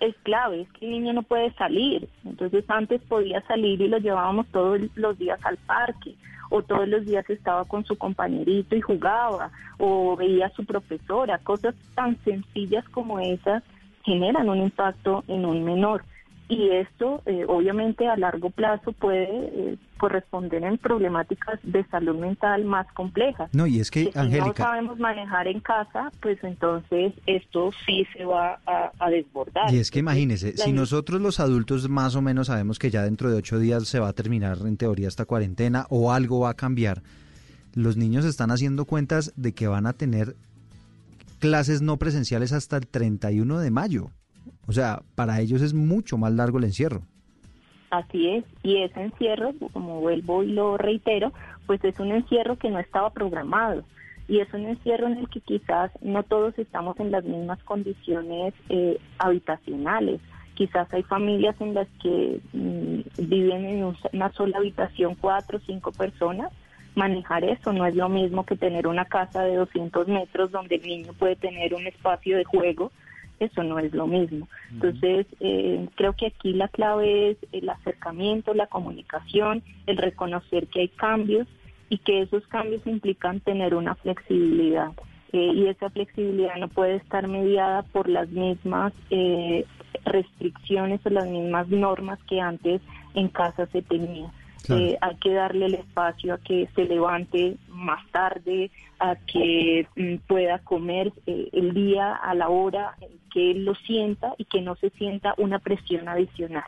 Es 0.00 0.14
clave, 0.24 0.62
es 0.62 0.72
que 0.72 0.84
el 0.84 0.90
niño 0.92 1.14
no 1.14 1.22
puede 1.22 1.52
salir. 1.54 2.08
Entonces 2.24 2.64
antes 2.68 3.00
podía 3.02 3.40
salir 3.46 3.80
y 3.80 3.88
lo 3.88 3.98
llevábamos 3.98 4.46
todos 4.48 4.80
los 4.94 5.18
días 5.18 5.38
al 5.44 5.56
parque, 5.56 6.14
o 6.50 6.62
todos 6.62 6.86
los 6.86 7.06
días 7.06 7.28
estaba 7.30 7.64
con 7.64 7.84
su 7.84 7.96
compañerito 7.96 8.76
y 8.76 8.80
jugaba, 8.80 9.50
o 9.78 10.16
veía 10.16 10.46
a 10.46 10.50
su 10.50 10.64
profesora, 10.64 11.38
cosas 11.38 11.74
tan 11.94 12.18
sencillas 12.24 12.86
como 12.90 13.20
esas 13.20 13.62
generan 14.06 14.48
un 14.48 14.62
impacto 14.62 15.24
en 15.28 15.44
un 15.44 15.64
menor. 15.64 16.04
Y 16.48 16.70
esto, 16.70 17.22
eh, 17.26 17.44
obviamente, 17.48 18.06
a 18.06 18.16
largo 18.16 18.50
plazo 18.50 18.92
puede 18.92 19.24
eh, 19.24 19.78
corresponder 19.98 20.62
en 20.62 20.78
problemáticas 20.78 21.58
de 21.64 21.84
salud 21.86 22.14
mental 22.14 22.64
más 22.64 22.86
complejas. 22.92 23.50
No, 23.52 23.66
y 23.66 23.80
es 23.80 23.90
que, 23.90 24.12
Angélica... 24.14 24.44
Si 24.44 24.62
no 24.62 24.68
sabemos 24.68 24.98
manejar 25.00 25.48
en 25.48 25.58
casa, 25.58 26.12
pues 26.20 26.38
entonces 26.44 27.14
esto 27.26 27.72
sí 27.84 28.06
se 28.16 28.24
va 28.24 28.60
a, 28.64 29.10
desbordar. 29.10 29.74
Y 29.74 29.78
es 29.78 29.90
que 29.90 29.98
imagínese, 29.98 30.56
si 30.56 30.72
nosotros 30.72 31.20
los 31.20 31.40
adultos 31.40 31.88
más 31.88 32.14
o 32.14 32.22
menos 32.22 32.46
sabemos 32.46 32.78
que 32.78 32.90
ya 32.90 33.02
dentro 33.02 33.28
de 33.28 33.38
ocho 33.38 33.58
días 33.58 33.88
se 33.88 33.98
va 33.98 34.08
a 34.08 34.12
terminar 34.12 34.58
en 34.64 34.76
teoría 34.76 35.08
esta 35.08 35.24
cuarentena 35.24 35.86
o 35.90 36.12
algo 36.12 36.40
va 36.40 36.50
a 36.50 36.54
cambiar, 36.54 37.02
los 37.74 37.96
niños 37.96 38.24
están 38.24 38.52
haciendo 38.52 38.84
cuentas 38.84 39.32
de 39.36 39.52
que 39.52 39.66
van 39.66 39.86
a 39.86 39.94
tener 39.94 40.36
clases 41.38 41.82
no 41.82 41.96
presenciales 41.96 42.52
hasta 42.52 42.76
el 42.76 42.86
31 42.86 43.58
de 43.58 43.70
mayo. 43.70 44.10
O 44.66 44.72
sea, 44.72 45.02
para 45.14 45.40
ellos 45.40 45.62
es 45.62 45.74
mucho 45.74 46.18
más 46.18 46.32
largo 46.32 46.58
el 46.58 46.64
encierro. 46.64 47.02
Así 47.90 48.28
es, 48.28 48.44
y 48.62 48.82
ese 48.82 49.00
encierro, 49.00 49.52
como 49.72 50.00
vuelvo 50.00 50.42
y 50.42 50.52
lo 50.52 50.76
reitero, 50.76 51.32
pues 51.66 51.82
es 51.84 51.98
un 52.00 52.10
encierro 52.10 52.56
que 52.56 52.68
no 52.68 52.80
estaba 52.80 53.10
programado 53.10 53.84
y 54.28 54.40
es 54.40 54.52
un 54.52 54.66
encierro 54.66 55.06
en 55.06 55.18
el 55.18 55.28
que 55.28 55.40
quizás 55.40 55.90
no 56.00 56.22
todos 56.24 56.58
estamos 56.58 56.98
en 56.98 57.12
las 57.12 57.24
mismas 57.24 57.62
condiciones 57.62 58.54
eh, 58.68 58.98
habitacionales. 59.18 60.20
Quizás 60.54 60.92
hay 60.92 61.04
familias 61.04 61.54
en 61.60 61.74
las 61.74 61.86
que 62.02 62.40
mm, 62.52 63.28
viven 63.28 63.64
en 63.66 63.94
una 64.12 64.32
sola 64.32 64.58
habitación 64.58 65.14
cuatro 65.14 65.58
o 65.58 65.60
cinco 65.60 65.92
personas 65.92 66.50
manejar 66.96 67.44
eso. 67.44 67.72
No 67.72 67.86
es 67.86 67.94
lo 67.94 68.08
mismo 68.08 68.44
que 68.44 68.56
tener 68.56 68.86
una 68.86 69.04
casa 69.04 69.42
de 69.42 69.56
200 69.56 70.08
metros 70.08 70.50
donde 70.50 70.76
el 70.76 70.82
niño 70.82 71.12
puede 71.12 71.36
tener 71.36 71.74
un 71.74 71.86
espacio 71.86 72.36
de 72.36 72.44
juego. 72.44 72.90
Eso 73.38 73.62
no 73.62 73.78
es 73.78 73.92
lo 73.92 74.06
mismo. 74.06 74.48
Entonces, 74.72 75.26
eh, 75.40 75.86
creo 75.94 76.14
que 76.14 76.28
aquí 76.28 76.54
la 76.54 76.68
clave 76.68 77.30
es 77.30 77.36
el 77.52 77.68
acercamiento, 77.68 78.54
la 78.54 78.66
comunicación, 78.66 79.62
el 79.86 79.98
reconocer 79.98 80.68
que 80.68 80.80
hay 80.80 80.88
cambios 80.88 81.46
y 81.90 81.98
que 81.98 82.22
esos 82.22 82.46
cambios 82.46 82.86
implican 82.86 83.40
tener 83.40 83.74
una 83.74 83.94
flexibilidad. 83.96 84.92
Eh, 85.32 85.52
y 85.54 85.66
esa 85.66 85.90
flexibilidad 85.90 86.56
no 86.56 86.68
puede 86.68 86.96
estar 86.96 87.28
mediada 87.28 87.82
por 87.82 88.08
las 88.08 88.28
mismas 88.30 88.94
eh, 89.10 89.66
restricciones 90.04 91.04
o 91.04 91.10
las 91.10 91.26
mismas 91.26 91.68
normas 91.68 92.18
que 92.28 92.40
antes 92.40 92.80
en 93.14 93.28
casa 93.28 93.66
se 93.66 93.82
tenían. 93.82 94.30
Eh, 94.68 94.98
hay 95.00 95.16
que 95.16 95.32
darle 95.32 95.66
el 95.66 95.74
espacio 95.74 96.34
a 96.34 96.38
que 96.38 96.68
se 96.74 96.84
levante 96.84 97.56
más 97.68 98.06
tarde, 98.10 98.70
a 98.98 99.16
que 99.16 99.86
mm, 99.96 100.26
pueda 100.26 100.58
comer 100.60 101.12
eh, 101.26 101.48
el 101.52 101.74
día 101.74 102.14
a 102.14 102.34
la 102.34 102.48
hora 102.48 102.96
que 103.32 103.50
él 103.50 103.64
lo 103.64 103.74
sienta 103.74 104.34
y 104.38 104.44
que 104.46 104.60
no 104.60 104.76
se 104.76 104.90
sienta 104.90 105.34
una 105.36 105.58
presión 105.58 106.08
adicional 106.08 106.64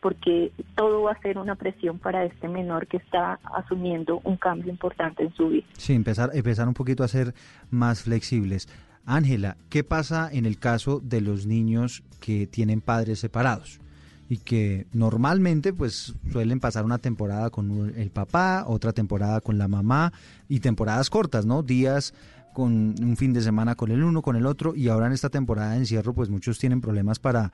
porque 0.00 0.50
todo 0.74 1.02
va 1.02 1.12
a 1.12 1.20
ser 1.20 1.38
una 1.38 1.54
presión 1.54 2.00
para 2.00 2.24
este 2.24 2.48
menor 2.48 2.88
que 2.88 2.96
está 2.96 3.38
asumiendo 3.56 4.20
un 4.24 4.36
cambio 4.36 4.68
importante 4.68 5.22
en 5.22 5.32
su 5.32 5.48
vida. 5.48 5.64
Sí, 5.78 5.94
empezar, 5.94 6.30
empezar 6.34 6.66
un 6.66 6.74
poquito 6.74 7.04
a 7.04 7.08
ser 7.08 7.34
más 7.70 8.02
flexibles. 8.02 8.68
Ángela, 9.06 9.56
¿qué 9.70 9.84
pasa 9.84 10.28
en 10.32 10.44
el 10.44 10.58
caso 10.58 10.98
de 10.98 11.20
los 11.20 11.46
niños 11.46 12.02
que 12.20 12.48
tienen 12.48 12.80
padres 12.80 13.20
separados? 13.20 13.80
Y 14.28 14.38
que 14.38 14.86
normalmente 14.92 15.72
pues 15.72 16.14
suelen 16.30 16.60
pasar 16.60 16.84
una 16.84 16.98
temporada 16.98 17.50
con 17.50 17.92
el 17.96 18.10
papá, 18.10 18.64
otra 18.66 18.92
temporada 18.92 19.40
con 19.40 19.58
la 19.58 19.68
mamá 19.68 20.12
y 20.48 20.60
temporadas 20.60 21.10
cortas, 21.10 21.46
¿no? 21.46 21.62
Días 21.62 22.14
con 22.52 22.94
un 23.02 23.16
fin 23.16 23.32
de 23.32 23.40
semana 23.40 23.74
con 23.74 23.90
el 23.90 24.02
uno, 24.02 24.22
con 24.22 24.36
el 24.36 24.46
otro 24.46 24.74
y 24.74 24.88
ahora 24.88 25.06
en 25.06 25.12
esta 25.12 25.30
temporada 25.30 25.72
de 25.72 25.78
encierro 25.78 26.12
pues 26.12 26.28
muchos 26.28 26.58
tienen 26.58 26.80
problemas 26.80 27.18
para 27.18 27.52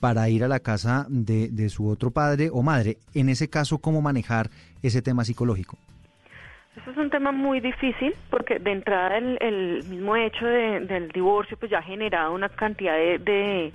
para 0.00 0.28
ir 0.30 0.42
a 0.44 0.48
la 0.48 0.60
casa 0.60 1.06
de, 1.10 1.48
de 1.50 1.68
su 1.68 1.86
otro 1.86 2.10
padre 2.10 2.48
o 2.50 2.62
madre. 2.62 2.96
En 3.12 3.28
ese 3.28 3.50
caso, 3.50 3.78
¿cómo 3.78 4.00
manejar 4.00 4.48
ese 4.82 5.02
tema 5.02 5.24
psicológico? 5.24 5.76
Eso 6.76 6.92
es 6.92 6.96
un 6.96 7.10
tema 7.10 7.32
muy 7.32 7.60
difícil 7.60 8.14
porque 8.30 8.58
de 8.58 8.72
entrada 8.72 9.18
el, 9.18 9.82
mismo 9.88 10.16
hecho 10.16 10.46
del 10.46 11.08
divorcio 11.08 11.56
pues 11.58 11.70
ya 11.70 11.78
ha 11.78 11.82
generado 11.82 12.32
una 12.32 12.48
cantidad 12.48 12.94
de 12.94 13.72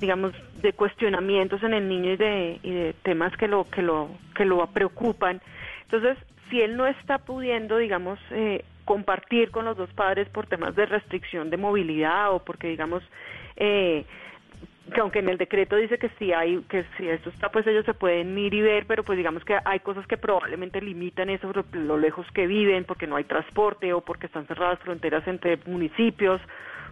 digamos, 0.00 0.32
de 0.62 0.72
cuestionamientos 0.72 1.62
en 1.62 1.74
el 1.74 1.88
niño 1.88 2.12
y 2.12 2.16
de, 2.16 2.60
y 2.62 2.70
de 2.70 2.94
temas 3.02 3.36
que 3.36 3.46
lo, 3.46 3.68
que, 3.70 3.82
lo, 3.82 4.08
que 4.34 4.44
lo 4.44 4.66
preocupan. 4.68 5.40
Entonces, 5.82 6.16
si 6.48 6.60
él 6.60 6.76
no 6.76 6.86
está 6.86 7.18
pudiendo, 7.18 7.76
digamos, 7.76 8.18
eh, 8.30 8.64
compartir 8.84 9.50
con 9.50 9.64
los 9.66 9.76
dos 9.76 9.92
padres 9.92 10.28
por 10.30 10.46
temas 10.46 10.74
de 10.74 10.86
restricción 10.86 11.50
de 11.50 11.56
movilidad 11.56 12.32
o 12.32 12.40
porque, 12.40 12.68
digamos, 12.68 13.02
eh, 13.56 14.04
que 14.92 15.00
aunque 15.00 15.20
en 15.20 15.28
el 15.28 15.38
decreto 15.38 15.76
dice 15.76 15.98
que 15.98 16.08
si 16.18 16.32
hay, 16.32 16.60
que 16.68 16.84
si 16.96 17.08
esto 17.08 17.30
está, 17.30 17.50
pues 17.50 17.66
ellos 17.66 17.84
se 17.84 17.94
pueden 17.94 18.36
ir 18.36 18.52
y 18.54 18.62
ver, 18.62 18.86
pero 18.86 19.04
pues 19.04 19.16
digamos 19.16 19.44
que 19.44 19.56
hay 19.64 19.80
cosas 19.80 20.06
que 20.06 20.16
probablemente 20.16 20.80
limitan 20.80 21.30
eso, 21.30 21.52
lo 21.72 21.98
lejos 21.98 22.26
que 22.32 22.46
viven, 22.46 22.84
porque 22.84 23.06
no 23.06 23.16
hay 23.16 23.24
transporte 23.24 23.92
o 23.92 24.00
porque 24.00 24.26
están 24.26 24.46
cerradas 24.46 24.80
fronteras 24.80 25.26
entre 25.28 25.58
municipios 25.66 26.40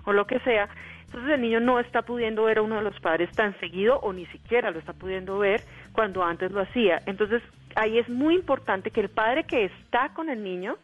o 0.04 0.12
lo 0.12 0.26
que 0.26 0.38
sea. 0.40 0.68
Entonces 1.08 1.30
el 1.30 1.40
niño 1.40 1.60
no 1.60 1.80
está 1.80 2.02
pudiendo 2.02 2.44
ver 2.44 2.58
a 2.58 2.62
uno 2.62 2.76
de 2.76 2.82
los 2.82 3.00
padres 3.00 3.30
tan 3.32 3.58
seguido 3.60 3.98
o 4.00 4.12
ni 4.12 4.26
siquiera 4.26 4.70
lo 4.70 4.78
está 4.78 4.92
pudiendo 4.92 5.38
ver 5.38 5.62
cuando 5.92 6.22
antes 6.22 6.52
lo 6.52 6.60
hacía. 6.60 7.00
Entonces 7.06 7.42
ahí 7.76 7.98
es 7.98 8.08
muy 8.10 8.34
importante 8.34 8.90
que 8.90 9.00
el 9.00 9.08
padre 9.08 9.44
que 9.44 9.64
está 9.64 10.10
con 10.10 10.28
el 10.28 10.44
niño 10.44 10.76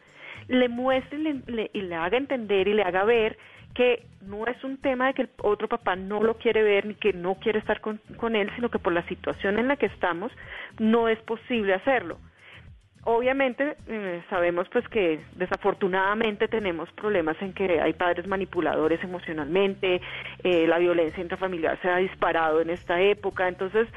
le 0.47 0.67
muestre 0.67 1.19
y 1.19 1.81
le, 1.81 1.95
haga 1.95 2.17
entender 2.17 2.67
y 2.67 2.73
le 2.73 2.81
haga 2.81 3.03
ver 3.03 3.37
que 3.75 4.07
no 4.21 4.47
es 4.47 4.63
un 4.63 4.77
tema 4.77 5.07
de 5.07 5.13
que 5.13 5.21
el 5.23 5.29
otro 5.43 5.67
papá 5.67 5.95
no 5.95 6.23
lo 6.23 6.37
quiere 6.37 6.63
ver 6.63 6.87
ni 6.87 6.95
que 6.95 7.13
no 7.13 7.35
quiere 7.35 7.59
estar 7.59 7.79
con, 7.79 7.99
con 8.17 8.35
él, 8.35 8.49
sino 8.55 8.69
que 8.69 8.79
por 8.79 8.93
la 8.93 9.05
situación 9.07 9.59
en 9.59 9.67
la 9.67 9.75
que 9.75 9.87
estamos 9.87 10.31
no 10.79 11.07
es 11.07 11.19
posible 11.19 11.75
hacerlo. 11.75 12.17
Obviamente 13.07 13.77
eh, 13.87 14.23
sabemos 14.31 14.67
pues 14.69 14.87
que 14.89 15.19
desafortunadamente 15.35 16.47
tenemos 16.47 16.91
problemas 16.93 17.39
en 17.39 17.53
que 17.53 17.79
hay 17.79 17.93
padres 17.93 18.25
manipuladores 18.25 19.03
emocionalmente, 19.03 20.01
eh, 20.43 20.65
la 20.65 20.79
violencia 20.79 21.21
intrafamiliar 21.21 21.79
se 21.83 21.87
ha 21.87 21.97
disparado 21.97 22.61
en 22.61 22.71
esta 22.71 22.99
época, 22.99 23.47
entonces 23.47 23.87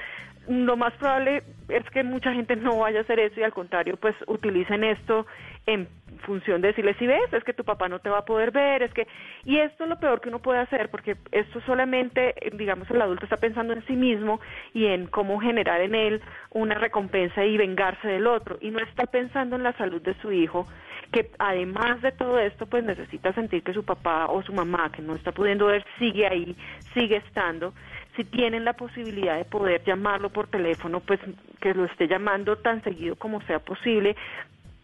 lo 0.48 0.76
más 0.76 0.94
probable 0.94 1.42
es 1.68 1.84
que 1.90 2.02
mucha 2.02 2.32
gente 2.32 2.56
no 2.56 2.78
vaya 2.78 3.00
a 3.00 3.02
hacer 3.02 3.20
eso 3.20 3.38
y 3.40 3.42
al 3.42 3.52
contrario 3.52 3.96
pues 3.96 4.14
utilicen 4.26 4.84
esto 4.84 5.26
en 5.66 5.86
función 6.24 6.60
de 6.60 6.68
decirle, 6.68 6.94
si 6.98 7.06
ves, 7.06 7.32
es 7.32 7.44
que 7.44 7.52
tu 7.52 7.64
papá 7.64 7.88
no 7.88 7.98
te 7.98 8.08
va 8.08 8.18
a 8.18 8.24
poder 8.24 8.50
ver, 8.50 8.82
es 8.82 8.92
que... 8.92 9.06
Y 9.44 9.58
esto 9.58 9.84
es 9.84 9.90
lo 9.90 10.00
peor 10.00 10.20
que 10.20 10.28
uno 10.28 10.40
puede 10.40 10.60
hacer, 10.60 10.90
porque 10.90 11.16
esto 11.30 11.60
solamente, 11.62 12.34
eh, 12.40 12.50
digamos, 12.54 12.90
el 12.90 13.00
adulto 13.02 13.24
está 13.24 13.36
pensando 13.36 13.72
en 13.74 13.86
sí 13.86 13.94
mismo 13.94 14.40
y 14.72 14.86
en 14.86 15.06
cómo 15.06 15.38
generar 15.40 15.80
en 15.80 15.94
él 15.94 16.22
una 16.50 16.74
recompensa 16.74 17.44
y 17.44 17.56
vengarse 17.56 18.08
del 18.08 18.26
otro, 18.26 18.58
y 18.60 18.70
no 18.70 18.78
está 18.78 19.06
pensando 19.06 19.56
en 19.56 19.62
la 19.62 19.72
salud 19.74 20.00
de 20.02 20.14
su 20.20 20.32
hijo, 20.32 20.66
que 21.12 21.30
además 21.38 22.02
de 22.02 22.12
todo 22.12 22.38
esto, 22.38 22.66
pues 22.66 22.84
necesita 22.84 23.32
sentir 23.32 23.62
que 23.62 23.72
su 23.72 23.84
papá 23.84 24.26
o 24.26 24.42
su 24.42 24.52
mamá, 24.52 24.90
que 24.92 25.02
no 25.02 25.14
está 25.14 25.32
pudiendo 25.32 25.66
ver, 25.66 25.84
sigue 25.98 26.26
ahí, 26.26 26.56
sigue 26.94 27.16
estando. 27.16 27.72
Si 28.18 28.24
tienen 28.24 28.64
la 28.64 28.72
posibilidad 28.72 29.36
de 29.36 29.44
poder 29.44 29.84
llamarlo 29.84 30.30
por 30.30 30.48
teléfono, 30.48 30.98
pues 30.98 31.20
que 31.60 31.72
lo 31.72 31.84
esté 31.84 32.08
llamando 32.08 32.56
tan 32.56 32.82
seguido 32.82 33.14
como 33.14 33.40
sea 33.42 33.60
posible, 33.60 34.16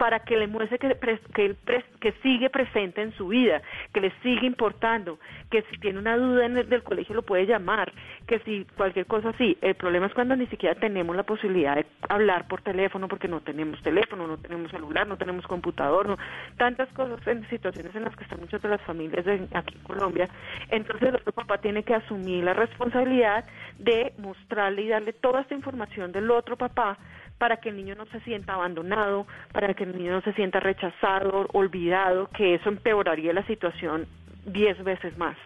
para 0.04 0.18
que 0.18 0.36
le 0.36 0.48
muestre 0.48 0.78
que, 0.78 0.98
que, 1.32 1.56
que 1.98 2.12
sigue 2.22 2.50
presente 2.50 3.00
en 3.00 3.12
su 3.14 3.28
vida, 3.28 3.62
que 3.94 4.02
le 4.02 4.12
sigue 4.22 4.46
importando, 4.46 5.18
que 5.50 5.62
si 5.70 5.78
tiene 5.78 5.98
una 5.98 6.18
duda 6.18 6.44
en 6.44 6.58
el, 6.58 6.68
del 6.68 6.82
colegio 6.82 7.14
lo 7.14 7.22
puede 7.22 7.46
llamar, 7.46 7.90
que 8.26 8.38
si 8.40 8.66
cualquier 8.76 9.06
cosa 9.06 9.30
así. 9.30 9.56
El 9.62 9.76
problema 9.76 10.04
es 10.04 10.12
cuando 10.12 10.36
ni 10.36 10.46
siquiera 10.48 10.74
tenemos 10.74 11.16
la 11.16 11.22
posibilidad 11.22 11.76
de 11.76 11.86
hablar 12.10 12.46
por 12.48 12.60
teléfono 12.60 13.08
porque 13.08 13.28
no 13.28 13.40
tenemos 13.40 13.80
teléfono, 13.82 14.26
no 14.26 14.36
tenemos 14.36 14.70
celular, 14.70 15.06
no 15.06 15.16
tenemos 15.16 15.46
computador, 15.46 16.06
no, 16.06 16.18
tantas 16.58 16.90
cosas 16.90 17.26
en 17.26 17.48
situaciones 17.48 17.94
en 17.94 18.04
las 18.04 18.14
que 18.14 18.24
están 18.24 18.40
muchas 18.40 18.60
de 18.60 18.68
las 18.68 18.82
familias 18.82 19.24
de 19.24 19.48
aquí 19.54 19.74
en 19.74 19.84
Colombia. 19.84 20.28
Entonces 20.68 21.08
el 21.08 21.14
otro 21.14 21.32
papá 21.32 21.56
tiene 21.62 21.82
que 21.82 21.94
asumir 21.94 22.44
la 22.44 22.52
responsabilidad 22.52 23.46
de 23.78 24.12
mostrarle 24.18 24.82
y 24.82 24.88
darle 24.88 25.14
toda 25.14 25.40
esta 25.40 25.54
información 25.54 26.12
del 26.12 26.30
otro 26.30 26.58
papá 26.58 26.98
para 27.38 27.58
que 27.58 27.68
el 27.68 27.76
niño 27.76 27.94
no 27.94 28.06
se 28.06 28.20
sienta 28.20 28.54
abandonado, 28.54 29.26
para 29.52 29.74
que 29.74 29.84
el 29.84 29.96
niño 29.96 30.12
no 30.12 30.22
se 30.22 30.32
sienta 30.34 30.60
rechazado, 30.60 31.48
olvidado, 31.52 32.28
que 32.36 32.54
eso 32.54 32.68
empeoraría 32.68 33.32
la 33.32 33.46
situación 33.46 34.06
diez 34.46 34.82
veces 34.84 35.16
más. 35.18 35.36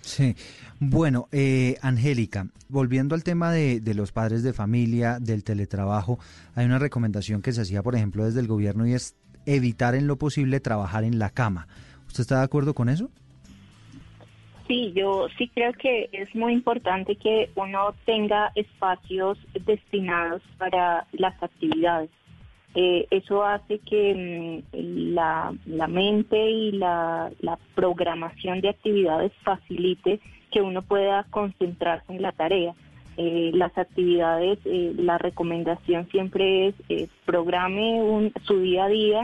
Sí, 0.00 0.36
bueno, 0.78 1.28
eh, 1.32 1.76
Angélica, 1.82 2.46
volviendo 2.68 3.14
al 3.14 3.24
tema 3.24 3.50
de, 3.50 3.80
de, 3.80 3.94
los 3.94 4.12
padres 4.12 4.44
de 4.44 4.52
familia, 4.52 5.18
del 5.20 5.42
teletrabajo, 5.42 6.18
hay 6.54 6.64
una 6.66 6.78
recomendación 6.78 7.42
que 7.42 7.52
se 7.52 7.62
hacía, 7.62 7.82
por 7.82 7.96
ejemplo, 7.96 8.24
desde 8.24 8.40
el 8.40 8.46
gobierno 8.46 8.86
y 8.86 8.94
es 8.94 9.16
evitar 9.46 9.94
en 9.94 10.06
lo 10.06 10.16
posible 10.16 10.60
trabajar 10.60 11.02
en 11.02 11.18
la 11.18 11.30
cama. 11.30 11.66
¿Usted 12.06 12.20
está 12.20 12.38
de 12.38 12.44
acuerdo 12.44 12.74
con 12.74 12.88
eso? 12.88 13.10
Sí, 14.66 14.92
yo 14.96 15.28
sí 15.38 15.48
creo 15.54 15.72
que 15.74 16.08
es 16.10 16.34
muy 16.34 16.52
importante 16.52 17.14
que 17.14 17.50
uno 17.54 17.94
tenga 18.04 18.50
espacios 18.56 19.38
destinados 19.64 20.42
para 20.58 21.06
las 21.12 21.40
actividades. 21.40 22.10
Eh, 22.74 23.06
eso 23.10 23.44
hace 23.44 23.78
que 23.78 24.62
mm, 24.74 25.14
la, 25.14 25.54
mente 25.88 26.50
y 26.50 26.72
la, 26.72 27.30
programación 27.74 28.60
de 28.60 28.70
actividades 28.70 29.32
facilite 29.44 30.20
que 30.50 30.60
uno 30.60 30.82
pueda 30.82 31.24
concentrarse 31.30 32.12
en 32.12 32.22
la 32.22 32.32
tarea. 32.32 32.74
Eh, 33.18 33.50
las 33.54 33.76
actividades, 33.78 34.58
eh, 34.64 34.92
la 34.96 35.16
recomendación 35.16 36.08
siempre 36.10 36.74
es 36.88 37.08
programe 37.24 38.30
su 38.42 38.60
día 38.60 38.84
a 38.84 38.88
día 38.88 39.20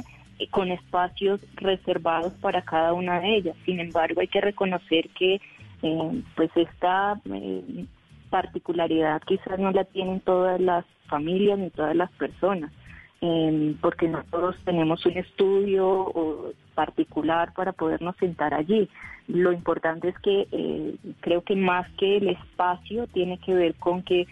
con 0.51 0.71
espacios 0.71 1.41
reservados 1.57 2.33
para 2.35 2.63
cada 2.63 2.93
una 2.93 3.21
de 3.21 3.37
ellas. 3.37 3.57
Sin 3.65 3.81
embargo, 3.81 4.21
hay 4.21 4.29
que 4.29 4.41
reconocer 4.41 5.09
que 5.11 5.41
eh, 5.83 6.23
pues 6.37 6.51
esta 6.57 7.21
eh, 7.33 7.85
particularidad 8.31 9.21
quizás 9.27 9.59
no 9.59 9.73
la 9.73 9.85
tienen 9.85 10.21
todas 10.21 10.61
las 10.61 10.85
familias 11.09 11.59
ni 11.59 11.71
todas 11.71 11.97
las 11.97 12.11
personas, 12.13 12.73
eh, 13.21 13.75
porque 13.81 14.09
no 14.09 14.23
todos 14.31 14.57
tenemos 14.65 15.05
un 15.07 15.19
estudio 15.19 16.55
particular 16.75 17.53
para 17.53 17.73
podernos 17.73 18.17
sentar 18.17 18.55
allí. 18.55 18.89
Lo 19.27 19.53
importante 19.53 20.09
es 20.09 20.19
que 20.21 20.97
creo 21.21 21.43
que 21.43 21.55
más 21.55 21.89
que 21.93 22.17
el 22.17 22.29
espacio 22.29 23.07
tiene 23.09 23.39
que 23.39 23.55
ver 23.55 23.75
con 23.75 24.03
que 24.03 24.27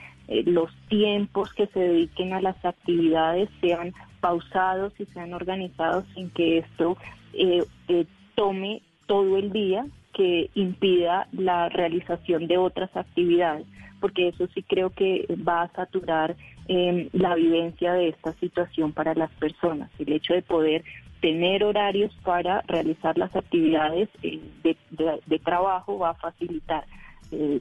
los 0.46 0.74
tiempos 0.88 1.52
que 1.52 1.66
se 1.68 1.78
dediquen 1.78 2.32
a 2.32 2.40
las 2.40 2.64
actividades 2.64 3.48
sean 3.60 3.92
pausados 4.20 4.92
y 4.98 5.06
sean 5.06 5.34
organizados 5.34 6.04
sin 6.14 6.30
que 6.30 6.58
esto 6.58 6.96
eh, 7.32 7.64
eh, 7.88 8.06
tome 8.34 8.82
todo 9.06 9.36
el 9.36 9.52
día 9.52 9.86
que 10.12 10.50
impida 10.54 11.26
la 11.32 11.68
realización 11.68 12.46
de 12.46 12.58
otras 12.58 12.94
actividades, 12.96 13.66
porque 14.00 14.28
eso 14.28 14.46
sí 14.54 14.62
creo 14.62 14.90
que 14.90 15.26
va 15.46 15.62
a 15.62 15.72
saturar 15.72 16.36
em, 16.68 17.08
la 17.12 17.34
vivencia 17.34 17.92
de 17.92 18.08
esta 18.08 18.32
situación 18.34 18.92
para 18.92 19.14
las 19.14 19.30
personas. 19.32 19.90
El 19.98 20.12
hecho 20.12 20.34
de 20.34 20.42
poder 20.42 20.84
tener 21.20 21.64
horarios 21.64 22.12
para 22.24 22.62
realizar 22.62 23.18
las 23.18 23.34
actividades 23.36 24.08
eh, 24.22 24.40
de, 24.62 25.38
trabajo 25.38 25.98
va 25.98 26.10
a 26.10 26.14
facilitar. 26.14 26.84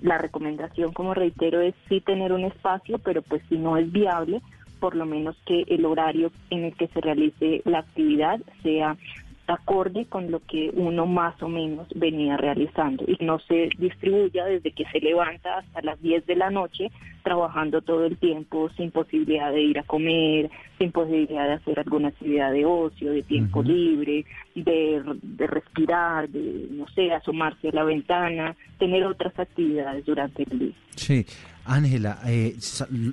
la 0.02 0.18
recomendación, 0.18 0.94
como 0.94 1.14
reitero, 1.14 1.62
es 1.62 1.76
sí 1.88 2.02
tener 2.02 2.34
un 2.34 2.44
espacio, 2.44 2.98
pero 2.98 3.22
pues 3.22 3.44
si 3.50 3.58
no 3.58 3.78
es 3.78 3.92
viable, 3.92 4.42
por 4.80 4.96
lo 4.96 5.06
menos 5.06 5.36
que 5.46 5.64
el 5.68 5.86
horario 5.86 6.32
en 6.50 6.66
el 6.66 6.76
que 6.76 6.88
se 6.88 7.02
realice 7.02 7.62
la 7.66 7.80
actividad 7.80 8.40
sea 8.64 8.98
acorde 9.50 10.06
con 10.06 10.30
lo 10.30 10.42
que 10.46 10.70
uno 10.76 11.08
más 11.08 11.42
o 11.42 11.50
menos 11.50 11.88
venía 11.96 12.38
realizando 12.38 13.04
y 13.08 13.18
no 13.24 13.40
se 13.40 13.70
distribuya 13.80 14.46
desde 14.46 14.72
que 14.72 14.86
se 14.92 15.00
levanta 15.00 15.58
hasta 15.58 15.82
las 15.82 16.00
10 16.02 16.28
de 16.28 16.36
la 16.36 16.52
noche 16.52 16.92
trabajando 17.24 17.82
todo 17.82 18.06
el 18.06 18.18
tiempo 18.18 18.70
sin 18.78 18.92
posibilidad 18.92 19.52
de 19.52 19.62
ir 19.62 19.80
a 19.80 19.84
comer, 19.84 20.52
sin 20.78 20.92
posibilidad 20.92 21.48
de 21.48 21.54
hacer 21.54 21.80
alguna 21.80 22.10
actividad 22.10 22.52
de 22.52 22.66
ocio, 22.66 23.12
de 23.12 23.24
tiempo 23.24 23.64
libre, 23.64 24.24
de, 24.54 25.04
de 25.22 25.48
respirar, 25.48 26.30
de, 26.30 26.68
no 26.70 26.88
sé, 26.90 27.12
asomarse 27.12 27.70
a 27.70 27.72
la 27.72 27.84
ventana, 27.84 28.56
tener 28.78 29.04
otras 29.04 29.38
actividades 29.38 30.06
durante 30.06 30.44
el 30.44 30.60
día. 30.60 30.74
Sí, 30.96 31.26
Ángela, 31.66 32.20
eh, 32.28 32.56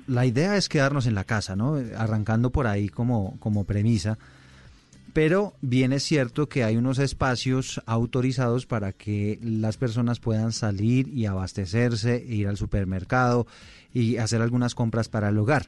la 0.07 0.25
idea 0.25 0.55
es 0.55 0.69
quedarnos 0.69 1.07
en 1.07 1.15
la 1.15 1.23
casa, 1.23 1.55
¿no? 1.55 1.75
Arrancando 1.97 2.51
por 2.51 2.67
ahí 2.67 2.89
como, 2.89 3.39
como 3.39 3.65
premisa 3.65 4.17
pero 5.17 5.53
bien 5.61 5.93
es 5.93 6.03
cierto 6.03 6.47
que 6.47 6.63
hay 6.63 6.77
unos 6.77 6.99
espacios 6.99 7.81
autorizados 7.87 8.67
para 8.67 8.93
que 8.93 9.39
las 9.41 9.75
personas 9.75 10.19
puedan 10.19 10.51
salir 10.51 11.07
y 11.07 11.25
abastecerse, 11.25 12.23
ir 12.23 12.47
al 12.47 12.55
supermercado 12.55 13.47
y 13.91 14.17
hacer 14.17 14.43
algunas 14.43 14.75
compras 14.75 15.09
para 15.09 15.29
el 15.29 15.39
hogar. 15.39 15.63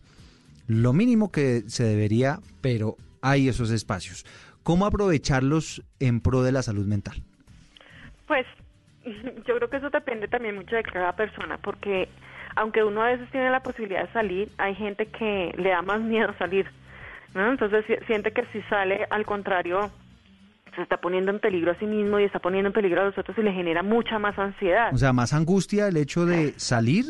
Lo 0.67 0.93
mínimo 0.93 1.31
que 1.31 1.61
se 1.61 1.83
debería, 1.83 2.37
pero 2.61 2.95
hay 3.23 3.49
esos 3.49 3.71
espacios. 3.71 4.23
¿Cómo 4.61 4.85
aprovecharlos 4.85 5.81
en 5.99 6.21
pro 6.21 6.43
de 6.43 6.51
la 6.51 6.61
salud 6.61 6.85
mental? 6.85 7.15
Pues 8.27 8.45
yo 9.47 9.55
creo 9.55 9.67
que 9.67 9.77
eso 9.77 9.89
depende 9.89 10.27
también 10.27 10.57
mucho 10.57 10.75
de 10.75 10.83
cada 10.83 11.15
persona, 11.15 11.57
porque 11.57 12.07
aunque 12.55 12.83
uno 12.83 13.01
a 13.01 13.07
veces 13.07 13.27
tiene 13.31 13.49
la 13.49 13.63
posibilidad 13.63 14.05
de 14.05 14.13
salir, 14.13 14.51
hay 14.59 14.75
gente 14.75 15.07
que 15.07 15.55
le 15.57 15.69
da 15.69 15.81
más 15.81 16.01
miedo 16.01 16.35
salir 16.37 16.67
entonces 17.35 17.85
siente 18.07 18.31
que 18.31 18.45
si 18.51 18.61
sale, 18.63 19.05
al 19.09 19.25
contrario, 19.25 19.91
se 20.75 20.81
está 20.81 20.97
poniendo 20.97 21.31
en 21.31 21.39
peligro 21.39 21.71
a 21.71 21.75
sí 21.75 21.85
mismo 21.85 22.19
y 22.19 22.23
está 22.23 22.39
poniendo 22.39 22.67
en 22.67 22.73
peligro 22.73 23.01
a 23.01 23.05
los 23.05 23.17
otros 23.17 23.37
y 23.37 23.41
le 23.41 23.51
genera 23.51 23.83
mucha 23.83 24.19
más 24.19 24.37
ansiedad. 24.37 24.93
O 24.93 24.97
sea, 24.97 25.13
más 25.13 25.33
angustia 25.33 25.87
el 25.87 25.97
hecho 25.97 26.25
de 26.25 26.53
salir 26.57 27.05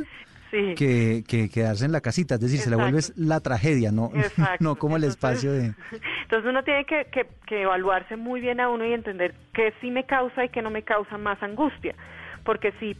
que, 0.76 1.50
quedarse 1.54 1.86
en 1.86 1.92
la 1.92 2.02
casita, 2.02 2.36
es 2.36 2.42
decir, 2.42 2.60
se 2.60 2.70
le 2.70 2.76
vuelve 2.76 3.00
la 3.16 3.40
tragedia, 3.40 3.92
no, 3.92 4.12
no 4.60 4.76
como 4.76 4.98
el 4.98 5.04
espacio 5.04 5.52
de... 5.52 5.74
Entonces 6.24 6.50
uno 6.50 6.64
tiene 6.64 6.86
que, 6.86 7.06
que, 7.12 7.28
que 7.46 7.62
evaluarse 7.64 8.16
muy 8.16 8.42
bien 8.42 8.60
a 8.60 8.70
uno 8.70 8.86
y 8.86 8.94
entender 8.94 9.36
qué 9.54 9.74
sí 9.82 9.92
me 9.92 10.06
causa 10.06 10.46
y 10.46 10.50
qué 10.50 10.62
no 10.62 10.70
me 10.70 10.84
causa 10.84 11.18
más 11.18 11.42
angustia, 11.44 11.96
porque 12.44 12.72
si 12.80 12.96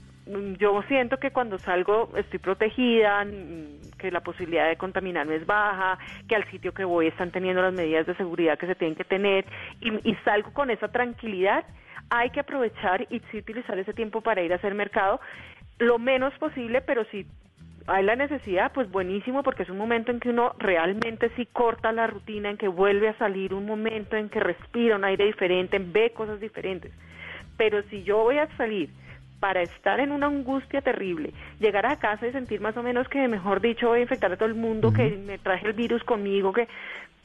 yo 0.58 0.84
siento 0.88 1.18
que 1.18 1.32
cuando 1.32 1.58
salgo 1.58 2.10
estoy 2.16 2.40
protegida, 2.40 3.26
mm, 3.26 3.98
que 3.98 4.12
la 4.12 4.22
posibilidad 4.22 4.68
de 4.68 4.78
contaminarme 4.78 5.36
es 5.36 5.46
baja, 5.46 5.98
que 6.28 6.36
al 6.36 6.50
sitio 6.52 6.74
que 6.74 6.84
voy 6.84 7.08
están 7.08 7.32
teniendo 7.32 7.62
las 7.62 7.74
medidas 7.74 8.06
de 8.06 8.16
seguridad 8.16 8.58
que 8.58 8.68
se 8.68 8.76
tienen 8.76 8.96
que 8.96 9.04
tener 9.04 9.46
y, 9.82 10.16
salgo 10.24 10.54
con 10.54 10.70
esa 10.70 10.90
tranquilidad, 10.90 11.66
hay 12.10 12.30
que 12.30 12.40
aprovechar 12.40 13.08
y 13.10 13.20
sí 13.32 13.40
utilizar 13.40 13.78
ese 13.78 13.94
tiempo 13.94 14.22
para 14.22 14.42
ir 14.42 14.54
a 14.54 14.58
hacer 14.58 14.74
mercado 14.74 15.20
lo 15.80 15.98
menos 15.98 16.34
posible, 16.40 16.82
pero 16.82 17.06
si 17.06 17.26
hay 17.88 18.04
la 18.04 18.16
necesidad, 18.16 18.72
pues 18.74 18.92
buenísimo, 18.92 19.44
porque 19.44 19.64
es 19.64 19.70
un 19.70 19.78
momento 19.78 20.12
en 20.12 20.20
que 20.20 20.30
uno 20.30 20.54
realmente 20.60 21.32
sí 21.36 21.48
corta 21.48 21.92
la 21.92 22.06
rutina, 22.06 22.50
en 22.50 22.58
que 22.58 22.68
vuelve 22.68 23.08
a 23.08 23.18
salir, 23.18 23.54
un 23.54 23.66
momento 23.66 24.16
en 24.16 24.30
que 24.30 24.40
respira 24.40 24.98
un 24.98 25.06
aire 25.06 25.26
diferente, 25.26 25.80
ve 25.80 26.12
cosas 26.12 26.40
diferentes. 26.40 26.92
Pero 27.58 27.82
si 27.84 28.04
yo 28.04 28.18
voy 28.18 28.38
a 28.38 28.48
salir 28.58 28.90
para 29.40 29.62
estar 29.62 30.00
en 30.00 30.12
una 30.12 30.28
angustia 30.28 30.82
terrible, 30.82 31.34
llegar 31.60 31.86
a 31.86 31.98
casa 31.98 32.28
y 32.28 32.32
sentir 32.32 32.62
más 32.62 32.76
o 32.78 32.84
menos 32.84 33.08
que, 33.08 33.28
mejor 33.28 33.62
dicho, 33.62 33.88
voy 33.88 34.00
a 34.00 34.02
infectar 34.02 34.32
a 34.32 34.38
todo 34.38 34.50
el 34.50 34.56
mundo, 34.56 34.92
que 34.92 35.18
me 35.26 35.38
traje 35.38 35.68
el 35.68 35.74
virus 35.74 36.04
conmigo, 36.04 36.52
que 36.52 36.68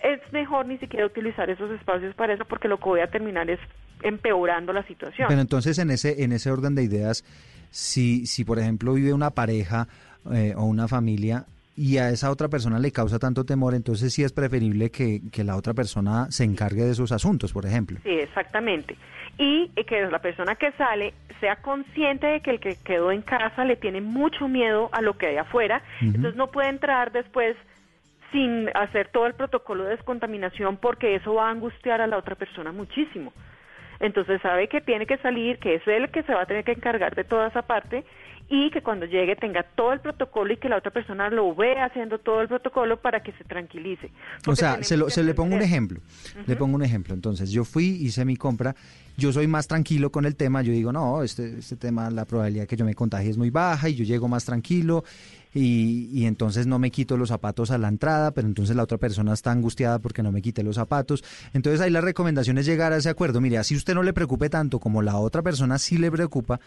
es 0.02 0.20
mejor 0.32 0.66
ni 0.66 0.78
siquiera 0.78 1.06
utilizar 1.06 1.48
esos 1.50 1.70
espacios 1.70 2.14
para 2.14 2.34
eso 2.34 2.44
porque 2.44 2.68
lo 2.68 2.78
que 2.78 2.84
voy 2.84 3.00
a 3.00 3.06
terminar 3.08 3.48
es 3.50 3.58
empeorando 4.02 4.72
la 4.72 4.86
situación. 4.86 5.28
Pero 5.28 5.40
entonces 5.40 5.78
en 5.78 5.90
ese 5.90 6.22
en 6.22 6.32
ese 6.32 6.50
orden 6.50 6.74
de 6.74 6.82
ideas, 6.82 7.24
si 7.70 8.26
si 8.26 8.44
por 8.44 8.58
ejemplo 8.58 8.92
vive 8.92 9.14
una 9.14 9.30
pareja 9.30 9.88
eh, 10.32 10.52
o 10.56 10.64
una 10.64 10.88
familia 10.88 11.46
y 11.76 11.96
a 11.96 12.10
esa 12.10 12.30
otra 12.30 12.48
persona 12.48 12.78
le 12.78 12.92
causa 12.92 13.18
tanto 13.18 13.44
temor, 13.44 13.74
entonces 13.74 14.12
sí 14.12 14.22
es 14.22 14.32
preferible 14.32 14.90
que, 14.90 15.22
que 15.32 15.42
la 15.42 15.56
otra 15.56 15.74
persona 15.74 16.30
se 16.30 16.44
encargue 16.44 16.84
de 16.84 16.92
esos 16.92 17.10
asuntos, 17.10 17.52
por 17.52 17.66
ejemplo. 17.66 17.98
Sí, 18.04 18.10
exactamente. 18.10 18.96
Y 19.38 19.68
que 19.84 20.06
la 20.06 20.20
persona 20.20 20.54
que 20.54 20.72
sale 20.72 21.14
sea 21.40 21.56
consciente 21.56 22.26
de 22.26 22.40
que 22.40 22.50
el 22.50 22.60
que 22.60 22.76
quedó 22.84 23.10
en 23.10 23.22
casa 23.22 23.64
le 23.64 23.76
tiene 23.76 24.00
mucho 24.00 24.48
miedo 24.48 24.88
a 24.92 25.02
lo 25.02 25.18
que 25.18 25.26
hay 25.26 25.36
afuera, 25.36 25.82
entonces 26.00 26.36
no 26.36 26.50
puede 26.50 26.68
entrar 26.68 27.12
después 27.12 27.56
sin 28.32 28.68
hacer 28.74 29.08
todo 29.08 29.26
el 29.26 29.34
protocolo 29.34 29.84
de 29.84 29.90
descontaminación 29.90 30.76
porque 30.76 31.14
eso 31.14 31.34
va 31.34 31.48
a 31.48 31.50
angustiar 31.50 32.00
a 32.00 32.06
la 32.06 32.16
otra 32.16 32.34
persona 32.34 32.72
muchísimo. 32.72 33.32
Entonces 34.00 34.40
sabe 34.42 34.68
que 34.68 34.80
tiene 34.80 35.06
que 35.06 35.18
salir, 35.18 35.58
que 35.58 35.76
es 35.76 35.86
él 35.86 36.04
el 36.04 36.10
que 36.10 36.22
se 36.24 36.34
va 36.34 36.42
a 36.42 36.46
tener 36.46 36.64
que 36.64 36.72
encargar 36.72 37.14
de 37.14 37.24
toda 37.24 37.48
esa 37.48 37.62
parte 37.62 38.04
y 38.48 38.70
que 38.70 38.82
cuando 38.82 39.06
llegue 39.06 39.36
tenga 39.36 39.62
todo 39.62 39.92
el 39.92 40.00
protocolo 40.00 40.52
y 40.52 40.56
que 40.58 40.68
la 40.68 40.76
otra 40.76 40.90
persona 40.90 41.30
lo 41.30 41.54
vea 41.54 41.86
haciendo 41.86 42.18
todo 42.18 42.42
el 42.42 42.48
protocolo 42.48 43.00
para 43.00 43.22
que 43.22 43.32
se 43.32 43.44
tranquilice. 43.44 44.10
o 44.46 44.54
sea, 44.54 44.82
se, 44.82 44.96
lo, 44.96 45.08
se 45.08 45.22
le 45.22 45.34
pongo 45.34 45.56
un 45.56 45.62
ejemplo. 45.62 46.00
Le 46.46 46.56
pongo 46.56 46.76
un 46.76 46.82
ejemplo. 46.82 47.14
Entonces, 47.14 47.50
yo 47.50 47.64
fui, 47.64 47.84
hice 47.86 48.24
mi 48.24 48.36
compra. 48.36 48.74
Yo 49.16 49.32
soy 49.32 49.46
más 49.46 49.66
tranquilo 49.66 50.10
con 50.10 50.26
el 50.26 50.36
tema. 50.36 50.62
Yo 50.62 50.72
digo, 50.72 50.92
no, 50.92 51.22
este, 51.22 51.58
este 51.58 51.76
tema, 51.76 52.10
la 52.10 52.26
probabilidad 52.26 52.66
que 52.66 52.76
yo 52.76 52.84
me 52.84 52.94
contagie 52.94 53.30
es 53.30 53.38
muy 53.38 53.50
baja 53.50 53.88
y 53.88 53.94
yo 53.94 54.04
llego 54.04 54.28
más 54.28 54.44
tranquilo. 54.44 55.04
Y, 55.54 56.10
y, 56.12 56.26
entonces 56.26 56.66
no 56.66 56.80
me 56.80 56.90
quito 56.90 57.16
los 57.16 57.28
zapatos 57.28 57.70
a 57.70 57.78
la 57.78 57.86
entrada, 57.86 58.32
pero 58.32 58.48
entonces 58.48 58.74
la 58.74 58.82
otra 58.82 58.98
persona 58.98 59.32
está 59.32 59.52
angustiada 59.52 60.00
porque 60.00 60.20
no 60.20 60.32
me 60.32 60.42
quité 60.42 60.64
los 60.64 60.74
zapatos. 60.74 61.22
Entonces 61.52 61.80
ahí 61.80 61.90
la 61.90 62.00
recomendación 62.00 62.58
es 62.58 62.66
llegar 62.66 62.92
a 62.92 62.96
ese 62.96 63.08
acuerdo. 63.08 63.40
Mire, 63.40 63.58
así 63.58 63.76
usted 63.76 63.94
no 63.94 64.02
le 64.02 64.12
preocupe 64.12 64.50
tanto 64.50 64.80
como 64.80 65.00
la 65.00 65.16
otra 65.16 65.42
persona 65.42 65.78
sí 65.78 65.96
le 65.96 66.10
preocupa, 66.10 66.58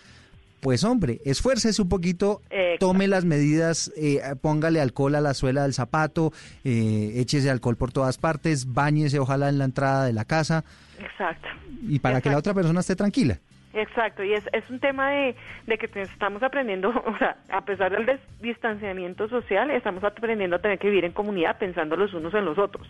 pues 0.60 0.84
hombre, 0.84 1.20
esfuércese 1.26 1.82
un 1.82 1.90
poquito, 1.90 2.42
tome 2.80 3.08
las 3.08 3.26
medidas, 3.26 3.92
eh, 3.96 4.22
póngale 4.42 4.82
alcohol 4.82 5.16
a 5.16 5.22
la 5.22 5.34
suela 5.34 5.64
del 5.64 5.74
zapato, 5.74 6.32
eh, 6.64 7.14
échese 7.16 7.50
alcohol 7.50 7.78
por 7.78 7.92
todas 7.92 8.18
partes, 8.18 8.74
bañese 8.74 9.20
ojalá 9.20 9.50
en 9.50 9.58
la 9.58 9.66
entrada 9.66 10.06
de 10.06 10.14
la 10.14 10.26
casa. 10.26 10.64
Exacto. 11.00 11.48
Y 11.88 12.00
para 12.00 12.22
que 12.22 12.30
la 12.30 12.38
otra 12.38 12.54
persona 12.54 12.80
esté 12.80 12.96
tranquila. 12.96 13.40
Exacto, 13.74 14.24
y 14.24 14.34
es, 14.34 14.44
es 14.54 14.68
un 14.72 14.80
tema 14.80 15.12
de, 15.12 15.36
de 15.68 15.78
que 15.78 16.02
estamos 16.02 16.42
aprendiendo, 16.42 16.90
o 17.06 17.18
sea, 17.18 17.38
a 17.50 17.62
pesar 17.62 17.92
del 17.92 18.20
distanciamiento 18.42 19.30
social, 19.30 19.70
estamos 19.70 20.04
aprendiendo 20.04 20.56
a 20.56 20.60
tener 20.60 20.80
que 20.80 20.88
vivir 20.90 21.06
en 21.06 21.12
comunidad 21.12 21.58
pensando 21.60 21.96
los 21.96 22.14
unos 22.14 22.34
en 22.34 22.46
los 22.46 22.58
otros. 22.58 22.88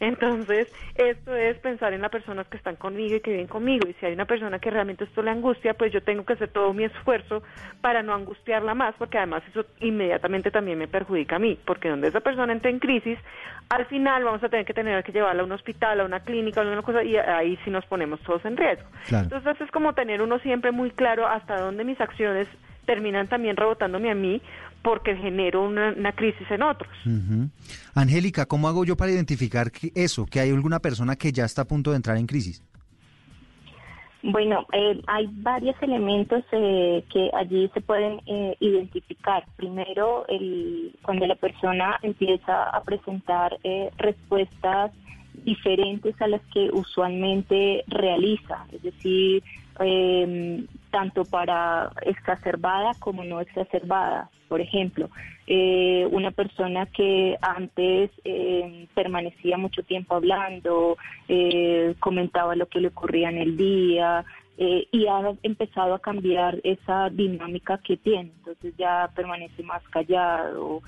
Entonces, 0.00 0.68
esto 0.94 1.34
es 1.34 1.58
pensar 1.58 1.92
en 1.92 2.02
las 2.02 2.10
personas 2.10 2.46
que 2.48 2.56
están 2.56 2.76
conmigo 2.76 3.16
y 3.16 3.20
que 3.20 3.30
viven 3.30 3.46
conmigo. 3.46 3.88
Y 3.88 3.94
si 3.94 4.06
hay 4.06 4.12
una 4.12 4.26
persona 4.26 4.58
que 4.58 4.70
realmente 4.70 5.04
esto 5.04 5.22
le 5.22 5.30
angustia, 5.30 5.74
pues 5.74 5.92
yo 5.92 6.02
tengo 6.02 6.24
que 6.24 6.34
hacer 6.34 6.48
todo 6.48 6.72
mi 6.72 6.84
esfuerzo 6.84 7.42
para 7.80 8.02
no 8.02 8.14
angustiarla 8.14 8.74
más, 8.74 8.94
porque 8.98 9.18
además 9.18 9.42
eso 9.48 9.64
inmediatamente 9.80 10.50
también 10.50 10.78
me 10.78 10.88
perjudica 10.88 11.36
a 11.36 11.38
mí, 11.38 11.58
porque 11.64 11.88
donde 11.88 12.08
esa 12.08 12.20
persona 12.20 12.52
entra 12.52 12.70
en 12.70 12.78
crisis, 12.78 13.18
al 13.68 13.86
final 13.86 14.24
vamos 14.24 14.42
a 14.42 14.48
tener 14.48 14.64
que 14.64 14.74
tener 14.74 15.02
que 15.02 15.12
llevarla 15.12 15.42
a 15.42 15.44
un 15.44 15.52
hospital, 15.52 16.00
a 16.00 16.04
una 16.04 16.20
clínica, 16.20 16.60
a 16.60 16.64
una 16.64 16.82
cosa, 16.82 17.02
y 17.02 17.16
ahí 17.16 17.58
sí 17.64 17.70
nos 17.70 17.84
ponemos 17.86 18.20
todos 18.20 18.44
en 18.44 18.56
riesgo. 18.56 18.88
Entonces, 19.10 19.60
es 19.60 19.70
como 19.70 19.92
tener 19.94 20.22
uno 20.22 20.38
siempre 20.40 20.70
muy 20.70 20.90
claro 20.90 21.26
hasta 21.26 21.60
dónde 21.60 21.84
mis 21.84 22.00
acciones 22.00 22.48
terminan 22.86 23.26
también 23.26 23.56
rebotándome 23.56 24.10
a 24.10 24.14
mí 24.14 24.40
porque 24.82 25.16
genero 25.16 25.64
una, 25.64 26.12
crisis 26.12 26.48
en 26.50 26.62
otros. 26.62 26.92
Angélica, 27.94 28.46
¿cómo 28.46 28.68
hago 28.68 28.84
yo 28.84 28.96
para 28.96 29.10
identificar 29.10 29.70
que 29.70 29.90
eso, 29.94 30.26
que 30.26 30.40
hay 30.40 30.50
alguna 30.50 30.78
persona 30.80 31.16
que 31.16 31.32
ya 31.32 31.44
está 31.44 31.62
a 31.62 31.64
punto 31.66 31.90
de 31.90 31.96
entrar 31.96 32.16
en 32.16 32.26
crisis? 32.26 32.62
Bueno, 34.28 34.66
eh, 34.72 35.00
hay 35.06 35.28
varios 35.30 35.76
elementos 35.80 36.42
eh, 36.50 37.04
que 37.12 37.30
allí 37.32 37.70
se 37.72 37.80
pueden 37.80 38.20
eh, 38.26 38.56
identificar. 38.58 39.44
Primero, 39.56 40.26
el, 40.26 40.96
cuando 41.02 41.26
la 41.26 41.36
persona 41.36 41.98
empieza 42.02 42.64
a 42.70 42.82
presentar 42.82 43.56
respuestas 43.98 44.90
diferentes 45.44 46.20
a 46.20 46.26
las 46.26 46.40
que 46.52 46.70
usualmente 46.72 47.84
realiza, 47.86 48.66
es 48.72 48.82
decir, 48.82 49.44
tanto 50.96 51.26
para 51.26 51.90
exacerbada 52.06 52.92
como 52.98 53.22
no 53.22 53.42
exacerbada. 53.42 54.30
Por 54.48 54.62
ejemplo, 54.62 55.10
eh, 55.46 56.08
una 56.10 56.30
persona 56.30 56.86
que 56.86 57.36
antes 57.42 58.10
eh, 58.24 58.88
permanecía 58.94 59.58
mucho 59.58 59.82
tiempo 59.82 60.14
hablando, 60.14 60.96
eh, 61.28 61.94
comentaba 62.00 62.56
lo 62.56 62.64
que 62.64 62.80
le 62.80 62.88
ocurría 62.88 63.28
en 63.28 63.36
el 63.36 63.58
día, 63.58 64.24
y 64.58 65.06
ha 65.06 65.34
empezado 65.42 65.92
a 65.92 65.98
cambiar 65.98 66.58
esa 66.64 67.10
dinámica 67.10 67.76
que 67.76 67.98
tiene. 67.98 68.30
Entonces 68.38 68.72
ya 68.78 69.10
permanece 69.14 69.62
más 69.62 69.82
callado, 69.90 70.80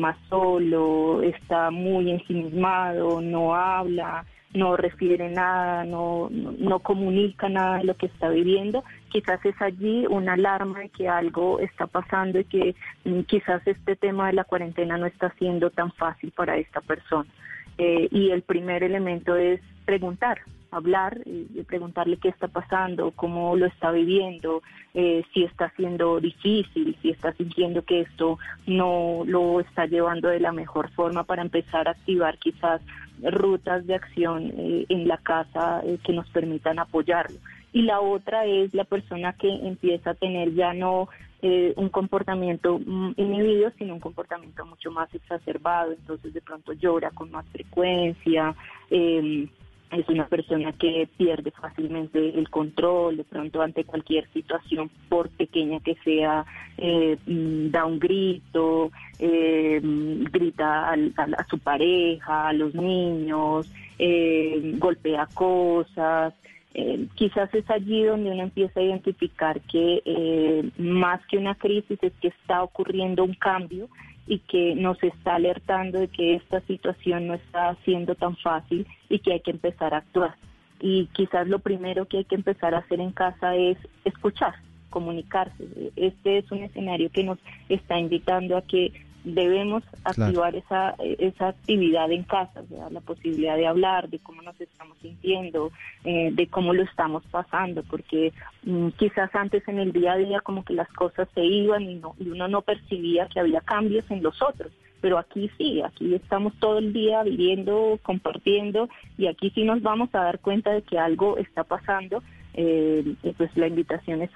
más 0.00 0.16
solo, 0.30 1.20
está 1.22 1.70
muy 1.70 2.10
ensimismado, 2.10 3.20
no 3.20 3.54
habla, 3.54 4.24
no 4.54 4.76
refiere 4.76 5.28
nada, 5.30 5.84
no, 5.84 6.28
no, 6.30 6.78
comunica 6.80 7.48
nada 7.48 7.78
de 7.78 7.84
lo 7.84 7.96
que 7.96 8.06
está 8.06 8.30
viviendo, 8.30 8.82
quizás 9.10 9.44
es 9.44 9.60
allí 9.60 10.06
una 10.08 10.34
alarma 10.34 10.80
de 10.80 10.88
que 10.88 11.08
algo 11.08 11.60
está 11.60 11.86
pasando 11.86 12.40
y 12.40 12.44
que 12.44 12.74
mm, 13.04 13.20
quizás 13.22 13.66
este 13.66 13.96
tema 13.96 14.28
de 14.28 14.34
la 14.34 14.44
cuarentena 14.44 14.96
no 14.96 15.06
está 15.06 15.30
siendo 15.38 15.70
tan 15.70 15.92
fácil 15.92 16.32
para 16.32 16.56
esta 16.56 16.80
persona. 16.80 17.28
Eh, 17.76 18.08
y 18.10 18.30
el 18.30 18.42
primer 18.42 18.82
elemento 18.82 19.36
es 19.36 19.60
preguntar, 19.84 20.40
hablar 20.70 21.20
y 21.24 21.62
preguntarle 21.64 22.18
qué 22.18 22.28
está 22.28 22.48
pasando, 22.48 23.12
cómo 23.12 23.56
lo 23.56 23.66
está 23.66 23.90
viviendo, 23.90 24.62
eh, 24.94 25.22
si 25.32 25.44
está 25.44 25.70
siendo 25.76 26.20
difícil, 26.20 26.96
si 27.02 27.10
está 27.10 27.32
sintiendo 27.32 27.82
que 27.82 28.00
esto 28.00 28.38
no 28.66 29.22
lo 29.26 29.60
está 29.60 29.86
llevando 29.86 30.28
de 30.28 30.40
la 30.40 30.52
mejor 30.52 30.90
forma 30.90 31.24
para 31.24 31.42
empezar 31.42 31.88
a 31.88 31.92
activar 31.92 32.38
quizás 32.38 32.80
rutas 33.22 33.86
de 33.86 33.94
acción 33.94 34.52
eh, 34.56 34.86
en 34.88 35.06
la 35.06 35.18
casa 35.18 35.82
eh, 35.84 35.98
que 36.02 36.12
nos 36.12 36.28
permitan 36.30 36.78
apoyarlo. 36.78 37.38
Y 37.72 37.82
la 37.82 38.00
otra 38.00 38.46
es 38.46 38.72
la 38.74 38.84
persona 38.84 39.34
que 39.34 39.48
empieza 39.48 40.10
a 40.10 40.14
tener 40.14 40.54
ya 40.54 40.72
no 40.74 41.08
un 41.40 41.88
comportamiento 41.90 42.80
mm, 42.84 43.12
inhibido, 43.16 43.70
sino 43.78 43.94
un 43.94 44.00
comportamiento 44.00 44.66
mucho 44.66 44.90
más 44.90 45.14
exacerbado, 45.14 45.92
entonces 45.92 46.34
de 46.34 46.40
pronto 46.40 46.72
llora 46.72 47.12
con 47.12 47.30
más 47.30 47.46
frecuencia, 47.50 48.56
eh, 48.90 49.46
es 49.90 50.08
una 50.08 50.26
persona 50.26 50.72
que 50.72 51.08
pierde 51.16 51.50
fácilmente 51.50 52.38
el 52.38 52.50
control, 52.50 53.16
de 53.16 53.24
pronto 53.24 53.62
ante 53.62 53.84
cualquier 53.84 54.28
situación, 54.32 54.90
por 55.08 55.30
pequeña 55.30 55.80
que 55.80 55.96
sea, 56.04 56.44
eh, 56.76 57.16
mm, 57.26 57.70
da 57.70 57.86
un 57.86 57.98
grito, 57.98 58.90
eh, 59.18 59.80
grita 59.82 60.92
a, 60.92 61.46
su 61.48 61.58
pareja, 61.58 62.48
a 62.48 62.52
los 62.52 62.74
niños, 62.74 63.70
eh, 63.98 64.74
golpea 64.78 65.26
cosas. 65.34 66.34
quizás 67.14 67.52
es 67.54 67.68
allí 67.70 68.04
donde 68.04 68.30
uno 68.30 68.42
empieza 68.44 68.78
a 68.78 68.84
identificar 68.84 69.60
que 69.62 70.70
más 70.78 71.20
que 71.26 71.38
una 71.38 71.56
crisis 71.56 71.98
es 72.02 72.12
que 72.20 72.28
está 72.28 72.62
ocurriendo 72.62 73.24
un 73.24 73.34
cambio 73.34 73.88
y 74.28 74.40
que 74.40 74.74
nos 74.74 75.02
está 75.02 75.36
alertando 75.36 75.98
de 75.98 76.08
que 76.08 76.34
esta 76.34 76.60
situación 76.60 77.26
no 77.26 77.34
está 77.34 77.74
siendo 77.84 78.14
tan 78.14 78.36
fácil 78.36 78.86
y 79.08 79.20
que 79.20 79.32
hay 79.32 79.40
que 79.40 79.50
empezar 79.50 79.94
a 79.94 79.98
actuar. 79.98 80.34
Y 80.80 81.06
quizás 81.06 81.48
lo 81.48 81.58
primero 81.58 82.06
que 82.06 82.18
hay 82.18 82.24
que 82.24 82.34
empezar 82.34 82.74
a 82.74 82.78
hacer 82.78 83.00
en 83.00 83.10
casa 83.10 83.56
es 83.56 83.78
escuchar, 84.04 84.54
comunicarse. 84.90 85.64
Este 85.96 86.38
es 86.38 86.52
un 86.52 86.58
escenario 86.58 87.10
que 87.10 87.24
nos 87.24 87.38
está 87.70 87.98
invitando 87.98 88.56
a 88.56 88.62
que 88.62 88.92
debemos 89.24 89.82
activar 90.04 90.54
esa, 90.54 90.94
esa 90.98 91.48
actividad 91.48 92.10
en 92.10 92.22
casa, 92.22 92.62
la 92.90 93.00
posibilidad 93.00 93.56
de 93.56 93.66
hablar 93.66 94.08
de 94.08 94.18
cómo 94.18 94.42
nos 94.42 94.58
estamos 94.60 94.96
sintiendo, 94.98 95.72
eh, 96.04 96.30
de 96.32 96.46
cómo 96.46 96.72
lo 96.72 96.82
estamos 96.82 97.24
pasando, 97.30 97.82
porque 97.82 98.32
mm, 98.64 98.88
quizás 98.90 99.34
antes 99.34 99.66
en 99.68 99.78
el 99.78 99.92
día 99.92 100.12
a 100.12 100.16
día 100.16 100.40
como 100.40 100.64
que 100.64 100.74
las 100.74 100.88
cosas 100.90 101.28
se 101.34 101.44
iban 101.44 101.82
y, 101.82 101.96
no, 101.96 102.14
y 102.18 102.28
uno 102.28 102.48
no 102.48 102.62
percibía 102.62 103.26
que 103.26 103.40
había 103.40 103.60
cambios 103.60 104.08
en 104.10 104.22
los 104.22 104.40
otros, 104.42 104.72
pero 105.00 105.18
aquí 105.18 105.50
sí, 105.58 105.82
aquí 105.82 106.14
estamos 106.14 106.54
todo 106.58 106.78
el 106.78 106.92
día 106.92 107.22
viviendo, 107.22 107.98
compartiendo 108.02 108.88
y 109.16 109.26
aquí 109.26 109.50
sí 109.50 109.64
nos 109.64 109.82
vamos 109.82 110.10
a 110.14 110.20
dar 110.20 110.38
cuenta 110.40 110.70
de 110.70 110.82
que 110.82 110.98
algo 110.98 111.38
está 111.38 111.64
pasando, 111.64 112.22
eh, 112.54 113.14
pues 113.36 113.50
la 113.56 113.66
invitación 113.66 114.22
es... 114.22 114.30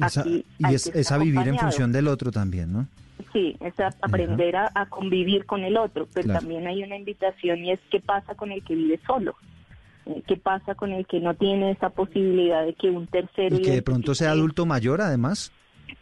Aquí, 0.00 0.44
y 0.58 0.74
es, 0.74 1.12
a 1.12 1.18
vivir 1.18 1.46
en 1.46 1.56
función 1.56 1.92
del 1.92 2.08
otro 2.08 2.32
también, 2.32 2.72
¿no? 2.72 2.88
Sí, 3.32 3.56
es 3.60 3.74
aprender 3.80 4.56
a, 4.56 4.86
convivir 4.88 5.46
con 5.46 5.64
el 5.64 5.76
otro, 5.76 6.08
pero 6.12 6.32
también 6.32 6.66
hay 6.66 6.82
una 6.82 6.96
invitación 6.96 7.64
y 7.64 7.72
es 7.72 7.80
qué 7.90 8.00
pasa 8.00 8.34
con 8.34 8.52
el 8.52 8.62
que 8.64 8.74
vive 8.74 9.00
solo, 9.06 9.36
eh, 10.06 10.22
qué 10.26 10.36
pasa 10.36 10.74
con 10.74 10.92
el 10.92 11.06
que 11.06 11.20
no 11.20 11.34
tiene 11.34 11.72
esa 11.72 11.90
posibilidad 11.90 12.64
de 12.64 12.74
que 12.74 12.90
un 12.90 13.06
tercero... 13.06 13.56
Y 13.56 13.62
que 13.62 13.70
de 13.70 13.82
pronto 13.82 14.14
sea 14.14 14.32
adulto 14.32 14.66
mayor 14.66 15.00
además. 15.00 15.52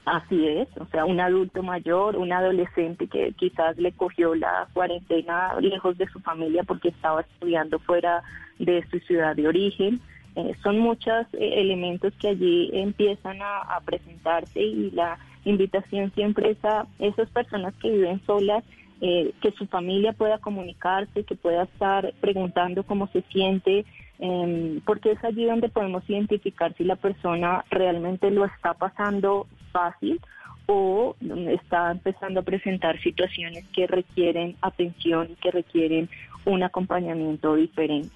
Así 0.05 0.47
es, 0.47 0.69
o 0.79 0.87
sea, 0.87 1.05
un 1.05 1.21
adulto 1.21 1.63
mayor, 1.63 2.17
un 2.17 2.33
adolescente 2.33 3.07
que 3.09 3.33
quizás 3.33 3.77
le 3.77 3.93
cogió 3.93 4.35
la 4.35 4.69
cuarentena 4.73 5.55
lejos 5.61 5.97
de 5.99 6.09
su 6.09 6.21
familia 6.21 6.63
porque 6.65 6.89
estaba 6.89 7.21
estudiando 7.21 7.79
fuera 7.79 8.23
de 8.59 8.85
su 8.91 8.99
ciudad 9.01 9.37
de 9.37 9.49
origen. 9.49 10.01
Eh, 10.35 10.55
son 10.63 10.79
muchos 10.79 11.27
eh, 11.35 11.61
elementos 11.61 12.15
que 12.19 12.29
allí 12.29 12.71
empiezan 12.73 13.39
a 13.43 13.81
presentarse 13.85 14.61
y 14.61 14.91
la 14.93 15.19
invitación 15.45 16.13
siempre 16.15 16.51
es 16.51 16.65
a 16.65 16.87
esas 16.99 17.29
personas 17.31 17.75
que 17.81 17.91
viven 17.91 18.21
solas, 18.27 18.65
eh, 19.01 19.33
que 19.41 19.51
su 19.53 19.67
familia 19.67 20.13
pueda 20.13 20.39
comunicarse, 20.39 21.25
que 21.25 21.35
pueda 21.35 21.65
estar 21.65 22.13
preguntando 22.21 22.85
cómo 22.85 23.09
se 23.09 23.23
siente, 23.33 23.85
em, 24.21 24.81
porque 24.83 25.13
es 25.13 25.25
allí 25.25 25.45
donde 25.45 25.69
podemos 25.69 26.09
identificar 26.09 26.73
si 26.77 26.85
la 26.85 26.97
persona 26.97 27.65
realmente 27.71 28.31
lo 28.31 28.45
está 28.45 28.75
pasando 28.75 29.49
fácil 29.73 30.21
o 30.67 31.17
está 31.49 31.91
empezando 31.91 32.41
a 32.41 32.45
presentar 32.45 33.01
situaciones 33.01 33.65
que 33.75 33.89
requieren 33.89 34.55
atención 34.61 35.37
que 35.41 35.51
requieren 35.51 36.09
un 36.45 36.63
acompañamiento 36.63 37.55
diferente. 37.55 38.15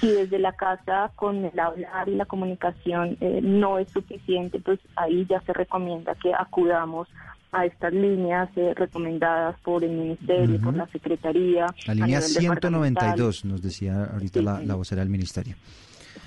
Si 0.00 0.08
desde 0.08 0.38
la 0.38 0.52
casa 0.52 1.10
con 1.16 1.44
el 1.44 1.58
hablar 1.58 2.08
y 2.08 2.14
la 2.14 2.26
comunicación 2.26 3.16
eh, 3.20 3.40
no 3.42 3.78
es 3.78 3.88
suficiente, 3.90 4.60
pues 4.60 4.78
ahí 4.96 5.26
ya 5.28 5.40
se 5.42 5.52
recomienda 5.52 6.14
que 6.14 6.32
acudamos 6.34 7.08
a 7.52 7.64
estas 7.64 7.92
líneas 7.92 8.50
eh, 8.56 8.74
recomendadas 8.74 9.58
por 9.60 9.82
el 9.82 9.90
Ministerio, 9.90 10.60
por 10.60 10.74
la 10.74 10.86
Secretaría. 10.88 11.66
La 11.86 11.94
línea 11.94 12.20
192, 12.20 13.44
nos 13.46 13.62
decía 13.62 14.04
ahorita 14.12 14.42
la, 14.42 14.60
la 14.60 14.74
vocera 14.74 15.00
del 15.00 15.10
Ministerio. 15.10 15.56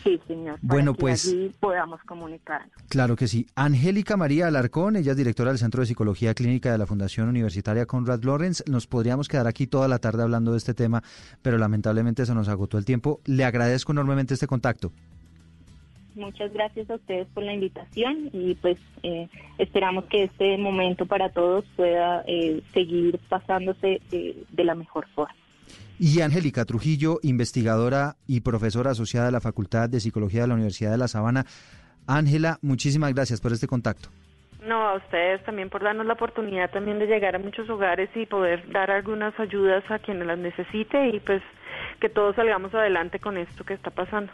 Sí, 0.04 0.20
señor. 0.28 0.58
Bueno, 0.62 0.94
que 0.94 1.02
pues. 1.02 1.28
allí 1.28 1.52
podamos 1.60 2.02
comunicarnos. 2.04 2.72
Claro 2.90 3.16
que 3.16 3.28
sí. 3.28 3.48
Angélica 3.56 4.18
María 4.18 4.48
Alarcón, 4.48 4.96
ella 4.96 5.12
es 5.12 5.18
directora 5.18 5.52
del 5.52 5.60
Centro 5.60 5.82
de 5.82 5.88
Psicología 5.88 6.34
Clínica 6.34 6.72
de 6.72 6.78
la 6.78 6.86
Fundación 6.86 7.30
Universitaria 7.30 7.86
Conrad 7.86 8.24
Lorenz. 8.24 8.64
Nos 8.68 8.88
podríamos 8.88 9.28
quedar 9.28 9.48
aquí 9.48 9.68
toda 9.68 9.88
la 9.88 10.00
tarde 10.00 10.24
hablando 10.24 10.52
de 10.52 10.58
este 10.58 10.74
tema, 10.74 11.04
pero 11.42 11.58
lamentablemente 11.58 12.26
se 12.26 12.34
nos 12.34 12.50
agotó 12.50 12.78
el 12.78 12.86
tiempo. 12.86 13.22
Le 13.26 13.44
agradezco 13.44 13.92
enormemente 13.92 14.34
este 14.34 14.48
contacto. 14.48 14.92
Muchas 16.16 16.52
gracias 16.52 16.90
a 16.90 16.96
ustedes 16.96 17.28
por 17.34 17.44
la 17.44 17.54
invitación 17.54 18.30
y 18.34 18.56
pues 18.56 18.78
eh, 19.02 19.30
esperamos 19.58 20.06
que 20.06 20.24
este 20.24 20.58
momento 20.58 21.06
para 21.06 21.30
todos 21.30 21.64
pueda 21.78 22.24
eh, 22.28 22.62
seguir 22.74 23.18
pasándose 23.30 24.02
eh, 24.12 24.44
de 24.50 24.64
la 24.66 24.76
mejor 24.76 25.08
forma. 25.16 25.34
Y 26.04 26.22
Angélica 26.22 26.66
Trujillo, 26.66 27.20
investigadora 27.22 28.16
y 28.26 28.42
profesora 28.42 28.90
asociada 28.90 29.28
a 29.28 29.32
la 29.32 29.40
Facultad 29.40 29.88
de 29.88 30.00
Psicología 30.00 30.42
de 30.42 30.48
la 30.48 30.56
Universidad 30.56 30.90
de 30.90 30.98
La 30.98 31.08
Sabana. 31.08 31.46
Ángela, 32.08 32.58
muchísimas 32.64 33.14
gracias 33.14 33.40
por 33.40 33.52
este 33.52 33.68
contacto. 33.68 34.10
No, 34.66 34.82
a 34.82 34.96
ustedes 34.96 35.44
también 35.44 35.70
por 35.70 35.84
darnos 35.84 36.08
la 36.08 36.14
oportunidad 36.14 36.72
también 36.72 36.98
de 36.98 37.06
llegar 37.06 37.36
a 37.36 37.38
muchos 37.38 37.70
hogares 37.70 38.10
y 38.16 38.26
poder 38.26 38.68
dar 38.72 38.90
algunas 38.90 39.40
ayudas 39.40 39.84
a 39.92 40.00
quienes 40.00 40.26
las 40.26 40.40
necesite 40.40 41.10
y 41.10 41.20
pues 41.20 41.44
que 42.00 42.10
todos 42.10 42.36
salgamos 42.36 42.74
adelante 42.74 43.20
con 43.20 43.38
esto 43.38 43.64
que 43.64 43.76
está 43.76 43.92
pasando. 43.92 44.32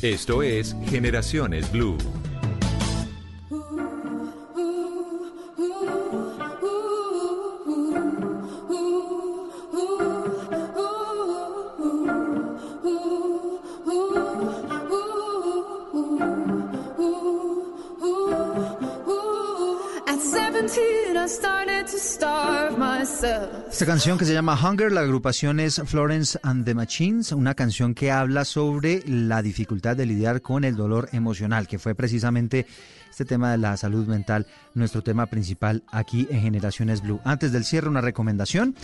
Esto 0.00 0.44
es 0.44 0.76
Generaciones 0.88 1.72
Blue. 1.72 1.98
Esta 23.80 23.92
canción 23.92 24.18
que 24.18 24.26
se 24.26 24.34
llama 24.34 24.60
Hunger, 24.62 24.92
la 24.92 25.00
agrupación 25.00 25.58
es 25.58 25.80
Florence 25.86 26.38
and 26.42 26.66
the 26.66 26.74
Machines, 26.74 27.32
una 27.32 27.54
canción 27.54 27.94
que 27.94 28.10
habla 28.10 28.44
sobre 28.44 29.02
la 29.06 29.40
dificultad 29.40 29.96
de 29.96 30.04
lidiar 30.04 30.42
con 30.42 30.64
el 30.64 30.76
dolor 30.76 31.08
emocional, 31.12 31.66
que 31.66 31.78
fue 31.78 31.94
precisamente 31.94 32.66
este 33.08 33.24
tema 33.24 33.52
de 33.52 33.56
la 33.56 33.78
salud 33.78 34.06
mental, 34.06 34.46
nuestro 34.74 35.00
tema 35.00 35.24
principal 35.24 35.82
aquí 35.90 36.28
en 36.30 36.42
Generaciones 36.42 37.00
Blue. 37.00 37.22
Antes 37.24 37.52
del 37.52 37.64
cierre, 37.64 37.88
una 37.88 38.02
recomendación. 38.02 38.74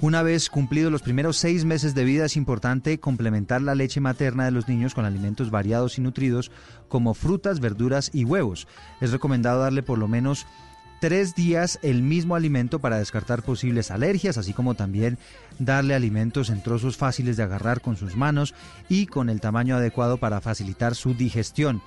Una 0.00 0.22
vez 0.22 0.50
cumplidos 0.50 0.90
los 0.90 1.02
primeros 1.02 1.36
seis 1.36 1.64
meses 1.64 1.94
de 1.94 2.04
vida 2.04 2.24
es 2.24 2.36
importante 2.36 2.98
complementar 2.98 3.62
la 3.62 3.76
leche 3.76 4.00
materna 4.00 4.44
de 4.44 4.50
los 4.50 4.68
niños 4.68 4.92
con 4.92 5.04
alimentos 5.04 5.52
variados 5.52 5.98
y 5.98 6.02
nutridos 6.02 6.50
como 6.88 7.14
frutas, 7.14 7.60
verduras 7.60 8.10
y 8.12 8.24
huevos. 8.24 8.66
Es 9.00 9.12
recomendado 9.12 9.60
darle 9.60 9.84
por 9.84 9.98
lo 9.98 10.08
menos 10.08 10.46
tres 11.00 11.34
días 11.34 11.78
el 11.82 12.02
mismo 12.02 12.36
alimento 12.36 12.78
para 12.78 12.98
descartar 12.98 13.42
posibles 13.42 13.90
alergias, 13.90 14.38
así 14.38 14.52
como 14.52 14.74
también 14.74 15.18
darle 15.58 15.94
alimentos 15.94 16.50
en 16.50 16.62
trozos 16.62 16.96
fáciles 16.96 17.36
de 17.36 17.42
agarrar 17.42 17.80
con 17.80 17.96
sus 17.96 18.16
manos 18.16 18.54
y 18.88 19.06
con 19.06 19.30
el 19.30 19.40
tamaño 19.40 19.76
adecuado 19.76 20.18
para 20.18 20.40
facilitar 20.40 20.94
su 20.94 21.14
digestión. 21.14 21.82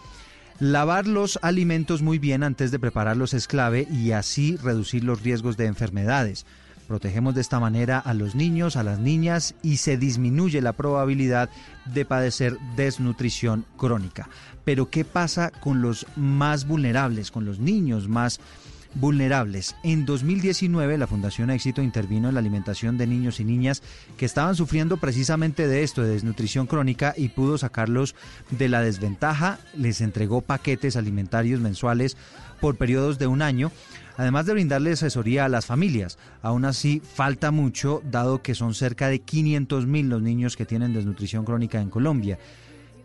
Lavar 0.59 1.07
los 1.07 1.39
alimentos 1.41 2.01
muy 2.01 2.19
bien 2.19 2.43
antes 2.43 2.71
de 2.71 2.79
prepararlos 2.79 3.33
es 3.33 3.47
clave 3.47 3.87
y 3.89 4.11
así 4.11 4.57
reducir 4.57 5.03
los 5.03 5.21
riesgos 5.21 5.55
de 5.55 5.65
enfermedades. 5.65 6.45
Protegemos 6.87 7.35
de 7.35 7.41
esta 7.41 7.59
manera 7.59 7.99
a 7.99 8.13
los 8.13 8.33
niños, 8.35 8.75
a 8.75 8.83
las 8.83 8.99
niñas 8.99 9.53
y 9.61 9.77
se 9.77 9.95
disminuye 9.95 10.59
la 10.61 10.73
probabilidad 10.73 11.49
de 11.85 12.03
padecer 12.03 12.57
desnutrición 12.75 13.65
crónica. 13.77 14.27
Pero 14.65 14.89
¿qué 14.89 15.05
pasa 15.05 15.51
con 15.51 15.81
los 15.81 16.07
más 16.15 16.67
vulnerables, 16.67 17.31
con 17.31 17.45
los 17.45 17.59
niños 17.59 18.07
más 18.09 18.39
vulnerables. 18.39 18.68
En 19.83 20.05
2019 20.05 20.97
la 20.97 21.07
Fundación 21.07 21.51
Éxito 21.51 21.81
intervino 21.81 22.27
en 22.27 22.33
la 22.33 22.39
alimentación 22.39 22.97
de 22.97 23.07
niños 23.07 23.39
y 23.39 23.45
niñas 23.45 23.83
que 24.17 24.25
estaban 24.25 24.55
sufriendo 24.55 24.97
precisamente 24.97 25.67
de 25.67 25.83
esto, 25.83 26.01
de 26.01 26.09
desnutrición 26.09 26.65
crónica, 26.65 27.13
y 27.15 27.29
pudo 27.29 27.57
sacarlos 27.57 28.15
de 28.49 28.67
la 28.67 28.81
desventaja. 28.81 29.59
Les 29.77 30.01
entregó 30.01 30.41
paquetes 30.41 30.95
alimentarios 30.95 31.61
mensuales 31.61 32.17
por 32.59 32.77
periodos 32.77 33.19
de 33.19 33.27
un 33.27 33.41
año, 33.41 33.71
además 34.17 34.45
de 34.45 34.53
brindarle 34.53 34.91
asesoría 34.91 35.45
a 35.45 35.49
las 35.49 35.65
familias. 35.65 36.17
Aún 36.41 36.65
así, 36.65 37.01
falta 37.01 37.51
mucho, 37.51 38.01
dado 38.09 38.41
que 38.41 38.55
son 38.55 38.73
cerca 38.73 39.07
de 39.07 39.19
500 39.19 39.85
mil 39.85 40.09
los 40.09 40.21
niños 40.21 40.57
que 40.57 40.65
tienen 40.65 40.93
desnutrición 40.93 41.45
crónica 41.45 41.79
en 41.79 41.89
Colombia. 41.89 42.39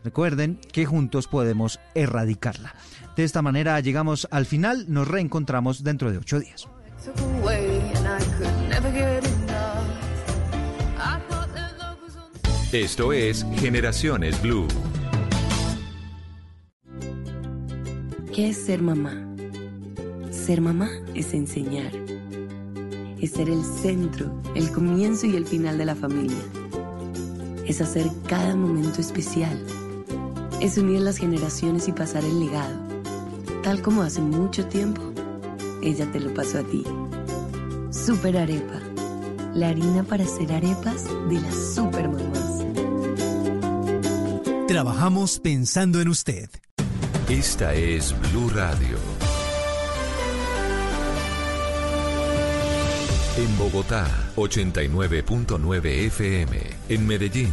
Recuerden 0.05 0.60
que 0.70 0.85
juntos 0.85 1.26
podemos 1.28 1.81
erradicarla. 1.94 2.74
De 3.16 3.24
esta 3.24 3.40
manera 3.40 3.81
llegamos 3.81 4.28
al 4.31 4.44
final, 4.44 4.85
nos 4.89 5.09
reencontramos 5.09 5.82
dentro 5.82 6.12
de 6.12 6.18
ocho 6.18 6.40
días. 6.40 6.68
Esto 12.70 13.12
es 13.14 13.47
Generaciones 13.56 14.43
Blue. 14.43 14.68
¿Qué 18.35 18.51
es 18.51 18.66
ser 18.66 18.82
mamá? 18.82 19.12
Ser 20.31 20.60
mamá 20.60 20.90
es 21.14 21.32
enseñar. 21.32 21.93
Es 23.20 23.31
ser 23.31 23.48
el 23.48 23.64
centro, 23.64 24.43
el 24.55 24.70
comienzo 24.70 25.26
y 25.26 25.36
el 25.36 25.47
final 25.47 25.78
de 25.78 25.85
la 25.86 25.94
familia. 25.94 26.36
Es 27.66 27.81
hacer 27.81 28.06
cada 28.26 28.55
momento 28.55 29.01
especial. 29.01 29.64
Es 30.60 30.78
unir 30.78 31.01
las 31.01 31.18
generaciones 31.18 31.89
y 31.89 31.93
pasar 31.93 32.24
el 32.24 32.40
legado. 32.40 32.74
Tal 33.62 33.82
como 33.82 34.02
hace 34.02 34.20
mucho 34.20 34.66
tiempo, 34.66 35.02
ella 35.82 36.10
te 36.10 36.20
lo 36.20 36.32
pasó 36.32 36.59
a 36.59 36.62
ti. 36.62 36.85
Super 37.90 38.36
Arepa. 38.36 38.81
La 39.55 39.68
harina 39.68 40.02
para 40.02 40.24
hacer 40.24 40.52
arepas 40.52 41.05
de 41.28 41.40
las 41.40 41.74
super 41.74 42.09
mamás. 42.09 42.64
Trabajamos 44.66 45.39
pensando 45.39 46.01
en 46.01 46.09
usted. 46.09 46.48
Esta 47.28 47.74
es 47.74 48.14
Blue 48.18 48.51
Radio. 48.51 48.98
En 53.36 53.59
Bogotá, 53.59 54.06
89.9 54.36 55.85
FM. 56.06 56.59
En 56.89 57.06
Medellín, 57.06 57.52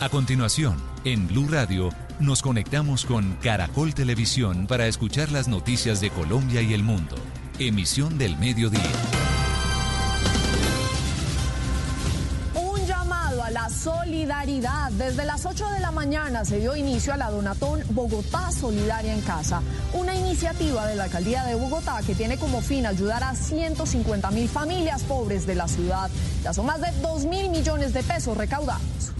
A 0.00 0.08
continuación, 0.08 0.76
en 1.04 1.26
Blue 1.26 1.48
Radio, 1.50 1.90
nos 2.20 2.40
conectamos 2.40 3.04
con 3.04 3.32
Caracol 3.42 3.94
Televisión 3.94 4.68
para 4.68 4.86
escuchar 4.86 5.32
las 5.32 5.48
noticias 5.48 6.00
de 6.00 6.10
Colombia 6.10 6.62
y 6.62 6.72
el 6.72 6.84
mundo. 6.84 7.16
Emisión 7.58 8.16
del 8.16 8.36
mediodía. 8.36 8.80
Un 12.54 12.86
llamado 12.86 13.42
a 13.42 13.50
la 13.50 13.68
solidaridad. 13.70 14.92
Desde 14.92 15.24
las 15.24 15.44
8 15.44 15.68
de 15.70 15.80
la 15.80 15.90
mañana 15.90 16.44
se 16.44 16.60
dio 16.60 16.76
inicio 16.76 17.12
a 17.12 17.16
la 17.16 17.32
Donatón 17.32 17.82
Bogotá 17.90 18.52
Solidaria 18.52 19.12
en 19.12 19.20
Casa, 19.22 19.62
una 19.94 20.14
iniciativa 20.14 20.86
de 20.86 20.94
la 20.94 21.04
Alcaldía 21.04 21.42
de 21.42 21.56
Bogotá 21.56 22.02
que 22.06 22.14
tiene 22.14 22.38
como 22.38 22.60
fin 22.60 22.86
ayudar 22.86 23.24
a 23.24 23.34
150 23.34 24.30
mil 24.30 24.48
familias 24.48 25.02
pobres 25.02 25.44
de 25.44 25.56
la 25.56 25.66
ciudad. 25.66 26.08
Ya 26.44 26.52
son 26.52 26.66
más 26.66 26.80
de 26.80 26.92
2 27.02 27.24
mil 27.24 27.50
millones 27.50 27.92
de 27.92 28.04
pesos 28.04 28.36
recaudados. 28.36 29.12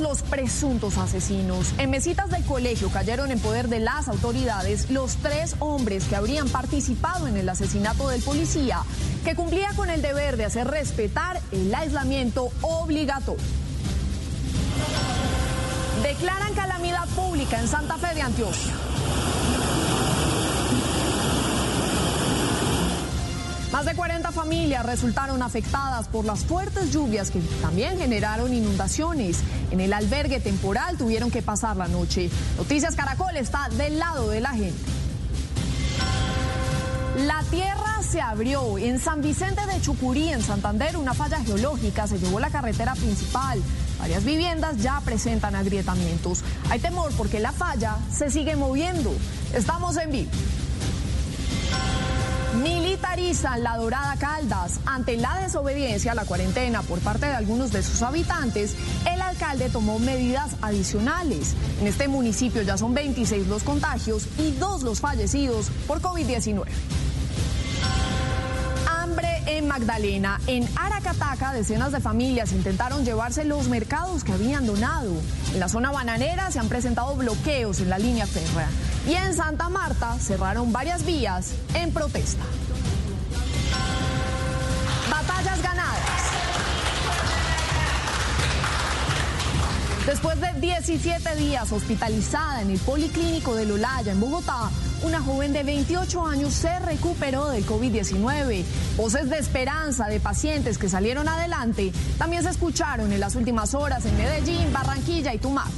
Los 0.00 0.22
presuntos 0.22 0.98
asesinos. 0.98 1.72
En 1.78 1.90
mesitas 1.90 2.30
del 2.30 2.44
colegio 2.44 2.90
cayeron 2.90 3.30
en 3.30 3.38
poder 3.38 3.68
de 3.68 3.80
las 3.80 4.08
autoridades 4.08 4.90
los 4.90 5.16
tres 5.16 5.56
hombres 5.60 6.04
que 6.04 6.16
habrían 6.16 6.48
participado 6.48 7.26
en 7.26 7.36
el 7.36 7.48
asesinato 7.48 8.08
del 8.08 8.22
policía, 8.22 8.80
que 9.24 9.34
cumplía 9.34 9.70
con 9.76 9.90
el 9.90 10.02
deber 10.02 10.36
de 10.36 10.44
hacer 10.44 10.66
respetar 10.66 11.40
el 11.52 11.74
aislamiento 11.74 12.50
obligatorio. 12.62 13.42
Declaran 16.02 16.54
calamidad 16.54 17.06
pública 17.08 17.60
en 17.60 17.68
Santa 17.68 17.96
Fe 17.96 18.14
de 18.14 18.22
Antioquia. 18.22 18.72
Más 23.74 23.86
de 23.86 23.96
40 23.96 24.30
familias 24.30 24.86
resultaron 24.86 25.42
afectadas 25.42 26.06
por 26.06 26.24
las 26.24 26.44
fuertes 26.44 26.92
lluvias 26.92 27.32
que 27.32 27.40
también 27.60 27.98
generaron 27.98 28.54
inundaciones. 28.54 29.40
En 29.72 29.80
el 29.80 29.92
albergue 29.92 30.38
temporal 30.38 30.96
tuvieron 30.96 31.28
que 31.28 31.42
pasar 31.42 31.76
la 31.76 31.88
noche. 31.88 32.30
Noticias 32.56 32.94
Caracol 32.94 33.36
está 33.36 33.68
del 33.70 33.98
lado 33.98 34.30
de 34.30 34.40
la 34.40 34.50
gente. 34.50 34.78
La 37.26 37.42
tierra 37.50 38.00
se 38.08 38.20
abrió 38.20 38.78
en 38.78 39.00
San 39.00 39.22
Vicente 39.22 39.66
de 39.66 39.80
Chucurí, 39.80 40.28
en 40.28 40.40
Santander, 40.44 40.96
una 40.96 41.12
falla 41.12 41.40
geológica 41.40 42.06
se 42.06 42.20
llevó 42.20 42.38
la 42.38 42.50
carretera 42.50 42.94
principal. 42.94 43.60
Varias 43.98 44.24
viviendas 44.24 44.80
ya 44.84 45.00
presentan 45.04 45.56
agrietamientos. 45.56 46.44
Hay 46.70 46.78
temor 46.78 47.10
porque 47.16 47.40
la 47.40 47.50
falla 47.50 47.96
se 48.12 48.30
sigue 48.30 48.54
moviendo. 48.54 49.12
Estamos 49.52 49.96
en 49.96 50.12
vivo. 50.12 50.30
Militarizan 52.64 53.62
la 53.62 53.76
Dorada 53.76 54.16
Caldas. 54.16 54.80
Ante 54.86 55.18
la 55.18 55.38
desobediencia 55.40 56.12
a 56.12 56.14
la 56.14 56.24
cuarentena 56.24 56.80
por 56.80 56.98
parte 57.00 57.26
de 57.26 57.34
algunos 57.34 57.70
de 57.72 57.82
sus 57.82 58.00
habitantes, 58.00 58.74
el 59.06 59.20
alcalde 59.20 59.68
tomó 59.68 59.98
medidas 59.98 60.56
adicionales. 60.62 61.54
En 61.82 61.86
este 61.86 62.08
municipio 62.08 62.62
ya 62.62 62.78
son 62.78 62.94
26 62.94 63.48
los 63.48 63.64
contagios 63.64 64.26
y 64.38 64.52
dos 64.52 64.82
los 64.82 65.00
fallecidos 65.00 65.68
por 65.86 66.00
COVID-19 66.00 66.64
hambre 66.64 67.03
en 69.56 69.68
Magdalena. 69.68 70.40
En 70.46 70.68
Aracataca, 70.76 71.52
decenas 71.52 71.92
de 71.92 72.00
familias 72.00 72.52
intentaron 72.52 73.04
llevarse 73.04 73.44
los 73.44 73.68
mercados 73.68 74.24
que 74.24 74.32
habían 74.32 74.66
donado. 74.66 75.12
En 75.52 75.60
la 75.60 75.68
zona 75.68 75.92
bananera 75.92 76.50
se 76.50 76.58
han 76.58 76.68
presentado 76.68 77.14
bloqueos 77.16 77.80
en 77.80 77.90
la 77.90 77.98
línea 77.98 78.26
férrea. 78.26 78.68
Y 79.06 79.14
en 79.14 79.34
Santa 79.34 79.68
Marta 79.68 80.18
cerraron 80.18 80.72
varias 80.72 81.04
vías 81.04 81.52
en 81.74 81.92
protesta. 81.92 82.44
Después 90.06 90.38
de 90.38 90.52
17 90.60 91.34
días 91.36 91.72
hospitalizada 91.72 92.60
en 92.60 92.70
el 92.70 92.78
Policlínico 92.78 93.54
de 93.54 93.64
Lolaya, 93.64 94.12
en 94.12 94.20
Bogotá, 94.20 94.68
una 95.02 95.22
joven 95.22 95.54
de 95.54 95.62
28 95.62 96.26
años 96.26 96.52
se 96.52 96.78
recuperó 96.80 97.48
del 97.48 97.64
COVID-19. 97.64 98.64
Voces 98.98 99.30
de 99.30 99.38
esperanza 99.38 100.06
de 100.08 100.20
pacientes 100.20 100.76
que 100.76 100.90
salieron 100.90 101.26
adelante 101.26 101.90
también 102.18 102.42
se 102.42 102.50
escucharon 102.50 103.12
en 103.12 103.20
las 103.20 103.34
últimas 103.34 103.72
horas 103.72 104.04
en 104.04 104.18
Medellín, 104.18 104.70
Barranquilla 104.74 105.32
y 105.32 105.38
Tumaco. 105.38 105.72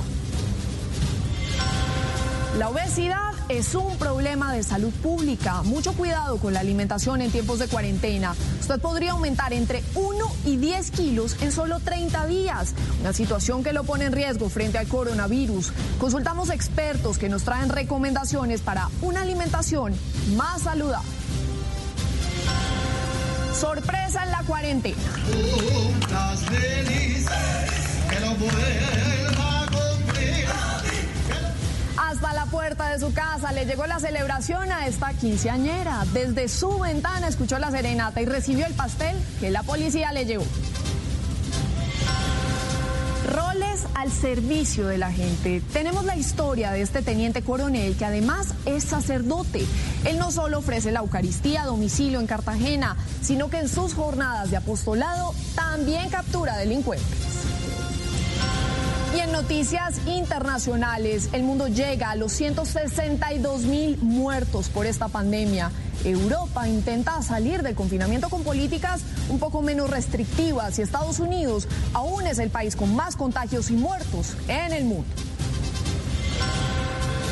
La 2.58 2.68
obesidad 2.68 3.35
es 3.48 3.74
un 3.74 3.96
problema 3.98 4.52
de 4.52 4.62
salud 4.62 4.92
pública. 5.02 5.62
Mucho 5.62 5.92
cuidado 5.92 6.38
con 6.38 6.52
la 6.52 6.60
alimentación 6.60 7.20
en 7.20 7.30
tiempos 7.30 7.58
de 7.58 7.68
cuarentena. 7.68 8.34
Usted 8.60 8.80
podría 8.80 9.12
aumentar 9.12 9.52
entre 9.52 9.82
1 9.94 10.32
y 10.44 10.56
10 10.56 10.90
kilos 10.90 11.36
en 11.42 11.52
solo 11.52 11.80
30 11.80 12.26
días, 12.26 12.74
una 13.00 13.12
situación 13.12 13.62
que 13.62 13.72
lo 13.72 13.84
pone 13.84 14.06
en 14.06 14.12
riesgo 14.12 14.48
frente 14.48 14.78
al 14.78 14.88
coronavirus. 14.88 15.72
Consultamos 15.98 16.50
expertos 16.50 17.18
que 17.18 17.28
nos 17.28 17.44
traen 17.44 17.68
recomendaciones 17.68 18.60
para 18.60 18.88
una 19.02 19.22
alimentación 19.22 19.94
más 20.36 20.62
saludable. 20.62 21.08
Sorpresa 23.52 24.24
en 24.24 24.30
la 24.30 24.42
cuarentena. 24.42 24.96
Puerta 32.56 32.88
de 32.88 32.98
su 32.98 33.12
casa 33.12 33.52
le 33.52 33.66
llegó 33.66 33.86
la 33.86 34.00
celebración 34.00 34.72
a 34.72 34.86
esta 34.86 35.12
quinceañera. 35.12 36.06
Desde 36.14 36.48
su 36.48 36.78
ventana 36.78 37.28
escuchó 37.28 37.58
la 37.58 37.70
serenata 37.70 38.22
y 38.22 38.24
recibió 38.24 38.64
el 38.64 38.72
pastel 38.72 39.14
que 39.40 39.50
la 39.50 39.62
policía 39.62 40.10
le 40.12 40.24
llevó. 40.24 40.46
Roles 43.30 43.84
al 43.94 44.10
servicio 44.10 44.86
de 44.86 44.96
la 44.96 45.12
gente. 45.12 45.60
Tenemos 45.74 46.06
la 46.06 46.16
historia 46.16 46.70
de 46.70 46.80
este 46.80 47.02
teniente 47.02 47.42
coronel 47.42 47.94
que 47.94 48.06
además 48.06 48.54
es 48.64 48.84
sacerdote. 48.84 49.66
Él 50.06 50.18
no 50.18 50.32
solo 50.32 50.60
ofrece 50.60 50.92
la 50.92 51.00
Eucaristía 51.00 51.64
a 51.64 51.66
domicilio 51.66 52.20
en 52.20 52.26
Cartagena, 52.26 52.96
sino 53.20 53.50
que 53.50 53.58
en 53.58 53.68
sus 53.68 53.92
jornadas 53.92 54.50
de 54.50 54.56
apostolado 54.56 55.34
también 55.54 56.08
captura 56.08 56.56
delincuentes. 56.56 57.25
En 59.26 59.32
noticias 59.32 60.00
internacionales, 60.06 61.30
el 61.32 61.42
mundo 61.42 61.66
llega 61.66 62.10
a 62.10 62.16
los 62.16 62.30
162 62.30 63.62
mil 63.62 63.98
muertos 63.98 64.68
por 64.68 64.86
esta 64.86 65.08
pandemia. 65.08 65.72
Europa 66.04 66.68
intenta 66.68 67.20
salir 67.22 67.62
del 67.62 67.74
confinamiento 67.74 68.28
con 68.28 68.44
políticas 68.44 69.00
un 69.28 69.40
poco 69.40 69.62
menos 69.62 69.90
restrictivas 69.90 70.78
y 70.78 70.82
Estados 70.82 71.18
Unidos 71.18 71.66
aún 71.92 72.24
es 72.28 72.38
el 72.38 72.50
país 72.50 72.76
con 72.76 72.94
más 72.94 73.16
contagios 73.16 73.70
y 73.70 73.72
muertos 73.72 74.36
en 74.46 74.72
el 74.72 74.84
mundo. 74.84 75.08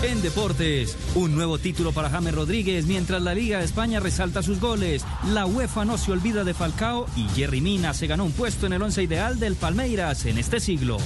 En 0.03 0.21
deportes, 0.21 0.97
un 1.15 1.37
nuevo 1.37 1.59
título 1.59 1.93
para 1.93 2.11
James 2.11 2.35
Rodríguez 2.35 2.87
mientras 2.87 3.23
la 3.23 3.35
Liga 3.35 3.59
de 3.59 3.65
España 3.65 4.01
resalta 4.01 4.43
sus 4.43 4.59
goles. 4.59 5.05
La 5.33 5.47
UEFA 5.47 5.85
no 5.85 5.97
se 5.97 6.11
olvida 6.11 6.43
de 6.43 6.55
Falcao 6.55 7.07
y 7.15 7.29
Jerry 7.29 7.61
Mina 7.61 7.95
se 7.95 8.09
ganó 8.09 8.25
un 8.25 8.33
puesto 8.33 8.67
en 8.67 8.73
el 8.73 8.83
once 8.83 9.03
ideal 9.03 9.39
del 9.39 9.55
Palmeiras 9.55 10.27
en 10.27 10.39
este 10.39 10.59
siglo. 10.59 10.99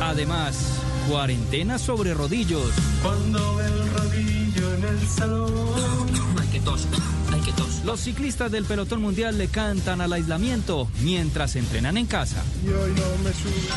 Además, 0.00 0.56
cuarentena 1.08 1.78
sobre 1.78 2.14
rodillos. 2.14 2.70
Cuando 3.02 3.60
el 3.60 3.90
rodillo 3.92 4.74
en 4.74 4.84
el 4.84 5.08
salón. 5.08 5.50
Hay 6.40 6.48
que 6.48 6.60
tos, 6.60 6.86
hay 7.32 7.40
que 7.40 7.52
tos. 7.52 7.84
Los 7.84 8.00
ciclistas 8.00 8.50
del 8.50 8.64
pelotón 8.64 9.02
mundial 9.02 9.38
le 9.38 9.48
cantan 9.48 10.00
al 10.00 10.12
aislamiento 10.12 10.88
mientras 11.02 11.56
entrenan 11.56 11.96
en 11.96 12.06
casa. 12.06 12.42
Y 12.64 12.68
hoy 12.68 12.92
no 12.92 13.24
me 13.24 13.32
subo. 13.32 13.74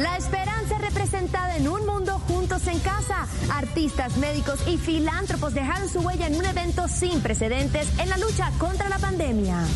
La 0.00 0.16
esperanza 0.16 0.78
representada 0.78 1.56
en 1.56 1.68
un 1.68 1.84
mundo 1.84 2.18
juntos 2.26 2.66
en 2.66 2.78
casa. 2.78 3.26
Artistas, 3.52 4.16
médicos 4.16 4.58
y 4.66 4.78
filántropos 4.78 5.52
dejaron 5.52 5.88
su 5.88 6.00
huella 6.00 6.28
en 6.28 6.36
un 6.36 6.46
evento 6.46 6.88
sin 6.88 7.20
precedentes 7.20 7.88
en 7.98 8.08
la 8.08 8.16
lucha 8.16 8.50
contra 8.58 8.88
la 8.88 8.98
pandemia. 8.98 9.66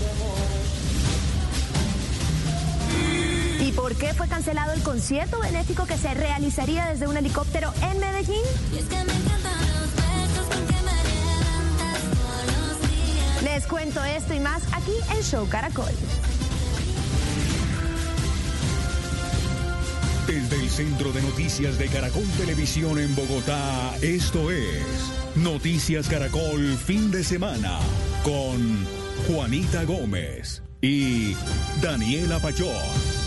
Por 3.86 3.94
qué 3.94 4.12
fue 4.14 4.26
cancelado 4.26 4.72
el 4.72 4.82
concierto 4.82 5.38
benéfico 5.38 5.86
que 5.86 5.96
se 5.96 6.12
realizaría 6.12 6.86
desde 6.86 7.06
un 7.06 7.16
helicóptero 7.16 7.72
en 7.88 8.00
Medellín? 8.00 8.42
Les 13.44 13.64
cuento 13.66 14.02
esto 14.02 14.34
y 14.34 14.40
más 14.40 14.60
aquí 14.72 14.90
en 15.16 15.22
Show 15.22 15.48
Caracol. 15.48 15.92
Desde 20.26 20.56
el 20.56 20.68
Centro 20.68 21.12
de 21.12 21.22
Noticias 21.22 21.78
de 21.78 21.86
Caracol 21.86 22.26
Televisión 22.38 22.98
en 22.98 23.14
Bogotá, 23.14 23.94
esto 24.02 24.50
es 24.50 24.82
Noticias 25.36 26.08
Caracol 26.08 26.76
Fin 26.76 27.12
de 27.12 27.22
Semana 27.22 27.78
con 28.24 28.84
Juanita 29.28 29.84
Gómez 29.84 30.64
y 30.82 31.36
Daniela 31.80 32.40
Pachón. 32.40 33.25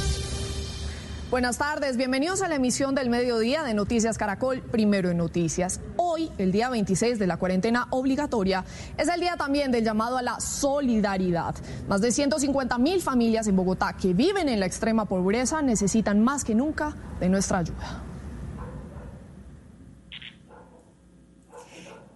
Buenas 1.29 1.59
tardes, 1.59 1.95
bienvenidos 1.95 2.41
a 2.41 2.47
la 2.47 2.55
emisión 2.55 2.95
del 2.95 3.11
mediodía 3.11 3.61
de 3.61 3.75
Noticias 3.75 4.17
Caracol, 4.17 4.63
primero 4.63 5.11
en 5.11 5.17
Noticias. 5.17 5.79
Hoy, 5.95 6.31
el 6.39 6.51
día 6.51 6.71
26 6.71 7.19
de 7.19 7.27
la 7.27 7.37
cuarentena 7.37 7.85
obligatoria, 7.91 8.65
es 8.97 9.07
el 9.09 9.19
día 9.19 9.37
también 9.37 9.71
del 9.71 9.83
llamado 9.83 10.17
a 10.17 10.23
la 10.23 10.39
solidaridad. 10.39 11.53
Más 11.87 12.01
de 12.01 12.11
150 12.11 12.79
mil 12.79 12.99
familias 12.99 13.45
en 13.45 13.55
Bogotá 13.55 13.95
que 13.95 14.15
viven 14.15 14.49
en 14.49 14.59
la 14.59 14.65
extrema 14.65 15.05
pobreza 15.05 15.61
necesitan 15.61 16.19
más 16.23 16.43
que 16.43 16.55
nunca 16.55 16.95
de 17.19 17.29
nuestra 17.29 17.59
ayuda. 17.59 18.08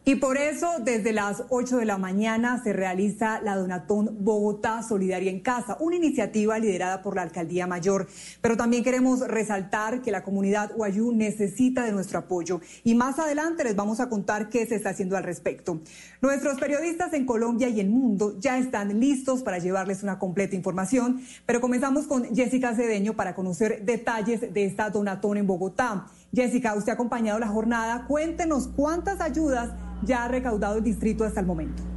Y 0.06 0.16
por 0.16 0.38
eso, 0.38 0.68
desde 0.84 1.14
las 1.14 1.44
8 1.48 1.78
de 1.78 1.86
la 1.86 1.98
mañana 1.98 2.62
se 2.62 2.74
realiza 2.74 3.40
la 3.40 3.56
Donatón 3.56 4.18
Bogotá 4.20 4.84
Solidaria 4.84 5.32
en 5.32 5.40
Casa, 5.40 5.78
una 5.80 5.96
iniciativa 5.96 6.60
liderada 6.60 7.02
por 7.02 7.16
la 7.16 7.22
Alcaldía 7.22 7.68
Mayor. 7.68 8.08
Pero 8.42 8.58
también 8.58 8.84
queremos 8.84 9.22
resaltar 9.22 10.02
que 10.02 10.12
la 10.12 10.26
comunidad 10.26 10.74
Guayú 10.76 11.14
necesita 11.14 11.86
de 11.86 11.94
nuestro 11.94 12.20
apoyo. 12.20 12.60
Y 12.84 12.96
más 12.96 13.18
adelante 13.18 13.64
les 13.64 13.78
vamos 13.78 14.02
a 14.02 14.10
contar 14.10 14.50
qué 14.50 14.66
se 14.66 14.76
está 14.76 14.90
haciendo 14.90 15.16
al 15.16 15.24
respecto. 15.24 15.80
Nuestros 16.22 16.60
periodistas 16.60 17.14
en 17.14 17.26
Colombia 17.26 17.70
y 17.70 17.80
el 17.80 17.90
mundo 17.90 18.38
ya 18.42 18.58
están 18.58 19.00
listos 19.00 19.42
para 19.42 19.60
llevarles 19.60 20.04
una 20.04 20.20
completa 20.20 20.58
información. 20.58 21.22
Pero 21.46 21.62
comenzamos 21.62 22.08
con 22.08 22.36
Jessica 22.36 22.76
Cedeño 22.76 23.14
para 23.14 23.36
conocer 23.36 23.86
detalles 23.86 24.54
de 24.54 24.66
esta 24.66 24.90
Donatón 24.90 25.38
en 25.38 25.48
Bogotá. 25.48 26.08
Jessica, 26.36 26.76
usted 26.76 26.92
ha 26.92 26.96
acompañado 26.96 27.40
la 27.40 27.48
jornada. 27.48 28.06
Cuéntenos 28.06 28.68
cuántas 28.68 29.22
ayudas 29.22 29.70
ya 30.06 30.26
ha 30.26 30.28
recaudado 30.28 30.78
el 30.78 30.84
distrito 30.84 31.24
hasta 31.24 31.40
el 31.40 31.46
momento. 31.46 31.93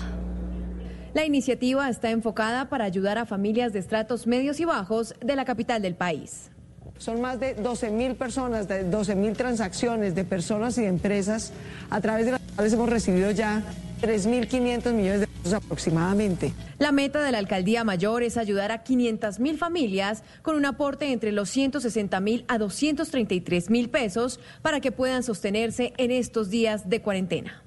La 1.15 1.25
iniciativa 1.25 1.89
está 1.89 2.11
enfocada 2.11 2.69
para 2.69 2.85
ayudar 2.85 3.19
a 3.19 3.25
familias 3.25 3.73
de 3.73 3.79
estratos 3.79 4.27
medios 4.27 4.59
y 4.59 4.65
bajos 4.65 5.15
de 5.21 5.37
la 5.37 5.45
capital 5.45 5.81
del 5.81 5.95
país. 5.95 6.51
Son 6.99 7.21
más 7.21 7.39
de 7.39 7.55
12 7.55 7.91
mil 7.91 8.17
personas, 8.17 8.69
de 8.69 8.85
12 8.85 9.15
mil 9.15 9.33
transacciones 9.35 10.15
de 10.15 10.25
personas 10.25 10.77
y 10.79 10.83
de 10.83 10.89
empresas 10.89 11.53
a 11.91 12.01
través 12.01 12.27
de 12.27 12.33
las 12.33 12.41
cuales 12.55 12.73
hemos 12.73 12.89
recibido 12.89 13.31
ya 13.31 13.63
3.500 14.03 14.93
millones 14.93 15.21
de 15.21 15.27
pesos 15.29 15.55
aproximadamente. 15.55 16.53
La 16.79 16.91
meta 16.91 17.23
de 17.23 17.33
la 17.33 17.39
alcaldía 17.39 17.85
mayor 17.85 18.23
es 18.23 18.37
ayudar 18.37 18.73
a 18.73 18.83
500 18.83 19.39
mil 19.39 19.59
familias 19.59 20.25
con 20.43 20.57
un 20.57 20.67
aporte 20.67 21.13
entre 21.13 21.31
los 21.31 21.49
160 21.51 22.19
mil 22.21 22.45
a 22.49 22.59
233 22.59 23.71
mil 23.71 23.91
pesos 23.91 24.41
para 24.63 24.81
que 24.81 24.93
puedan 24.93 25.23
sostenerse 25.23 25.93
en 25.99 26.11
estos 26.11 26.51
días 26.51 26.89
de 26.89 27.01
cuarentena. 27.01 27.63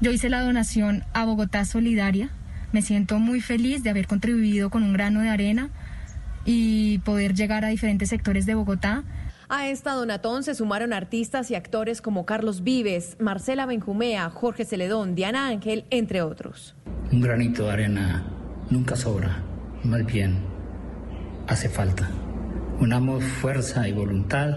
Yo 0.00 0.12
hice 0.12 0.28
la 0.28 0.42
donación 0.42 1.04
a 1.12 1.24
Bogotá 1.24 1.64
Solidaria. 1.64 2.30
Me 2.70 2.82
siento 2.82 3.18
muy 3.18 3.40
feliz 3.40 3.82
de 3.82 3.90
haber 3.90 4.06
contribuido 4.06 4.70
con 4.70 4.84
un 4.84 4.92
grano 4.92 5.20
de 5.20 5.30
arena 5.30 5.70
y 6.50 6.96
poder 7.00 7.34
llegar 7.34 7.66
a 7.66 7.68
diferentes 7.68 8.08
sectores 8.08 8.46
de 8.46 8.54
Bogotá. 8.54 9.04
A 9.50 9.68
esta 9.68 9.92
donatón 9.92 10.42
se 10.42 10.54
sumaron 10.54 10.94
artistas 10.94 11.50
y 11.50 11.54
actores 11.54 12.00
como 12.00 12.24
Carlos 12.24 12.62
Vives, 12.62 13.18
Marcela 13.20 13.66
Benjumea, 13.66 14.30
Jorge 14.30 14.64
Celedón, 14.64 15.14
Diana 15.14 15.48
Ángel, 15.48 15.84
entre 15.90 16.22
otros. 16.22 16.74
Un 17.12 17.20
granito 17.20 17.66
de 17.66 17.72
arena 17.72 18.24
nunca 18.70 18.96
sobra, 18.96 19.42
más 19.84 20.06
bien 20.06 20.38
hace 21.48 21.68
falta. 21.68 22.08
Unamos 22.80 23.22
fuerza 23.24 23.86
y 23.86 23.92
voluntad 23.92 24.48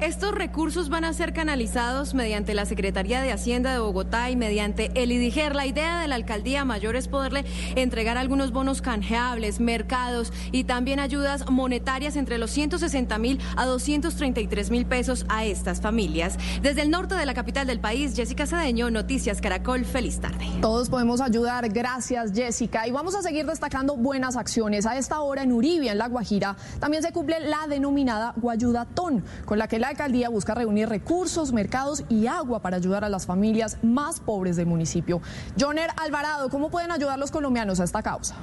Estos 0.00 0.32
recursos 0.32 0.90
van 0.90 1.04
a 1.04 1.12
ser 1.12 1.32
canalizados 1.32 2.14
mediante 2.14 2.54
la 2.54 2.66
Secretaría 2.66 3.20
de 3.20 3.32
Hacienda 3.32 3.72
de 3.72 3.80
Bogotá 3.80 4.30
y 4.30 4.36
mediante 4.36 4.92
el 4.94 5.10
IDIGER. 5.10 5.56
La 5.56 5.66
idea 5.66 6.00
de 6.00 6.06
la 6.06 6.14
alcaldía 6.14 6.64
mayor 6.64 6.94
es 6.94 7.08
poderle 7.08 7.44
entregar 7.74 8.16
algunos 8.16 8.52
bonos 8.52 8.80
canjeables, 8.80 9.58
mercados 9.58 10.32
y 10.52 10.62
también 10.62 11.00
ayudas 11.00 11.50
monetarias 11.50 12.14
entre 12.14 12.38
los 12.38 12.52
160 12.52 13.18
mil 13.18 13.40
a 13.56 13.66
233 13.66 14.70
mil 14.70 14.86
pesos 14.86 15.26
a 15.28 15.44
estas 15.44 15.80
familias. 15.80 16.38
Desde 16.62 16.82
el 16.82 16.92
norte 16.92 17.16
de 17.16 17.26
la 17.26 17.34
capital 17.34 17.66
del 17.66 17.80
país, 17.80 18.14
Jessica 18.14 18.46
Cedeño, 18.46 18.92
Noticias 18.92 19.40
Caracol, 19.40 19.84
feliz 19.84 20.20
tarde. 20.20 20.46
Todos 20.60 20.90
podemos 20.90 21.20
ayudar, 21.20 21.68
gracias 21.70 22.30
Jessica. 22.32 22.86
Y 22.86 22.92
vamos 22.92 23.16
a 23.16 23.22
seguir 23.22 23.46
destacando 23.46 23.96
buenas 23.96 24.36
acciones. 24.36 24.86
A 24.86 24.96
esta 24.96 25.18
hora 25.22 25.42
en 25.42 25.50
Uribia, 25.50 25.90
en 25.90 25.98
La 25.98 26.06
Guajira, 26.06 26.56
también 26.78 27.02
se 27.02 27.10
cumple 27.10 27.40
la 27.40 27.66
denominada 27.68 28.32
Guayudatón, 28.36 29.24
con 29.44 29.58
la 29.58 29.66
que 29.66 29.80
la 29.80 29.87
alcaldía 29.88 30.28
busca 30.28 30.54
reunir 30.54 30.88
recursos, 30.88 31.52
mercados 31.52 32.04
y 32.08 32.26
agua 32.26 32.60
para 32.60 32.76
ayudar 32.76 33.04
a 33.04 33.08
las 33.08 33.26
familias 33.26 33.78
más 33.82 34.20
pobres 34.20 34.56
del 34.56 34.66
municipio. 34.66 35.20
Joner 35.58 35.90
Alvarado, 35.96 36.48
¿cómo 36.50 36.70
pueden 36.70 36.90
ayudar 36.92 37.18
los 37.18 37.30
colombianos 37.30 37.80
a 37.80 37.84
esta 37.84 38.02
causa? 38.02 38.36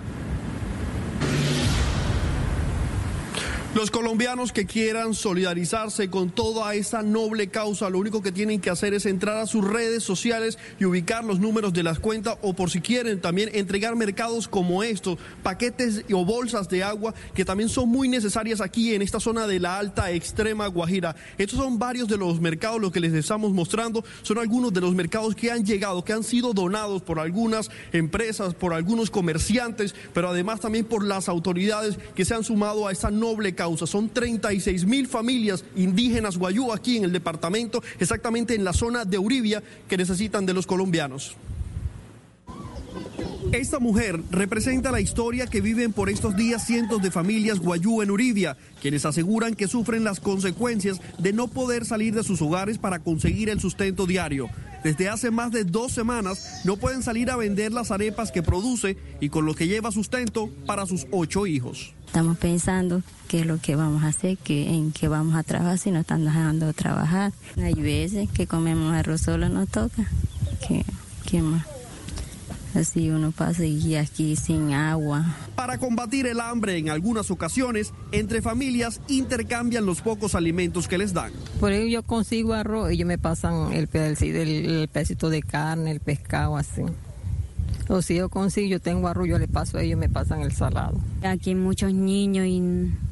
Los 3.75 3.91
colombianos 3.91 4.53
que 4.53 4.65
quieran 4.65 5.13
solidarizarse 5.13 6.09
con 6.09 6.29
toda 6.29 6.73
esa 6.75 7.03
noble 7.03 7.49
causa, 7.49 7.89
lo 7.89 7.99
único 7.99 8.21
que 8.21 8.31
tienen 8.31 8.61
que 8.61 8.69
hacer 8.69 8.93
es 8.93 9.05
entrar 9.05 9.35
a 9.35 9.47
sus 9.47 9.67
redes 9.67 10.01
sociales 10.01 10.57
y 10.79 10.85
ubicar 10.85 11.25
los 11.25 11.41
números 11.41 11.73
de 11.73 11.83
las 11.83 11.99
cuentas 11.99 12.37
o 12.41 12.53
por 12.53 12.71
si 12.71 12.79
quieren 12.79 13.19
también 13.19 13.49
entregar 13.53 13.93
mercados 13.97 14.47
como 14.47 14.81
estos, 14.81 15.17
paquetes 15.43 16.05
o 16.13 16.23
bolsas 16.23 16.69
de 16.69 16.85
agua 16.85 17.13
que 17.33 17.43
también 17.43 17.67
son 17.67 17.89
muy 17.89 18.07
necesarias 18.07 18.61
aquí 18.61 18.95
en 18.95 19.01
esta 19.01 19.19
zona 19.19 19.45
de 19.45 19.59
la 19.59 19.77
alta 19.77 20.09
extrema 20.11 20.67
Guajira. 20.67 21.13
Estos 21.37 21.59
son 21.59 21.77
varios 21.77 22.07
de 22.07 22.17
los 22.17 22.39
mercados, 22.39 22.79
los 22.79 22.93
que 22.93 23.01
les 23.01 23.11
estamos 23.11 23.51
mostrando, 23.51 24.05
son 24.21 24.37
algunos 24.37 24.71
de 24.71 24.79
los 24.79 24.95
mercados 24.95 25.35
que 25.35 25.51
han 25.51 25.65
llegado, 25.65 26.05
que 26.05 26.13
han 26.13 26.23
sido 26.23 26.53
donados 26.53 27.01
por 27.01 27.19
algunas 27.19 27.69
empresas, 27.91 28.53
por 28.53 28.73
algunos 28.73 29.11
comerciantes, 29.11 29.93
pero 30.13 30.29
además 30.29 30.61
también 30.61 30.85
por 30.85 31.03
las 31.03 31.27
autoridades 31.27 31.99
que 32.15 32.23
se 32.23 32.33
han 32.33 32.45
sumado 32.45 32.87
a 32.87 32.93
esa 32.93 33.11
noble 33.11 33.53
causa. 33.53 33.64
Son 33.89 34.09
36 34.09 34.85
mil 34.85 35.07
familias 35.07 35.65
indígenas 35.75 36.37
guayú 36.37 36.71
aquí 36.71 36.97
en 36.97 37.05
el 37.05 37.11
departamento, 37.11 37.81
exactamente 37.99 38.53
en 38.53 38.63
la 38.63 38.73
zona 38.73 39.05
de 39.05 39.17
Uribia, 39.17 39.63
que 39.87 39.97
necesitan 39.97 40.45
de 40.45 40.53
los 40.53 40.67
colombianos. 40.67 41.35
Esta 43.51 43.79
mujer 43.79 44.19
representa 44.31 44.91
la 44.91 44.99
historia 44.99 45.47
que 45.47 45.61
viven 45.61 45.93
por 45.93 46.09
estos 46.09 46.35
días 46.35 46.65
cientos 46.65 47.01
de 47.01 47.11
familias 47.11 47.59
guayú 47.59 48.01
en 48.01 48.11
Uribia, 48.11 48.57
quienes 48.81 49.05
aseguran 49.05 49.55
que 49.55 49.67
sufren 49.67 50.03
las 50.03 50.19
consecuencias 50.19 50.99
de 51.19 51.31
no 51.31 51.47
poder 51.47 51.85
salir 51.85 52.13
de 52.13 52.23
sus 52.23 52.41
hogares 52.41 52.77
para 52.77 52.99
conseguir 52.99 53.49
el 53.49 53.59
sustento 53.59 54.05
diario. 54.05 54.49
Desde 54.85 55.09
hace 55.09 55.31
más 55.31 55.51
de 55.51 55.63
dos 55.63 55.93
semanas 55.93 56.61
no 56.63 56.77
pueden 56.77 57.01
salir 57.01 57.31
a 57.31 57.35
vender 57.35 57.73
las 57.73 57.89
arepas 57.89 58.31
que 58.31 58.43
produce 58.43 58.97
y 59.19 59.29
con 59.29 59.47
lo 59.47 59.55
que 59.55 59.67
lleva 59.67 59.91
sustento 59.91 60.51
para 60.67 60.85
sus 60.85 61.07
ocho 61.09 61.47
hijos. 61.47 61.95
Estamos 62.05 62.37
pensando 62.37 63.01
qué 63.27 63.39
es 63.39 63.47
lo 63.47 63.57
que 63.59 63.75
vamos 63.75 64.03
a 64.03 64.09
hacer, 64.09 64.37
que, 64.37 64.69
en 64.69 64.91
qué 64.91 65.07
vamos 65.07 65.33
a 65.33 65.41
trabajar, 65.41 65.79
si 65.79 65.89
nos 65.89 66.01
están 66.01 66.23
dejando 66.23 66.71
trabajar. 66.73 67.33
Hay 67.57 67.73
veces 67.73 68.29
que 68.29 68.45
comemos 68.45 68.93
arroz 68.93 69.21
solo, 69.21 69.49
nos 69.49 69.69
toca. 69.69 70.07
¿Qué, 70.67 70.85
qué 71.25 71.41
más? 71.41 71.65
Así 72.75 73.09
uno 73.09 73.31
pasa 73.31 73.65
y 73.65 73.95
aquí 73.95 74.35
sin 74.35 74.73
agua. 74.73 75.25
Para 75.55 75.77
combatir 75.77 76.27
el 76.27 76.41
hambre 76.41 76.77
en 76.77 76.89
algunas 76.89 77.31
ocasiones, 77.31 77.93
entre 78.11 78.41
familias 78.41 78.99
intercambian 79.07 79.85
los 79.85 80.01
pocos 80.01 80.35
alimentos 80.35 80.87
que 80.89 80.97
les 80.97 81.13
dan. 81.13 81.31
Por 81.61 81.71
ello 81.71 81.87
yo 81.87 82.03
consigo 82.03 82.53
arroz 82.53 82.91
y 82.91 82.95
ellos 82.95 83.07
me 83.07 83.17
pasan 83.17 83.71
el 83.71 83.87
pedacito, 83.87 84.39
el, 84.39 84.49
el 84.49 84.87
pedacito 84.89 85.29
de 85.29 85.41
carne, 85.41 85.91
el 85.91 86.01
pescado 86.01 86.57
así. 86.57 86.81
O 87.87 88.01
si 88.01 88.15
yo 88.15 88.29
consigo, 88.29 88.67
yo 88.67 88.79
tengo 88.79 89.07
arroz, 89.07 89.27
yo 89.27 89.37
le 89.37 89.47
paso 89.47 89.77
a 89.77 89.83
ellos, 89.83 89.97
me 89.97 90.09
pasan 90.09 90.41
el 90.41 90.51
salado. 90.51 90.99
Aquí 91.23 91.51
hay 91.51 91.55
muchos 91.55 91.93
niños 91.93 92.45
y 92.45 92.61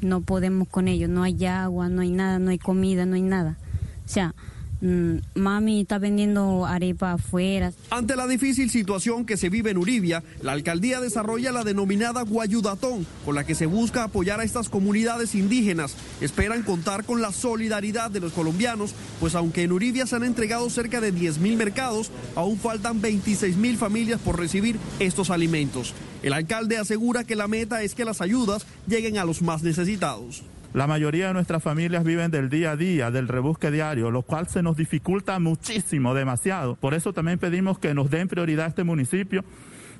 no 0.02 0.22
podemos 0.22 0.68
con 0.68 0.88
ellos, 0.88 1.10
no 1.10 1.24
hay 1.24 1.46
agua, 1.46 1.90
no 1.90 2.02
hay 2.02 2.12
nada, 2.12 2.40
no 2.40 2.50
hay 2.50 2.58
comida, 2.58 3.06
no 3.06 3.16
hay 3.16 3.22
nada. 3.22 3.58
O 4.06 4.10
sea, 4.10 4.36
mami 4.84 5.82
está 5.82 5.98
vendiendo 5.98 6.66
arepa 6.66 7.14
afuera. 7.14 7.72
Ante 7.90 8.16
la 8.16 8.28
difícil 8.28 8.70
situación 8.70 9.26
que 9.26 9.38
se 9.38 9.50
vive 9.50 9.72
en 9.72 9.78
Uribia, 9.78 10.24
la 10.42 10.52
alcaldía 10.52 11.00
desarrolla 11.00 11.52
la 11.52 11.64
denominada 11.64 12.22
Guayudatón, 12.24 13.06
con 13.24 13.36
la 13.36 13.46
que 13.46 13.56
se 13.56 13.66
busca 13.66 14.04
apoyar 14.04 14.40
a 14.40 14.44
estas 14.44 14.70
comunidades 14.70 15.36
indígenas. 15.36 15.96
Esperan 16.22 16.64
contar 16.64 17.06
con 17.06 17.22
la 17.22 17.32
solidaridad 17.32 18.12
de 18.12 18.20
los 18.20 18.34
colombianos, 18.34 18.94
pues 19.20 19.36
aunque 19.36 19.64
en 19.64 19.72
Uribia 19.72 20.06
se 20.06 20.18
han 20.18 20.24
entregado 20.24 20.70
cerca 20.70 21.00
de 21.00 21.12
10 21.12 21.40
mil 21.40 21.56
mercados, 21.56 22.12
aún 22.36 22.58
faltan 22.58 23.02
26 23.02 23.56
mil 23.56 23.78
familias 23.78 24.20
por 24.20 24.38
recibir 24.38 24.78
estos 25.00 25.30
alimentos. 25.30 25.94
El 26.24 26.34
alcalde 26.34 26.78
asegura 26.78 27.24
que 27.24 27.36
la 27.36 27.48
meta 27.48 27.84
es 27.84 27.96
que 27.96 28.06
las 28.06 28.22
ayudas 28.22 28.66
lleguen 28.88 29.18
a 29.18 29.26
los 29.26 29.42
más 29.42 29.64
necesitados. 29.64 30.44
La 30.74 30.88
mayoría 30.88 31.28
de 31.28 31.34
nuestras 31.34 31.62
familias 31.62 32.04
viven 32.04 32.32
del 32.32 32.50
día 32.50 32.72
a 32.72 32.76
día, 32.76 33.12
del 33.12 33.28
rebusque 33.28 33.70
diario, 33.70 34.10
lo 34.10 34.24
cual 34.24 34.48
se 34.48 34.64
nos 34.64 34.76
dificulta 34.76 35.38
muchísimo, 35.38 36.16
demasiado. 36.16 36.76
Por 36.76 36.96
eso 36.96 37.14
también 37.14 37.38
pedimos 37.38 37.78
que 37.78 37.94
nos 37.94 38.10
den 38.10 38.28
prioridad 38.28 38.66
a 38.66 38.70
este 38.70 38.84
municipio, 38.84 39.46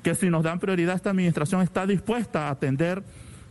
que 0.02 0.16
si 0.16 0.30
nos 0.30 0.42
dan 0.42 0.58
prioridad 0.58 0.96
esta 0.96 1.10
administración 1.10 1.62
está 1.62 1.86
dispuesta 1.86 2.48
a 2.48 2.50
atender 2.50 3.04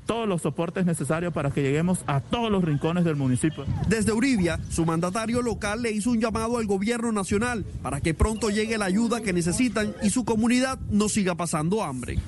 todos 0.06 0.28
los 0.28 0.42
soportes 0.42 0.86
necesarios 0.86 1.32
para 1.32 1.50
que 1.52 1.62
lleguemos 1.62 2.04
a 2.08 2.20
todos 2.20 2.52
los 2.52 2.62
rincones 2.62 3.06
del 3.06 3.16
municipio. 3.16 3.66
Desde 3.88 4.12
Uribia, 4.12 4.60
su 4.70 4.86
mandatario 4.86 5.42
local 5.42 5.82
le 5.82 5.92
hizo 5.92 6.12
un 6.12 6.20
llamado 6.20 6.58
al 6.58 6.66
gobierno 6.66 7.14
nacional 7.14 7.64
para 7.82 8.02
que 8.02 8.14
pronto 8.14 8.50
llegue 8.50 8.78
la 8.78 8.86
ayuda 8.86 9.22
que 9.22 9.32
necesitan 9.32 9.94
y 10.04 10.10
su 10.10 10.26
comunidad 10.26 10.78
no 10.90 11.08
siga 11.08 11.36
pasando 11.36 11.84
hambre. 11.84 12.20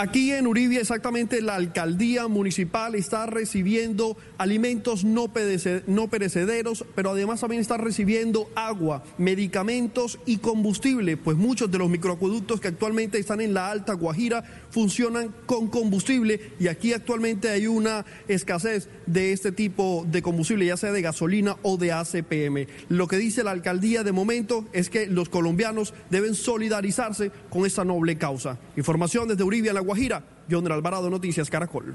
Aquí 0.00 0.30
en 0.30 0.46
Uribia 0.46 0.80
exactamente 0.80 1.42
la 1.42 1.56
alcaldía 1.56 2.28
municipal 2.28 2.94
está 2.94 3.26
recibiendo 3.26 4.16
alimentos 4.38 5.02
no, 5.04 5.24
perece- 5.34 5.82
no 5.88 6.06
perecederos, 6.06 6.84
pero 6.94 7.10
además 7.10 7.40
también 7.40 7.60
está 7.60 7.78
recibiendo 7.78 8.48
agua, 8.54 9.02
medicamentos 9.18 10.20
y 10.24 10.36
combustible, 10.36 11.16
pues 11.16 11.36
muchos 11.36 11.68
de 11.72 11.78
los 11.78 11.90
microacueductos 11.90 12.60
que 12.60 12.68
actualmente 12.68 13.18
están 13.18 13.40
en 13.40 13.54
la 13.54 13.72
Alta 13.72 13.94
Guajira 13.94 14.44
funcionan 14.70 15.34
con 15.46 15.66
combustible 15.66 16.52
y 16.60 16.68
aquí 16.68 16.92
actualmente 16.92 17.48
hay 17.48 17.66
una 17.66 18.06
escasez 18.28 18.88
de 19.06 19.32
este 19.32 19.50
tipo 19.50 20.06
de 20.08 20.22
combustible, 20.22 20.64
ya 20.66 20.76
sea 20.76 20.92
de 20.92 21.02
gasolina 21.02 21.56
o 21.62 21.76
de 21.76 21.90
ACPM. 21.90 22.68
Lo 22.88 23.08
que 23.08 23.16
dice 23.16 23.42
la 23.42 23.50
alcaldía 23.50 24.04
de 24.04 24.12
momento 24.12 24.64
es 24.72 24.90
que 24.90 25.08
los 25.08 25.28
colombianos 25.28 25.92
deben 26.08 26.36
solidarizarse 26.36 27.32
con 27.50 27.66
esta 27.66 27.84
noble 27.84 28.16
causa. 28.16 28.60
Información 28.76 29.26
desde 29.26 29.42
Uribia, 29.42 29.72
La 29.72 29.87
Guajira, 29.88 30.22
John 30.50 30.70
Alvarado, 30.70 31.08
Noticias 31.08 31.48
Caracol. 31.48 31.94